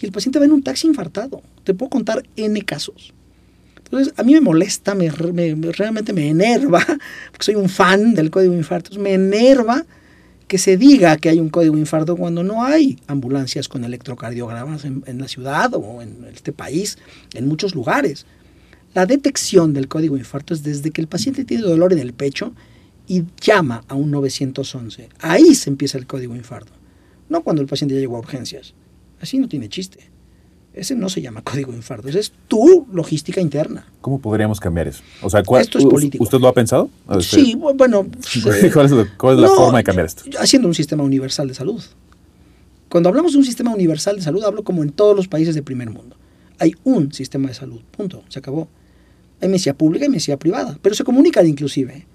y 0.00 0.06
el 0.06 0.12
paciente 0.12 0.38
va 0.38 0.46
en 0.46 0.52
un 0.52 0.62
taxi 0.62 0.86
infartado. 0.86 1.42
Te 1.64 1.74
puedo 1.74 1.90
contar 1.90 2.22
N 2.36 2.62
casos. 2.62 3.12
Entonces, 3.76 4.14
a 4.16 4.22
mí 4.22 4.32
me 4.32 4.40
molesta, 4.40 4.94
me, 4.94 5.10
me- 5.32 5.54
me- 5.54 5.72
realmente 5.72 6.14
me 6.14 6.28
enerva, 6.30 6.80
porque 7.30 7.44
soy 7.44 7.54
un 7.56 7.68
fan 7.68 8.14
del 8.14 8.30
código 8.30 8.52
de 8.52 8.58
infartos, 8.58 8.96
me 8.96 9.12
enerva 9.12 9.84
que 10.48 10.58
se 10.58 10.78
diga 10.78 11.16
que 11.18 11.28
hay 11.28 11.38
un 11.38 11.50
código 11.50 11.76
infarto 11.76 12.16
cuando 12.16 12.42
no 12.42 12.64
hay 12.64 12.98
ambulancias 13.06 13.68
con 13.68 13.84
electrocardiogramas 13.84 14.84
en, 14.84 15.18
la 15.18 15.28
ciudad 15.28 15.74
o 15.74 16.00
en 16.00 16.24
este 16.32 16.52
país, 16.52 16.98
en 17.34 17.46
muchos 17.46 17.74
lugares. 17.74 18.24
La 18.94 19.04
detección 19.04 19.74
del 19.74 19.88
código 19.88 20.16
infarto 20.16 20.54
es 20.54 20.62
desde 20.62 20.90
que 20.90 21.02
el 21.02 21.06
paciente 21.06 21.44
tiene 21.44 21.64
dolor 21.64 21.92
en 21.92 21.98
el 21.98 22.14
pecho 22.14 22.54
y 23.06 23.24
llama 23.40 23.84
a 23.88 23.94
un 23.94 24.10
911. 24.10 25.10
Ahí 25.20 25.54
se 25.54 25.68
empieza 25.68 25.98
el 25.98 26.06
código 26.06 26.34
infarto. 26.34 26.72
No 27.28 27.42
cuando 27.42 27.60
el 27.60 27.68
paciente 27.68 27.94
ya 27.94 28.00
llegó 28.00 28.16
a 28.16 28.20
urgencias. 28.20 28.74
Así 29.20 29.38
no 29.38 29.48
tiene 29.48 29.68
chiste. 29.68 30.10
Ese 30.78 30.94
no 30.94 31.08
se 31.08 31.20
llama 31.20 31.42
código 31.42 31.72
de 31.72 31.78
infarto. 31.78 32.08
Ese 32.08 32.20
es 32.20 32.32
tu 32.46 32.86
logística 32.92 33.40
interna. 33.40 33.86
¿Cómo 34.00 34.20
podríamos 34.20 34.60
cambiar 34.60 34.86
eso? 34.88 35.02
O 35.22 35.28
sea, 35.30 35.42
¿cuál- 35.42 35.62
Esto 35.62 35.78
es 35.78 35.84
u- 35.84 35.88
político. 35.88 36.22
¿Usted 36.22 36.38
lo 36.38 36.48
ha 36.48 36.52
pensado? 36.54 36.88
Sí, 37.20 37.54
bu- 37.56 37.76
bueno. 37.76 38.06
¿Cuál 38.72 38.86
es, 38.86 38.92
la- 38.92 39.08
cuál 39.16 39.34
es 39.36 39.40
la 39.42 39.48
forma 39.56 39.78
de 39.78 39.84
cambiar 39.84 40.06
esto? 40.06 40.22
Haciendo 40.38 40.68
un 40.68 40.74
sistema 40.74 41.02
universal 41.02 41.48
de 41.48 41.54
salud. 41.54 41.82
Cuando 42.88 43.08
hablamos 43.08 43.32
de 43.32 43.38
un 43.38 43.44
sistema 43.44 43.74
universal 43.74 44.16
de 44.16 44.22
salud, 44.22 44.42
hablo 44.44 44.64
como 44.64 44.82
en 44.82 44.90
todos 44.90 45.14
los 45.14 45.28
países 45.28 45.54
de 45.54 45.62
primer 45.62 45.90
mundo. 45.90 46.16
Hay 46.58 46.74
un 46.84 47.12
sistema 47.12 47.48
de 47.48 47.54
salud, 47.54 47.80
punto, 47.96 48.22
se 48.28 48.38
acabó. 48.38 48.68
Hay 49.40 49.48
medicina 49.48 49.74
pública 49.76 50.06
y 50.06 50.08
medicina 50.08 50.36
privada, 50.38 50.78
pero 50.80 50.94
se 50.94 51.04
comunican 51.04 51.46
inclusive. 51.46 52.06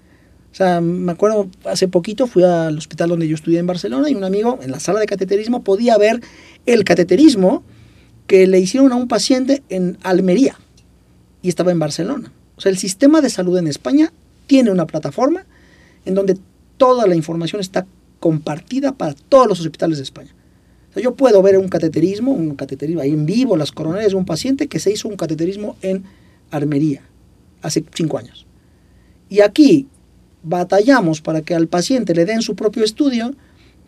O 0.52 0.56
sea, 0.56 0.80
me 0.80 1.10
acuerdo, 1.12 1.48
hace 1.64 1.88
poquito 1.88 2.26
fui 2.26 2.44
al 2.44 2.76
hospital 2.78 3.08
donde 3.08 3.26
yo 3.26 3.34
estudié 3.34 3.58
en 3.58 3.66
Barcelona 3.66 4.10
y 4.10 4.14
un 4.14 4.24
amigo 4.24 4.58
en 4.62 4.70
la 4.70 4.80
sala 4.80 5.00
de 5.00 5.06
cateterismo 5.06 5.62
podía 5.64 5.96
ver 5.98 6.20
el 6.66 6.84
cateterismo 6.84 7.62
que 8.26 8.46
le 8.46 8.58
hicieron 8.58 8.92
a 8.92 8.96
un 8.96 9.08
paciente 9.08 9.62
en 9.68 9.98
Almería 10.02 10.58
y 11.42 11.48
estaba 11.48 11.72
en 11.72 11.78
Barcelona. 11.78 12.32
O 12.56 12.60
sea, 12.60 12.70
el 12.70 12.78
sistema 12.78 13.20
de 13.20 13.30
salud 13.30 13.58
en 13.58 13.66
España 13.66 14.12
tiene 14.46 14.70
una 14.70 14.86
plataforma 14.86 15.44
en 16.04 16.14
donde 16.14 16.38
toda 16.76 17.06
la 17.06 17.14
información 17.14 17.60
está 17.60 17.86
compartida 18.20 18.92
para 18.92 19.14
todos 19.14 19.46
los 19.46 19.60
hospitales 19.60 19.98
de 19.98 20.04
España. 20.04 20.34
O 20.90 20.94
sea, 20.94 21.02
yo 21.02 21.14
puedo 21.14 21.42
ver 21.42 21.58
un 21.58 21.68
cateterismo, 21.68 22.32
un 22.32 22.54
cateterismo 22.54 23.02
ahí 23.02 23.10
en 23.10 23.26
vivo, 23.26 23.56
las 23.56 23.72
coronarias 23.72 24.12
de 24.12 24.16
un 24.16 24.24
paciente 24.24 24.68
que 24.68 24.78
se 24.78 24.92
hizo 24.92 25.08
un 25.08 25.16
cateterismo 25.16 25.76
en 25.82 26.04
Armería 26.50 27.02
hace 27.62 27.84
cinco 27.94 28.18
años. 28.18 28.46
Y 29.28 29.40
aquí 29.40 29.88
batallamos 30.42 31.20
para 31.20 31.42
que 31.42 31.54
al 31.54 31.66
paciente 31.66 32.14
le 32.14 32.24
den 32.24 32.42
su 32.42 32.54
propio 32.54 32.84
estudio 32.84 33.34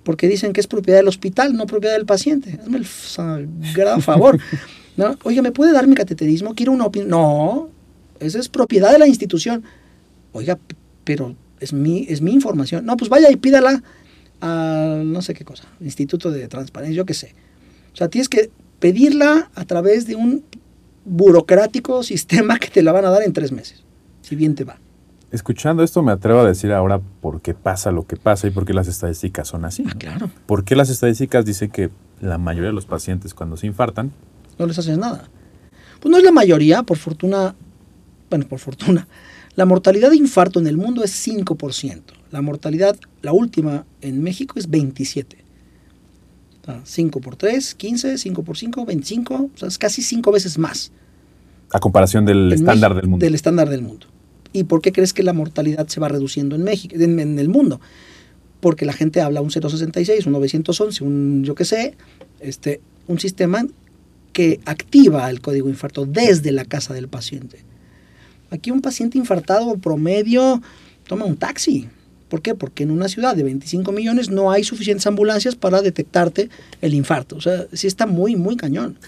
porque 0.06 0.28
dicen 0.28 0.52
que 0.52 0.60
es 0.60 0.68
propiedad 0.68 1.00
del 1.00 1.08
hospital, 1.08 1.56
no 1.56 1.66
propiedad 1.66 1.96
del 1.96 2.06
paciente. 2.06 2.60
Hazme 2.62 2.78
el 2.78 2.86
sagrado 2.86 4.00
favor. 4.00 4.38
¿no? 4.96 5.18
Oye, 5.24 5.42
¿me 5.42 5.50
puede 5.50 5.72
dar 5.72 5.88
mi 5.88 5.96
cateterismo? 5.96 6.54
Quiero 6.54 6.70
una 6.70 6.86
opinión. 6.86 7.10
No, 7.10 7.70
esa 8.20 8.38
es 8.38 8.48
propiedad 8.48 8.92
de 8.92 9.00
la 9.00 9.08
institución. 9.08 9.64
Oiga, 10.30 10.60
pero 11.02 11.34
es 11.58 11.72
mi, 11.72 12.06
es 12.08 12.20
mi 12.20 12.32
información. 12.32 12.86
No, 12.86 12.96
pues 12.96 13.10
vaya 13.10 13.32
y 13.32 13.36
pídala 13.36 13.82
a 14.40 15.02
no 15.04 15.22
sé 15.22 15.34
qué 15.34 15.44
cosa, 15.44 15.64
Instituto 15.80 16.30
de 16.30 16.46
Transparencia, 16.46 16.96
yo 16.96 17.04
qué 17.04 17.14
sé. 17.14 17.34
O 17.92 17.96
sea, 17.96 18.06
tienes 18.06 18.28
que 18.28 18.50
pedirla 18.78 19.50
a 19.56 19.64
través 19.64 20.06
de 20.06 20.14
un 20.14 20.44
burocrático 21.04 22.02
sistema 22.04 22.60
que 22.60 22.68
te 22.68 22.84
la 22.84 22.92
van 22.92 23.06
a 23.06 23.10
dar 23.10 23.24
en 23.24 23.32
tres 23.32 23.50
meses, 23.50 23.82
si 24.22 24.36
bien 24.36 24.54
te 24.54 24.62
va. 24.62 24.78
Escuchando 25.32 25.82
esto 25.82 26.02
me 26.02 26.12
atrevo 26.12 26.40
a 26.40 26.46
decir 26.46 26.72
ahora 26.72 27.00
por 27.20 27.40
qué 27.40 27.52
pasa 27.54 27.90
lo 27.90 28.06
que 28.06 28.16
pasa 28.16 28.46
y 28.46 28.50
por 28.50 28.64
qué 28.64 28.72
las 28.72 28.86
estadísticas 28.88 29.48
son 29.48 29.64
así. 29.64 29.84
Ah, 29.88 29.94
claro. 29.98 30.30
¿Por 30.46 30.64
qué 30.64 30.76
las 30.76 30.88
estadísticas 30.88 31.44
dicen 31.44 31.70
que 31.70 31.90
la 32.20 32.38
mayoría 32.38 32.68
de 32.68 32.74
los 32.74 32.86
pacientes 32.86 33.34
cuando 33.34 33.56
se 33.56 33.66
infartan 33.66 34.12
no 34.58 34.66
les 34.66 34.78
haces 34.78 34.96
nada. 34.96 35.28
Pues 36.00 36.10
no 36.10 36.16
es 36.16 36.24
la 36.24 36.32
mayoría, 36.32 36.82
por 36.82 36.96
fortuna, 36.96 37.54
bueno, 38.30 38.46
por 38.48 38.58
fortuna. 38.58 39.06
La 39.56 39.66
mortalidad 39.66 40.10
de 40.10 40.16
infarto 40.16 40.60
en 40.60 40.66
el 40.66 40.76
mundo 40.76 41.02
es 41.04 41.12
5%. 41.26 42.02
La 42.30 42.40
mortalidad, 42.40 42.96
la 43.22 43.32
última 43.32 43.84
en 44.00 44.22
México 44.22 44.58
es 44.58 44.70
27. 44.70 45.44
O 46.62 46.64
sea, 46.66 46.80
5 46.84 47.20
por 47.20 47.36
3, 47.36 47.74
15, 47.74 48.16
5 48.18 48.42
por 48.44 48.56
5, 48.56 48.84
25, 48.86 49.34
o 49.34 49.50
sea, 49.58 49.68
es 49.68 49.76
casi 49.78 50.02
5 50.02 50.30
veces 50.32 50.56
más. 50.58 50.92
a 51.72 51.80
comparación 51.80 52.24
del 52.24 52.46
en 52.48 52.52
estándar 52.52 52.90
México- 52.90 53.00
del 53.02 53.10
mundo? 53.10 53.24
Del 53.26 53.34
estándar 53.34 53.68
del 53.68 53.82
mundo. 53.82 54.06
¿Y 54.56 54.64
por 54.64 54.80
qué 54.80 54.90
crees 54.90 55.12
que 55.12 55.22
la 55.22 55.34
mortalidad 55.34 55.86
se 55.86 56.00
va 56.00 56.08
reduciendo 56.08 56.56
en 56.56 56.62
México, 56.62 56.96
en, 56.98 57.38
el 57.38 57.48
mundo? 57.50 57.78
Porque 58.60 58.86
la 58.86 58.94
gente 58.94 59.20
habla 59.20 59.42
un 59.42 59.50
066, 59.50 60.24
un 60.24 60.32
911, 60.32 61.04
un 61.04 61.44
yo 61.44 61.54
qué 61.54 61.66
sé, 61.66 61.94
este, 62.40 62.80
un 63.06 63.18
sistema 63.18 63.66
que 64.32 64.60
activa 64.64 65.28
el 65.28 65.42
código 65.42 65.68
infarto 65.68 66.06
desde 66.06 66.52
la 66.52 66.64
casa 66.64 66.94
del 66.94 67.06
paciente. 67.06 67.58
Aquí 68.50 68.70
un 68.70 68.80
paciente 68.80 69.18
infartado 69.18 69.76
promedio 69.76 70.62
toma 71.06 71.26
un 71.26 71.36
taxi. 71.36 71.86
¿Por 72.30 72.40
qué? 72.40 72.54
Porque 72.54 72.84
en 72.84 72.92
una 72.92 73.08
ciudad 73.08 73.36
de 73.36 73.42
25 73.42 73.92
millones 73.92 74.30
no 74.30 74.50
hay 74.50 74.64
suficientes 74.64 75.06
ambulancias 75.06 75.54
para 75.54 75.82
detectarte 75.82 76.48
el 76.80 76.94
infarto. 76.94 77.36
O 77.36 77.42
sea, 77.42 77.66
sí 77.74 77.86
está 77.86 78.06
muy, 78.06 78.36
muy 78.36 78.56
cañón. 78.56 78.98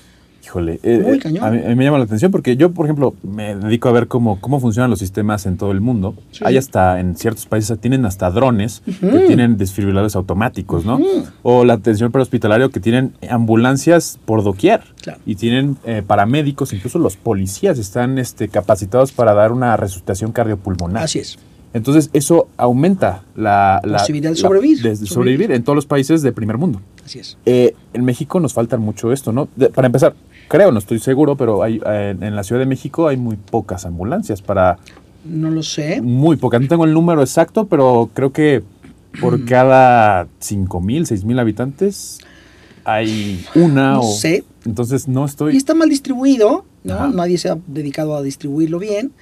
Híjole, 0.48 0.80
eh, 0.82 1.02
eh, 1.14 1.18
cañón. 1.18 1.44
A, 1.44 1.50
mí, 1.50 1.58
a 1.62 1.68
mí 1.68 1.74
me 1.74 1.84
llama 1.84 1.98
la 1.98 2.04
atención 2.04 2.30
porque 2.30 2.56
yo, 2.56 2.70
por 2.72 2.86
ejemplo, 2.86 3.14
me 3.22 3.54
dedico 3.54 3.90
a 3.90 3.92
ver 3.92 4.08
cómo, 4.08 4.40
cómo 4.40 4.60
funcionan 4.60 4.88
los 4.88 4.98
sistemas 4.98 5.44
en 5.44 5.58
todo 5.58 5.72
el 5.72 5.82
mundo. 5.82 6.14
Sí, 6.30 6.42
Hay 6.46 6.56
hasta, 6.56 7.00
en 7.00 7.16
ciertos 7.16 7.44
países, 7.44 7.78
tienen 7.78 8.06
hasta 8.06 8.30
drones 8.30 8.82
que 8.86 9.24
tienen 9.26 9.58
desfibriladores 9.58 10.16
automáticos, 10.16 10.86
¿no? 10.86 10.98
O 11.42 11.66
la 11.66 11.74
atención 11.74 12.10
prehospitalario 12.12 12.70
que 12.70 12.80
tienen 12.80 13.12
ambulancias 13.30 14.18
por 14.24 14.42
doquier. 14.42 14.80
Claro. 15.02 15.20
Y 15.26 15.34
tienen 15.34 15.76
eh, 15.84 16.02
paramédicos, 16.06 16.72
incluso 16.72 16.98
los 16.98 17.16
policías 17.16 17.78
están 17.78 18.18
este, 18.18 18.48
capacitados 18.48 19.12
para 19.12 19.34
dar 19.34 19.52
una 19.52 19.76
resucitación 19.76 20.32
cardiopulmonar. 20.32 21.02
Así 21.04 21.18
es. 21.18 21.38
Entonces, 21.74 22.08
eso 22.14 22.48
aumenta 22.56 23.24
la, 23.36 23.82
la 23.84 23.98
Posibilidad 23.98 24.30
de 24.30 24.36
la- 24.40 24.96
sobrevivir. 25.06 25.52
en 25.52 25.62
todos 25.62 25.76
los 25.76 25.84
países 25.84 26.22
de 26.22 26.32
primer 26.32 26.56
mundo. 26.56 26.80
Así 27.04 27.18
es. 27.18 27.36
Eh, 27.44 27.74
en 27.92 28.06
México 28.06 28.40
nos 28.40 28.54
falta 28.54 28.78
mucho 28.78 29.12
esto, 29.12 29.32
¿no? 29.32 29.48
De- 29.54 29.68
para 29.68 29.84
empezar, 29.86 30.14
creo, 30.48 30.72
no 30.72 30.78
estoy 30.78 30.98
seguro, 30.98 31.36
pero 31.36 31.62
hay, 31.62 31.80
en 31.84 32.34
la 32.34 32.42
Ciudad 32.42 32.60
de 32.60 32.66
México 32.66 33.08
hay 33.08 33.16
muy 33.16 33.36
pocas 33.36 33.86
ambulancias 33.86 34.42
para... 34.42 34.78
No 35.24 35.50
lo 35.50 35.62
sé. 35.62 36.00
Muy 36.00 36.36
pocas. 36.36 36.60
No 36.60 36.68
tengo 36.68 36.84
el 36.84 36.94
número 36.94 37.20
exacto, 37.20 37.66
pero 37.66 38.10
creo 38.14 38.32
que 38.32 38.62
por 39.20 39.44
cada 39.44 40.26
5 40.38 40.80
mil, 40.80 41.06
6 41.06 41.24
mil 41.24 41.38
habitantes 41.38 42.18
hay 42.84 43.44
una 43.54 43.92
No 43.94 44.00
o... 44.00 44.12
sé. 44.12 44.44
Entonces 44.64 45.08
no 45.08 45.24
estoy... 45.24 45.54
Y 45.54 45.56
está 45.56 45.74
mal 45.74 45.88
distribuido, 45.88 46.64
¿no? 46.84 46.94
Ajá. 46.94 47.08
Nadie 47.08 47.38
se 47.38 47.50
ha 47.50 47.58
dedicado 47.66 48.16
a 48.16 48.22
distribuirlo 48.22 48.78
bien. 48.78 49.12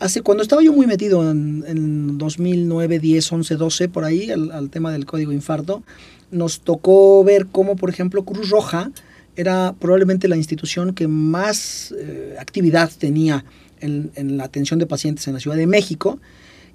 Hace, 0.00 0.22
cuando 0.22 0.42
estaba 0.42 0.62
yo 0.62 0.72
muy 0.72 0.86
metido 0.86 1.28
en, 1.28 1.64
en 1.66 2.18
2009, 2.18 3.00
10, 3.00 3.32
11, 3.32 3.56
12, 3.56 3.88
por 3.88 4.04
ahí, 4.04 4.30
al, 4.30 4.52
al 4.52 4.70
tema 4.70 4.92
del 4.92 5.06
código 5.06 5.32
infarto, 5.32 5.82
nos 6.30 6.60
tocó 6.60 7.24
ver 7.24 7.46
cómo, 7.50 7.74
por 7.74 7.90
ejemplo, 7.90 8.24
Cruz 8.24 8.50
Roja 8.50 8.92
era 9.38 9.72
probablemente 9.78 10.26
la 10.26 10.36
institución 10.36 10.94
que 10.94 11.06
más 11.06 11.94
eh, 11.96 12.34
actividad 12.40 12.90
tenía 12.98 13.44
en, 13.78 14.10
la 14.36 14.42
atención 14.42 14.80
de 14.80 14.86
pacientes 14.86 15.28
en 15.28 15.34
la 15.34 15.38
Ciudad 15.38 15.56
de 15.56 15.68
México. 15.68 16.18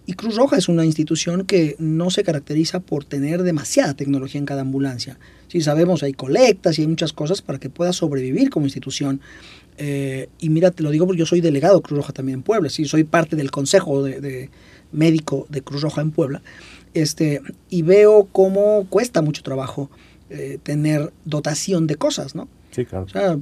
Y 0.05 0.13
Cruz 0.13 0.37
Roja 0.37 0.55
es 0.55 0.69
una 0.69 0.85
institución 0.85 1.45
que 1.45 1.75
no 1.77 2.09
se 2.09 2.23
caracteriza 2.23 2.79
por 2.79 3.03
tener 3.03 3.43
demasiada 3.43 3.95
tecnología 3.95 4.39
en 4.39 4.45
cada 4.45 4.61
ambulancia. 4.61 5.19
Sí, 5.49 5.59
sabemos, 5.59 6.03
hay 6.03 6.13
colectas 6.13 6.79
y 6.79 6.83
hay 6.83 6.87
muchas 6.87 7.11
cosas 7.11 7.41
para 7.41 7.59
que 7.59 7.69
pueda 7.69 7.91
sobrevivir 7.91 8.49
como 8.49 8.65
institución. 8.65 9.19
Eh, 9.77 10.29
y 10.39 10.47
mira, 10.47 10.71
te 10.71 10.83
lo 10.83 10.91
digo 10.91 11.05
porque 11.05 11.19
yo 11.19 11.25
soy 11.25 11.41
delegado 11.41 11.75
de 11.75 11.81
Cruz 11.81 11.97
Roja 11.97 12.13
también 12.13 12.39
en 12.39 12.43
Puebla, 12.43 12.69
sí, 12.69 12.85
soy 12.85 13.03
parte 13.03 13.35
del 13.35 13.51
consejo 13.51 14.03
de, 14.03 14.21
de 14.21 14.49
médico 14.93 15.47
de 15.49 15.61
Cruz 15.61 15.81
Roja 15.81 15.99
en 15.99 16.11
Puebla. 16.11 16.41
Este, 16.93 17.41
y 17.69 17.81
veo 17.81 18.29
cómo 18.31 18.85
cuesta 18.89 19.21
mucho 19.21 19.43
trabajo 19.43 19.89
eh, 20.29 20.59
tener 20.63 21.11
dotación 21.25 21.87
de 21.87 21.95
cosas, 21.95 22.35
¿no? 22.35 22.47
Sí, 22.71 22.85
claro. 22.85 23.05
O 23.05 23.09
sea, 23.09 23.37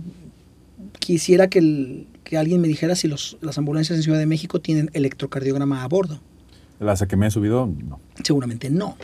quisiera 1.00 1.50
que, 1.50 1.60
el- 1.60 2.08
que 2.24 2.38
alguien 2.38 2.62
me 2.62 2.68
dijera 2.68 2.96
si 2.96 3.08
los, 3.08 3.38
las 3.42 3.58
ambulancias 3.58 3.98
en 3.98 4.04
Ciudad 4.04 4.20
de 4.20 4.26
México 4.26 4.60
tienen 4.62 4.90
electrocardiograma 4.94 5.84
a 5.84 5.88
bordo. 5.88 6.20
Las 6.80 7.04
que 7.08 7.16
me 7.16 7.28
he 7.28 7.32
subido, 7.32 7.68
no. 7.88 8.00
Seguramente 8.24 8.70
no. 8.70 8.98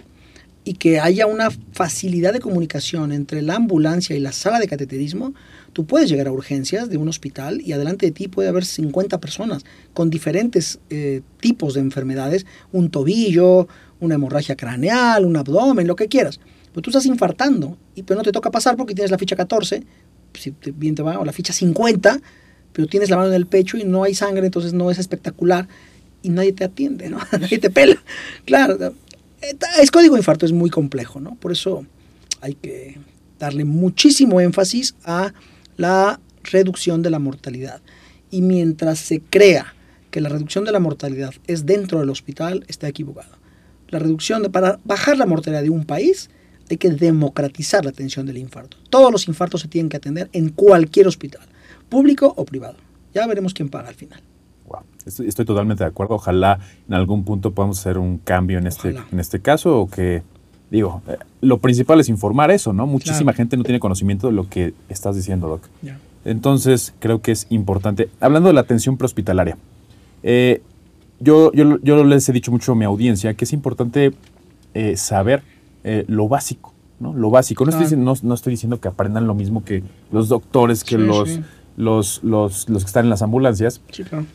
Y 0.63 0.73
que 0.73 0.99
haya 0.99 1.28
una 1.28 1.49
facilidad 1.71 2.34
de 2.34 2.39
comunicación 2.39 3.11
entre 3.13 3.41
la 3.41 3.55
ambulancia 3.55 4.15
y 4.15 4.19
la 4.19 4.34
sala 4.34 4.59
de 4.59 4.67
cateterismo, 4.67 5.34
tú 5.71 5.86
puedes 5.86 6.09
llegar 6.09 6.28
a 6.28 6.32
urgencias 6.32 6.89
de 6.89 6.97
un 6.97 7.07
hospital 7.07 7.61
y 7.61 7.71
adelante 7.71 8.07
de 8.07 8.11
ti 8.11 8.28
puede 8.28 8.49
haber 8.49 8.65
50 8.65 9.19
personas 9.21 9.63
con 9.93 10.09
diferentes 10.09 10.80
eh, 10.89 11.21
tipos 11.39 11.75
de 11.75 11.80
enfermedades, 11.82 12.45
un 12.73 12.89
tobillo, 12.89 13.67
una 14.01 14.15
hemorragia 14.15 14.57
craneal, 14.57 15.23
un 15.23 15.38
abdomen, 15.38 15.88
lo 15.88 15.95
que 15.95 16.07
quieras. 16.07 16.39
Pero 16.78 16.84
tú 16.84 16.89
estás 16.91 17.07
infartando 17.07 17.75
y 17.95 18.03
pero 18.03 18.19
no 18.19 18.23
te 18.23 18.32
toca 18.32 18.51
pasar 18.51 18.78
porque 18.78 18.93
tienes 18.93 19.09
la 19.09 19.17
ficha 19.17 19.36
14, 19.36 19.82
si 20.36 20.53
bien 20.75 20.93
te 20.93 21.01
va, 21.01 21.17
o 21.17 21.25
la 21.25 21.34
ficha 21.34 21.51
50, 21.51 22.21
pero 22.71 22.88
tienes 22.88 23.09
la 23.09 23.17
mano 23.17 23.30
en 23.30 23.34
el 23.34 23.47
pecho 23.47 23.80
y 23.80 23.84
no 23.84 24.03
hay 24.03 24.13
sangre, 24.13 24.45
entonces 24.45 24.73
no 24.73 24.91
es 24.91 24.99
espectacular 24.99 25.67
y 26.21 26.30
nadie 26.30 26.53
te 26.53 26.65
atiende, 26.65 27.09
¿no? 27.09 27.17
nadie 27.32 27.57
te 27.57 27.71
pela. 27.71 27.97
Claro, 28.45 28.93
es 29.82 29.89
código 29.89 30.17
infarto 30.17 30.45
es 30.45 30.51
muy 30.51 30.69
complejo, 30.69 31.19
¿no? 31.19 31.34
Por 31.34 31.51
eso 31.51 31.84
hay 32.41 32.53
que 32.53 32.99
darle 33.39 33.65
muchísimo 33.65 34.39
énfasis 34.39 34.93
a 35.03 35.34
la 35.78 36.19
reducción 36.43 37.01
de 37.01 37.09
la 37.09 37.17
mortalidad. 37.17 37.82
Y 38.30 38.43
mientras 38.43 38.99
se 38.99 39.19
crea 39.19 39.73
que 40.11 40.21
la 40.21 40.30
reducción 40.30 40.63
de 40.63 40.73
la 40.73 40.80
mortalidad 40.80 41.34
es 41.47 41.65
dentro 41.65 42.01
del 42.01 42.11
hospital, 42.11 42.65
está 42.67 42.88
equivocado. 42.88 43.36
La 43.88 43.97
reducción 43.97 44.43
de, 44.43 44.51
para 44.51 44.80
bajar 44.84 45.17
la 45.17 45.25
mortalidad 45.25 45.63
de 45.63 45.71
un 45.71 45.84
país 45.84 46.30
hay 46.76 46.78
que 46.78 46.89
democratizar 46.91 47.84
la 47.84 47.91
atención 47.91 48.26
del 48.26 48.38
infarto. 48.38 48.78
Todos 48.89 49.11
los 49.11 49.28
infartos 49.28 49.61
se 49.61 49.68
tienen 49.68 49.89
que 49.89 49.97
atender 49.97 50.30
en 50.34 50.49
cualquier 50.49 51.07
hospital, 51.07 51.41
público 51.89 52.34
o 52.36 52.45
privado. 52.45 52.76
Ya 53.13 53.26
veremos 53.28 53.53
quién 53.53 53.70
paga 53.70 53.89
al 53.89 53.95
final. 53.95 54.22
Wow. 54.68 54.80
Estoy, 55.05 55.28
estoy 55.28 55.45
totalmente 55.45 55.84
de 55.84 55.89
acuerdo. 55.89 56.15
Ojalá 56.15 56.59
en 56.88 56.93
algún 56.93 57.24
punto 57.24 57.51
podamos 57.51 57.80
hacer 57.80 57.97
un 57.97 58.18
cambio 58.18 58.57
en 58.59 58.68
este, 58.68 58.89
Ojalá. 58.89 59.05
en 59.11 59.20
este 59.20 59.39
caso 59.39 59.80
o 59.80 59.89
que, 59.89 60.24
digo, 60.70 61.01
eh, 61.07 61.18
lo 61.41 61.59
principal 61.59 61.99
es 62.01 62.09
informar 62.09 62.51
eso, 62.51 62.74
¿no? 62.74 62.86
Muchísima 62.86 63.32
Claro. 63.32 63.38
gente 63.38 63.57
no 63.57 63.63
tiene 63.63 63.80
conocimiento 63.80 64.28
de 64.28 64.34
lo 64.34 64.49
que 64.49 64.74
estás 64.89 65.15
diciendo, 65.15 65.47
Doc. 65.47 65.61
Entonces, 66.26 66.93
creo 66.99 67.22
que 67.22 67.32
es 67.32 67.47
importante. 67.49 68.09
Hablando 68.20 68.49
de 68.49 68.53
la 68.53 68.61
atención 68.61 68.97
prehospitalaria, 68.97 69.57
eh, 70.24 70.61
yo, 71.20 71.51
yo, 71.53 71.80
yo 71.82 72.03
les 72.03 72.28
he 72.28 72.34
dicho 72.34 72.51
mucho 72.51 72.74
a 72.74 72.76
mi 72.76 72.84
audiencia 72.86 73.34
que 73.34 73.45
es 73.45 73.53
importante 73.53 74.11
eh, 74.74 74.97
saber 74.97 75.41
eh, 75.84 76.05
lo 76.07 76.28
básico, 76.28 76.73
¿no? 76.99 77.13
Lo 77.13 77.30
básico. 77.30 77.63
No, 77.65 77.69
estoy, 77.69 77.86
diciendo- 77.86 78.13
no, 78.13 78.19
no 78.30 78.34
estoy 78.36 78.51
diciendo 78.51 78.80
que 78.80 78.88
aprendan 78.88 79.28
lo 79.28 79.34
mismo 79.36 79.63
que 79.63 79.84
los 80.11 80.30
doctores, 80.30 80.84
que 80.84 80.95
Sí, 80.97 81.01
los, 81.01 81.30
sí. 81.30 81.41
Los, 81.78 82.23
los, 82.23 82.67
los 82.69 82.84
que 82.84 82.88
están 82.88 83.05
en 83.05 83.09
las 83.11 83.21
ambulancias. 83.21 83.82
Sí, 83.91 84.03
claro. 84.03 84.25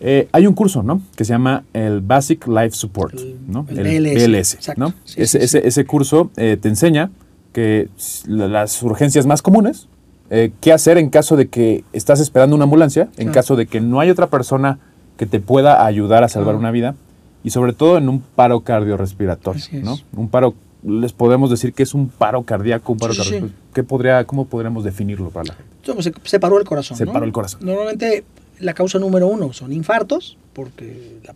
Eh, 0.00 0.28
hay 0.32 0.46
un 0.46 0.54
curso, 0.54 0.82
¿no? 0.82 1.00
Que 1.16 1.24
se 1.24 1.32
llama 1.32 1.64
el 1.72 2.00
Basic 2.00 2.46
Life 2.46 2.70
Support, 2.72 3.14
El- 3.14 3.36
¿no? 3.48 3.66
el 3.68 3.82
BLS, 4.06 4.54
exacto. 4.54 4.80
¿no? 4.80 4.94
Sí, 5.04 5.20
ese, 5.22 5.84
curso 5.86 6.30
eh, 6.36 6.56
te 6.60 6.68
enseña 6.68 7.10
que 7.52 7.88
las 8.26 8.80
urgencias 8.82 9.26
más 9.26 9.42
comunes, 9.42 9.88
eh, 10.30 10.52
qué 10.60 10.72
hacer 10.72 10.98
en 10.98 11.10
caso 11.10 11.36
de 11.36 11.48
que 11.48 11.84
estás 11.92 12.20
esperando 12.20 12.54
una 12.54 12.64
ambulancia, 12.64 13.08
en 13.16 13.30
caso 13.32 13.56
de 13.56 13.66
que 13.66 13.80
no 13.80 13.98
hay 13.98 14.10
otra 14.10 14.28
persona 14.28 14.78
que 15.16 15.26
te 15.26 15.40
pueda 15.40 15.84
ayudar 15.84 16.22
a 16.22 16.28
salvar 16.28 16.54
una 16.54 16.70
vida, 16.70 16.94
y 17.42 17.50
sobre 17.50 17.72
todo 17.72 17.98
en 17.98 18.08
un 18.08 18.20
paro 18.20 18.60
cardiorrespiratorio. 18.60 19.62
¿no? 19.82 19.96
Un 20.16 20.28
paro, 20.28 20.54
les 20.82 21.12
podemos 21.12 21.50
decir 21.50 21.72
que 21.72 21.82
es 21.82 21.94
un 21.94 22.08
paro 22.08 22.42
cardíaco, 22.44 22.92
un 22.92 22.98
paro 22.98 23.12
Sí, 23.12 23.18
sí, 23.18 23.24
sí. 23.24 23.30
cardiorrespiratorio. 23.30 23.74
¿Qué 23.74 23.82
podría, 23.84 24.24
¿Cómo 24.24 24.46
podríamos 24.46 24.84
definirlo 24.84 25.30
para 25.30 25.46
la 25.46 25.54
gente? 25.54 25.72
Entonces, 25.84 26.12
Se, 26.22 26.30
se 26.30 26.40
paró 26.40 26.58
el 26.58 26.64
corazón. 26.64 26.96
Se 26.96 27.04
¿no? 27.06 27.12
paró 27.12 27.24
el 27.24 27.32
corazón. 27.32 27.60
Normalmente 27.64 28.24
la 28.60 28.74
causa 28.74 28.98
número 28.98 29.26
uno 29.28 29.52
son 29.52 29.72
infartos, 29.72 30.36
porque 30.52 31.18
la, 31.24 31.34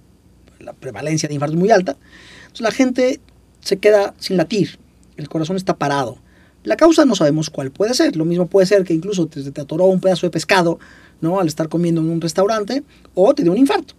la 0.60 0.72
prevalencia 0.72 1.28
de 1.28 1.34
infartos 1.34 1.54
es 1.56 1.60
muy 1.60 1.70
alta. 1.70 1.96
Entonces 2.42 2.60
la 2.60 2.70
gente 2.72 3.20
se 3.60 3.78
queda 3.78 4.14
sin 4.18 4.36
latir, 4.36 4.78
el 5.16 5.28
corazón 5.28 5.56
está 5.56 5.76
parado. 5.76 6.18
La 6.64 6.76
causa 6.76 7.04
no 7.04 7.16
sabemos 7.16 7.50
cuál 7.50 7.72
puede 7.72 7.92
ser. 7.94 8.14
Lo 8.14 8.24
mismo 8.24 8.46
puede 8.46 8.66
ser 8.66 8.84
que 8.84 8.94
incluso 8.94 9.26
te, 9.26 9.50
te 9.50 9.60
atoró 9.60 9.86
un 9.86 10.00
pedazo 10.00 10.26
de 10.26 10.30
pescado 10.30 10.78
¿no? 11.20 11.40
al 11.40 11.48
estar 11.48 11.68
comiendo 11.68 12.00
en 12.00 12.08
un 12.08 12.20
restaurante 12.20 12.84
o 13.14 13.34
te 13.34 13.42
dio 13.42 13.50
un 13.50 13.58
infarto. 13.58 13.94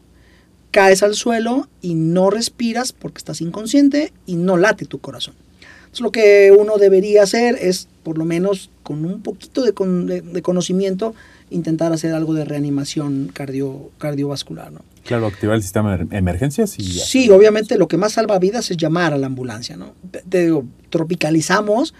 Caes 0.73 1.03
al 1.03 1.13
suelo 1.15 1.69
y 1.81 1.93
no 1.95 2.29
respiras 2.29 2.91
porque 2.91 3.19
estás 3.19 3.39
inconsciente 3.39 4.11
y 4.25 4.35
no 4.35 4.57
late 4.57 4.85
tu 4.85 4.99
corazón. 4.99 5.35
Entonces, 5.83 6.01
lo 6.01 6.11
que 6.11 6.51
uno 6.57 6.77
debería 6.77 7.23
hacer 7.23 7.55
es, 7.61 7.87
por 8.03 8.17
lo 8.17 8.25
menos 8.25 8.69
con 8.81 9.05
un 9.05 9.21
poquito 9.21 9.63
de, 9.63 9.73
con- 9.73 10.07
de- 10.07 10.21
de 10.21 10.41
conocimiento, 10.41 11.13
intentar 11.51 11.93
hacer 11.93 12.13
algo 12.15 12.33
de 12.33 12.43
reanimación 12.45 13.29
cardio, 13.31 13.91
cardiovascular. 13.99 14.71
¿no? 14.71 14.81
Claro, 15.05 15.27
activar 15.27 15.55
el 15.55 15.61
sistema 15.61 15.95
de 15.95 16.17
emergencias 16.17 16.79
y. 16.79 16.83
Sí, 16.83 17.29
obviamente 17.29 17.77
lo 17.77 17.87
que 17.87 17.97
más 17.97 18.13
salva 18.13 18.39
vidas 18.39 18.71
es 18.71 18.77
llamar 18.77 19.13
a 19.13 19.17
la 19.19 19.27
ambulancia. 19.27 19.77
¿no? 19.77 19.93
Te- 20.29 20.45
digo, 20.45 20.65
tropicalizamos 20.89 21.93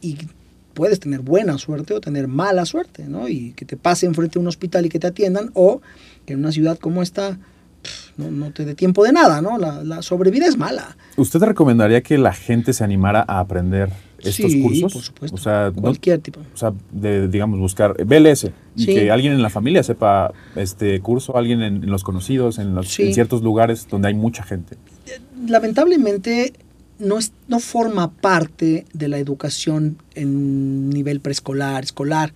y 0.00 0.16
puedes 0.72 0.98
tener 1.00 1.20
buena 1.20 1.58
suerte 1.58 1.92
o 1.92 2.00
tener 2.00 2.26
mala 2.26 2.64
suerte, 2.64 3.04
¿no? 3.06 3.28
Y 3.28 3.52
que 3.52 3.66
te 3.66 3.76
pase 3.76 4.06
enfrente 4.06 4.38
a 4.38 4.40
un 4.40 4.48
hospital 4.48 4.86
y 4.86 4.88
que 4.88 4.98
te 4.98 5.08
atiendan, 5.08 5.50
o 5.52 5.82
que 6.24 6.32
en 6.32 6.38
una 6.38 6.52
ciudad 6.52 6.78
como 6.78 7.02
esta 7.02 7.38
no, 8.20 8.30
no 8.30 8.50
te 8.52 8.64
dé 8.64 8.74
tiempo 8.74 9.02
de 9.04 9.12
nada, 9.12 9.40
¿no? 9.40 9.58
La, 9.58 9.82
la 9.82 10.02
sobrevida 10.02 10.46
es 10.46 10.56
mala. 10.56 10.96
¿Usted 11.16 11.40
recomendaría 11.40 12.02
que 12.02 12.18
la 12.18 12.32
gente 12.32 12.72
se 12.72 12.84
animara 12.84 13.24
a 13.26 13.40
aprender 13.40 13.88
estos 14.18 14.52
Sí, 14.52 14.62
cursos? 14.62 14.92
por 14.92 15.02
supuesto. 15.02 15.34
O 15.34 15.38
sea, 15.38 15.72
no- 15.74 15.80
Cualquier 15.82 16.18
tipo. 16.20 16.40
o 16.40 16.56
sea, 16.56 16.72
de, 16.92 17.26
digamos, 17.28 17.58
buscar 17.58 17.94
BLS 18.04 18.52
y 18.76 18.84
Sí. 18.84 18.94
que 18.94 19.10
alguien 19.10 19.32
en 19.32 19.42
la 19.42 19.48
familia 19.50 19.82
sepa 19.82 20.32
este 20.56 21.00
curso, 21.00 21.36
alguien 21.36 21.62
en, 21.62 21.82
en 21.84 21.90
los 21.90 22.04
conocidos, 22.04 22.58
en, 22.58 22.74
los, 22.74 22.88
Sí. 22.88 23.04
en 23.04 23.14
ciertos 23.14 23.42
lugares 23.42 23.86
donde 23.90 24.08
hay 24.08 24.14
mucha 24.14 24.42
gente. 24.42 24.76
lamentablemente 25.48 26.52
no, 26.98 27.18
es, 27.18 27.32
no 27.48 27.60
forma 27.60 28.10
parte 28.10 28.84
de 28.92 29.08
la 29.08 29.18
educación 29.18 29.96
en 30.14 30.90
nivel 30.90 31.20
preescolar, 31.20 31.82
escolar. 31.82 32.32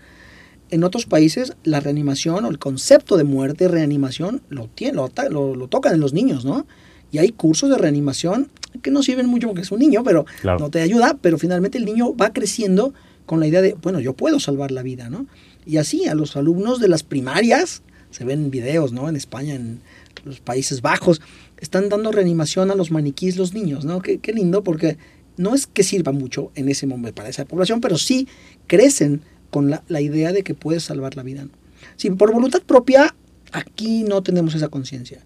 En 0.74 0.82
otros 0.82 1.06
países 1.06 1.52
la 1.62 1.78
reanimación 1.78 2.44
o 2.44 2.48
el 2.50 2.58
concepto 2.58 3.16
de 3.16 3.22
muerte, 3.24 3.68
reanimación, 3.68 4.42
lo, 4.48 4.66
tiene, 4.74 4.94
lo, 4.96 5.08
lo- 5.30 5.54
lo 5.54 5.68
tocan 5.68 5.94
en 5.94 6.00
los 6.00 6.12
niños, 6.12 6.44
¿no? 6.44 6.66
Y 7.12 7.18
hay 7.18 7.30
cursos 7.30 7.70
de 7.70 7.78
reanimación 7.78 8.48
que 8.82 8.90
no 8.90 9.02
sirven 9.04 9.26
mucho 9.26 9.46
porque 9.46 9.62
es 9.62 9.70
un 9.70 9.78
niño, 9.78 10.02
pero 10.02 10.26
Claro. 10.42 10.58
no 10.58 10.70
te 10.70 10.80
ayuda, 10.80 11.16
pero 11.22 11.38
finalmente 11.38 11.78
el 11.78 11.84
niño 11.84 12.16
va 12.16 12.32
creciendo 12.32 12.92
con 13.24 13.38
la 13.38 13.46
idea 13.46 13.62
de, 13.62 13.74
bueno, 13.80 14.00
yo 14.00 14.14
puedo 14.14 14.40
salvar 14.40 14.72
la 14.72 14.82
vida, 14.82 15.08
¿no? 15.10 15.26
Y 15.64 15.76
así, 15.76 16.08
a 16.08 16.14
los 16.16 16.36
alumnos 16.36 16.80
de 16.80 16.88
las 16.88 17.04
primarias, 17.04 17.82
se 18.10 18.24
ven 18.24 18.50
videos, 18.50 18.92
¿no? 18.92 19.08
En 19.08 19.14
España, 19.14 19.54
en 19.54 19.80
los 20.24 20.40
Países 20.40 20.82
Bajos, 20.82 21.20
están 21.60 21.88
dando 21.88 22.10
reanimación 22.10 22.72
a 22.72 22.74
los 22.74 22.90
maniquís 22.90 23.36
los 23.36 23.54
niños, 23.54 23.84
¿no? 23.84 24.00
Qué, 24.02 24.18
qué 24.18 24.32
lindo, 24.32 24.64
porque 24.64 24.96
no 25.36 25.54
es 25.54 25.66
que 25.68 25.84
sirva 25.84 26.10
mucho 26.12 26.50
en 26.56 26.68
ese 26.68 26.86
momento 26.88 27.14
para 27.14 27.28
esa 27.28 27.44
población, 27.44 27.80
pero 27.80 27.96
sí 27.96 28.26
crecen 28.66 29.22
con 29.54 29.70
la, 29.70 30.00
idea 30.00 30.32
de 30.32 30.42
que 30.42 30.52
puedes 30.52 30.82
salvar 30.82 31.14
la 31.14 31.22
vida. 31.22 31.46
Si 31.94 32.10
por 32.10 32.32
voluntad 32.32 32.62
propia, 32.62 33.14
aquí 33.52 34.02
no 34.02 34.20
tenemos 34.20 34.56
esa 34.56 34.66
conciencia. 34.66 35.20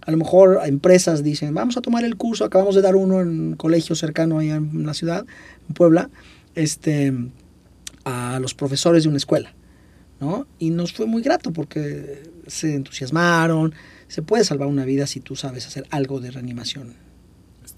A 0.00 0.10
lo 0.10 0.16
mejor 0.16 0.58
empresas 0.64 1.22
dicen, 1.22 1.54
vamos 1.54 1.76
a 1.76 1.80
tomar 1.80 2.02
el 2.02 2.16
curso, 2.16 2.44
acabamos 2.44 2.74
de 2.74 2.82
dar 2.82 2.96
uno 2.96 3.20
en 3.20 3.28
un 3.28 3.54
colegio 3.54 3.94
cercano 3.94 4.40
allá 4.40 4.56
en 4.56 4.84
la 4.84 4.92
ciudad, 4.92 5.24
en 5.68 5.74
Puebla, 5.74 6.10
este, 6.56 7.14
a 8.02 8.40
los 8.40 8.54
profesores 8.54 9.04
de 9.04 9.08
una 9.08 9.18
escuela. 9.18 9.54
¿no? 10.18 10.48
Y 10.58 10.70
nos 10.70 10.92
fue 10.92 11.06
muy 11.06 11.22
grato 11.22 11.52
porque 11.52 12.24
se 12.48 12.74
entusiasmaron, 12.74 13.72
se 14.08 14.22
puede 14.22 14.42
salvar 14.42 14.66
una 14.66 14.84
vida 14.84 15.06
si 15.06 15.20
tú 15.20 15.36
sabes 15.36 15.64
hacer 15.64 15.86
algo 15.90 16.18
de 16.18 16.32
reanimación. 16.32 16.94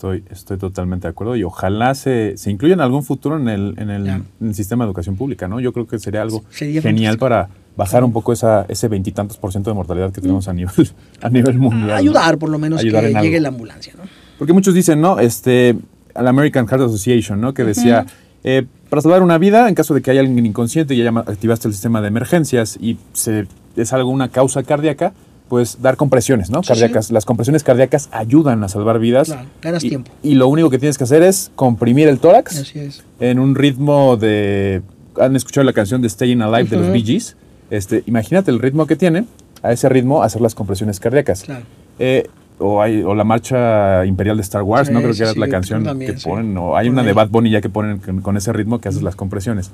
Estoy, 0.03 0.25
estoy 0.31 0.59
totalmente 0.59 1.07
de 1.07 1.11
acuerdo 1.11 1.37
y 1.37 1.45
ojalá 1.45 1.95
se, 1.95 2.37
se 2.37 2.51
incluya 2.51 2.75
en 2.75 2.81
algún 2.81 3.05
futuro 3.05 3.37
en 3.37 3.49
el, 3.49 3.75
en, 3.79 3.89
el, 3.89 4.09
en 4.09 4.25
el 4.41 4.53
sistema 4.53 4.83
de 4.85 4.89
educación 4.89 5.15
pública, 5.15 5.47
¿no? 5.47 5.61
Yo 5.61 5.73
creo 5.73 5.87
que 5.87 5.97
sería 6.01 6.23
algo 6.23 6.43
Sería 6.51 6.83
genial 6.83 7.19
fantástico. 7.19 7.21
para 7.21 7.49
bajar 7.77 8.03
un 8.03 8.13
poco 8.13 8.33
esa, 8.33 8.67
ese 8.69 8.89
veintitantos 8.89 9.37
por 9.37 9.53
ciento 9.53 9.71
de 9.71 9.75
mortalidad 9.75 10.11
que 10.11 10.21
tenemos 10.21 10.49
a 10.49 10.55
nivel, 10.55 10.73
a 11.23 11.29
nivel 11.29 11.57
mundial. 11.57 11.87
¿no? 11.87 11.95
Ayudar 11.95 12.37
por 12.39 12.51
lo 12.51 12.59
menos 12.59 12.81
Ayudar 12.81 13.05
que 13.05 13.15
llegue 13.21 13.39
la 13.39 13.51
ambulancia. 13.51 13.93
¿no? 13.97 14.03
Porque 14.39 14.53
muchos 14.53 14.75
dicen, 14.75 15.01
¿no? 15.01 15.21
Este, 15.21 15.77
la 16.21 16.31
American 16.31 16.67
Heart 16.67 16.83
Association, 16.83 17.41
¿no? 17.41 17.55
Que 17.55 17.63
decía, 17.63 18.05
eh, 18.43 18.67
para 18.91 19.03
salvar 19.03 19.23
una 19.23 19.39
vida, 19.39 19.69
en 19.69 19.77
caso 19.77 19.95
de 19.95 20.03
que 20.03 20.11
haya 20.11 20.21
alguien 20.23 20.45
inconsciente 20.45 20.97
y 20.97 21.05
ya 21.05 21.11
activaste 21.11 21.69
el 21.69 21.75
sistema 21.75 22.01
de 22.01 22.09
emergencias 22.09 22.77
y 22.81 22.99
se, 23.13 23.47
es 23.77 23.93
algo, 23.93 24.11
una 24.11 24.31
causa 24.31 24.65
cardíaca, 24.65 25.13
pues 25.53 25.83
dar 25.83 25.99
compresiones, 25.99 26.49
¿no? 26.49 26.63
Sí, 26.63 26.69
Cardíacas. 26.69 27.11
Las 27.11 27.27
compresiones 27.27 27.63
cardíacas 27.63 28.09
ayudan 28.11 28.65
a 28.65 28.71
salvar 28.71 28.99
vidas. 28.99 29.29
Claro, 29.29 29.49
ganas 29.61 29.85
y, 29.85 29.91
tiempo. 29.91 30.11
Y 30.23 30.35
lo 30.35 30.49
único 30.49 30.71
que 30.71 30.79
tienes 30.79 30.97
que 30.97 31.05
hacer 31.05 31.23
es 31.23 31.51
comprimir 31.57 32.09
el 32.09 32.21
tórax 32.21 32.61
Así 32.61 32.79
es. 32.79 33.05
en 33.21 33.39
un 33.39 33.55
ritmo 33.55 34.17
de... 34.17 34.81
¿Han 35.21 35.37
escuchado 35.37 35.67
la 35.67 35.75
canción 35.75 36.01
de 36.01 36.09
Staying 36.09 36.41
Alive 36.41 36.71
de 36.71 36.77
los. 36.79 36.91
Bee 36.91 37.03
Gees? 37.03 37.37
Este, 37.69 38.03
imagínate 38.07 38.51
el 38.51 38.61
ritmo 38.61 38.87
que 38.87 38.97
tiene, 38.97 39.27
a 39.63 39.73
ese 39.73 39.91
ritmo 39.91 40.23
hacer 40.23 40.41
las 40.41 40.55
compresiones 40.55 40.99
cardíacas. 41.01 41.43
Claro. 41.43 41.67
Eh, 41.99 42.31
o, 42.59 42.81
hay, 42.81 43.03
o 43.03 43.15
la 43.15 43.25
marcha 43.25 44.07
imperial 44.07 44.39
de 44.39 44.43
Star 44.45 44.63
Wars, 44.63 44.89
Sí, 44.89 44.95
¿no? 44.95 45.03
Creo 45.03 45.13
que 45.13 45.23
era 45.23 45.35
la 45.35 45.49
canción 45.49 45.85
también, 45.85 46.15
que 46.15 46.21
ponen, 46.23 46.57
o 46.57 46.79
hay 46.79 46.87
Por 46.87 46.95
una 46.95 47.03
de. 47.03 47.13
Bad 47.13 47.29
Bunny 47.29 47.51
ya 47.51 47.61
que 47.61 47.69
ponen 47.69 47.99
con, 47.99 48.23
con 48.23 48.39
ese 48.39 48.55
ritmo 48.55 48.81
que 48.81 48.89
haces 48.89 49.03
las 49.03 49.17
compresiones. 49.17 49.71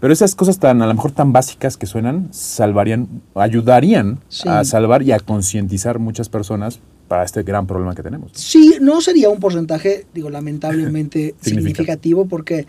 Pero 0.00 0.12
esas 0.12 0.34
cosas 0.34 0.58
tan, 0.58 0.82
a 0.82 0.86
lo 0.86 0.94
mejor 0.94 1.12
tan 1.12 1.32
básicas 1.32 1.76
que 1.76 1.86
suenan, 1.86 2.28
salvarían, 2.32 3.08
ayudarían 3.34 4.20
Sí. 4.28 4.48
a 4.48 4.62
salvar 4.64 5.02
y 5.02 5.12
a 5.12 5.18
concientizar 5.20 5.98
muchas 5.98 6.28
personas 6.28 6.80
para 7.08 7.24
este 7.24 7.42
gran 7.42 7.66
problema 7.66 7.94
que 7.94 8.02
tenemos. 8.02 8.32
Sí, 8.34 8.76
no 8.80 9.00
sería 9.00 9.30
un 9.30 9.40
porcentaje, 9.40 10.06
digo, 10.12 10.28
lamentablemente 10.28 11.34
Significativo. 11.40 12.26
porque 12.26 12.66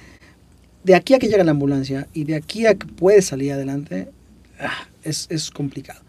de 0.83 0.95
aquí 0.95 1.13
a 1.15 1.19
que 1.19 1.27
llega 1.27 1.43
la 1.43 1.51
ambulancia 1.51 2.07
y 2.13 2.23
de 2.23 2.35
aquí 2.35 2.65
a 2.65 2.75
que 2.75 2.87
puedes 2.87 3.25
salir 3.25 3.51
adelante, 3.51 4.09
ah, 4.61 4.87
es, 5.03 5.27
es 5.29 5.51
complicado. 5.51 6.01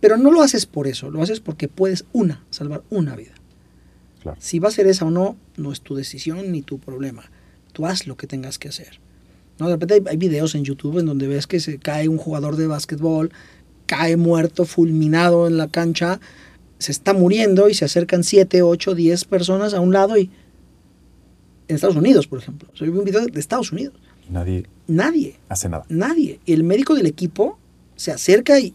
Pero 0.00 0.18
no 0.18 0.30
lo 0.30 0.42
haces 0.42 0.66
por 0.66 0.86
eso, 0.88 1.10
lo 1.10 1.22
haces 1.22 1.40
porque 1.40 1.68
puedes 1.68 2.04
una, 2.12 2.44
salvar 2.50 2.82
una 2.90 3.16
vida. 3.16 3.32
Claro. 4.22 4.36
Si 4.40 4.58
va 4.58 4.68
a 4.68 4.72
ser 4.72 4.86
esa 4.88 5.06
o 5.06 5.10
no, 5.10 5.36
no 5.56 5.72
es 5.72 5.80
tu 5.80 5.94
decisión 5.94 6.52
ni 6.52 6.60
tu 6.60 6.78
problema. 6.78 7.30
Tú 7.72 7.86
haz 7.86 8.06
lo 8.06 8.16
que 8.16 8.26
tengas 8.26 8.58
que 8.58 8.68
hacer. 8.68 9.00
¿No? 9.58 9.66
De 9.66 9.72
repente 9.74 9.94
hay, 9.94 10.02
hay 10.08 10.16
videos 10.16 10.54
en 10.54 10.64
YouTube 10.64 10.98
en 10.98 11.06
donde 11.06 11.26
ves 11.28 11.46
que 11.46 11.60
se 11.60 11.78
cae 11.78 12.08
un 12.08 12.18
jugador 12.18 12.56
de 12.56 12.66
básquetbol, 12.66 13.32
cae 13.86 14.16
muerto, 14.16 14.64
fulminado 14.64 15.46
en 15.46 15.56
la 15.56 15.68
cancha, 15.68 16.20
se 16.78 16.92
está 16.92 17.12
muriendo 17.14 17.68
y 17.68 17.74
se 17.74 17.84
acercan 17.84 18.22
7, 18.22 18.62
8, 18.62 18.94
10 18.94 19.24
personas 19.24 19.72
a 19.74 19.80
un 19.80 19.92
lado 19.92 20.18
y 20.18 20.30
en 21.68 21.74
Estados 21.74 21.96
Unidos, 21.96 22.26
por 22.26 22.38
ejemplo. 22.38 22.68
Vi 22.78 22.88
un 22.88 23.04
video 23.04 23.24
de 23.26 23.40
Estados 23.40 23.72
Unidos. 23.72 23.94
Nadie 24.28 24.66
Nadie, 24.88 25.36
hace 25.48 25.68
nada. 25.68 25.84
nadie. 25.88 26.38
Y 26.46 26.52
el 26.52 26.62
médico 26.62 26.94
del 26.94 27.06
equipo 27.06 27.58
se 27.96 28.12
acerca 28.12 28.60
y 28.60 28.72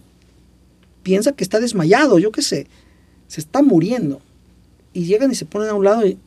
piensa 1.04 1.32
que 1.32 1.44
está 1.44 1.60
desmayado, 1.60 2.20
yo 2.20 2.32
qué 2.32 2.42
sé. 2.42 2.68
Se 3.28 3.40
está 3.40 3.62
muriendo. 3.62 4.22
Y 4.94 5.06
llegan 5.06 5.32
y 5.32 5.36
se 5.36 5.46
ponen 5.46 5.70
a 5.70 5.74
un 5.74 5.86
lado 5.86 6.06
y 6.06 6.18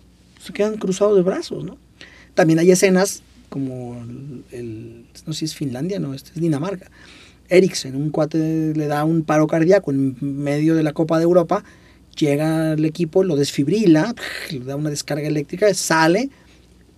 se 0.43 0.53
quedan 0.55 0.79
cruzados 0.79 1.17
de 1.17 1.23
brazos, 1.23 1.65
¿no? 1.65 1.77
También 2.35 2.59
hay 2.59 2.71
escenas 2.71 3.23
como 3.55 4.03
el, 4.03 4.43
el- 4.51 5.05
no 5.27 5.33
sé 5.33 5.39
si 5.41 5.45
es 5.45 5.55
Finlandia, 5.55 6.01
no, 6.01 6.13
este 6.13 6.31
es 6.35 6.41
Dinamarca. 6.41 6.91
Eriksen, 7.49 7.95
un 7.95 8.11
cuate 8.11 8.73
le 8.75 8.87
da 8.89 9.05
un 9.05 9.23
paro 9.23 9.47
cardíaco 9.47 9.93
en 9.93 10.17
medio 10.21 10.75
de 10.75 10.83
la 10.83 10.93
Copa 10.93 11.19
de 11.19 11.23
Europa, 11.23 11.63
llega 12.19 12.73
el 12.73 12.85
equipo, 12.85 13.23
lo 13.23 13.37
desfibrila, 13.37 14.13
le 14.51 14.59
da 14.59 14.75
una 14.75 14.91
descarga 14.91 15.29
eléctrica, 15.29 15.73
sale 15.73 16.31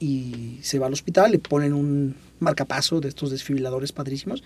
y 0.00 0.58
se 0.62 0.78
va 0.78 0.86
al 0.86 0.94
hospital, 0.94 1.32
le 1.32 1.40
ponen 1.40 1.74
un 1.74 2.14
marcapaso 2.40 3.00
de 3.02 3.08
estos 3.08 3.30
desfibriladores 3.30 3.92
padrísimos 3.92 4.42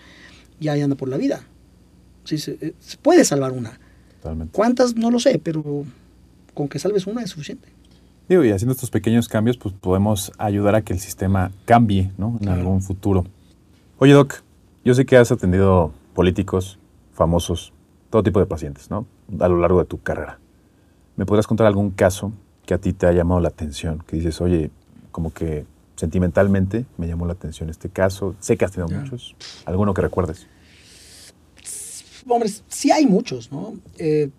y 0.59 0.67
ahí 0.67 0.81
anda 0.81 0.97
por 0.97 1.07
la 1.07 1.15
vida. 1.15 1.47
Sí, 2.25 2.37
se, 2.39 2.57
eh, 2.59 2.73
se 2.81 2.97
puede 2.97 3.23
salvar 3.23 3.53
una. 3.53 3.79
Totalmente. 4.21 4.51
¿Cuántas? 4.51 4.95
No 4.97 5.11
lo 5.11 5.19
sé, 5.19 5.39
pero 5.41 5.85
con 6.53 6.67
que 6.67 6.77
salves 6.77 7.07
una 7.07 7.23
es 7.23 7.29
suficiente. 7.29 7.69
Digo, 8.31 8.45
y 8.45 8.51
haciendo 8.51 8.71
estos 8.71 8.89
pequeños 8.89 9.27
cambios, 9.27 9.57
pues 9.57 9.75
podemos 9.75 10.31
ayudar 10.37 10.73
a 10.75 10.83
que 10.83 10.93
el 10.93 10.99
sistema 11.01 11.51
cambie, 11.65 12.13
¿no? 12.17 12.39
En 12.39 12.47
algún 12.47 12.81
futuro. 12.81 13.25
Oye, 13.97 14.13
Doc, 14.13 14.35
yo 14.85 14.93
sé 14.93 15.05
que 15.05 15.17
has 15.17 15.33
atendido 15.33 15.91
políticos, 16.13 16.79
famosos, 17.11 17.73
todo 18.09 18.23
tipo 18.23 18.39
de 18.39 18.45
pacientes, 18.45 18.89
¿no? 18.89 19.05
A 19.41 19.49
lo 19.49 19.57
largo 19.57 19.79
de 19.79 19.85
tu 19.85 20.01
carrera. 20.01 20.39
¿Me 21.17 21.25
podrías 21.25 21.45
contar 21.45 21.67
algún 21.67 21.91
caso 21.91 22.31
que 22.65 22.73
a 22.73 22.77
ti 22.77 22.93
te 22.93 23.05
ha 23.05 23.11
llamado 23.11 23.41
la 23.41 23.49
atención? 23.49 24.01
Que 24.07 24.15
dices, 24.15 24.39
oye, 24.39 24.71
como 25.11 25.33
que 25.33 25.65
sentimentalmente 25.97 26.85
me 26.97 27.09
llamó 27.09 27.25
la 27.25 27.33
atención 27.33 27.69
este 27.69 27.89
caso. 27.89 28.37
Sé 28.39 28.55
que 28.55 28.63
has 28.63 28.71
tenido 28.71 28.97
muchos. 28.97 29.35
¿Alguno 29.65 29.93
que 29.93 30.03
recuerdes? 30.03 30.47
Hombre, 32.25 32.49
sí 32.69 32.91
hay 32.91 33.05
muchos, 33.07 33.51
¿no? 33.51 33.73
Eh, 33.97 34.29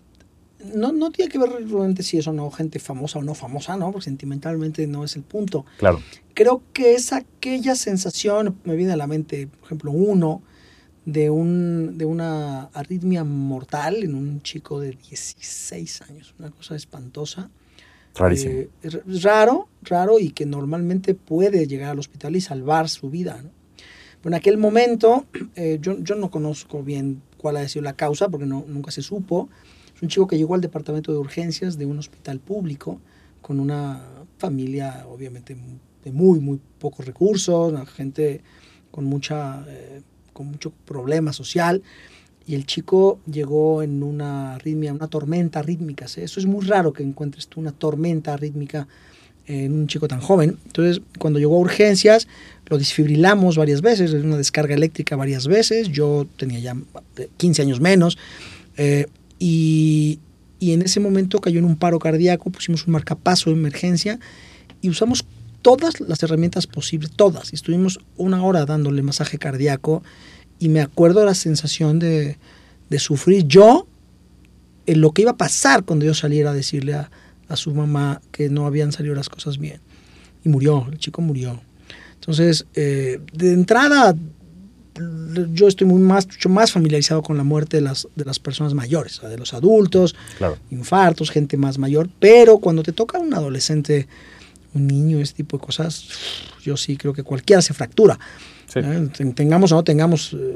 no, 0.73 0.91
no 0.91 1.11
tiene 1.11 1.31
que 1.31 1.37
ver 1.37 1.49
realmente 1.49 2.03
si 2.03 2.17
es 2.17 2.27
o 2.27 2.33
no 2.33 2.49
gente 2.51 2.79
famosa 2.79 3.19
o 3.19 3.23
no 3.23 3.35
famosa, 3.35 3.77
¿no? 3.77 3.91
Porque 3.91 4.05
sentimentalmente 4.05 4.87
no 4.87 5.03
es 5.03 5.15
el 5.15 5.23
punto. 5.23 5.65
Claro. 5.77 6.01
Creo 6.33 6.61
que 6.73 6.95
es 6.95 7.13
aquella 7.13 7.75
sensación, 7.75 8.57
me 8.63 8.75
viene 8.75 8.93
a 8.93 8.97
la 8.97 9.07
mente, 9.07 9.47
por 9.47 9.65
ejemplo, 9.65 9.91
uno 9.91 10.41
de, 11.05 11.29
un, 11.29 11.97
de 11.97 12.05
una 12.05 12.63
arritmia 12.73 13.23
mortal 13.23 14.03
en 14.03 14.15
un 14.15 14.41
chico 14.41 14.79
de 14.79 14.91
16 14.91 16.01
años, 16.03 16.33
una 16.39 16.51
cosa 16.51 16.75
espantosa. 16.75 17.49
Rarísimo. 18.15 18.53
Eh, 18.53 18.69
raro, 19.23 19.67
raro 19.81 20.19
y 20.19 20.29
que 20.29 20.45
normalmente 20.45 21.15
puede 21.15 21.67
llegar 21.67 21.91
al 21.91 21.99
hospital 21.99 22.35
y 22.35 22.41
salvar 22.41 22.87
su 22.87 23.09
vida. 23.09 23.41
¿no? 23.41 23.49
Pero 24.21 24.35
en 24.35 24.39
aquel 24.39 24.57
momento, 24.57 25.25
eh, 25.55 25.79
yo, 25.81 25.99
yo 25.99 26.15
no 26.15 26.31
conozco 26.31 26.83
bien 26.83 27.21
cuál 27.37 27.57
ha 27.57 27.67
sido 27.67 27.83
la 27.83 27.93
causa 27.93 28.29
porque 28.29 28.45
no, 28.45 28.63
nunca 28.67 28.91
se 28.91 29.01
supo. 29.01 29.49
Un 30.03 30.09
chico 30.09 30.27
que 30.27 30.37
llegó 30.37 30.53
al 30.53 30.59
departamento 30.59 31.13
de 31.13 31.17
urgencias 31.17 31.77
de 31.77 31.85
un 31.85 31.97
hospital 31.97 32.41
público 32.41 32.99
con 33.41 33.61
una 33.61 34.01
familia 34.37 35.05
obviamente 35.09 35.55
de 36.03 36.11
muy, 36.11 36.41
muy 36.41 36.59
pocos 36.77 37.05
recursos, 37.05 37.73
gente 37.91 38.41
con, 38.91 39.05
mucha, 39.05 39.63
eh, 39.65 40.01
con 40.33 40.47
mucho 40.47 40.73
problema 40.83 41.31
social. 41.31 41.81
Y 42.45 42.55
el 42.55 42.65
chico 42.65 43.21
llegó 43.31 43.81
en 43.81 44.03
una 44.03 44.55
arritmia, 44.55 44.91
una 44.91 45.07
tormenta 45.07 45.61
rítmica. 45.61 46.09
¿sí? 46.09 46.19
Eso 46.19 46.41
es 46.41 46.45
muy 46.45 46.65
raro 46.65 46.91
que 46.91 47.01
encuentres 47.01 47.47
tú 47.47 47.61
una 47.61 47.71
tormenta 47.71 48.35
rítmica 48.35 48.89
en 49.47 49.71
un 49.71 49.87
chico 49.87 50.09
tan 50.09 50.19
joven. 50.19 50.57
Entonces, 50.65 51.01
cuando 51.17 51.39
llegó 51.39 51.55
a 51.55 51.59
urgencias, 51.59 52.27
lo 52.65 52.77
desfibrilamos 52.77 53.55
varias 53.55 53.81
veces, 53.81 54.11
una 54.11 54.35
descarga 54.35 54.75
eléctrica 54.75 55.15
varias 55.15 55.47
veces. 55.47 55.87
Yo 55.87 56.27
tenía 56.35 56.59
ya 56.59 56.75
eh, 57.15 57.29
15 57.37 57.61
años 57.61 57.79
menos. 57.79 58.17
eh, 58.75 59.05
y, 59.45 60.19
y 60.57 60.71
en 60.71 60.83
ese 60.83 61.01
momento 61.01 61.39
cayó 61.39 61.59
en 61.59 61.65
un 61.65 61.75
paro 61.75 61.99
cardíaco, 61.99 62.49
pusimos 62.49 62.87
un 62.87 62.93
marcapaso 62.93 63.49
de 63.49 63.57
emergencia 63.57 64.17
y 64.81 64.89
usamos 64.89 65.25
todas 65.61 65.99
las 65.99 66.23
herramientas 66.23 66.65
posibles, 66.65 67.11
todas. 67.11 67.51
Y 67.51 67.57
estuvimos 67.57 67.99
una 68.15 68.41
hora 68.41 68.65
dándole 68.65 69.01
masaje 69.01 69.37
cardíaco 69.37 70.01
y 70.59 70.69
me 70.69 70.79
acuerdo 70.79 71.19
de 71.19 71.25
la 71.25 71.35
sensación 71.35 71.99
de, 71.99 72.37
de 72.89 72.99
sufrir 72.99 73.45
yo 73.45 73.85
en 74.85 75.01
lo 75.01 75.11
que 75.11 75.23
iba 75.23 75.31
a 75.31 75.37
pasar 75.37 75.83
cuando 75.83 76.05
yo 76.05 76.13
saliera 76.13 76.51
a 76.51 76.53
decirle 76.53 76.93
a, 76.93 77.11
a 77.49 77.57
su 77.57 77.75
mamá 77.75 78.21
que 78.31 78.49
no 78.49 78.65
habían 78.65 78.93
salido 78.93 79.13
las 79.13 79.27
cosas 79.27 79.57
bien. 79.57 79.81
Y 80.45 80.47
murió, 80.47 80.87
el 80.89 80.99
chico 80.99 81.21
murió. 81.21 81.59
Entonces, 82.13 82.65
eh, 82.75 83.19
de 83.33 83.51
entrada, 83.51 84.15
yo 85.53 85.67
estoy 85.67 85.87
muy 85.87 86.01
más, 86.01 86.27
mucho 86.27 86.49
más 86.49 86.71
familiarizado 86.71 87.21
con 87.23 87.37
la 87.37 87.43
muerte 87.43 87.77
de 87.77 87.81
las, 87.81 88.07
de 88.15 88.25
las 88.25 88.39
personas 88.39 88.73
mayores, 88.73 89.19
de 89.21 89.37
los 89.37 89.53
adultos, 89.53 90.15
Claro. 90.37 90.57
infartos, 90.71 91.31
gente 91.31 91.57
más 91.57 91.77
mayor, 91.77 92.09
pero 92.19 92.59
cuando 92.59 92.83
te 92.83 92.91
toca 92.91 93.19
un 93.19 93.33
adolescente 93.33 94.07
un 94.75 94.87
niño, 94.87 95.19
ese 95.19 95.33
tipo 95.35 95.57
de 95.57 95.63
cosas, 95.63 96.07
yo 96.63 96.77
sí 96.77 96.97
creo 96.97 97.13
que 97.13 97.23
cualquiera 97.23 97.61
se 97.61 97.73
fractura. 97.73 98.17
Sí. 98.67 98.79
¿eh? 98.83 99.09
Tengamos 99.35 99.71
o 99.71 99.75
no 99.75 99.83
tengamos 99.83 100.33
eh, 100.33 100.55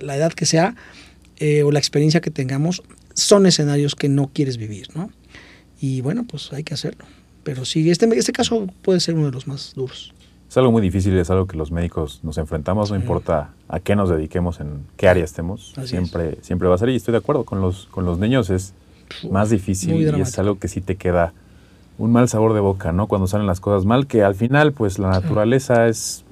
la 0.00 0.16
edad 0.16 0.32
que 0.32 0.44
sea 0.44 0.74
eh, 1.38 1.62
o 1.62 1.70
la 1.72 1.78
experiencia 1.78 2.20
que 2.20 2.30
tengamos, 2.30 2.82
son 3.14 3.46
escenarios 3.46 3.94
que 3.94 4.08
no 4.08 4.30
quieres 4.32 4.58
vivir, 4.58 4.88
¿no? 4.94 5.10
Y 5.80 6.00
bueno, 6.02 6.24
pues 6.26 6.52
hay 6.52 6.64
que 6.64 6.74
hacerlo. 6.74 7.04
Pero 7.44 7.64
sí, 7.64 7.90
este, 7.90 8.06
este 8.18 8.32
caso 8.32 8.66
puede 8.82 9.00
ser 9.00 9.14
uno 9.14 9.26
de 9.26 9.32
los 9.32 9.46
más 9.46 9.72
duros. 9.74 10.12
Es 10.48 10.56
algo 10.56 10.70
muy 10.72 10.80
difícil, 10.82 11.16
es 11.18 11.28
algo 11.30 11.46
que 11.46 11.56
los 11.56 11.72
médicos 11.72 12.20
nos 12.22 12.38
enfrentamos, 12.38 12.90
no 12.90 12.96
importa 12.96 13.50
a 13.68 13.80
qué 13.80 13.96
nos 13.96 14.08
dediquemos, 14.08 14.60
en 14.60 14.84
qué 14.96 15.08
área 15.08 15.24
estemos, 15.24 15.72
Así 15.76 15.88
siempre, 15.88 16.38
siempre 16.42 16.68
va 16.68 16.76
a 16.76 16.78
ser, 16.78 16.88
y 16.90 16.96
estoy 16.96 17.12
de 17.12 17.18
acuerdo, 17.18 17.44
con 17.44 17.60
los, 17.60 17.86
con 17.90 18.04
los 18.04 18.18
niños 18.18 18.48
es 18.50 18.72
más 19.30 19.50
difícil 19.50 20.00
y 20.16 20.20
es 20.20 20.38
algo 20.38 20.58
que 20.58 20.68
sí 20.68 20.80
te 20.80 20.96
queda 20.96 21.32
un 21.98 22.12
mal 22.12 22.28
sabor 22.28 22.52
de 22.54 22.60
boca, 22.60 22.92
¿no? 22.92 23.06
Cuando 23.08 23.26
salen 23.26 23.46
las 23.46 23.58
cosas 23.60 23.84
mal, 23.86 24.06
que 24.06 24.22
al 24.22 24.34
final, 24.34 24.72
pues 24.72 24.98
la 24.98 25.08
naturaleza 25.10 25.88
es, 25.88 26.24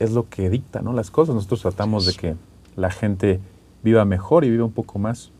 es 0.00 0.12
lo 0.12 0.28
que 0.28 0.50
dicta, 0.50 0.82
¿no? 0.82 0.92
Las 0.92 1.10
cosas, 1.10 1.34
nosotros 1.34 1.62
tratamos 1.62 2.04
de 2.06 2.12
que 2.14 2.34
la 2.76 2.90
gente 2.90 3.40
viva 3.82 4.04
mejor 4.04 4.44
y 4.44 4.50
viva 4.50 4.64
un 4.64 4.72
poco 4.72 4.98
más, 4.98 5.30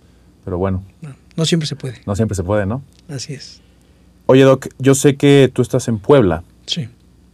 pero 0.44 0.56
bueno, 0.56 0.82
No, 1.02 1.10
no 1.36 1.44
siempre 1.44 1.66
se 1.66 1.76
puede. 1.76 2.00
no 2.06 2.14
siempre 2.16 2.34
se 2.34 2.44
puede, 2.44 2.64
¿no? 2.64 2.80
Así 3.08 3.34
es. 3.34 3.60
Oye, 4.26 4.42
Doc, 4.42 4.68
yo 4.78 4.94
sé 4.94 5.16
que 5.16 5.50
tú 5.52 5.60
estás 5.62 5.86
en 5.88 5.98
Puebla, 5.98 6.42
Sí. 6.66 6.88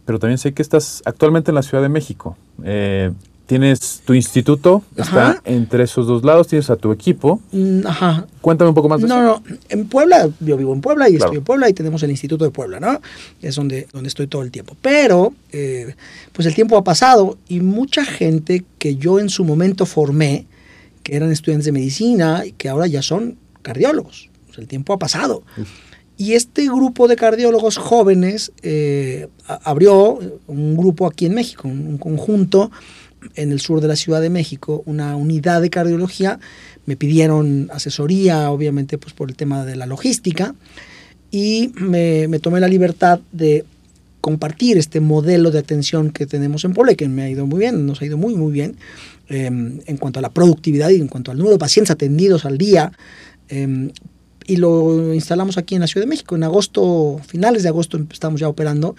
Pero 0.05 0.19
también 0.19 0.37
sé 0.37 0.53
que 0.53 0.61
estás 0.61 1.01
actualmente 1.05 1.51
en 1.51 1.55
la 1.55 1.63
Ciudad 1.63 1.81
de 1.83 1.89
México. 1.89 2.37
Eh, 2.63 3.11
tienes 3.45 4.01
tu 4.05 4.13
instituto, 4.13 4.83
está 4.95 5.41
entre 5.45 5.83
esos 5.83 6.07
dos 6.07 6.23
lados, 6.23 6.47
tienes 6.47 6.69
a 6.69 6.75
tu 6.77 6.91
equipo. 6.91 7.41
Mm, 7.51 7.85
Ajá. 7.85 8.25
Cuéntame 8.41 8.69
un 8.69 8.75
poco 8.75 8.87
más 8.89 9.01
de 9.01 9.07
No, 9.07 9.15
eso. 9.33 9.43
no, 9.47 9.57
en 9.69 9.87
Puebla, 9.87 10.29
yo 10.39 10.55
vivo 10.57 10.73
en 10.73 10.81
Puebla 10.81 11.09
y 11.09 11.13
Claro. 11.15 11.25
estoy 11.25 11.37
en 11.39 11.43
Puebla 11.43 11.69
y 11.69 11.73
tenemos 11.73 12.01
el 12.03 12.11
Instituto 12.11 12.45
de 12.45 12.51
Puebla, 12.51 12.79
¿no? 12.79 13.01
Es 13.41 13.55
donde, 13.55 13.87
donde 13.91 14.07
estoy 14.07 14.27
todo 14.27 14.41
el 14.43 14.51
tiempo. 14.51 14.75
Pero, 14.81 15.33
eh, 15.51 15.95
pues 16.31 16.47
el 16.47 16.55
tiempo 16.55 16.77
ha 16.77 16.83
pasado 16.83 17.37
y 17.49 17.59
mucha 17.59 18.05
gente 18.05 18.63
que 18.79 18.95
yo 18.95 19.19
en 19.19 19.29
su 19.29 19.43
momento 19.43 19.85
formé, 19.85 20.45
que 21.03 21.15
eran 21.17 21.31
estudiantes 21.31 21.65
de 21.65 21.73
medicina 21.73 22.45
y 22.45 22.53
que 22.53 22.69
ahora 22.69 22.87
ya 22.87 23.01
son 23.01 23.35
cardiólogos. 23.61 24.29
El 24.57 24.67
tiempo 24.67 24.93
ha 24.93 24.99
pasado. 24.99 25.43
Y 26.23 26.35
este 26.35 26.67
grupo 26.67 27.09
de 27.09 27.17
cardiólogos 27.17 27.75
jóvenes 27.75 28.53
eh, 28.61 29.27
abrió 29.45 30.19
un 30.47 30.77
grupo 30.77 31.05
aquí 31.05 31.25
en 31.25 31.33
México, 31.33 31.67
un, 31.67 31.85
un 31.85 31.97
conjunto 31.97 32.71
en 33.35 33.51
el 33.51 33.59
sur 33.59 33.81
de 33.81 33.89
la 33.89 33.97
Ciudad 33.97 34.21
de 34.21 34.29
México, 34.29 34.83
una 34.85 35.17
unidad 35.17 35.61
de 35.61 35.69
cardiología. 35.69 36.39
Me 36.85 36.95
pidieron 36.95 37.69
asesoría, 37.73 38.51
obviamente, 38.51 38.97
pues 38.97 39.13
por 39.13 39.29
el 39.29 39.35
tema 39.35 39.65
de 39.65 39.75
la 39.75 39.85
logística. 39.85 40.55
Y 41.29 41.73
me, 41.75 42.39
tomé 42.39 42.61
la 42.61 42.69
libertad 42.69 43.19
de 43.33 43.65
compartir 44.21 44.77
este 44.77 45.01
modelo 45.01 45.51
de 45.51 45.59
atención 45.59 46.11
que 46.11 46.25
tenemos 46.25 46.63
en 46.63 46.73
Puebla 46.73 46.95
que 46.95 47.09
me 47.09 47.23
ha 47.23 47.29
ido 47.29 47.45
muy 47.45 47.59
bien, 47.59 47.85
nos 47.85 48.01
ha 48.01 48.05
ido 48.05 48.17
muy, 48.17 48.33
muy 48.33 48.53
bien 48.53 48.77
eh, 49.27 49.47
en 49.47 49.97
cuanto 49.97 50.19
a 50.19 50.21
la 50.21 50.29
productividad 50.29 50.89
y 50.89 51.01
en 51.01 51.09
cuanto 51.09 51.31
al 51.31 51.37
número 51.37 51.55
de 51.55 51.59
pacientes 51.59 51.91
atendidos 51.91 52.45
al 52.45 52.57
día. 52.57 52.93
eh, 53.49 53.91
y 54.45 54.57
lo 54.57 55.13
instalamos 55.13 55.57
aquí 55.57 55.75
en 55.75 55.81
la 55.81 55.87
Ciudad 55.87 56.05
de 56.05 56.09
México. 56.09 56.35
En 56.35 56.43
agosto, 56.43 57.19
finales 57.27 57.63
de 57.63 57.69
agosto, 57.69 57.99
estamos 58.11 58.39
ya 58.39 58.47
operando. 58.47 58.95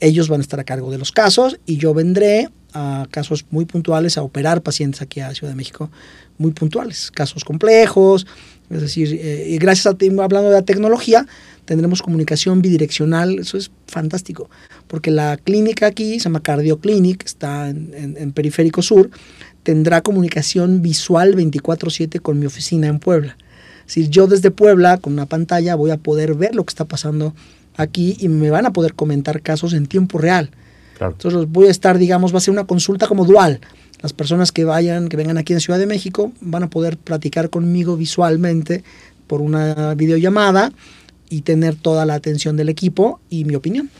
Ellos 0.00 0.28
van 0.28 0.40
a 0.40 0.42
estar 0.42 0.60
a 0.60 0.64
cargo 0.64 0.90
de 0.90 0.98
los 0.98 1.12
casos 1.12 1.58
y 1.66 1.76
yo 1.78 1.94
vendré 1.94 2.48
a 2.74 3.06
casos 3.10 3.46
muy 3.50 3.64
puntuales 3.64 4.18
a 4.18 4.22
operar 4.22 4.62
pacientes 4.62 5.00
aquí 5.00 5.20
a 5.20 5.32
Ciudad 5.34 5.52
de 5.52 5.56
México, 5.56 5.90
muy 6.38 6.50
puntuales, 6.52 7.10
casos 7.10 7.44
complejos. 7.44 8.26
Es 8.68 8.80
decir, 8.80 9.18
eh, 9.20 9.46
y 9.48 9.58
gracias 9.58 9.86
a 9.86 9.94
ti, 9.96 10.08
hablando 10.08 10.48
de 10.50 10.54
la 10.56 10.62
tecnología, 10.62 11.26
tendremos 11.64 12.02
comunicación 12.02 12.60
bidireccional. 12.62 13.38
Eso 13.38 13.56
es 13.56 13.70
fantástico, 13.86 14.50
porque 14.88 15.10
la 15.10 15.36
clínica 15.36 15.86
aquí 15.86 16.18
se 16.18 16.24
llama 16.24 16.42
Cardio 16.42 16.78
Clinic, 16.80 17.24
está 17.24 17.68
en, 17.70 17.92
en- 17.94 18.16
en 18.18 18.32
Periférico 18.32 18.82
Sur, 18.82 19.08
tendrá 19.62 20.02
comunicación 20.02 20.82
visual 20.82 21.34
24/7 21.36 22.20
con 22.20 22.38
mi 22.38 22.46
oficina 22.46 22.88
en 22.88 22.98
Puebla. 22.98 23.36
Decir, 23.86 24.10
yo 24.10 24.26
desde 24.26 24.50
Puebla, 24.50 24.98
con 24.98 25.12
una 25.12 25.26
pantalla, 25.26 25.74
voy 25.74 25.90
a 25.90 25.96
poder 25.96 26.34
ver 26.34 26.54
lo 26.54 26.64
que 26.64 26.70
está 26.70 26.84
pasando 26.84 27.34
aquí 27.76 28.16
y 28.20 28.28
me 28.28 28.50
van 28.50 28.66
a 28.66 28.72
poder 28.72 28.94
comentar 28.94 29.42
casos 29.42 29.72
en 29.72 29.86
tiempo 29.86 30.18
real. 30.18 30.50
Claro. 30.98 31.12
Entonces 31.12 31.50
voy 31.50 31.68
a 31.68 31.70
estar, 31.70 31.98
digamos, 31.98 32.34
va 32.34 32.38
a 32.38 32.40
ser 32.40 32.52
una 32.52 32.66
consulta 32.66 33.06
como 33.06 33.24
dual. 33.24 33.60
Las 34.02 34.12
personas 34.12 34.52
que 34.52 34.64
vayan, 34.64 35.08
que 35.08 35.16
vengan 35.16 35.38
aquí 35.38 35.52
en 35.52 35.60
Ciudad 35.60 35.78
de 35.78 35.86
México, 35.86 36.32
van 36.40 36.64
a 36.64 36.70
poder 36.70 36.98
platicar 36.98 37.48
conmigo 37.50 37.96
visualmente 37.96 38.82
por 39.26 39.40
una 39.40 39.94
videollamada 39.94 40.72
y 41.28 41.42
tener 41.42 41.76
toda 41.76 42.06
la 42.06 42.14
atención 42.14 42.56
del 42.56 42.68
equipo 42.68 43.20
y 43.30 43.44
mi 43.44 43.54
opinión. 43.54 43.90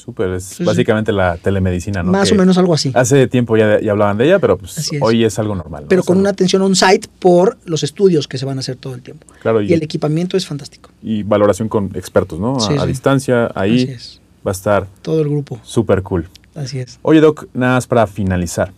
Súper, 0.00 0.30
es 0.30 0.44
sí. 0.44 0.64
básicamente 0.64 1.12
la 1.12 1.36
telemedicina, 1.36 2.02
¿no? 2.02 2.10
Más 2.12 2.28
Que 2.30 2.34
o 2.34 2.38
menos 2.38 2.56
algo 2.58 2.72
así. 2.74 2.90
Hace 2.94 3.26
tiempo 3.28 3.56
ya, 3.56 3.80
ya 3.80 3.92
hablaban 3.92 4.16
de 4.16 4.24
ella, 4.26 4.38
pero 4.38 4.56
pues 4.58 4.78
es. 4.78 4.90
hoy 5.00 5.24
es 5.24 5.38
algo 5.38 5.54
normal. 5.54 5.82
¿no? 5.82 5.88
Pero 5.88 6.02
con 6.02 6.16
una 6.18 6.30
atención 6.30 6.62
on-site 6.62 7.08
por 7.18 7.58
los 7.66 7.82
estudios 7.82 8.26
que 8.26 8.38
se 8.38 8.46
van 8.46 8.56
a 8.56 8.60
hacer 8.60 8.76
todo 8.76 8.94
el 8.94 9.02
tiempo. 9.02 9.26
Claro, 9.42 9.60
Y, 9.62 9.70
y, 9.70 9.72
el 9.74 9.82
equipamiento 9.82 10.36
es 10.36 10.46
fantástico. 10.46 10.90
y 11.02 11.22
valoración 11.22 11.68
con 11.68 11.90
expertos, 11.94 12.40
¿no? 12.40 12.56
A- 12.56 12.60
Sí, 12.60 12.74
a, 12.76 12.80
sí. 12.82 12.86
distancia, 12.88 13.50
ahí 13.54 13.82
es. 13.82 14.20
va 14.46 14.50
a 14.50 14.52
estar 14.52 14.86
Todo 15.02 15.20
el 15.20 15.28
grupo. 15.28 15.60
súper 15.62 16.02
cool. 16.02 16.28
Así 16.54 16.78
es. 16.78 16.98
Oye, 17.02 17.20
Doc, 17.20 17.46
nada 17.54 17.74
más 17.74 17.86
para 17.86 18.06
finalizar. 18.06 18.72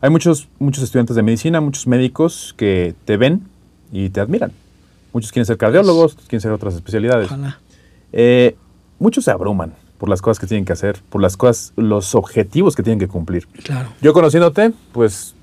Hay 0.00 0.10
muchos, 0.10 0.48
muchos 0.58 0.84
estudiantes 0.84 1.16
de 1.16 1.22
medicina, 1.22 1.60
muchos 1.60 1.86
médicos 1.86 2.54
que 2.58 2.94
te 3.06 3.16
ven 3.16 3.42
y 3.92 4.10
te 4.10 4.20
admiran. 4.20 4.52
Muchos 5.12 5.30
quieren 5.32 5.46
ser 5.46 5.56
cardiólogos, 5.56 6.16
quieren 6.26 6.40
ser 6.40 6.50
otras 6.52 6.74
especialidades. 6.74 7.26
Ojalá. 7.28 7.58
Eh, 8.12 8.56
muchos 8.98 9.24
se 9.24 9.30
abruman 9.30 9.72
por 10.04 10.10
las 10.10 10.20
cosas 10.20 10.38
que 10.38 10.46
tienen 10.46 10.66
que 10.66 10.72
hacer, 10.74 11.00
por 11.08 11.22
las 11.22 11.38
cosas, 11.38 11.72
los 11.76 12.14
objetivos 12.14 12.76
que 12.76 12.82
tienen 12.82 12.98
que 12.98 13.08
cumplir. 13.08 13.46
Claro. 13.62 13.88
Yo 14.02 14.12
conociéndote, 14.12 14.74
pues 14.92 15.34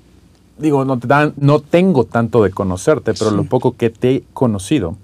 digo, 0.56 0.84
no, 0.84 1.00
te 1.00 1.08
dan, 1.08 1.32
no 1.36 1.58
tengo 1.58 2.04
tanto 2.04 2.44
de 2.44 2.52
conocerte, 2.52 3.12
pero 3.12 3.30
Sí. 3.30 3.36
lo 3.36 3.42
poco 3.42 3.76
que 3.76 3.90
te 3.90 4.14
he 4.14 4.24
conocido, 4.32 4.96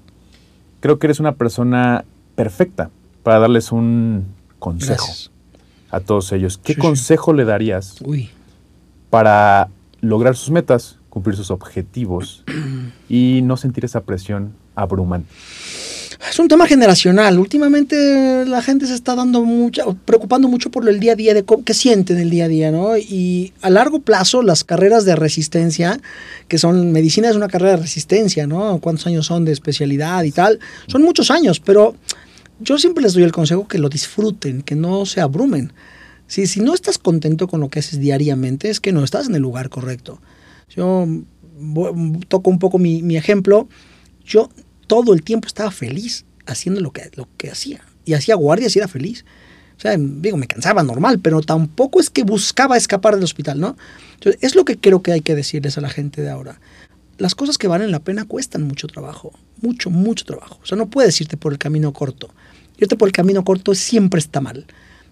creo 0.79 1.01
que 1.01 1.09
eres 1.09 1.19
una 1.19 1.33
persona 1.33 2.05
perfecta 2.37 2.91
para 3.25 3.41
darles 3.41 3.73
un 3.73 4.27
consejo 4.61 5.05
Gracias. 5.05 5.33
a 5.91 5.99
todos 5.99 6.31
ellos. 6.31 6.57
¿Qué 6.59 6.75
Sí, 6.75 6.81
sí. 6.81 6.81
consejo 6.81 7.33
le 7.33 7.45
darías 7.45 7.97
Uy. 8.03 8.31
para 9.11 9.71
lograr 10.01 10.37
sus 10.37 10.51
metas, 10.53 10.99
cumplir 11.11 11.35
sus 11.35 11.51
objetivos 11.51 12.45
y 13.09 13.41
no 13.43 13.57
sentir 13.57 13.85
esa 13.85 14.03
presión 14.03 14.53
abrumante? 14.77 15.29
Es 16.27 16.39
un 16.41 16.49
tema 16.49 16.67
generacional. 16.67 17.39
Últimamente 17.39 18.45
la 18.45 18.61
gente 18.61 18.87
se 18.87 18.95
está 18.95 19.15
dando 19.15 19.45
mucha, 19.45 19.85
preocupando 20.05 20.49
mucho 20.49 20.69
por 20.71 20.89
el 20.89 20.99
día 20.99 21.13
a 21.13 21.15
día, 21.15 21.33
de 21.33 21.45
cómo, 21.45 21.63
qué 21.63 21.75
sienten 21.75 22.19
el 22.19 22.29
día 22.29 22.47
a 22.47 22.49
día, 22.49 22.73
¿no? 22.73 22.99
Y 22.99 23.53
a 23.63 23.71
largo 23.71 24.01
plazo 24.01 24.43
las 24.43 24.65
carreras 24.65 25.05
de 25.05 25.15
resistencia, 25.15 26.01
que 26.49 26.59
son, 26.59 26.91
medicina 26.91 27.31
es 27.31 27.37
una 27.37 27.49
carrera 27.49 27.77
de 27.77 27.83
resistencia, 27.83 28.49
¿no? 28.49 28.79
¿Cuántos 28.81 29.07
años 29.07 29.27
son 29.27 29.45
de 29.45 29.53
especialidad 29.53 30.25
y 30.25 30.33
tal? 30.33 30.59
Son 30.89 31.03
muchos 31.03 31.31
años, 31.31 31.61
pero 31.61 31.95
yo 32.59 32.79
siempre 32.79 33.05
les 33.05 33.15
doy 33.15 33.23
el 33.23 33.33
consejo 33.33 33.69
que 33.69 33.79
lo 33.79 33.89
disfruten, 33.89 34.63
que 34.63 34.75
no 34.75 35.07
se 35.07 35.21
abrumen. 35.21 35.73
Si, 36.27 36.49
si 36.49 36.61
no 36.61 36.75
estás 36.75 36.99
contento 36.99 37.47
con 37.47 37.61
lo 37.61 37.69
que 37.69 37.79
haces 37.79 38.01
diariamente, 38.01 38.71
es 38.71 38.81
que 38.81 38.93
no 38.93 39.05
estás 39.05 39.29
en 39.29 39.37
el 39.37 39.43
lugar 39.43 39.69
correcto. 39.69 40.21
Yo 40.75 41.07
toco 42.27 42.51
un 42.51 42.59
poco 42.59 42.79
mi, 42.79 43.03
mi 43.03 43.17
ejemplo. 43.17 43.69
Yo 44.25 44.51
todo 44.89 45.15
el 45.15 45.23
tiempo 45.23 45.47
estaba 45.47 45.71
feliz 45.71 46.25
haciendo 46.47 46.81
lo 46.81 46.93
que, 46.93 47.11
lo 47.15 47.29
que 47.37 47.51
hacía. 47.51 47.85
Y 48.05 48.15
hacía 48.15 48.35
guardias 48.35 48.75
y 48.75 48.81
era 48.81 48.89
feliz. 48.89 49.25
O 49.77 49.81
sea, 49.81 49.97
digo, 49.97 50.37
me 50.37 50.49
cansaba 50.49 50.83
normal, 50.83 51.21
pero 51.21 51.41
tampoco 51.41 52.01
es 52.01 52.11
que 52.11 52.25
buscaba 52.25 52.77
escapar 52.77 53.15
del 53.15 53.23
hospital, 53.23 53.61
¿no? 53.61 53.77
Entonces, 54.15 54.43
es 54.43 54.57
lo 54.57 54.65
que 54.65 54.77
creo 54.77 55.03
que 55.03 55.13
hay 55.13 55.21
que 55.21 55.37
decirles 55.37 55.79
a 55.79 55.81
la 55.81 55.89
gente 55.89 56.21
de 56.21 56.31
ahora. 56.31 56.61
Las 57.19 57.37
cosas 57.37 57.59
que 57.59 57.69
valen 57.69 57.93
la 57.93 58.01
pena 58.01 58.25
cuestan 58.25 58.63
mucho 58.63 58.89
trabajo, 58.89 59.33
mucho, 59.61 59.91
mucho 59.91 60.25
trabajo. 60.25 60.59
O 60.63 60.67
sea, 60.67 60.77
no 60.77 60.89
puedes 60.89 61.21
irte 61.21 61.37
por 61.37 61.53
el 61.53 61.59
camino 61.59 61.93
corto. 61.93 62.31
Irte 62.79 62.97
por 62.97 63.09
el 63.09 63.13
camino 63.13 63.45
corto 63.45 63.75
siempre 63.75 64.19
está 64.19 64.41
mal, 64.41 64.67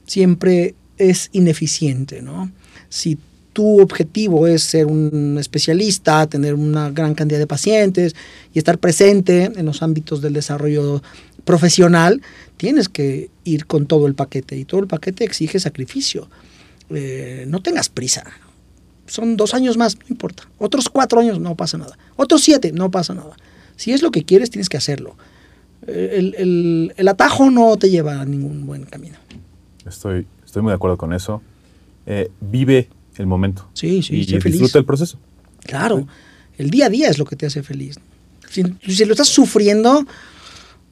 siempre 0.05 0.75
es 0.99 1.29
ineficiente, 1.33 2.23
¿no? 2.23 2.51
Si 2.89 3.19
tu 3.57 3.81
objetivo 3.81 4.47
es 4.47 4.65
ser 4.65 4.85
un 4.85 5.39
especialista, 5.41 6.27
tener 6.27 6.53
una 6.53 6.91
gran 6.91 7.15
cantidad 7.15 7.39
de 7.39 7.47
pacientes 7.47 8.15
y 8.53 8.59
estar 8.59 8.77
presente 8.77 9.45
en 9.45 9.65
los 9.65 9.81
ámbitos 9.81 10.21
del 10.21 10.35
desarrollo 10.35 11.03
profesional, 11.47 12.21
tienes 12.59 12.91
que 12.91 13.31
ir 13.45 13.65
con 13.65 13.87
todo 13.87 14.09
el 14.09 14.15
paquete 14.15 14.59
y 14.59 14.67
todo 14.67 14.83
el 14.83 14.89
paquete 14.89 15.25
exige 15.25 15.59
sacrificio. 15.59 16.29
Eh, 16.91 17.47
no 17.49 17.63
tengas 17.63 17.89
prisa. 17.89 18.25
Son 19.07 19.39
dos 19.39 19.55
años 19.55 19.79
más, 19.79 19.97
no 20.01 20.05
importa. 20.11 20.43
Otros 20.59 20.91
cuatro 20.91 21.21
años, 21.21 21.41
no 21.41 21.55
pasa 21.55 21.79
nada. 21.79 21.97
Otros 22.17 22.43
siete, 22.43 22.73
no 22.73 22.91
pasa 22.91 23.15
nada. 23.15 23.37
Si 23.77 23.91
es 23.91 24.03
lo 24.03 24.11
que 24.11 24.25
quieres, 24.25 24.51
tienes 24.51 24.69
que 24.69 24.77
hacerlo. 24.77 25.17
Eh, 25.87 26.93
El, 26.95 27.09
atajo 27.09 27.51
no 27.51 27.75
te 27.79 27.89
lleva 27.89 28.21
a 28.21 28.27
ningún 28.27 28.67
buen 28.67 28.85
camino. 28.85 29.17
Estoy, 29.87 30.27
estoy 30.45 30.61
muy 30.61 30.73
de 30.73 30.75
acuerdo 30.75 30.99
con 30.99 31.15
eso. 31.15 31.41
Eh, 32.05 32.31
vive 32.43 32.91
el 33.21 33.27
momento 33.27 33.69
Sí, 33.75 34.03
sí, 34.03 34.17
y 34.21 34.25
feliz. 34.27 34.45
disfruta 34.61 34.79
el 34.79 34.85
proceso. 34.85 35.19
Claro, 35.65 36.07
el 36.59 36.71
día 36.71 36.87
a 36.87 36.89
día 36.89 37.09
es 37.09 37.19
lo 37.19 37.25
que 37.25 37.37
te 37.37 37.47
hace 37.47 37.63
feliz. 37.63 37.99
Si, 38.51 38.63
si 38.87 39.05
lo 39.05 39.13
estás 39.13 39.29
sufriendo, 39.29 40.05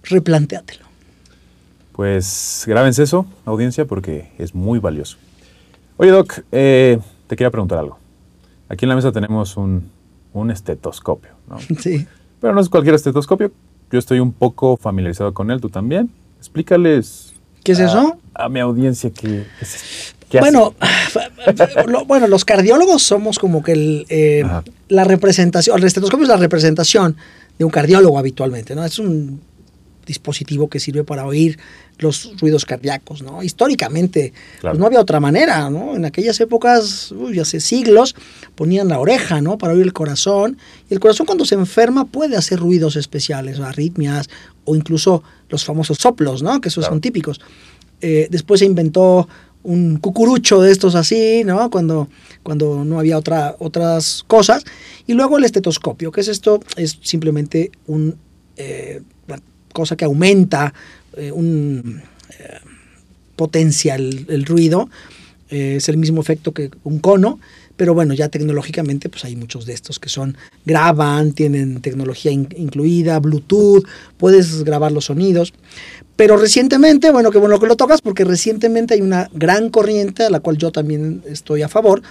replantéatelo. 0.02 0.84
Pues 1.92 2.64
grábense 2.66 3.04
eso, 3.04 3.26
audiencia, 3.44 3.84
porque 3.84 4.30
es 4.38 4.54
muy 4.54 4.78
valioso. 4.80 5.16
Oye, 5.96 6.10
Doc, 6.10 6.40
eh, 6.50 6.98
te 7.28 7.36
quería 7.36 7.50
preguntar 7.50 7.78
algo. 7.78 7.98
Aquí 8.68 8.84
en 8.84 8.88
la 8.88 8.96
mesa 8.96 9.12
tenemos 9.12 9.56
un, 9.56 9.90
un 10.32 10.50
estetoscopio, 10.50 11.30
¿no? 11.48 11.58
Sí. 11.80 12.06
Pero 12.40 12.52
no 12.54 12.60
es 12.60 12.68
cualquier 12.68 12.96
estetoscopio. 12.96 13.52
Yo 13.92 13.98
estoy 13.98 14.18
un 14.18 14.32
poco 14.32 14.76
familiarizado 14.76 15.32
con 15.32 15.50
él, 15.50 15.60
tú 15.60 15.68
también. 15.70 16.10
Explícales 16.38 17.32
¿Qué 17.62 17.72
es 17.72 17.80
a- 17.80 17.84
eso? 17.86 18.18
A, 18.34 18.48
mi 18.48 18.58
audiencia 18.60 19.10
qué 19.10 19.46
es. 19.60 20.14
Bueno, 20.40 20.74
lo- 21.86 22.04
bueno, 22.04 22.26
los 22.26 22.44
cardiólogos 22.44 23.02
somos 23.02 23.38
como 23.38 23.62
que 23.62 23.72
el, 23.72 24.06
eh, 24.08 24.44
la 24.88 25.04
representación, 25.04 25.78
el 25.78 25.84
estetoscopio 25.84 26.24
es 26.24 26.28
la 26.28 26.36
representación 26.36 27.16
de 27.58 27.64
un 27.64 27.70
cardiólogo 27.70 28.18
habitualmente, 28.18 28.74
¿no? 28.74 28.84
Es 28.84 28.98
un 28.98 29.40
dispositivo 30.06 30.68
que 30.68 30.80
sirve 30.80 31.02
para 31.02 31.24
oír 31.24 31.58
los 31.98 32.32
ruidos 32.38 32.66
cardíacos, 32.66 33.22
¿no? 33.22 33.42
Históricamente, 33.42 34.34
Claro. 34.60 34.74
pues 34.74 34.80
no 34.80 34.86
había 34.86 35.00
otra 35.00 35.18
manera, 35.18 35.70
¿no? 35.70 35.96
En 35.96 36.04
aquellas 36.04 36.38
épocas, 36.40 37.10
uy, 37.12 37.38
hace 37.38 37.58
siglos, 37.60 38.14
ponían 38.54 38.88
la 38.88 38.98
oreja, 38.98 39.40
¿no? 39.40 39.56
Para 39.56 39.72
oír 39.72 39.82
el 39.82 39.92
corazón. 39.94 40.58
Y 40.90 40.94
el 40.94 41.00
corazón 41.00 41.24
cuando 41.24 41.46
se 41.46 41.54
enferma 41.54 42.04
puede 42.04 42.36
hacer 42.36 42.58
ruidos 42.58 42.96
especiales, 42.96 43.60
arritmias 43.60 44.28
o 44.66 44.76
incluso 44.76 45.22
los 45.48 45.64
famosos 45.64 45.96
soplos, 45.98 46.42
¿no? 46.42 46.60
Que 46.60 46.68
esos 46.68 46.82
Claro. 46.82 46.94
son 46.96 47.00
típicos. 47.00 47.40
Eh, 48.02 48.28
después 48.30 48.58
se 48.60 48.66
inventó 48.66 49.26
un 49.64 49.96
cucurucho 49.98 50.60
de 50.60 50.70
estos 50.70 50.94
así, 50.94 51.42
¿no? 51.44 51.68
Cuando, 51.70 52.08
cuando 52.42 52.84
no 52.84 52.98
había 53.00 53.18
otra, 53.18 53.56
otras 53.58 54.22
cosas. 54.26 54.64
Y 55.06 55.14
luego 55.14 55.38
el 55.38 55.44
estetoscopio, 55.44 56.12
que 56.12 56.20
es 56.20 56.28
esto, 56.28 56.60
es 56.76 56.98
simplemente 57.02 57.72
un, 57.86 58.16
eh, 58.56 59.02
una 59.26 59.40
cosa 59.72 59.96
que 59.96 60.04
aumenta, 60.04 60.72
eh, 61.16 61.32
un, 61.32 62.02
eh, 62.38 62.58
potencia 63.36 63.96
el, 63.96 64.44
ruido. 64.46 64.88
Eh, 65.50 65.76
es 65.76 65.88
el 65.88 65.96
mismo 65.96 66.20
efecto 66.20 66.52
que 66.52 66.70
un 66.84 66.98
cono, 66.98 67.38
pero 67.76 67.92
bueno, 67.92 68.14
ya 68.14 68.28
tecnológicamente 68.28 69.08
pues 69.08 69.24
hay 69.24 69.34
muchos 69.34 69.66
de 69.66 69.72
estos 69.72 69.98
que 69.98 70.08
son, 70.08 70.36
graban, 70.64 71.32
tienen 71.32 71.80
tecnología 71.80 72.30
in- 72.30 72.48
incluida, 72.56 73.18
Bluetooth, 73.18 73.84
puedes 74.16 74.62
grabar 74.62 74.92
los 74.92 75.06
sonidos. 75.06 75.52
Pero 76.16 76.36
recientemente, 76.36 77.10
bueno, 77.10 77.30
qué 77.30 77.38
bueno 77.38 77.58
que 77.58 77.66
lo 77.66 77.76
tocas, 77.76 78.00
porque 78.00 78.24
recientemente 78.24 78.94
hay 78.94 79.00
una 79.00 79.28
gran 79.32 79.70
corriente, 79.70 80.24
a 80.24 80.30
la 80.30 80.40
cual 80.40 80.56
yo 80.56 80.70
también 80.70 81.22
estoy 81.26 81.62
a 81.62 81.68
favor, 81.68 82.02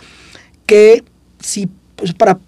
que 0.65 1.03
si, 1.39 1.69
pues 1.95 2.13
para 2.13 2.39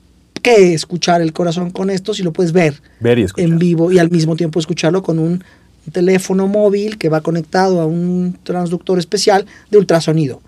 qué 0.41 0.73
escuchar 0.73 1.21
el 1.21 1.33
corazón 1.33 1.71
con 1.71 1.89
esto 1.89 2.13
si 2.13 2.21
lo 2.21 2.31
puedes 2.31 2.51
ver 2.51 2.79
Ver 2.99 3.17
y 3.17 3.25
en 3.37 3.57
vivo 3.57 3.91
y 3.91 3.97
al 3.97 4.11
mismo 4.11 4.35
tiempo 4.35 4.59
escucharlo 4.59 5.01
con 5.01 5.17
un 5.17 5.43
teléfono 5.91 6.47
móvil 6.47 6.97
que 6.97 7.09
va 7.09 7.21
conectado 7.21 7.81
a 7.81 7.85
un 7.85 8.37
transductor 8.43 8.99
especial 8.99 9.45
de 9.69 9.77
ultrasonido. 9.77 10.41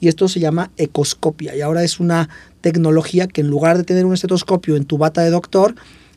Y 0.00 0.08
esto 0.08 0.28
se 0.28 0.40
llama 0.40 0.70
ecoscopia. 0.76 1.56
Y 1.56 1.62
ahora 1.62 1.84
es 1.84 2.00
una 2.00 2.28
tecnología 2.60 3.26
que 3.26 3.40
en 3.40 3.48
lugar 3.48 3.78
de 3.78 3.84
tener 3.84 4.04
un 4.04 4.14
estetoscopio 4.14 4.76
en 4.76 4.84
tu 4.84 4.98
bata 4.98 5.22
de 5.22 5.30
doctor, 5.30 5.74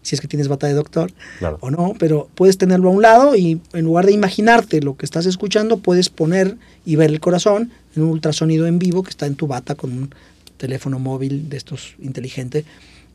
si 0.07 0.15
es 0.15 0.21
que 0.21 0.27
tienes 0.27 0.47
bata 0.47 0.67
de 0.67 0.73
doctor 0.73 1.11
Claro. 1.39 1.57
o 1.61 1.69
no, 1.69 1.93
pero 1.99 2.29
puedes 2.35 2.57
tenerlo 2.57 2.89
a 2.89 2.91
un 2.93 3.01
lado 3.01 3.35
y 3.35 3.59
en 3.73 3.83
lugar 3.85 4.05
de 4.05 4.13
imaginarte 4.13 4.81
lo 4.81 4.95
que 4.95 5.05
estás 5.05 5.25
escuchando, 5.25 5.77
puedes 5.79 6.09
poner 6.09 6.55
y 6.85 6.95
ver 6.95 7.09
el 7.09 7.19
corazón 7.19 7.71
en 7.95 8.03
un 8.03 8.09
ultrasonido 8.09 8.67
en 8.67 8.79
vivo 8.79 9.03
que 9.03 9.09
está 9.09 9.25
en 9.25 9.35
tu 9.35 9.47
bata 9.47 9.75
con 9.75 9.91
un 9.91 10.15
teléfono 10.57 10.97
móvil 10.99 11.49
de 11.49 11.57
estos 11.57 11.95
inteligente 11.99 12.63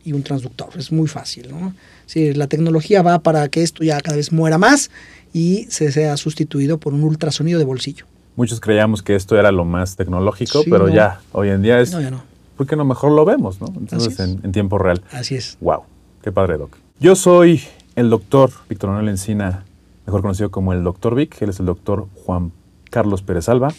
y 0.04 0.12
un 0.12 0.22
transductor. 0.22 0.68
Es 0.76 0.92
muy 0.92 1.08
fácil, 1.08 1.48
¿no? 1.50 1.72
Sí, 2.06 2.34
la 2.34 2.46
tecnología 2.46 3.02
va 3.02 3.20
para 3.20 3.48
que 3.48 3.62
esto 3.62 3.84
ya 3.84 4.00
cada 4.00 4.16
vez 4.16 4.30
muera 4.32 4.58
más 4.58 4.90
y 5.32 5.66
se 5.70 5.90
sea 5.92 6.16
sustituido 6.16 6.78
por 6.78 6.92
un 6.92 7.02
ultrasonido 7.04 7.58
de 7.58 7.64
bolsillo. 7.64 8.04
Muchos 8.36 8.60
creíamos 8.60 9.02
que 9.02 9.14
esto 9.14 9.38
era 9.38 9.50
lo 9.52 9.64
más 9.64 9.96
tecnológico, 9.96 10.62
Sí, 10.62 10.70
pero 10.70 10.88
no. 10.88 10.94
ya, 10.94 11.20
hoy 11.32 11.48
en 11.50 11.62
día 11.62 11.80
es... 11.80 11.92
No, 11.92 12.00
ya 12.00 12.10
no. 12.10 12.22
¿Por 12.56 12.66
qué 12.66 12.76
no 12.76 12.84
mejor 12.84 13.12
lo 13.12 13.24
vemos, 13.24 13.60
no? 13.60 13.66
Entonces, 13.78 14.18
en, 14.20 14.40
en 14.44 14.52
tiempo 14.52 14.76
real. 14.78 15.02
Así 15.10 15.34
es. 15.36 15.56
Wow, 15.60 15.82
qué 16.22 16.30
padre, 16.32 16.58
Doc. 16.58 16.76
Yo 17.00 17.16
soy 17.16 17.60
el 17.96 18.10
doctor 18.10 18.50
Víctor 18.68 18.90
Manuel 18.90 19.08
Encina, 19.08 19.64
mejor 20.06 20.22
conocido 20.22 20.50
como 20.50 20.72
el 20.72 20.84
doctor 20.84 21.14
Vic. 21.14 21.40
Él 21.42 21.50
es 21.50 21.58
el 21.60 21.66
doctor 21.66 22.06
Juan 22.24 22.52
Carlos 22.90 23.22
Pérez 23.22 23.48
Alba. 23.48 23.72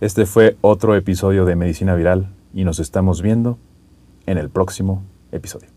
Este 0.00 0.26
fue 0.26 0.56
otro 0.60 0.94
episodio 0.94 1.44
de 1.44 1.56
Medicina 1.56 1.94
Viral 1.94 2.28
y 2.54 2.64
nos 2.64 2.78
estamos 2.78 3.20
viendo 3.20 3.58
en 4.26 4.38
el 4.38 4.48
próximo 4.48 5.02
episodio. 5.32 5.68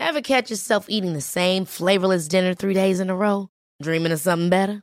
Ever 0.00 0.22
catch 0.22 0.50
yourself 0.50 0.86
eating 0.88 1.12
the 1.12 1.20
same 1.20 1.64
flavorless 1.64 2.28
dinner 2.28 2.54
three 2.54 2.74
days 2.74 2.98
in 2.98 3.10
a 3.10 3.14
row? 3.14 3.48
Dreaming 3.80 4.10
of 4.10 4.20
something 4.20 4.48
better? 4.48 4.82